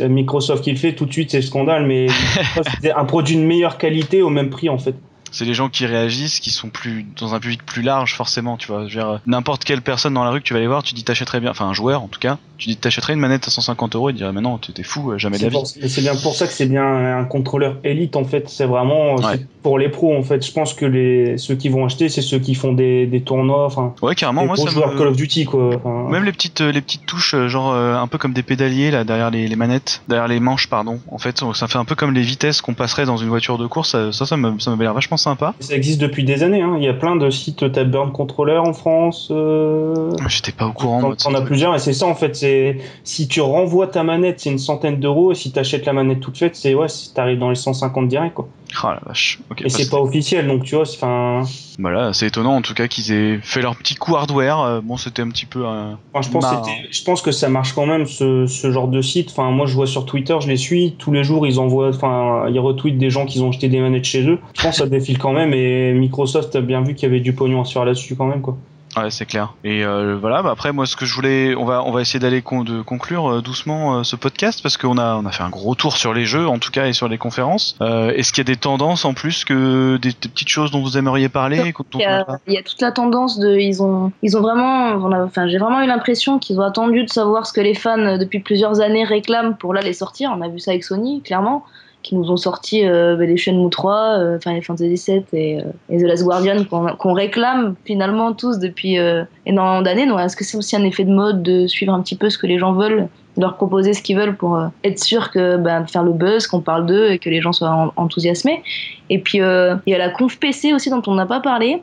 Microsoft 0.09 0.63
qui 0.63 0.71
le 0.71 0.77
fait, 0.77 0.93
tout 0.93 1.05
de 1.05 1.13
suite 1.13 1.31
c'est 1.31 1.37
le 1.37 1.43
scandale. 1.43 1.85
Mais 1.85 2.07
c'est 2.81 2.91
un 2.91 3.05
produit 3.05 3.37
de 3.37 3.43
meilleure 3.43 3.77
qualité 3.77 4.21
au 4.21 4.29
même 4.29 4.49
prix 4.49 4.67
en 4.67 4.77
fait. 4.77 4.95
C'est 5.31 5.45
les 5.45 5.53
gens 5.53 5.69
qui 5.69 5.85
réagissent, 5.85 6.39
qui 6.39 6.51
sont 6.51 6.69
plus 6.69 7.05
dans 7.19 7.33
un 7.35 7.39
public 7.39 7.65
plus 7.65 7.81
large 7.81 8.15
forcément, 8.15 8.57
tu 8.57 8.67
vois. 8.67 8.87
Je 8.87 8.97
veux 8.99 9.03
dire, 9.03 9.19
n'importe 9.25 9.63
quelle 9.63 9.81
personne 9.81 10.13
dans 10.13 10.23
la 10.23 10.29
rue 10.31 10.39
que 10.39 10.45
tu 10.45 10.53
vas 10.53 10.59
aller 10.59 10.67
voir, 10.67 10.83
tu 10.83 10.93
dis 10.93 11.03
t'achèterais 11.03 11.39
bien, 11.39 11.51
enfin 11.51 11.65
un 11.65 11.73
joueur 11.73 12.01
en 12.03 12.07
tout 12.07 12.19
cas, 12.19 12.37
tu 12.57 12.69
dis 12.69 12.77
t'achèterais 12.77 13.13
une 13.13 13.19
manette 13.19 13.47
à 13.47 13.51
150 13.51 13.95
euros, 13.95 14.09
il 14.09 14.13
dirait 14.15 14.31
mais 14.31 14.41
non, 14.41 14.57
t'es 14.57 14.83
fou, 14.83 15.11
euh, 15.11 15.17
jamais 15.17 15.37
de 15.37 15.41
C'est 15.43 15.49
la 15.49 15.59
vie. 15.59 15.89
c'est 15.89 16.01
bien 16.01 16.15
pour 16.15 16.35
ça 16.35 16.47
que 16.47 16.53
c'est 16.53 16.65
bien 16.65 17.17
un 17.19 17.25
contrôleur 17.25 17.77
élite 17.83 18.15
en 18.15 18.23
fait. 18.25 18.49
C'est 18.49 18.65
vraiment 18.65 19.15
euh, 19.19 19.27
Ouais. 19.27 19.45
pour 19.63 19.77
les 19.79 19.89
pros 19.89 20.15
en 20.17 20.23
fait. 20.23 20.45
Je 20.45 20.51
pense 20.51 20.73
que 20.73 20.85
les 20.85 21.37
ceux 21.37 21.55
qui 21.55 21.69
vont 21.69 21.85
acheter, 21.85 22.07
c'est 22.09 22.21
ceux 22.21 22.39
qui 22.39 22.55
font 22.55 22.73
des, 22.73 23.05
des 23.07 23.21
tournois, 23.21 23.65
enfin 23.65 23.93
Ouais, 24.01 24.15
carrément, 24.15 24.41
les 24.41 24.47
moi 24.47 24.57
ça 24.57 24.69
joueurs 24.69 24.93
me... 24.93 24.97
Call 24.97 25.07
of 25.07 25.17
Duty 25.17 25.45
quoi. 25.45 25.75
Enfin, 25.75 26.09
Même 26.09 26.23
les 26.23 26.31
petites 26.31 26.61
euh, 26.61 26.71
les 26.71 26.81
petites 26.81 27.05
touches 27.05 27.33
euh, 27.33 27.47
genre 27.47 27.73
euh, 27.73 27.95
un 27.95 28.07
peu 28.07 28.17
comme 28.17 28.33
des 28.33 28.43
pédaliers 28.43 28.91
là 28.91 29.03
derrière 29.03 29.29
les, 29.31 29.47
les 29.47 29.55
manettes, 29.55 30.01
derrière 30.07 30.27
les 30.27 30.39
manches 30.39 30.67
pardon. 30.67 30.99
En 31.11 31.17
fait, 31.17 31.43
ça 31.53 31.67
fait 31.67 31.77
un 31.77 31.85
peu 31.85 31.95
comme 31.95 32.13
les 32.13 32.21
vitesses 32.21 32.61
qu'on 32.61 32.73
passerait 32.73 33.05
dans 33.05 33.17
une 33.17 33.29
voiture 33.29 33.57
de 33.57 33.67
course. 33.67 33.91
Ça 33.91 34.11
ça, 34.11 34.25
ça 34.25 34.37
me 34.37 34.57
ça 34.59 34.75
l'air 34.79 34.93
vachement 34.93 35.16
sympa. 35.17 35.53
Ça 35.59 35.75
existe 35.75 35.99
depuis 35.99 36.23
des 36.23 36.43
années. 36.43 36.61
Hein. 36.61 36.75
Il 36.77 36.83
y 36.83 36.87
a 36.87 36.93
plein 36.93 37.15
de 37.15 37.29
sites 37.29 37.71
Tab 37.71 37.89
Burn 37.91 38.11
Controller 38.11 38.57
en 38.57 38.73
France. 38.73 39.29
Euh... 39.31 40.11
J'étais 40.27 40.51
pas 40.51 40.67
au 40.67 40.73
courant. 40.73 41.15
T'en 41.15 41.33
as 41.33 41.35
truc. 41.35 41.45
plusieurs 41.45 41.75
et 41.75 41.79
c'est 41.79 41.93
ça 41.93 42.05
en 42.05 42.15
fait. 42.15 42.35
C'est 42.35 42.77
si 43.03 43.27
tu 43.27 43.41
renvoies 43.41 43.87
ta 43.87 44.03
manette, 44.03 44.39
c'est 44.39 44.51
une 44.51 44.59
centaine 44.59 44.99
d'euros 44.99 45.31
et 45.31 45.35
si 45.35 45.51
t'achètes 45.51 45.85
la 45.85 45.93
manette 45.93 46.19
toute 46.19 46.37
faite, 46.37 46.55
c'est 46.55 46.73
ouais, 46.73 46.87
t'arrives 47.13 47.39
dans 47.39 47.49
les 47.49 47.55
150 47.55 48.07
direct 48.07 48.33
quoi. 48.35 48.47
Oh 48.83 48.87
la 48.87 48.99
vache. 49.05 49.39
Et 49.57 49.63
bah, 49.63 49.69
c'est 49.69 49.89
pas 49.89 49.99
officiel 49.99 50.45
donc 50.47 50.63
tu 50.63 50.75
vois. 50.75 50.85
c'est- 50.85 50.97
Enfin, 50.97 51.43
Voilà, 51.79 52.13
c'est 52.13 52.27
étonnant 52.27 52.55
en 52.55 52.61
tout 52.61 52.73
cas 52.73 52.87
qu'ils 52.87 53.11
aient 53.11 53.39
fait 53.41 53.61
leur 53.61 53.75
petit 53.75 53.95
coup 53.95 54.15
hardware. 54.15 54.59
Euh, 54.61 54.81
Bon, 54.81 54.97
c'était 54.97 55.21
un 55.21 55.29
petit 55.29 55.45
peu. 55.45 55.65
euh, 55.65 55.93
enfin, 56.13 56.21
je 56.21 56.29
pense 56.31 56.45
que 56.45 56.51
Marrant. 56.51 56.63
c'était- 56.65 56.87
je 56.91 57.03
pense 57.03 57.21
que 57.21 57.31
ça 57.31 57.49
marche 57.49 57.73
quand 57.73 57.85
même 57.85 58.05
ce, 58.05 58.45
ce 58.45 58.71
genre 58.71 58.87
de 58.87 59.01
site. 59.01 59.29
Enfin 59.31 59.49
moi 59.51 59.65
je 59.67 59.73
vois 59.73 59.87
sur 59.87 60.05
Twitter, 60.05 60.35
je 60.41 60.47
les 60.47 60.57
suis 60.57 60.95
tous 60.99 61.11
les 61.11 61.23
jours. 61.23 61.47
Ils 61.47 61.59
envoient, 61.59 61.89
enfin 61.89 62.45
ils 62.49 62.59
retweetent 62.59 62.97
des 62.97 63.09
gens 63.09 63.25
qui 63.25 63.39
ont 63.41 63.49
acheté 63.49 63.69
des 63.69 63.79
manettes 63.79 64.05
chez 64.05 64.27
eux. 64.27 64.39
Je 64.55 64.61
pense 64.63 64.71
que 64.77 64.83
ça 64.83 64.89
défile 64.89 65.17
quand 65.17 65.33
même 65.33 65.53
et 65.53 65.93
Microsoft 65.93 66.55
a 66.55 66.61
bien 66.61 66.81
vu 66.81 66.93
qu'il 66.95 67.03
y 67.07 67.11
avait 67.11 67.21
du 67.21 67.33
pognon 67.33 67.61
à 67.61 67.65
se 67.65 67.73
faire 67.73 67.85
là-dessus 67.85 68.15
quand 68.15 68.25
même 68.27 68.41
quoi. 68.41 68.57
Ouais, 68.97 69.11
c'est 69.11 69.25
clair. 69.25 69.53
Et 69.63 69.83
euh, 69.85 70.17
voilà, 70.19 70.41
bah 70.41 70.49
après 70.51 70.71
moi 70.71 70.85
ce 70.85 70.95
que 70.95 71.05
je 71.05 71.13
voulais, 71.13 71.55
on 71.55 71.65
va 71.65 71.83
on 71.83 71.91
va 71.91 72.01
essayer 72.01 72.19
d'aller 72.19 72.41
con- 72.41 72.63
de 72.63 72.81
conclure 72.81 73.29
euh, 73.31 73.41
doucement 73.41 73.97
euh, 73.99 74.03
ce 74.03 74.15
podcast 74.15 74.61
parce 74.63 74.77
qu'on 74.77 74.97
a 74.97 75.15
on 75.15 75.25
a 75.25 75.31
fait 75.31 75.43
un 75.43 75.49
gros 75.49 75.75
tour 75.75 75.97
sur 75.97 76.13
les 76.13 76.25
jeux 76.25 76.47
en 76.47 76.57
tout 76.57 76.71
cas 76.71 76.87
et 76.87 76.93
sur 76.93 77.07
les 77.07 77.17
conférences. 77.17 77.75
Est-ce 77.81 78.31
qu'il 78.33 78.39
y 78.39 78.49
a 78.49 78.53
des 78.53 78.59
tendances 78.59 79.05
en 79.05 79.13
plus 79.13 79.45
que 79.45 79.97
des, 79.97 80.09
des 80.09 80.29
petites 80.29 80.49
choses 80.49 80.71
dont 80.71 80.81
vous 80.81 80.97
aimeriez 80.97 81.29
parler 81.29 81.57
Il 81.93 81.99
y, 82.01 82.03
a 82.05 82.19
a, 82.19 82.25
pas 82.25 82.37
il 82.47 82.53
y 82.53 82.57
a 82.57 82.63
toute 82.63 82.81
la 82.81 82.91
tendance 82.91 83.37
de. 83.39 83.55
Ils 83.57 83.83
ont, 83.83 84.11
ils 84.23 84.35
ont 84.37 84.41
vraiment. 84.41 84.91
on 84.93 85.11
a- 85.11 85.23
Enfin, 85.23 85.47
j'ai 85.47 85.57
vraiment 85.57 85.81
eu 85.81 85.87
l'impression 85.87 86.39
qu'ils 86.39 86.59
ont 86.59 86.63
attendu 86.63 87.03
de 87.03 87.09
savoir 87.09 87.45
ce 87.45 87.53
que 87.53 87.61
les 87.61 87.73
fans 87.75 88.17
depuis 88.17 88.39
plusieurs 88.39 88.79
années 88.81 89.03
réclament 89.03 89.55
pour 89.57 89.73
là 89.73 89.81
les 89.81 89.93
sortir. 89.93 90.31
On 90.35 90.41
a 90.41 90.47
vu 90.47 90.59
ça 90.59 90.71
avec 90.71 90.83
Sony, 90.83 91.21
clairement, 91.21 91.63
qui 92.07 92.15
nous 92.15 92.31
ont 92.31 92.37
sorti 92.37 92.85
euh, 92.85 93.17
bah, 93.17 93.25
les 93.25 93.35
Shenmue 93.35 93.69
3, 93.69 93.95
euh, 94.19 94.39
Final 94.39 94.63
Fantasy 94.63 95.11
VII 95.11 95.23
et, 95.33 95.59
euh, 95.59 95.63
et 95.89 95.97
The 95.97 96.03
Last 96.03 96.23
Guardian 96.23 96.63
qu'on 96.63 97.13
réclame 97.13 97.75
finalement 97.83 98.31
tous 98.33 98.59
depuis 98.59 98.97
euh, 98.97 99.23
énormément 99.45 99.81
d'années. 99.81 100.07
Donc, 100.07 100.19
est-ce 100.21 100.37
que 100.37 100.45
c'est 100.45 100.57
aussi 100.57 100.75
un 100.77 100.83
effet 100.85 101.03
de 101.03 101.11
mode 101.11 101.43
de 101.43 101.67
suivre 101.67 101.93
un 101.93 102.01
petit 102.01 102.15
peu 102.15 102.29
ce 102.29 102.37
que 102.37 102.47
les 102.47 102.59
gens 102.59 102.71
veulent 102.71 103.07
de 103.35 103.41
leur 103.41 103.55
proposer 103.57 103.93
ce 103.93 104.01
qu'ils 104.01 104.17
veulent 104.17 104.35
pour 104.37 104.55
euh, 104.55 104.67
être 104.85 104.99
sûr 104.99 105.31
que 105.31 105.57
ben, 105.57 105.81
de 105.81 105.89
faire 105.89 106.03
le 106.03 106.13
buzz, 106.13 106.47
qu'on 106.47 106.61
parle 106.61 106.85
d'eux 106.85 107.11
et 107.11 107.19
que 107.19 107.29
les 107.29 107.41
gens 107.41 107.51
soient 107.51 107.69
en- 107.69 107.91
enthousiasmés? 107.97 108.63
Et 109.09 109.19
puis 109.19 109.41
euh, 109.41 109.75
il 109.85 109.91
y 109.91 109.95
a 109.95 109.97
la 109.99 110.09
conf 110.09 110.39
PC 110.39 110.73
aussi 110.73 110.89
dont 110.89 111.01
on 111.07 111.15
n'a 111.15 111.25
pas 111.25 111.39
parlé. 111.41 111.81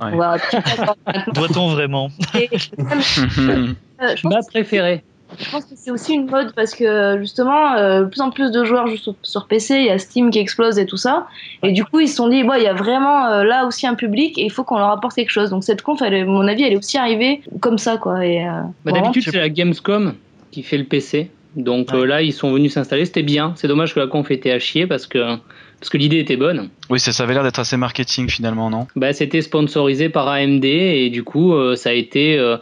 Ouais. 0.00 0.16
Doit-on 1.34 1.68
vraiment? 1.68 2.10
Et, 2.38 2.48
euh, 2.78 3.66
Ma 4.24 4.40
préférée. 4.48 5.02
Je 5.38 5.50
pense 5.50 5.64
que 5.64 5.74
c'est 5.76 5.90
aussi 5.90 6.14
une 6.14 6.26
mode 6.26 6.52
parce 6.54 6.74
que 6.74 7.18
justement, 7.18 7.74
euh, 7.74 8.02
de 8.02 8.06
plus 8.06 8.20
en 8.20 8.30
plus 8.30 8.50
de 8.50 8.64
joueurs 8.64 8.86
jouent 8.86 8.96
sur, 8.96 9.14
sur 9.22 9.46
PC, 9.46 9.76
il 9.76 9.86
y 9.86 9.90
a 9.90 9.98
Steam 9.98 10.30
qui 10.30 10.38
explose 10.38 10.78
et 10.78 10.86
tout 10.86 10.96
ça. 10.96 11.26
Et 11.62 11.72
du 11.72 11.84
coup, 11.84 12.00
ils 12.00 12.08
se 12.08 12.16
sont 12.16 12.28
dit, 12.28 12.42
bon, 12.42 12.54
il 12.54 12.62
y 12.62 12.66
a 12.66 12.74
vraiment 12.74 13.26
euh, 13.26 13.44
là 13.44 13.66
aussi 13.66 13.86
un 13.86 13.94
public 13.94 14.38
et 14.38 14.44
il 14.44 14.50
faut 14.50 14.64
qu'on 14.64 14.78
leur 14.78 14.90
apporte 14.90 15.14
quelque 15.14 15.30
chose. 15.30 15.50
Donc 15.50 15.64
cette 15.64 15.82
conf, 15.82 16.02
elle, 16.02 16.14
à 16.14 16.24
mon 16.24 16.46
avis, 16.46 16.64
elle 16.64 16.72
est 16.72 16.78
aussi 16.78 16.98
arrivée 16.98 17.42
comme 17.60 17.78
ça, 17.78 17.96
quoi. 17.96 18.24
Et, 18.24 18.46
euh, 18.46 18.50
Bah, 18.84 18.92
D'habitude, 18.92 19.22
c'est 19.24 19.36
la 19.36 19.48
Gamescom 19.48 20.14
qui 20.50 20.62
fait 20.62 20.78
le 20.78 20.84
PC. 20.84 21.30
Donc 21.56 21.92
euh, 21.92 22.04
là, 22.04 22.22
ils 22.22 22.32
sont 22.32 22.52
venus 22.52 22.74
s'installer. 22.74 23.04
C'était 23.04 23.22
bien. 23.22 23.52
C'est 23.56 23.68
dommage 23.68 23.94
que 23.94 24.00
la 24.00 24.06
conf 24.06 24.30
était 24.30 24.52
à 24.52 24.58
chier 24.58 24.86
parce 24.86 25.06
que, 25.06 25.36
parce 25.80 25.88
que 25.90 25.96
l'idée 25.96 26.18
était 26.18 26.36
bonne. 26.36 26.68
Oui, 26.90 27.00
ça, 27.00 27.10
ça 27.10 27.22
avait 27.22 27.32
l'air 27.34 27.42
d'être 27.42 27.58
assez 27.58 27.76
marketing 27.76 28.28
finalement, 28.28 28.68
non? 28.68 28.86
Bah, 28.96 29.12
c'était 29.14 29.40
sponsorisé 29.40 30.10
par 30.10 30.28
AMD 30.28 30.64
et 30.64 31.08
du 31.10 31.24
coup, 31.24 31.54
euh, 31.54 31.74
ça 31.74 31.90
a 31.90 31.92
été. 31.94 32.38
euh, 32.38 32.58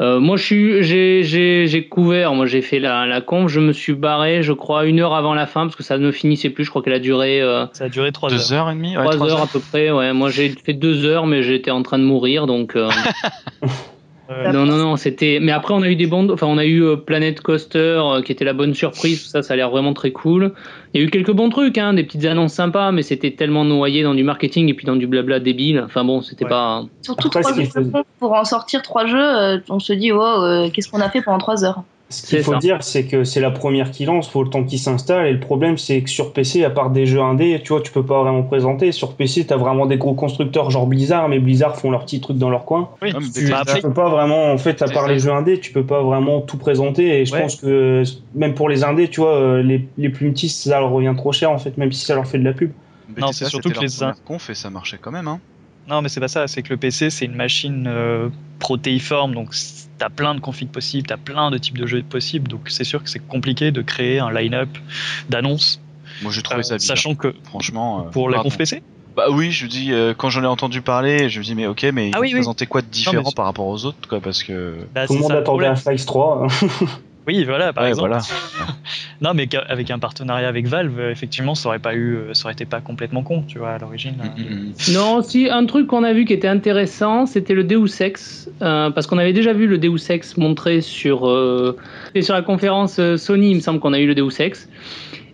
euh, 0.00 0.18
moi, 0.20 0.36
je 0.36 0.42
suis, 0.42 0.82
j'ai, 0.82 1.88
couvert. 1.88 2.34
Moi, 2.34 2.46
j'ai 2.46 2.60
fait 2.62 2.80
la, 2.80 3.06
la 3.06 3.20
conf. 3.20 3.50
Je 3.50 3.60
me 3.60 3.72
suis 3.72 3.94
barré, 3.94 4.42
je 4.42 4.52
crois, 4.52 4.84
une 4.84 5.00
heure 5.00 5.14
avant 5.14 5.32
la 5.32 5.46
fin 5.46 5.62
parce 5.62 5.76
que 5.76 5.82
ça 5.84 5.96
ne 5.96 6.10
finissait 6.10 6.50
plus. 6.50 6.64
Je 6.64 6.70
crois 6.70 6.82
qu'elle 6.82 6.92
a 6.92 6.98
duré 6.98 7.40
euh, 7.40 7.66
Ça 7.72 7.84
a 7.84 7.88
duré 7.88 8.10
3 8.12 8.32
heures. 8.32 8.38
Deux 8.38 8.52
heures 8.52 8.70
et 8.70 8.74
demie? 8.74 8.96
Ouais, 8.96 9.04
trois 9.04 9.14
trois 9.14 9.30
heures 9.30 9.42
à 9.42 9.46
peu 9.46 9.60
près. 9.60 9.90
Ouais, 9.90 10.12
moi, 10.12 10.30
j'ai 10.30 10.48
fait 10.48 10.74
deux 10.74 11.04
heures, 11.04 11.26
mais 11.26 11.42
j'étais 11.42 11.70
en 11.70 11.82
train 11.82 11.98
de 11.98 12.04
mourir, 12.04 12.46
donc. 12.46 12.76
euh, 14.30 14.52
Non, 14.52 14.64
non, 14.66 14.76
non, 14.76 14.96
c'était. 14.96 15.38
Mais 15.40 15.52
après, 15.52 15.74
on 15.74 15.82
a 15.82 15.88
eu 15.88 15.96
des 15.96 16.06
bandes. 16.06 16.30
Enfin, 16.30 16.46
on 16.46 16.58
a 16.58 16.64
eu 16.64 16.82
euh, 16.82 16.96
Planet 16.96 17.40
Coaster, 17.40 17.78
euh, 18.02 18.22
qui 18.22 18.32
était 18.32 18.44
la 18.44 18.52
bonne 18.52 18.74
surprise. 18.74 19.22
Tout 19.22 19.28
ça, 19.28 19.42
ça 19.42 19.54
a 19.54 19.56
l'air 19.56 19.70
vraiment 19.70 19.94
très 19.94 20.10
cool. 20.12 20.52
Il 20.94 21.00
y 21.00 21.04
a 21.04 21.06
eu 21.06 21.10
quelques 21.10 21.32
bons 21.32 21.48
trucs, 21.50 21.78
hein, 21.78 21.92
des 21.94 22.04
petites 22.04 22.24
annonces 22.24 22.54
sympas, 22.54 22.90
mais 22.92 23.02
c'était 23.02 23.32
tellement 23.32 23.64
noyé 23.64 24.02
dans 24.02 24.14
du 24.14 24.22
marketing 24.24 24.68
et 24.68 24.74
puis 24.74 24.86
dans 24.86 24.96
du 24.96 25.06
blabla 25.06 25.40
débile. 25.40 25.82
Enfin 25.84 26.04
bon, 26.04 26.22
c'était 26.22 26.44
Ouais. 26.44 26.50
pas. 26.50 26.84
surtout 27.02 27.28
Après, 27.28 27.40
trois 27.42 27.54
jeux 27.54 27.92
pour 28.18 28.32
en 28.32 28.44
sortir 28.44 28.82
trois 28.82 29.06
jeux, 29.06 29.18
euh, 29.18 29.58
on 29.68 29.78
se 29.78 29.92
dit, 29.92 30.12
wow, 30.12 30.42
euh, 30.42 30.70
qu'est-ce 30.72 30.88
qu'on 30.88 31.00
a 31.00 31.10
fait 31.10 31.22
pendant 31.22 31.38
trois 31.38 31.64
heures? 31.64 31.82
Ce 32.08 32.22
qu'il 32.24 32.38
faut 32.44 32.52
ça. 32.52 32.58
dire, 32.58 32.82
c'est 32.84 33.06
que 33.08 33.24
c'est 33.24 33.40
la 33.40 33.50
première 33.50 33.90
qui 33.90 34.04
lance, 34.04 34.28
faut 34.30 34.44
le 34.44 34.48
temps 34.50 34.62
qu'il 34.64 34.78
s'installe. 34.78 35.26
Et 35.26 35.32
le 35.32 35.40
problème, 35.40 35.76
c'est 35.76 36.02
que 36.02 36.08
sur 36.10 36.32
PC, 36.32 36.62
à 36.62 36.70
part 36.70 36.90
des 36.90 37.04
jeux 37.04 37.20
indés, 37.20 37.60
tu 37.64 37.70
vois, 37.72 37.80
tu 37.82 37.90
peux 37.90 38.06
pas 38.06 38.22
vraiment 38.22 38.44
présenter. 38.44 38.92
Sur 38.92 39.16
PC, 39.16 39.44
t'as 39.44 39.56
vraiment 39.56 39.86
des 39.86 39.96
gros 39.98 40.14
constructeurs 40.14 40.70
genre 40.70 40.86
Blizzard, 40.86 41.28
mais 41.28 41.40
Blizzard 41.40 41.76
font 41.76 41.90
leurs 41.90 42.04
petits 42.04 42.20
trucs 42.20 42.38
dans 42.38 42.48
leur 42.50 42.64
coin. 42.64 42.90
oui. 43.02 43.12
Mais 43.12 43.20
Tu, 43.34 43.50
Bah, 43.50 43.64
tu 43.66 43.80
peux 43.82 43.92
pas 43.92 44.08
vraiment, 44.08 44.52
en 44.52 44.58
fait, 44.58 44.82
à 44.82 44.86
part 44.88 45.08
les 45.08 45.18
jeux 45.18 45.32
indés, 45.32 45.58
tu 45.58 45.72
peux 45.72 45.84
pas 45.84 46.02
vraiment 46.02 46.40
tout 46.42 46.58
présenter. 46.58 47.20
Et 47.20 47.24
je 47.26 47.32
Ouais. 47.32 47.40
pense 47.42 47.56
que 47.56 48.04
même 48.34 48.54
pour 48.54 48.68
les 48.68 48.84
indés, 48.84 49.08
tu 49.08 49.20
vois, 49.20 49.34
euh, 49.34 49.62
les, 49.62 49.88
les 49.96 50.08
plus 50.08 50.30
petits, 50.30 50.48
ça 50.48 50.78
leur 50.78 50.90
revient 50.90 51.14
trop 51.16 51.32
cher, 51.32 51.50
en 51.50 51.58
fait, 51.58 51.76
même 51.76 51.90
si 51.90 52.04
ça 52.04 52.14
leur 52.14 52.26
fait 52.28 52.38
de 52.38 52.44
la 52.44 52.52
pub. 52.52 52.70
Non, 53.08 53.14
BTSA, 53.14 53.32
c'est 53.32 53.44
surtout 53.50 53.70
que 53.70 53.80
les- 53.80 53.88
première 53.88 54.22
conf 54.24 54.48
et 54.50 54.54
ça 54.54 54.70
marchait 54.70 54.98
quand 54.98 55.10
même, 55.10 55.26
hein. 55.28 55.40
Non, 55.88 56.02
mais 56.02 56.08
c'est 56.08 56.20
pas 56.20 56.28
ça. 56.28 56.46
C'est 56.48 56.62
que 56.62 56.70
le 56.72 56.76
PC, 56.78 57.10
c'est 57.10 57.24
une 57.26 57.34
machine 57.36 57.86
euh, 57.86 58.28
protéiforme, 58.58 59.34
donc 59.34 59.54
t'as 59.98 60.08
plein 60.10 60.34
de 60.34 60.40
configs 60.40 60.70
possibles, 60.70 61.06
t'as 61.06 61.16
plein 61.16 61.50
de 61.50 61.58
types 61.58 61.78
de 61.78 61.86
jeux 61.86 62.02
possibles, 62.02 62.48
donc 62.48 62.68
c'est 62.68 62.84
sûr 62.84 63.02
que 63.02 63.08
c'est 63.10 63.26
compliqué 63.26 63.70
de 63.70 63.82
créer 63.82 64.18
un 64.18 64.30
line-up 64.32 64.68
d'annonces. 65.28 65.80
Moi, 66.22 66.32
j'ai 66.32 66.42
trouvé 66.42 66.60
euh, 66.60 66.62
ça 66.62 66.76
bizarre. 66.76 66.96
Sachant 66.96 67.14
que 67.14 67.34
Franchement. 67.44 68.06
euh, 68.06 68.10
pour 68.10 68.30
la 68.30 68.38
conf 68.40 68.56
PC, 68.56 68.82
Bah 69.16 69.24
oui, 69.30 69.50
je 69.52 69.66
dis 69.66 69.92
euh, 69.92 70.14
quand 70.16 70.28
j'en 70.30 70.42
ai 70.42 70.46
entendu 70.46 70.82
parler, 70.82 71.28
je 71.30 71.38
me 71.40 71.44
dis 71.44 71.54
mais 71.54 71.66
ok, 71.66 71.84
mais 71.92 72.10
Ah 72.14 72.18
ils 72.18 72.20
oui, 72.20 72.28
oui. 72.28 72.32
présentaient 72.34 72.66
quoi 72.66 72.82
de 72.82 72.86
différent 72.86 73.22
mais- 73.26 73.32
par 73.34 73.46
rapport 73.46 73.66
aux 73.66 73.84
autres, 73.86 74.06
quoi, 74.08 74.20
parce 74.20 74.42
que. 74.42 74.76
bah, 74.94 75.06
Tout 75.06 75.14
le 75.14 75.20
monde 75.20 75.32
attendait 75.32 75.66
un 75.66 75.76
Flies 75.76 76.04
3. 76.04 76.46
Oui, 77.26 77.44
voilà, 77.44 77.72
par 77.72 77.84
ouais, 77.84 77.90
exemple. 77.90 78.08
voilà. 78.08 78.22
Non, 79.22 79.32
mais 79.34 79.46
qu'avec 79.46 79.90
un 79.90 79.98
partenariat 79.98 80.46
avec 80.46 80.66
Valve, 80.66 81.00
euh, 81.00 81.10
effectivement, 81.10 81.54
ça 81.54 81.68
aurait 81.70 81.78
pas 81.78 81.94
eu, 81.94 82.16
euh, 82.16 82.34
ça 82.34 82.44
aurait 82.44 82.52
été 82.52 82.66
pas 82.66 82.80
complètement 82.80 83.22
con, 83.22 83.42
tu 83.48 83.58
vois, 83.58 83.70
à 83.70 83.78
l'origine. 83.78 84.14
Mm, 84.14 84.40
mm, 84.40 84.54
mm. 84.54 84.92
Non, 84.92 85.22
si 85.22 85.48
un 85.50 85.64
truc 85.64 85.86
qu'on 85.86 86.04
a 86.04 86.12
vu 86.12 86.26
qui 86.26 86.34
était 86.34 86.48
intéressant, 86.48 87.24
c'était 87.24 87.54
le 87.54 87.64
Deus 87.64 88.00
Ex, 88.00 88.50
euh, 88.60 88.90
parce 88.90 89.06
qu'on 89.06 89.18
avait 89.18 89.32
déjà 89.32 89.54
vu 89.54 89.66
le 89.66 89.78
Deus 89.78 90.10
Ex 90.10 90.36
montré 90.36 90.82
sur 90.82 91.28
euh, 91.28 91.76
et 92.14 92.22
sur 92.22 92.34
la 92.34 92.42
conférence 92.42 92.98
euh, 92.98 93.16
Sony, 93.16 93.50
il 93.52 93.56
me 93.56 93.60
semble 93.60 93.80
qu'on 93.80 93.94
a 93.94 93.98
eu 93.98 94.06
le 94.06 94.14
Deus 94.14 94.38
Ex. 94.38 94.68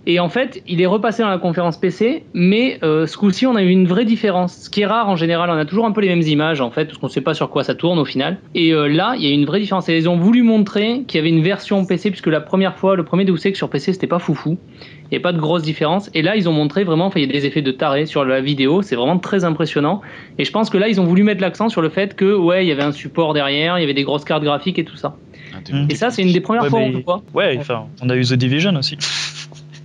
Et 0.04 0.18
en 0.18 0.28
fait, 0.28 0.62
il 0.66 0.80
est 0.80 0.86
repassé 0.86 1.22
dans 1.22 1.28
la 1.28 1.38
conférence 1.38 1.78
PC, 1.78 2.24
mais 2.34 2.78
euh, 2.82 3.06
ce 3.06 3.16
coup-ci, 3.16 3.46
on 3.46 3.54
a 3.54 3.62
eu 3.62 3.68
une 3.68 3.86
vraie 3.86 4.04
différence. 4.04 4.54
Ce 4.64 4.70
qui 4.70 4.80
est 4.80 4.86
rare 4.86 5.08
en 5.08 5.14
général, 5.14 5.48
on 5.48 5.56
a 5.56 5.64
toujours 5.64 5.86
un 5.86 5.92
peu 5.92 6.00
les 6.00 6.08
mêmes 6.08 6.22
images 6.22 6.60
en 6.60 6.72
fait, 6.72 6.86
parce 6.86 6.98
qu'on 6.98 7.06
ne 7.06 7.12
sait 7.12 7.20
pas 7.20 7.34
sur 7.34 7.50
quoi 7.50 7.62
ça 7.62 7.76
tourne 7.76 8.00
au 8.00 8.04
final. 8.04 8.38
Et 8.56 8.72
euh, 8.72 8.88
là, 8.88 9.14
il 9.16 9.24
y 9.24 9.28
a 9.30 9.30
une 9.30 9.44
vraie 9.44 9.60
différence. 9.60 9.88
Et 9.88 9.96
ils 9.96 10.08
ont 10.08 10.16
voulu 10.16 10.42
montrer 10.42 11.02
qu'il 11.06 11.18
y 11.18 11.20
avait 11.20 11.28
une 11.30 11.42
version 11.42 11.84
PC, 11.84 12.10
puisque 12.10 12.26
la 12.26 12.40
première 12.40 12.76
fois, 12.76 12.96
le 12.96 13.04
premier 13.04 13.24
Deus 13.24 13.38
Ex 13.46 13.56
sur 13.56 13.70
PC, 13.70 13.92
c'était 13.92 14.08
pas 14.08 14.18
foufou. 14.18 14.58
Il 15.04 15.10
n'y 15.12 15.18
a 15.18 15.20
pas 15.20 15.32
de 15.32 15.38
grosse 15.38 15.62
différence. 15.62 16.10
Et 16.14 16.22
là, 16.22 16.34
ils 16.36 16.48
ont 16.48 16.52
montré 16.52 16.82
vraiment, 16.84 17.06
enfin, 17.06 17.20
il 17.20 17.26
y 17.26 17.28
a 17.30 17.32
des 17.32 17.46
effets 17.46 17.62
de 17.62 17.70
taré 17.70 18.06
sur 18.06 18.24
la 18.24 18.40
vidéo. 18.40 18.82
C'est 18.82 18.96
vraiment 18.96 19.18
très 19.18 19.44
impressionnant. 19.44 20.00
Et 20.38 20.44
je 20.44 20.50
pense 20.50 20.68
que 20.68 20.78
là, 20.78 20.88
ils 20.88 21.00
ont 21.00 21.04
voulu 21.04 21.22
mettre 21.22 21.42
l'accent 21.42 21.68
sur 21.68 21.80
le 21.82 21.90
fait 21.90 22.16
que, 22.16 22.34
ouais, 22.34 22.64
il 22.64 22.68
y 22.68 22.72
avait 22.72 22.82
un 22.82 22.92
support 22.92 23.34
derrière, 23.34 23.78
il 23.78 23.82
y 23.82 23.84
avait 23.84 23.94
des 23.94 24.04
grosses 24.04 24.24
cartes 24.24 24.42
graphiques 24.42 24.78
et 24.80 24.84
tout 24.84 24.96
ça. 24.96 25.14
Un 25.54 25.60
des- 25.60 25.72
Mm. 25.72 25.86
Et 25.90 25.94
ça, 25.94 26.10
c'est 26.10 26.22
une 26.22 26.32
des 26.32 26.40
premières 26.40 26.62
Ouais, 26.64 26.70
fois 26.70 26.80
où 26.80 26.82
on 26.82 27.00
voit. 27.04 27.22
Ouais, 27.34 27.56
enfin, 27.60 27.84
on 28.02 28.08
a 28.08 28.16
eu 28.16 28.24
The 28.24 28.32
Division 28.34 28.74
aussi. 28.74 28.96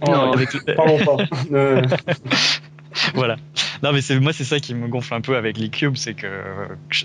Non, 0.06 0.32
avec 0.34 0.54
le- 0.54 0.76
Parlons 0.76 0.98
pas. 1.00 1.18
Euh, 1.52 1.82
voilà. 3.14 3.38
Non, 3.84 3.92
mais 3.94 4.02
c'est 4.02 4.20
moi, 4.20 4.34
c'est 4.34 4.44
ça 4.44 4.60
qui 4.60 4.74
me 4.74 4.88
gonfle 4.88 5.14
un 5.14 5.22
peu 5.22 5.38
avec 5.38 5.58
les 5.58 5.70
cubes, 5.70 5.96
c'est 5.98 6.14
que 6.16 6.28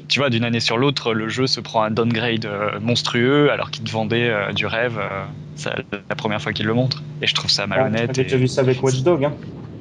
tu 0.09 0.19
vois, 0.21 0.31
d'une 0.31 0.45
année 0.45 0.61
sur 0.61 0.79
l'autre, 0.79 1.13
le 1.13 1.29
jeu 1.29 1.47
se 1.47 1.61
prend 1.61 1.83
un 1.83 1.91
downgrade 1.91 2.47
euh, 2.47 2.81
monstrueux, 2.81 3.51
alors 3.51 3.71
qu'il 3.71 3.85
te 3.85 3.91
vendait 3.91 4.29
euh, 4.31 4.53
du 4.53 4.67
rêve. 4.67 4.99
euh, 4.99 5.25
ça- 5.55 5.77
la 6.09 6.15
première 6.17 6.41
fois 6.41 6.53
qu'il 6.55 6.67
le 6.67 6.73
montre, 6.75 7.03
et 7.21 7.27
je 7.27 7.35
trouve 7.35 7.51
ça 7.51 7.67
malhonnête. 7.67 8.11
J'ai 8.15 8.23
et- 8.23 8.25
déjà 8.25 8.37
vu 8.39 8.49
ça 8.49 8.63
avec 8.63 8.83
Watch 8.83 9.03
Dog. 9.03 9.25
Hein. 9.25 9.35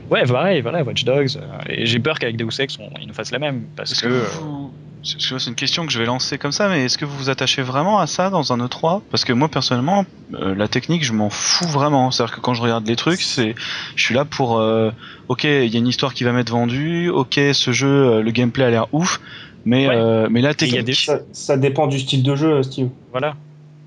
Ouais, 0.10 0.26
pareil, 0.26 0.60
voilà, 0.62 0.84
Watch 0.84 1.06
Dogs. 1.06 1.38
euh, 1.38 1.42
et 1.70 1.86
j'ai 1.86 2.00
peur 2.00 2.20
qu'avec 2.20 2.36
Deus 2.36 2.60
Ex, 2.60 2.78
on, 2.80 2.90
ils 3.02 3.08
nous 3.08 3.14
fassent 3.14 3.32
la 3.32 3.40
même, 3.40 3.64
parce 3.78 4.00
que. 4.02 4.08
euh, 4.08 4.24
vous- 4.42 4.74
c'est- 5.04 5.48
une 5.48 5.56
question 5.56 5.86
que 5.86 5.92
je 5.92 6.00
vais 6.00 6.06
lancer 6.06 6.38
comme 6.38 6.52
ça, 6.52 6.70
mais 6.70 6.86
est-ce 6.86 6.98
que 6.98 7.06
vous 7.06 7.18
vous 7.18 7.30
attachez 7.30 7.62
vraiment 7.62 8.00
à 8.00 8.08
ça 8.08 8.30
dans 8.30 8.54
un 8.54 8.58
E3 8.60 9.02
Parce 9.10 9.26
que 9.26 9.34
moi 9.34 9.50
personnellement, 9.50 10.06
euh, 10.36 10.54
la 10.56 10.68
technique, 10.68 11.04
je 11.04 11.14
m'en 11.14 11.30
fous 11.30 11.68
vraiment. 11.68 12.12
C'est-à-dire 12.12 12.36
que 12.36 12.42
quand 12.42 12.54
je 12.54 12.62
regarde 12.62 12.86
les 12.88 12.96
trucs, 12.96 13.22
c'est, 13.22 13.56
je 13.96 14.04
suis 14.04 14.14
là 14.16 14.26
pour, 14.26 14.60
euh, 14.60 14.92
ok, 15.28 15.44
il 15.46 15.68
y 15.68 15.76
a 15.76 15.80
une 15.80 15.88
histoire 15.88 16.14
qui 16.14 16.24
va 16.24 16.32
m'être 16.32 16.52
vendue, 16.52 17.10
ok, 17.10 17.40
ce 17.54 17.72
jeu, 17.72 17.88
euh, 17.88 18.22
le 18.22 18.32
gameplay 18.32 18.64
a 18.66 18.70
l'air 18.70 18.88
ouf, 18.94 19.20
mais 19.66 19.88
Ouais. 19.88 19.96
euh, 19.96 20.28
mais 20.30 20.42
la 20.42 20.50
y 20.50 20.52
a 20.52 20.56
technique, 20.56 20.84
des- 20.86 20.94
Ça, 20.94 21.20
ça 21.32 21.58
dépend 21.58 21.88
du 21.88 22.00
style 22.00 22.24
de 22.24 22.36
jeu, 22.36 22.62
Steve. 22.64 22.90
Voilà. 23.12 23.36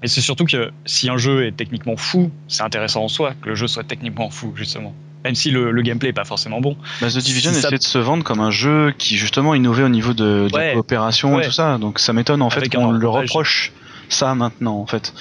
Et 0.02 0.06
c'est 0.08 0.20
surtout 0.20 0.44
que 0.44 0.70
si 0.84 1.08
un 1.08 1.16
jeu 1.16 1.46
est 1.46 1.52
techniquement 1.56 1.96
fou, 1.96 2.30
c'est 2.46 2.62
intéressant 2.62 3.04
en 3.04 3.08
soi 3.08 3.32
que 3.40 3.48
le 3.48 3.54
jeu 3.54 3.66
soit 3.68 3.84
techniquement 3.84 4.28
fou, 4.30 4.52
justement. 4.54 4.92
Même 5.24 5.34
si 5.34 5.50
le, 5.50 5.70
le 5.70 5.82
gameplay 5.82 6.10
est 6.10 6.12
pas 6.14 6.24
forcément 6.24 6.60
bon. 6.60 6.76
bah, 7.00 7.08
The 7.08 7.18
Division 7.18 7.52
si 7.52 7.60
ça- 7.60 7.68
essaie 7.68 7.78
de 7.78 7.82
se 7.82 7.98
vendre 7.98 8.22
comme 8.24 8.40
un 8.40 8.50
jeu 8.50 8.92
qui 8.98 9.16
justement 9.16 9.54
innovait 9.54 9.82
au 9.82 9.88
niveau 9.88 10.12
de, 10.12 10.48
de 10.52 10.56
la 10.56 10.72
coopération 10.74 11.36
Ouais. 11.36 11.42
et 11.42 11.46
tout 11.46 11.52
ça. 11.52 11.78
Donc 11.78 11.98
ça 11.98 12.12
m'étonne 12.12 12.42
en 12.42 12.50
fait 12.50 12.68
qu'on 12.68 12.92
le 12.92 13.08
reproche 13.08 13.72
ça 14.10 14.34
maintenant 14.34 14.76
en 14.78 14.86
fait. 14.86 15.14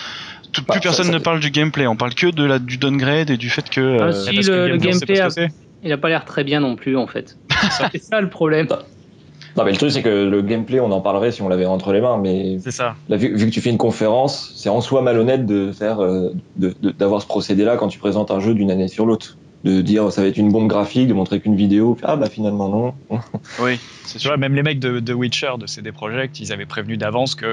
Tout- 0.52 0.62
Bah, 0.68 0.74
plus 0.74 0.80
ça- 0.80 0.82
personne 0.90 1.06
ça- 1.08 1.12
ne 1.14 1.18
parle 1.20 1.40
du 1.40 1.50
gameplay, 1.52 1.88
on 1.88 1.96
parle 1.96 2.14
que 2.14 2.28
de 2.28 2.44
la, 2.44 2.60
du 2.60 2.78
downgrade 2.78 3.30
et 3.30 3.38
du 3.38 3.50
fait 3.50 3.70
que. 3.70 3.82
euh, 3.82 4.10
Ah, 4.10 4.12
si. 4.12 4.36
parce 4.36 4.48
le- 4.48 4.54
que 4.54 4.70
le 4.72 4.78
gameplay, 4.78 5.20
a-. 5.20 5.30
Il 5.84 5.92
a 5.92 5.98
pas 5.98 6.10
l'air 6.10 6.26
très 6.26 6.44
bien 6.44 6.60
non 6.60 6.76
plus, 6.76 6.96
en 6.96 7.08
fait. 7.08 7.38
c'est 7.92 8.02
ça 8.04 8.22
le 8.22 8.30
problème. 8.30 8.68
Non, 9.58 9.64
mais 9.66 9.72
le 9.72 9.78
truc, 9.78 9.92
c'est 9.92 10.02
que 10.02 10.10
le 10.10 10.42
gameplay, 10.42 10.80
on 10.80 10.92
en 10.92 11.02
parlerait 11.02 11.32
si 11.32 11.42
on 11.42 11.50
l'avait 11.50 11.66
entre 11.66 11.92
les 11.94 12.02
mains, 12.02 12.18
mais 12.18 12.58
C'est 12.64 12.72
ça. 12.72 12.96
là, 13.10 13.18
vu, 13.18 13.36
vu 13.36 13.46
que 13.48 13.52
tu 13.52 13.62
fais 13.62 13.70
une 13.70 13.78
conférence, 13.78 14.52
c'est 14.56 14.70
en 14.70 14.82
soi 14.82 15.02
malhonnête 15.02 15.46
de 15.46 15.72
faire, 15.72 16.02
euh, 16.02 16.30
d'avoir 16.58 17.22
ce 17.22 17.28
procédé-là 17.28 17.78
quand 17.78 17.88
tu 17.88 18.00
présentes 18.00 18.32
un 18.32 18.40
jeu 18.40 18.54
d'une 18.54 18.72
année 18.72 18.88
sur 18.88 19.06
l'autre. 19.06 19.38
De 19.64 19.82
dire 19.82 20.12
ça 20.12 20.22
va 20.22 20.28
être 20.28 20.38
une 20.38 20.52
bombe 20.52 20.68
graphique, 20.68 21.08
de 21.08 21.14
montrer 21.14 21.40
qu'une 21.40 21.56
vidéo, 21.56 21.96
puis, 21.96 22.06
ah 22.08 22.18
bah 22.18 22.30
finalement 22.30 22.68
non. 22.70 22.94
Oui, 23.62 23.80
c'est 24.06 24.20
sûr. 24.20 24.38
même 24.38 24.56
les 24.56 24.64
mecs 24.64 24.80
de, 24.80 25.00
de 25.00 25.14
Witcher, 25.14 25.52
de 25.58 25.68
CD 25.68 25.92
Projekt, 25.94 26.40
ils 26.42 26.52
avaient 26.52 26.66
prévenu 26.66 26.98
d'avance 26.98 27.34
que 27.36 27.46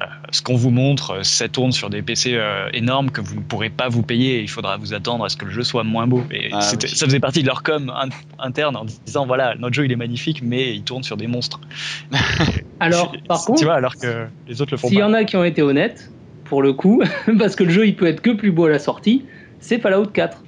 euh, 0.00 0.04
ce 0.30 0.42
qu'on 0.42 0.54
vous 0.56 0.70
montre, 0.70 1.10
euh, 1.10 1.22
ça 1.22 1.48
tourne 1.48 1.72
sur 1.72 1.88
des 1.90 2.02
PC 2.02 2.34
euh, 2.34 2.68
énormes 2.74 3.10
que 3.10 3.20
vous 3.22 3.34
ne 3.34 3.40
pourrez 3.40 3.70
pas 3.70 3.88
vous 3.88 4.02
payer. 4.02 4.36
et 4.36 4.42
Il 4.42 4.48
faudra 4.48 4.76
vous 4.76 4.92
attendre 4.94 5.24
à 5.24 5.28
ce 5.30 5.36
que 5.36 5.44
le 5.46 5.50
jeu 5.50 5.62
soit 5.64 5.82
moins 5.84 6.06
beau. 6.06 6.22
Et 6.30 6.50
Ah, 6.52 6.60
oui. 6.80 6.88
ça 6.88 7.06
faisait 7.06 7.18
partie 7.18 7.40
de 7.42 7.46
leur 7.48 7.62
com 7.64 7.90
in- 7.96 8.08
interne 8.38 8.76
en 8.76 8.84
disant 9.06 9.26
voilà, 9.26 9.54
notre 9.58 9.74
jeu 9.74 9.86
il 9.86 9.90
est 9.92 9.96
magnifique, 9.96 10.40
mais 10.42 10.74
il 10.74 10.82
tourne 10.84 11.02
sur 11.02 11.16
des 11.16 11.26
monstres. 11.26 11.60
Alors, 12.80 13.12
par 13.26 13.40
tu 13.40 13.46
contre, 13.46 13.64
vois, 13.64 13.74
alors 13.74 13.96
que 13.96 14.26
les 14.46 14.60
autres 14.62 14.72
le 14.72 14.76
font 14.76 14.88
s'il 14.88 14.98
y 14.98 15.02
en 15.02 15.14
a 15.14 15.24
qui 15.24 15.36
ont 15.36 15.44
été 15.44 15.62
honnêtes, 15.62 16.12
pour 16.44 16.62
le 16.62 16.72
coup, 16.74 17.02
parce 17.38 17.56
que 17.56 17.64
le 17.64 17.70
jeu, 17.70 17.86
il 17.86 17.96
peut 17.96 18.06
être 18.06 18.20
que 18.20 18.30
plus 18.30 18.52
beau 18.52 18.66
à 18.66 18.70
la 18.70 18.78
sortie, 18.78 19.24
c'est 19.60 19.78
Fallout 19.80 20.06
4. 20.06 20.38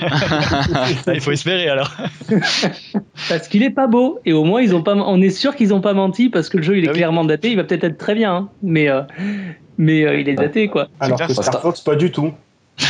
Ah, 0.00 0.86
il 1.14 1.20
faut 1.20 1.32
espérer 1.32 1.68
alors. 1.68 1.90
Parce 3.28 3.48
qu'il 3.48 3.62
est 3.62 3.70
pas 3.70 3.86
beau, 3.86 4.18
et 4.24 4.32
au 4.32 4.44
moins, 4.44 4.62
ils 4.62 4.74
ont 4.74 4.82
pas, 4.82 4.94
on 4.94 5.20
est 5.20 5.30
sûr 5.30 5.54
qu'ils 5.56 5.74
ont 5.74 5.80
pas 5.80 5.92
menti, 5.92 6.30
parce 6.30 6.48
que 6.48 6.56
le 6.56 6.62
jeu, 6.62 6.78
il 6.78 6.84
est 6.84 6.88
Ah 6.88 6.92
oui. 6.92 6.98
clairement 6.98 7.24
daté, 7.24 7.50
il 7.50 7.56
va 7.56 7.64
peut-être 7.64 7.84
être 7.84 7.98
très 7.98 8.14
bien, 8.14 8.34
hein, 8.34 8.48
mais, 8.62 8.88
euh, 8.88 9.02
mais 9.76 10.04
euh, 10.04 10.18
il 10.20 10.28
est 10.28 10.34
daté, 10.34 10.68
quoi. 10.68 10.88
Alors 11.00 11.16
clair, 11.18 11.28
que 11.28 11.34
ça- 11.34 11.42
Star 11.42 11.60
Fox, 11.62 11.80
pas 11.82 11.96
du 11.96 12.10
tout. 12.10 12.32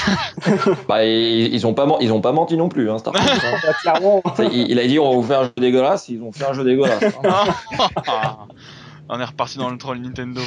Bah, 0.88 1.04
ils, 1.04 1.52
ils 1.52 1.66
ont 1.66 1.74
pas, 1.74 1.86
ils 2.00 2.12
ont 2.12 2.20
pas 2.20 2.32
menti 2.32 2.56
non 2.56 2.68
plus, 2.68 2.90
hein, 2.90 2.98
Star 2.98 3.16
Fox, 3.16 3.28
hein. 3.44 3.56
Bah, 3.62 3.72
clairement. 3.82 4.22
Il, 4.52 4.70
il 4.70 4.78
a 4.78 4.86
dit 4.86 4.98
on 4.98 5.10
va 5.10 5.16
vous 5.16 5.22
faire 5.22 5.40
un 5.40 5.44
jeu 5.44 5.52
dégueulasse, 5.58 6.08
ils 6.08 6.22
ont 6.22 6.30
fait 6.32 6.44
un 6.46 6.52
jeu 6.52 6.62
dégueulasse. 6.64 7.02
On 9.08 9.18
est 9.20 9.24
reparti 9.24 9.56
dans 9.56 9.70
le 9.70 9.78
troll 9.78 9.98
Nintendo. 9.98 10.42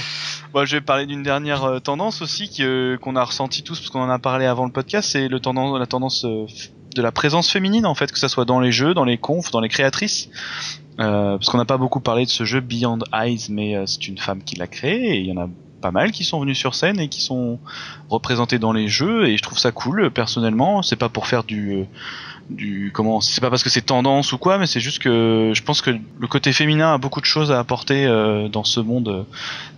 Bon, 0.53 0.65
je 0.65 0.75
vais 0.75 0.81
parler 0.81 1.07
d'une 1.07 1.23
dernière 1.23 1.63
euh, 1.63 1.79
tendance 1.79 2.21
aussi 2.21 2.51
euh, 2.59 2.97
qu'on 2.97 3.15
a 3.15 3.23
ressenti 3.23 3.63
tous 3.63 3.79
parce 3.79 3.89
qu'on 3.89 4.01
en 4.01 4.09
a 4.09 4.19
parlé 4.19 4.45
avant 4.45 4.65
le 4.65 4.71
podcast, 4.71 5.09
c'est 5.11 5.27
la 5.29 5.39
tendance 5.39 6.25
euh, 6.25 6.45
de 6.95 7.01
la 7.01 7.11
présence 7.11 7.49
féminine 7.49 7.87
en 7.87 7.95
fait, 7.95 8.11
que 8.11 8.19
ça 8.19 8.29
soit 8.29 8.45
dans 8.45 8.59
les 8.59 8.71
jeux, 8.71 8.93
dans 8.93 9.05
les 9.05 9.17
confs, 9.17 9.49
dans 9.51 9.61
les 9.61 9.69
créatrices. 9.69 10.29
Parce 10.97 11.47
qu'on 11.47 11.57
n'a 11.57 11.65
pas 11.65 11.77
beaucoup 11.77 11.99
parlé 11.99 12.25
de 12.25 12.29
ce 12.29 12.43
jeu 12.43 12.59
Beyond 12.59 12.99
Eyes, 13.11 13.47
mais 13.49 13.75
c'est 13.87 14.07
une 14.07 14.19
femme 14.19 14.43
qui 14.43 14.55
l'a 14.55 14.67
créé 14.67 15.15
et 15.15 15.19
il 15.19 15.25
y 15.25 15.31
en 15.31 15.41
a 15.41 15.49
pas 15.81 15.91
mal 15.91 16.11
qui 16.11 16.23
sont 16.23 16.39
venus 16.39 16.57
sur 16.57 16.75
scène 16.75 16.99
et 16.99 17.07
qui 17.09 17.21
sont 17.21 17.59
représentés 18.09 18.59
dans 18.59 18.71
les 18.71 18.87
jeux 18.87 19.27
et 19.27 19.37
je 19.37 19.41
trouve 19.43 19.57
ça 19.59 19.71
cool 19.71 20.11
personnellement. 20.11 20.81
C'est 20.81 20.95
pas 20.95 21.09
pour 21.09 21.27
faire 21.27 21.43
du 21.43 21.73
euh, 21.73 21.83
du 22.49 22.91
comment 22.93 23.21
c'est 23.21 23.39
pas 23.39 23.49
parce 23.49 23.63
que 23.63 23.69
c'est 23.69 23.85
tendance 23.85 24.33
ou 24.33 24.37
quoi 24.37 24.57
mais 24.57 24.67
c'est 24.67 24.81
juste 24.81 24.99
que 25.01 25.51
je 25.53 25.61
pense 25.63 25.81
que 25.81 25.91
le 25.91 26.27
côté 26.27 26.51
féminin 26.51 26.93
a 26.93 26.97
beaucoup 26.97 27.21
de 27.21 27.25
choses 27.25 27.49
à 27.51 27.59
apporter 27.59 28.05
euh, 28.05 28.49
dans 28.49 28.65
ce 28.65 28.81
monde 28.81 29.07
euh, 29.07 29.23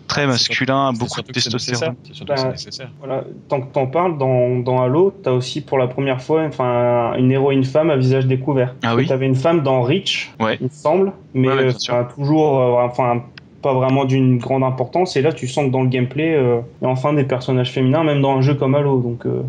très 0.08 0.26
masculin 0.26 0.92
beaucoup 0.92 1.22
de 1.22 1.32
testostérone 1.32 1.96
Bah, 2.28 2.50
nécessaire. 2.52 2.90
Voilà, 3.00 3.24
tant 3.48 3.62
que 3.62 3.72
t'en 3.72 3.86
parles, 3.88 4.18
dans, 4.18 4.58
dans 4.60 4.82
Halo, 4.82 5.14
t'as 5.24 5.32
aussi 5.32 5.62
pour 5.62 5.78
la 5.78 5.88
première 5.88 6.22
fois 6.22 6.44
enfin, 6.46 7.14
une 7.18 7.32
héroïne 7.32 7.64
femme 7.64 7.90
à 7.92 7.96
visage 7.96 8.26
découvert. 8.26 8.74
Ah 8.84 8.96
oui 8.96 9.06
T'avais 9.08 9.28
une 9.28 9.36
femme 9.36 9.62
dans 9.62 9.82
Reach, 9.84 10.32
Ouais. 10.40 10.58
il 10.60 10.66
me 10.66 10.70
semble, 10.72 11.14
mais 11.34 11.48
Ouais, 11.50 11.54
ouais, 11.56 11.64
euh, 11.66 11.74
enfin, 11.90 12.08
toujours, 12.16 12.60
euh, 12.60 12.86
enfin, 12.86 13.24
pas 13.64 13.74
vraiment 13.74 14.06
d'une 14.06 14.38
grande 14.38 14.64
importance. 14.64 15.16
Et 15.16 15.24
là, 15.24 15.34
tu 15.34 15.48
sens 15.48 15.66
que 15.66 15.72
dans 15.72 15.82
le 15.82 15.90
gameplay, 15.90 16.36
euh, 16.36 16.60
il 16.82 16.86
y 16.86 16.88
a 16.88 16.90
enfin 16.92 17.14
des 17.14 17.24
personnages 17.24 17.72
féminins, 17.72 18.04
même 18.04 18.22
dans 18.22 18.38
un 18.38 18.42
jeu 18.42 18.54
comme 18.54 18.76
Halo. 18.76 19.02
Donc, 19.02 19.26
euh, 19.26 19.42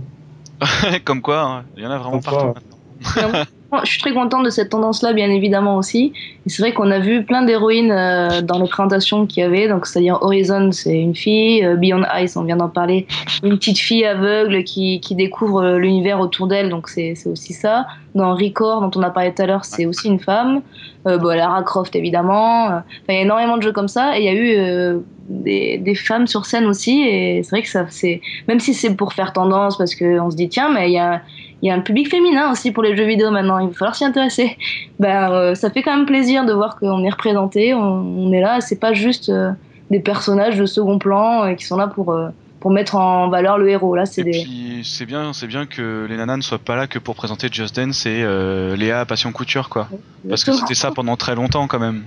comme 1.05 1.21
quoi 1.21 1.41
hein, 1.43 1.65
il 1.77 1.83
y 1.83 1.87
en 1.87 1.91
a 1.91 1.99
vraiment 1.99 2.21
Comme 2.21 2.23
partout 2.23 2.53
quoi. 2.53 2.55
maintenant. 2.55 3.45
Je 3.83 3.91
suis 3.91 4.01
très 4.01 4.13
contente 4.13 4.45
de 4.45 4.51
cette 4.51 4.71
tendance-là, 4.71 5.13
bien 5.13 5.31
évidemment 5.31 5.77
aussi. 5.77 6.13
C'est 6.47 6.63
vrai 6.63 6.73
qu'on 6.73 6.91
a 6.91 6.99
vu 6.99 7.25
plein 7.25 7.43
d'héroïnes 7.43 7.91
euh, 7.91 8.43
dans 8.43 8.59
les 8.59 8.69
présentations 8.69 9.27
qu'il 9.27 9.43
y 9.43 9.47
avait. 9.47 9.69
Donc, 9.69 9.87
c'est-à-dire 9.87 10.19
Horizon, 10.21 10.71
c'est 10.73 10.99
une 10.99 11.15
fille. 11.15 11.65
euh, 11.65 11.77
Beyond 11.77 12.03
Ice, 12.21 12.37
on 12.37 12.45
vient 12.45 12.57
d'en 12.57 12.69
parler, 12.69 13.07
une 13.43 13.59
petite 13.59 13.79
fille 13.79 14.05
aveugle 14.05 14.65
qui, 14.65 15.01
découvre 15.11 15.63
euh, 15.63 15.79
l'univers 15.79 16.21
autour 16.21 16.47
d'elle. 16.47 16.69
Donc, 16.69 16.89
c'est 16.89 17.15
aussi 17.27 17.53
ça. 17.53 17.87
Dans 18.15 18.35
Record, 18.35 18.83
dont 18.83 18.91
on 18.99 19.03
a 19.03 19.11
parlé 19.11 19.35
tout 19.35 19.43
à 19.43 19.47
l'heure, 19.47 19.65
c'est 19.65 19.87
aussi 19.87 20.09
une 20.09 20.21
femme. 20.21 20.63
Euh, 21.07 21.19
Lara 21.35 21.63
Croft, 21.63 21.97
évidemment. 21.97 22.83
Il 23.09 23.15
y 23.15 23.19
a 23.19 23.23
énormément 23.23 23.57
de 23.57 23.63
jeux 23.63 23.73
comme 23.73 23.89
ça. 23.89 24.19
Et 24.19 24.23
il 24.23 24.25
y 24.25 24.29
a 24.29 24.35
eu 24.35 25.03
des, 25.29 25.79
des 25.79 25.95
femmes 25.95 26.27
sur 26.27 26.47
scène 26.47 26.67
aussi. 26.67 27.03
Et 27.03 27.43
c'est 27.43 27.51
vrai 27.51 27.63
que 27.63 27.69
ça, 27.69 27.87
c'est 27.89 28.21
même 28.47 28.61
si 28.61 28.75
c'est 28.75 28.95
pour 28.95 29.13
faire 29.13 29.33
tendance, 29.33 29.77
parce 29.77 29.95
qu'on 29.95 30.31
se 30.31 30.37
dit, 30.37 30.49
tiens, 30.49 30.71
mais 30.73 30.91
il 30.91 30.95
y 30.95 30.99
a 30.99 31.23
y 31.69 31.71
a 31.71 31.75
un 31.75 31.81
public 31.81 32.09
féminin 32.11 32.51
aussi 32.53 32.71
pour 32.73 32.83
les 32.83 32.97
jeux 32.97 33.07
vidéo 33.07 33.31
maintenant, 33.31 33.59
il 33.59 33.69
va 33.69 33.75
falloir 33.75 33.95
s'y 33.95 34.05
intéresser. 34.05 34.57
Ben, 34.99 35.31
euh, 35.33 35.55
ça 35.55 35.71
fait 35.71 35.83
quand 35.83 35.97
même 35.97 36.07
plaisir 36.07 36.45
de 36.45 36.53
voir 36.53 36.77
qu'on 36.77 37.03
est 37.05 37.11
représenté, 37.11 37.75
on, 37.75 37.81
on 37.81 38.33
est 38.33 38.41
là, 38.41 38.61
c'est 38.61 38.79
pas 38.81 38.93
juste 38.93 39.29
euh, 39.29 39.51
des 39.91 40.01
personnages 40.01 40.57
de 40.59 40.67
second 40.67 40.99
plan 40.99 41.45
euh, 41.45 41.55
qui 41.55 41.65
sont 41.65 41.77
là 41.77 41.87
pour, 41.89 42.13
euh, 42.13 42.29
pour 42.61 42.71
mettre 42.71 42.97
en 42.97 43.29
valeur 43.29 43.59
le 43.59 43.69
héros. 43.69 43.95
Là, 43.95 44.07
c'est 44.07 44.21
Et 44.23 44.25
des. 44.25 44.31
puis 44.31 44.81
c'est 44.85 45.07
bien, 45.07 45.33
c'est 45.33 45.47
bien 45.47 45.67
que 45.67 46.07
les 46.09 46.17
nanas 46.17 46.37
ne 46.39 46.43
soient 46.43 46.59
pas 46.59 46.77
là 46.77 46.87
que 46.87 46.99
pour 46.99 47.15
présenter 47.15 47.49
Just 47.51 47.77
Dance 47.77 48.07
et 48.07 48.23
euh, 48.23 48.77
Léa 48.77 49.05
Passion 49.05 49.33
Couture 49.33 49.69
quoi. 49.69 49.89
Parce 50.29 50.45
que 50.45 50.53
c'était 50.53 50.75
ça 50.75 50.91
pendant 50.91 51.17
très 51.17 51.35
longtemps 51.35 51.67
quand 51.67 51.79
même. 51.81 52.05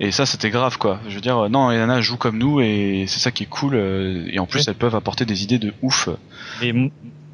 Et 0.00 0.10
ça, 0.10 0.26
c'était 0.26 0.50
grave, 0.50 0.78
quoi. 0.78 0.98
Je 1.06 1.14
veux 1.14 1.20
dire, 1.20 1.38
euh, 1.44 1.48
non, 1.48 1.68
les 1.68 1.76
nanas 1.76 2.00
jouent 2.00 2.16
comme 2.16 2.38
nous 2.38 2.60
et 2.60 3.04
c'est 3.06 3.20
ça 3.20 3.30
qui 3.30 3.44
est 3.44 3.46
cool. 3.48 3.74
euh, 3.74 4.24
Et 4.32 4.38
en 4.40 4.46
plus, 4.46 4.60
Ouais. 4.60 4.64
elles 4.68 4.74
peuvent 4.74 4.96
apporter 4.96 5.24
des 5.26 5.44
idées 5.44 5.58
de 5.58 5.72
ouf. 5.82 6.08
Et 6.62 6.72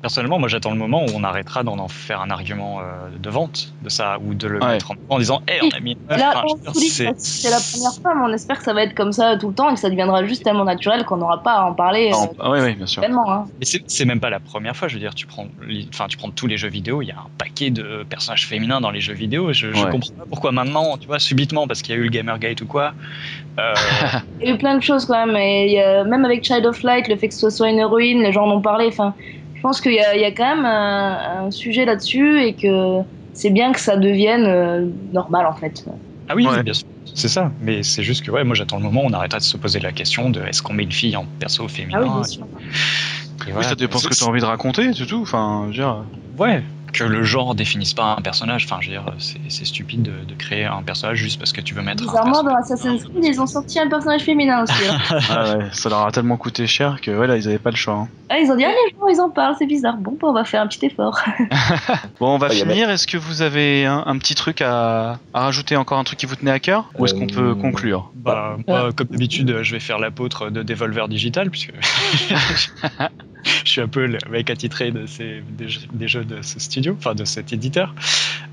personnellement, 0.00 0.38
moi 0.38 0.48
j'attends 0.48 0.70
le 0.70 0.76
moment 0.78 1.04
où 1.04 1.08
on 1.14 1.24
arrêtera 1.24 1.64
d'en 1.64 1.78
en 1.78 1.88
faire 1.88 2.20
un 2.20 2.30
argument 2.30 2.80
euh, 2.80 3.10
de 3.18 3.30
vente 3.30 3.74
de 3.82 3.88
ça, 3.88 4.18
ou 4.20 4.34
de 4.34 4.46
le 4.48 4.60
Ouais. 4.60 4.66
mettre 4.68 4.92
en, 4.92 4.94
en 5.08 5.18
disant 5.18 5.42
Eh, 5.48 5.58
on 5.62 5.70
a 5.76 5.80
mis 5.80 5.92
une 5.92 5.96
Enfin, 6.10 6.42
c'est- 6.74 7.04
la 7.50 7.60
première 7.60 7.92
fois, 8.02 8.14
mais 8.14 8.22
on 8.24 8.32
espère 8.32 8.58
que 8.58 8.64
ça 8.64 8.72
va 8.72 8.82
être 8.82 8.94
comme 8.94 9.12
ça 9.12 9.36
tout 9.36 9.48
le 9.48 9.54
temps 9.54 9.70
et 9.70 9.74
que 9.74 9.80
ça 9.80 9.90
deviendra 9.90 10.24
juste 10.24 10.42
tellement 10.44 10.64
naturel 10.64 11.04
qu'on 11.04 11.16
n'aura 11.18 11.42
pas 11.42 11.54
à 11.54 11.64
en 11.64 11.74
parler 11.74 12.10
Ah, 12.12 12.24
euh, 12.24 12.26
ah 12.38 12.50
ouais, 12.50 12.60
ouais, 12.60 12.74
bien 12.74 12.86
sûr. 12.86 13.02
tellement. 13.02 13.30
Hein. 13.30 13.46
Mais 13.58 13.66
c'est 13.86 14.04
même 14.04 14.20
pas 14.20 14.30
la 14.30 14.40
première 14.40 14.76
fois, 14.76 14.88
je 14.88 14.94
veux 14.94 15.00
dire, 15.00 15.14
tu 15.14 15.26
prends, 15.26 15.48
enfin, 15.92 16.06
tu 16.08 16.16
prends 16.16 16.30
tous 16.30 16.46
les 16.46 16.56
jeux 16.56 16.68
vidéo, 16.68 17.02
il 17.02 17.06
y 17.06 17.12
a 17.12 17.18
un 17.18 17.26
paquet 17.36 17.70
de 17.70 18.04
personnages 18.08 18.46
féminins 18.46 18.80
dans 18.80 18.90
les 18.90 19.00
jeux 19.00 19.14
vidéo, 19.14 19.52
je, 19.52 19.72
je 19.72 19.84
Ouais. 19.84 19.90
comprends 19.90 20.14
pas 20.16 20.24
pourquoi 20.28 20.52
maintenant, 20.52 20.96
tu 20.96 21.06
vois, 21.08 21.18
subitement, 21.18 21.66
parce 21.66 21.82
qu'il 21.82 21.94
y 21.94 21.98
a 21.98 22.00
eu 22.00 22.04
le 22.04 22.10
Gamergate 22.10 22.60
ou 22.62 22.66
quoi. 22.66 22.94
euh, 23.58 23.74
Il 24.40 24.48
y 24.48 24.52
a 24.52 24.54
eu 24.54 24.58
plein 24.58 24.76
de 24.76 24.82
choses 24.82 25.04
quand 25.06 25.26
même, 25.26 25.36
et 25.36 25.76
même 26.06 26.24
avec 26.24 26.44
Child 26.44 26.64
of 26.66 26.82
Light, 26.82 27.08
le 27.08 27.16
fait 27.16 27.28
que 27.28 27.34
ce 27.34 27.50
soit 27.50 27.68
une 27.68 27.78
héroïne, 27.78 28.22
les 28.22 28.32
gens 28.32 28.46
en 28.46 28.50
ont 28.56 28.62
parlé. 28.62 28.86
Enfin, 28.86 29.14
je 29.58 29.62
pense 29.62 29.80
qu'il 29.80 29.92
y, 29.92 30.00
a- 30.00 30.14
il 30.14 30.20
y 30.20 30.24
a 30.24 30.32
quand 30.32 30.56
même 30.56 30.64
un, 30.64 31.46
un 31.46 31.50
sujet 31.50 31.84
là-dessus 31.84 32.40
et 32.42 32.54
que 32.54 33.00
c'est 33.32 33.50
bien 33.50 33.72
que 33.72 33.80
ça 33.80 33.96
devienne 33.96 34.44
euh, 34.46 34.90
normal 35.12 35.46
en 35.46 35.54
fait. 35.54 35.84
Ah 36.28 36.34
oui, 36.36 36.46
Ouais. 36.46 36.62
bien 36.62 36.74
sûr, 36.74 36.84
c'est 37.14 37.28
ça, 37.28 37.52
mais 37.60 37.82
c'est 37.82 38.02
juste 38.02 38.24
que 38.24 38.30
ouais, 38.30 38.44
moi 38.44 38.54
j'attends 38.54 38.76
le 38.76 38.82
moment 38.84 39.02
où 39.02 39.06
on 39.06 39.12
arrêtera 39.12 39.38
de 39.38 39.44
se 39.44 39.56
poser 39.56 39.80
la 39.80 39.92
question 39.92 40.30
de 40.30 40.42
est-ce 40.42 40.62
qu'on 40.62 40.74
met 40.74 40.84
une 40.84 40.92
fille 40.92 41.16
en 41.16 41.26
perso 41.26 41.66
féminin 41.68 41.98
Ah 42.00 42.02
oui, 42.02 42.10
bien 42.10 42.24
sûr. 42.24 42.46
et 42.46 43.46
Oui, 43.46 43.52
voilà. 43.52 43.68
ça 43.70 43.74
dépend 43.74 43.98
ce 43.98 44.08
que 44.08 44.14
tu 44.14 44.24
as 44.24 44.26
envie 44.26 44.40
de 44.40 44.44
raconter, 44.46 44.92
c'est 44.94 45.06
tout. 45.06 45.22
Enfin, 45.22 45.68
je 45.72 45.82
veux 45.82 45.84
dire. 45.88 46.04
Ouais, 46.38 46.62
que 46.92 47.04
le 47.04 47.22
genre 47.22 47.54
définisse 47.54 47.94
pas 47.94 48.14
un 48.18 48.22
personnage. 48.22 48.64
Enfin, 48.64 48.78
je 48.80 48.88
veux 48.88 48.92
dire, 48.94 49.04
c'est 49.18 49.64
stupide 49.66 50.02
de, 50.02 50.24
de 50.24 50.34
créer 50.34 50.64
un 50.64 50.82
personnage 50.82 51.18
juste 51.18 51.38
parce 51.38 51.52
que 51.52 51.60
tu 51.60 51.74
veux 51.74 51.82
mettre. 51.82 52.02
un 52.02 52.06
Bizarrement, 52.06 52.42
dans. 52.42 52.54
Assassin's 52.56 53.02
Creed, 53.04 53.24
ils 53.24 53.40
ont 53.40 53.46
sorti 53.46 53.78
un 53.78 53.88
personnage 53.88 54.22
féminin 54.22 54.62
aussi. 54.62 54.72
hein. 54.88 55.18
Ah 55.30 55.56
ouais, 55.58 55.64
ça 55.72 55.88
leur 55.88 56.06
a 56.06 56.12
tellement 56.12 56.36
coûté 56.36 56.66
cher 56.66 57.00
que 57.00 57.10
voilà, 57.10 57.36
ils 57.36 57.46
avaient 57.48 57.58
pas 57.58 57.70
le 57.70 57.76
choix. 57.76 57.94
hein. 57.94 58.08
ah, 58.30 58.38
ils 58.38 58.50
ont 58.50 58.56
dit, 58.56 58.64
ah, 58.64 58.68
les 58.70 58.94
gens, 58.98 59.06
ils 59.08 59.20
en 59.20 59.30
parlent, 59.30 59.54
c'est 59.58 59.66
bizarre. 59.66 59.96
Bon, 59.98 60.12
bah, 60.20 60.28
on 60.28 60.32
va 60.32 60.44
faire 60.44 60.62
un 60.62 60.66
petit 60.66 60.86
effort. 60.86 61.18
Bon, 62.20 62.34
on 62.34 62.38
va 62.38 62.48
Ah, 62.50 62.54
finir. 62.54 62.90
Est-ce 62.90 63.06
que 63.06 63.16
vous 63.16 63.42
avez 63.42 63.86
un, 63.86 64.02
un 64.06 64.18
petit 64.18 64.34
truc 64.34 64.60
à, 64.62 65.18
à 65.34 65.40
rajouter, 65.40 65.76
encore 65.76 65.98
un 65.98 66.04
truc 66.04 66.18
qui 66.18 66.26
vous 66.26 66.36
tenait 66.36 66.50
à 66.50 66.58
cœur? 66.58 66.90
Ou 66.98 67.04
est-ce 67.04 67.14
qu'on 67.14 67.26
peut 67.26 67.50
Euh, 67.50 67.54
conclure? 67.54 68.10
Bah, 68.14 68.56
moi, 68.66 68.92
comme 68.92 69.06
d'habitude, 69.08 69.62
je 69.62 69.72
vais 69.72 69.80
faire 69.80 69.98
l'apôtre 69.98 70.50
de 70.50 70.62
Devolver 70.62 71.08
Digital, 71.08 71.50
puisque 71.50 71.72
je 73.64 73.70
suis 73.70 73.80
un 73.80 73.88
peu 73.88 74.06
le 74.06 74.18
mec 74.30 74.50
attitré 74.50 74.90
de 74.90 75.06
ces, 75.06 75.42
des, 75.48 75.68
jeux, 75.68 75.80
des 75.92 76.08
jeux 76.08 76.24
de 76.24 76.42
ce 76.42 76.58
studio, 76.60 76.96
enfin 76.98 77.14
de 77.14 77.24
cet 77.24 77.52
éditeur. 77.52 77.94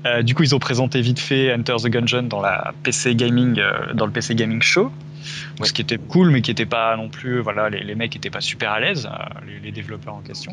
Euh, 0.04 0.22
du 0.22 0.34
coup, 0.34 0.42
ils 0.42 0.54
ont 0.54 0.58
présenté 0.58 1.00
vite 1.00 1.18
fait 1.18 1.52
Enter 1.54 1.76
the 1.82 1.88
Gungeon 1.88 2.24
dans 2.24 2.40
la 2.40 2.72
PC 2.82 3.14
Gaming, 3.14 3.58
euh, 3.58 3.92
dans 3.94 4.06
le 4.06 4.12
PC 4.12 4.34
Gaming 4.34 4.62
Show. 4.62 4.92
Ce 5.62 5.72
qui 5.72 5.82
était 5.82 5.98
cool, 5.98 6.30
mais 6.30 6.40
qui 6.40 6.52
était 6.52 6.66
pas 6.66 6.96
non 6.96 7.08
plus, 7.08 7.40
voilà, 7.40 7.68
les, 7.68 7.82
les 7.82 7.94
mecs 7.96 8.14
étaient 8.14 8.30
pas 8.30 8.40
super 8.40 8.70
à 8.70 8.78
l'aise, 8.78 9.06
euh, 9.10 9.24
les, 9.46 9.58
les 9.58 9.72
développeurs 9.72 10.14
en 10.14 10.20
question. 10.20 10.52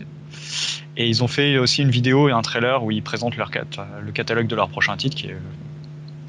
Et 0.98 1.08
ils 1.08 1.24
ont 1.24 1.28
fait 1.28 1.58
aussi 1.60 1.82
une 1.84 1.92
vidéo 1.92 2.30
et 2.30 2.32
un 2.32 2.42
trailer 2.42 2.84
où 2.84 2.90
ils 2.90 3.04
présentent 3.04 3.38
leur 3.38 3.52
cat- 3.52 3.66
le 4.04 4.12
catalogue 4.12 4.48
de 4.48 4.56
leur 4.56 4.70
prochain 4.70 4.98
titre, 4.98 5.16
qui 5.16 5.28
est 5.28 5.36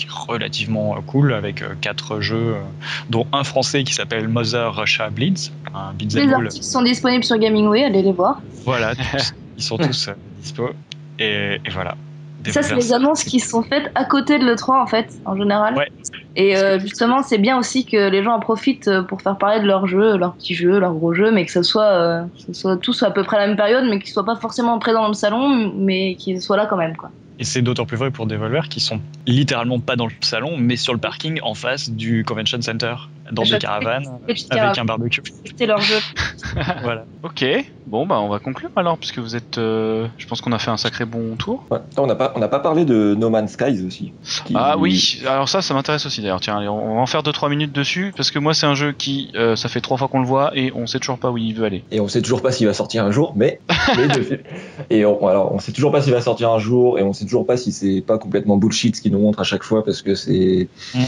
relativement 0.08 0.96
euh, 0.96 1.00
cool, 1.06 1.32
avec 1.32 1.62
euh, 1.62 1.74
quatre 1.80 2.20
jeux, 2.20 2.54
euh, 2.54 2.62
dont 3.10 3.26
un 3.32 3.44
français 3.44 3.84
qui 3.84 3.94
s'appelle 3.94 4.28
Mother 4.28 4.74
Russia 4.74 5.10
Bleeds, 5.10 5.52
un 5.74 5.94
les 5.98 6.32
articles 6.32 6.64
sont 6.64 6.82
disponibles 6.82 7.24
sur 7.24 7.38
Gamingway, 7.38 7.84
allez 7.84 8.02
les 8.02 8.12
voir. 8.12 8.40
Voilà, 8.64 8.94
ils 9.56 9.62
sont 9.62 9.76
tous 9.76 10.10
dispo. 10.40 10.70
Et, 11.18 11.60
et 11.64 11.70
voilà. 11.70 11.96
Ça, 12.52 12.62
c'est 12.62 12.74
les 12.74 12.92
annonces 12.92 13.24
qui 13.24 13.40
sont 13.40 13.62
faites 13.62 13.90
à 13.94 14.04
côté 14.04 14.38
de 14.38 14.44
l'E3 14.44 14.82
en 14.82 14.86
fait, 14.86 15.14
en 15.24 15.36
général. 15.36 15.76
Ouais. 15.76 15.88
Et 16.36 16.56
euh, 16.56 16.78
justement, 16.78 17.22
c'est 17.22 17.38
bien 17.38 17.56
aussi 17.58 17.86
que 17.86 18.10
les 18.10 18.22
gens 18.22 18.32
en 18.32 18.40
profitent 18.40 18.90
pour 19.08 19.22
faire 19.22 19.38
parler 19.38 19.60
de 19.60 19.66
leurs 19.66 19.86
jeux, 19.86 20.16
leurs 20.16 20.34
petits 20.34 20.54
jeux, 20.54 20.78
leurs 20.78 20.94
gros 20.94 21.14
jeux, 21.14 21.30
mais 21.30 21.44
que 21.46 21.52
ce 21.52 21.62
soit, 21.62 21.84
euh, 21.84 22.24
que 22.24 22.52
ce 22.52 22.52
soit 22.52 22.76
tous 22.76 23.02
à 23.02 23.10
peu 23.10 23.22
près 23.22 23.36
à 23.36 23.40
la 23.40 23.46
même 23.46 23.56
période, 23.56 23.84
mais 23.88 23.98
qu'ils 23.98 24.12
soient 24.12 24.24
pas 24.24 24.36
forcément 24.36 24.78
présents 24.78 25.02
dans 25.02 25.08
le 25.08 25.14
salon, 25.14 25.72
mais 25.76 26.16
qu'ils 26.16 26.42
soient 26.42 26.56
là 26.56 26.66
quand 26.66 26.76
même. 26.76 26.96
Quoi. 26.96 27.10
Et 27.38 27.44
c'est 27.44 27.62
d'autant 27.62 27.86
plus 27.86 27.96
vrai 27.96 28.10
pour 28.10 28.26
Devolver 28.26 28.68
qui 28.68 28.80
sont 28.80 29.00
littéralement 29.26 29.80
pas 29.80 29.96
dans 29.96 30.06
le 30.06 30.12
salon, 30.20 30.56
mais 30.56 30.76
sur 30.76 30.92
le 30.92 31.00
parking 31.00 31.40
en 31.42 31.54
face 31.54 31.90
du 31.90 32.24
Convention 32.24 32.62
Center, 32.62 32.94
dans 33.32 33.42
des 33.42 33.58
caravanes, 33.58 34.06
avec 34.50 34.78
un 34.78 34.84
barbecue. 34.84 35.22
c'était 35.44 35.66
leur 35.66 35.80
jeu. 35.80 35.96
voilà. 36.82 37.06
Ok, 37.22 37.44
bon 37.86 38.06
bah 38.06 38.20
on 38.20 38.28
va 38.28 38.38
conclure 38.38 38.70
alors, 38.76 38.98
puisque 38.98 39.18
vous 39.18 39.34
êtes. 39.34 39.56
euh, 39.58 40.06
je 40.18 40.26
pense 40.26 40.40
qu'on 40.42 40.52
a 40.52 40.58
fait 40.58 40.70
un 40.70 40.76
sacré 40.76 41.04
bon 41.06 41.36
tour. 41.36 41.64
Ouais. 41.70 41.78
On 41.96 42.06
n'a 42.06 42.14
pas, 42.14 42.32
on 42.36 42.38
n'a 42.38 42.48
pas 42.48 42.60
parlé 42.60 42.84
de 42.84 43.14
No 43.18 43.30
Man's 43.30 43.52
Skies 43.52 43.82
aussi. 43.86 44.12
qui- 44.44 44.54
Ah 44.56 44.76
oui, 44.76 45.20
alors 45.26 45.48
ça, 45.48 45.62
ça 45.62 45.72
m'intéresse 45.74 46.04
aussi 46.06 46.20
d'ailleurs. 46.20 46.40
Tiens, 46.40 46.58
allez, 46.58 46.68
on 46.68 46.96
va 46.96 47.00
en 47.00 47.06
faire 47.06 47.22
2-3 47.22 47.48
minutes 47.48 47.72
dessus, 47.72 48.12
parce 48.16 48.30
que 48.30 48.38
moi 48.38 48.52
c'est 48.52 48.66
un 48.66 48.74
jeu 48.74 48.92
qui, 48.92 49.30
euh, 49.34 49.56
ça 49.56 49.68
fait 49.68 49.80
trois 49.80 49.96
fois 49.96 50.08
qu'on 50.08 50.20
le 50.20 50.26
voit 50.26 50.50
et 50.56 50.70
on 50.74 50.86
sait 50.86 50.98
toujours 50.98 51.18
pas 51.18 51.30
où 51.30 51.38
il 51.38 51.54
veut 51.54 51.64
aller. 51.64 51.82
Et 51.90 52.00
on 52.00 52.08
sait 52.08 52.20
toujours 52.22 52.42
pas 52.42 52.52
s'il 52.52 52.66
va 52.66 52.74
sortir 52.74 53.04
un 53.04 53.10
jour, 53.10 53.32
mais, 53.36 53.60
mais 53.96 54.08
de- 54.08 54.40
et 54.90 55.04
on, 55.06 55.26
alors 55.26 55.52
on 55.52 55.58
sait 55.58 55.72
toujours 55.72 55.92
pas 55.92 56.02
s'il 56.02 56.12
va 56.12 56.20
sortir 56.20 56.50
un 56.50 56.58
jour, 56.58 56.98
et 56.98 57.02
on 57.02 57.12
sait 57.14 57.24
toujours 57.24 57.46
pas 57.46 57.56
si 57.56 57.72
c'est 57.72 58.02
pas 58.06 58.18
complètement 58.18 58.56
bullshit 58.58 58.96
ce 58.96 59.00
qu'ils 59.00 59.12
nous 59.12 59.18
montrent 59.20 59.40
à 59.40 59.44
chaque 59.44 59.62
fois 59.62 59.82
parce 59.84 60.02
que 60.02 60.14
c'est, 60.14 60.68
Mm. 60.94 61.04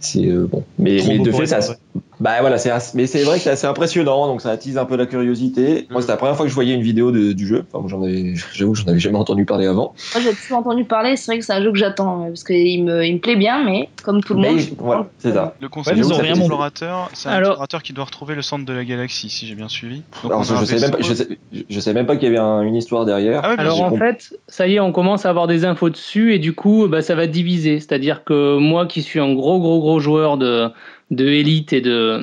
C'est 0.00 0.26
euh, 0.26 0.46
bon. 0.46 0.64
Mais, 0.78 0.98
mais 1.06 1.18
de 1.18 1.30
fait, 1.32 1.46
ça. 1.46 1.76
Bah 2.20 2.32
voilà, 2.40 2.56
c'est, 2.58 2.70
assez- 2.70 2.96
mais 2.96 3.06
c'est 3.06 3.22
vrai 3.24 3.36
que 3.36 3.42
c'est 3.44 3.50
assez 3.50 3.66
impressionnant, 3.66 4.26
donc 4.26 4.40
ça 4.40 4.50
attise 4.50 4.78
un 4.78 4.84
peu 4.86 4.96
la 4.96 5.06
curiosité. 5.06 5.86
Moi, 5.90 6.00
c'était 6.00 6.12
la 6.14 6.16
première 6.16 6.36
fois 6.36 6.44
que 6.46 6.50
je 6.50 6.54
voyais 6.54 6.74
une 6.74 6.82
vidéo 6.82 7.10
de- 7.12 7.32
du 7.32 7.46
jeu. 7.46 7.64
Enfin, 7.72 7.86
j'en 7.88 8.02
avais, 8.02 8.34
j'avoue, 8.54 8.72
que 8.72 8.78
j'en 8.78 8.86
avais 8.86 8.98
jamais 8.98 9.18
entendu 9.18 9.44
parler 9.44 9.66
avant. 9.66 9.94
Moi, 10.14 10.22
j'ai 10.24 10.34
toujours 10.34 10.58
entendu 10.58 10.84
parler, 10.84 11.16
c'est 11.16 11.30
vrai 11.32 11.38
que 11.38 11.44
c'est 11.44 11.52
un 11.52 11.62
jeu 11.62 11.72
que 11.72 11.78
j'attends, 11.78 12.24
parce 12.28 12.44
qu'il 12.44 12.84
me, 12.84 13.04
il 13.04 13.14
me 13.14 13.18
plaît 13.18 13.36
bien, 13.36 13.64
mais 13.64 13.88
comme 14.02 14.22
tout 14.22 14.34
le 14.34 14.40
Mais 14.40 14.50
monde. 14.52 14.60
voilà, 14.78 15.06
c'est 15.18 15.32
ça. 15.32 15.54
Le 15.60 15.68
concept 15.68 15.96
Ouais, 15.96 16.02
ils 16.02 16.06
c'est 16.08 16.12
ont 16.14 16.18
un 16.18 16.22
rien 16.22 16.34
explorateur, 16.34 17.10
c'est 17.12 17.28
un 17.28 17.32
Alors- 17.32 17.50
explorateur 17.50 17.82
qui 17.82 17.92
doit 17.92 18.04
retrouver 18.04 18.34
le 18.34 18.42
centre 18.42 18.64
de 18.64 18.72
la 18.72 18.84
galaxie, 18.84 19.28
si 19.28 19.46
j'ai 19.46 19.54
bien 19.54 19.68
suivi. 19.68 20.02
Donc, 20.22 20.32
Alors, 20.32 20.44
je, 20.44 20.64
sais 20.64 20.80
même 20.80 20.90
pas, 20.92 20.98
je 21.00 21.12
sais, 21.12 21.28
je 21.68 21.80
sais 21.80 21.92
même 21.92 22.06
pas 22.06 22.16
qu'il 22.16 22.24
y 22.24 22.28
avait 22.28 22.38
un- 22.38 22.62
une 22.62 22.76
histoire 22.76 23.04
derrière. 23.04 23.40
Ah 23.44 23.50
ouais, 23.50 23.54
Alors 23.58 23.82
en 23.82 23.96
fait, 23.96 24.34
ça 24.48 24.66
y 24.66 24.76
est, 24.76 24.80
on 24.80 24.92
commence 24.92 25.26
à 25.26 25.30
avoir 25.30 25.46
des 25.46 25.64
infos 25.64 25.90
dessus 25.90 26.34
et 26.34 26.38
du 26.38 26.54
coup, 26.54 26.86
bah, 26.88 27.02
ça 27.02 27.14
va 27.14 27.26
diviser. 27.26 27.78
C'est-à-dire 27.80 28.24
que 28.24 28.56
moi 28.58 28.86
qui 28.86 29.02
suis 29.02 29.20
un 29.20 29.34
gros 29.34 29.60
gros 29.60 29.80
gros 29.80 29.98
joueur 30.00 30.36
de, 30.38 30.68
de 31.10 31.26
Elite 31.26 31.72
et 31.72 31.80
de, 31.80 32.20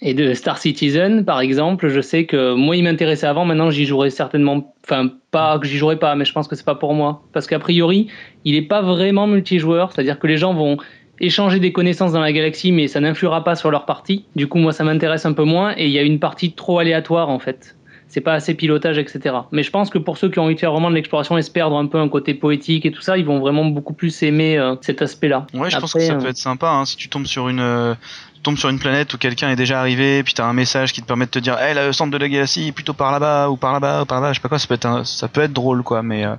et 0.00 0.14
de 0.14 0.34
Star 0.34 0.58
Citizen, 0.58 1.24
par 1.24 1.40
exemple, 1.40 1.88
je 1.88 2.00
sais 2.00 2.24
que 2.24 2.54
moi 2.54 2.76
il 2.76 2.84
m'intéressait 2.84 3.26
avant, 3.26 3.44
maintenant 3.44 3.70
j'y 3.70 3.84
jouerai 3.84 4.10
certainement, 4.10 4.74
enfin 4.84 5.10
pas 5.30 5.58
que 5.58 5.66
j'y 5.66 5.76
jouerai 5.76 5.98
pas, 5.98 6.14
mais 6.14 6.24
je 6.24 6.32
pense 6.32 6.48
que 6.48 6.56
c'est 6.56 6.64
pas 6.64 6.74
pour 6.74 6.94
moi. 6.94 7.22
Parce 7.32 7.46
qu'a 7.46 7.58
priori, 7.58 8.08
il 8.44 8.54
est 8.54 8.62
pas 8.62 8.82
vraiment 8.82 9.26
multijoueur, 9.26 9.92
c'est-à-dire 9.92 10.18
que 10.18 10.26
les 10.26 10.36
gens 10.36 10.54
vont 10.54 10.78
échanger 11.18 11.60
des 11.60 11.72
connaissances 11.72 12.12
dans 12.12 12.20
la 12.20 12.32
galaxie, 12.32 12.72
mais 12.72 12.88
ça 12.88 13.00
n'influera 13.00 13.42
pas 13.42 13.54
sur 13.54 13.70
leur 13.70 13.86
partie. 13.86 14.24
Du 14.34 14.48
coup, 14.48 14.58
moi 14.58 14.72
ça 14.72 14.84
m'intéresse 14.84 15.26
un 15.26 15.32
peu 15.32 15.44
moins 15.44 15.74
et 15.76 15.86
il 15.86 15.92
y 15.92 15.98
a 15.98 16.02
une 16.02 16.18
partie 16.18 16.52
trop 16.52 16.78
aléatoire 16.78 17.28
en 17.28 17.38
fait 17.38 17.76
c'est 18.08 18.20
pas 18.20 18.34
assez 18.34 18.54
pilotage, 18.54 18.98
etc. 18.98 19.34
Mais 19.52 19.62
je 19.62 19.70
pense 19.70 19.90
que 19.90 19.98
pour 19.98 20.16
ceux 20.16 20.30
qui 20.30 20.38
ont 20.38 20.44
envie 20.44 20.54
de 20.54 20.60
faire 20.60 20.72
vraiment 20.72 20.90
de 20.90 20.94
l'exploration 20.94 21.36
et 21.36 21.42
se 21.42 21.50
perdre 21.50 21.76
un 21.76 21.86
peu 21.86 21.98
un 21.98 22.08
côté 22.08 22.34
poétique 22.34 22.86
et 22.86 22.92
tout 22.92 23.02
ça, 23.02 23.18
ils 23.18 23.24
vont 23.26 23.40
vraiment 23.40 23.64
beaucoup 23.64 23.92
plus 23.94 24.22
aimer 24.22 24.56
euh, 24.58 24.76
cet 24.80 25.02
aspect-là. 25.02 25.46
Ouais, 25.54 25.70
je 25.70 25.78
pense 25.78 25.92
que 25.92 26.00
ça 26.00 26.12
euh, 26.14 26.18
peut 26.20 26.28
être 26.28 26.36
sympa 26.36 26.68
hein, 26.70 26.84
si 26.84 26.96
tu 26.96 27.08
tombes 27.08 27.26
sur 27.26 27.48
une 27.48 27.60
euh, 27.60 27.94
tombes 28.42 28.56
sur 28.58 28.68
une 28.68 28.78
planète 28.78 29.12
où 29.12 29.18
quelqu'un 29.18 29.50
est 29.50 29.56
déjà 29.56 29.80
arrivé, 29.80 30.22
puis 30.22 30.32
t'as 30.32 30.46
un 30.46 30.52
message 30.52 30.92
qui 30.92 31.02
te 31.02 31.06
permet 31.06 31.26
de 31.26 31.30
te 31.32 31.40
dire, 31.40 31.58
hey, 31.58 31.74
le 31.74 31.92
centre 31.92 32.12
de 32.12 32.16
la 32.16 32.28
galaxie 32.28 32.70
plutôt 32.70 32.92
par 32.94 33.10
là-bas 33.10 33.50
ou 33.50 33.56
par 33.56 33.72
là-bas 33.72 34.02
ou 34.02 34.04
par 34.06 34.20
là-bas, 34.20 34.32
je 34.32 34.38
sais 34.38 34.40
pas 34.42 34.48
quoi, 34.48 34.60
ça 34.60 34.68
peut 34.68 34.74
être 34.74 34.86
un- 34.86 35.04
ça 35.04 35.26
peut 35.26 35.40
être 35.40 35.52
drôle 35.52 35.82
quoi, 35.82 36.02
mais 36.04 36.24
euh, 36.24 36.36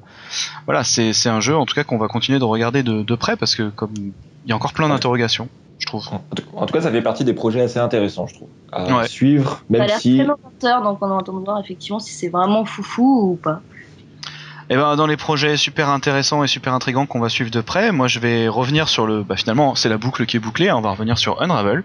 voilà, 0.65 0.86
c'est 0.86 1.11
un 1.28 1.41
jeu 1.41 1.55
en 1.57 1.65
tout 1.65 1.76
cas 1.76 1.84
qu'on 1.84 1.97
va 1.97 2.07
continuer 2.07 2.39
de 2.39 2.45
regarder 2.45 2.82
de, 2.82 3.03
de 3.03 3.15
près 3.15 3.36
parce 3.36 3.55
que 3.55 3.70
comme 3.70 3.91
il 3.97 4.49
y 4.49 4.53
a 4.53 4.55
encore 4.55 4.72
plein 4.72 4.88
d'interrogations, 4.88 5.49
je 5.80 5.86
trouve. 5.86 6.07
En 6.55 6.65
tout- 6.65 6.73
cas, 6.73 6.82
ça 6.82 6.91
fait 6.91 7.01
partie 7.01 7.23
des 7.23 7.34
projets 7.34 7.61
assez 7.61 7.80
intéressants, 7.80 8.28
je 8.28 8.34
trouve, 8.36 8.49
à 8.71 8.97
Ouais. 8.97 9.07
suivre, 9.07 9.49
Ça 9.51 9.57
a 9.57 9.71
même 9.78 9.88
l'air 9.88 9.99
si. 9.99 10.17
très 10.17 10.25
donc 10.82 10.97
on 11.01 11.17
attend 11.17 11.34
de 11.34 11.45
voir 11.45 11.59
effectivement 11.59 11.99
si 11.99 12.13
c'est 12.13 12.30
vraiment 12.30 12.65
foufou 12.65 13.32
ou 13.32 13.36
pas. 13.36 13.61
Et 14.69 14.75
ben 14.75 14.97
dans 14.97 15.07
les 15.07 15.15
projets 15.15 15.55
super 15.55 15.88
intéressants 15.88 16.43
et 16.43 16.47
super 16.47 16.73
intrigants 16.73 17.05
qu'on 17.05 17.21
va 17.21 17.30
suivre 17.30 17.49
de 17.51 17.61
près, 17.61 17.93
moi 17.93 18.07
je 18.07 18.19
vais 18.19 18.49
revenir 18.49 18.89
sur 18.89 19.07
le 19.07 19.23
bah 19.23 19.38
finalement 19.38 19.75
c'est 19.75 19.88
la 19.88 19.97
boucle 19.97 20.25
qui 20.25 20.36
est 20.36 20.39
bouclée, 20.41 20.67
hein, 20.67 20.75
on 20.75 20.82
va 20.82 20.91
revenir 20.91 21.17
sur 21.17 21.41
Unravel. 21.41 21.84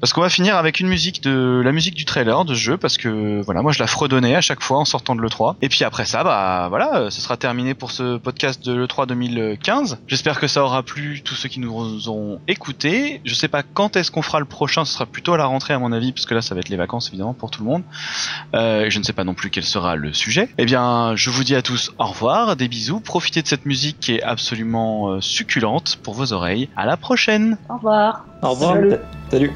Parce 0.00 0.12
qu'on 0.12 0.22
va 0.22 0.30
finir 0.30 0.56
avec 0.56 0.80
une 0.80 0.88
musique 0.88 1.22
de 1.22 1.60
la 1.62 1.72
musique 1.72 1.94
du 1.94 2.04
trailer 2.04 2.44
de 2.44 2.54
ce 2.54 2.58
jeu 2.58 2.76
parce 2.78 2.96
que 2.96 3.42
voilà 3.42 3.60
moi 3.60 3.72
je 3.72 3.78
la 3.78 3.86
fredonnais 3.86 4.34
à 4.34 4.40
chaque 4.40 4.62
fois 4.62 4.78
en 4.78 4.84
sortant 4.84 5.14
de 5.14 5.20
l'E3 5.20 5.56
et 5.60 5.68
puis 5.68 5.84
après 5.84 6.06
ça 6.06 6.24
bah 6.24 6.68
voilà 6.70 6.96
euh, 6.96 7.10
ce 7.10 7.20
sera 7.20 7.36
terminé 7.36 7.74
pour 7.74 7.90
ce 7.90 8.16
podcast 8.16 8.64
de 8.64 8.72
l'E3 8.72 9.06
2015 9.06 9.98
j'espère 10.06 10.40
que 10.40 10.46
ça 10.46 10.64
aura 10.64 10.82
plu 10.82 11.20
tous 11.22 11.34
ceux 11.34 11.48
qui 11.50 11.60
nous 11.60 12.08
ont 12.08 12.40
écoutés 12.48 13.20
je 13.24 13.34
sais 13.34 13.48
pas 13.48 13.62
quand 13.62 13.96
est-ce 13.96 14.10
qu'on 14.10 14.22
fera 14.22 14.40
le 14.40 14.46
prochain 14.46 14.84
ce 14.86 14.94
sera 14.94 15.04
plutôt 15.04 15.34
à 15.34 15.38
la 15.38 15.44
rentrée 15.44 15.74
à 15.74 15.78
mon 15.78 15.92
avis 15.92 16.12
parce 16.12 16.24
que 16.24 16.34
là 16.34 16.40
ça 16.40 16.54
va 16.54 16.60
être 16.60 16.70
les 16.70 16.76
vacances 16.76 17.08
évidemment 17.08 17.34
pour 17.34 17.50
tout 17.50 17.62
le 17.62 17.68
monde 17.68 17.82
euh, 18.54 18.86
je 18.88 18.98
ne 18.98 19.04
sais 19.04 19.12
pas 19.12 19.24
non 19.24 19.34
plus 19.34 19.50
quel 19.50 19.64
sera 19.64 19.96
le 19.96 20.14
sujet 20.14 20.48
eh 20.56 20.64
bien 20.64 21.14
je 21.14 21.28
vous 21.28 21.44
dis 21.44 21.54
à 21.54 21.62
tous 21.62 21.92
au 21.98 22.06
revoir 22.06 22.56
des 22.56 22.68
bisous 22.68 23.00
profitez 23.00 23.42
de 23.42 23.48
cette 23.48 23.66
musique 23.66 24.00
qui 24.00 24.14
est 24.14 24.22
absolument 24.22 25.10
euh, 25.10 25.20
succulente 25.20 25.98
pour 26.02 26.14
vos 26.14 26.32
oreilles 26.32 26.68
à 26.76 26.86
la 26.86 26.96
prochaine 26.96 27.58
Au 27.68 27.74
revoir. 27.74 28.24
Au 28.42 28.50
revoir. 28.50 28.74
Salut. 28.74 28.96
Salut. 29.30 29.52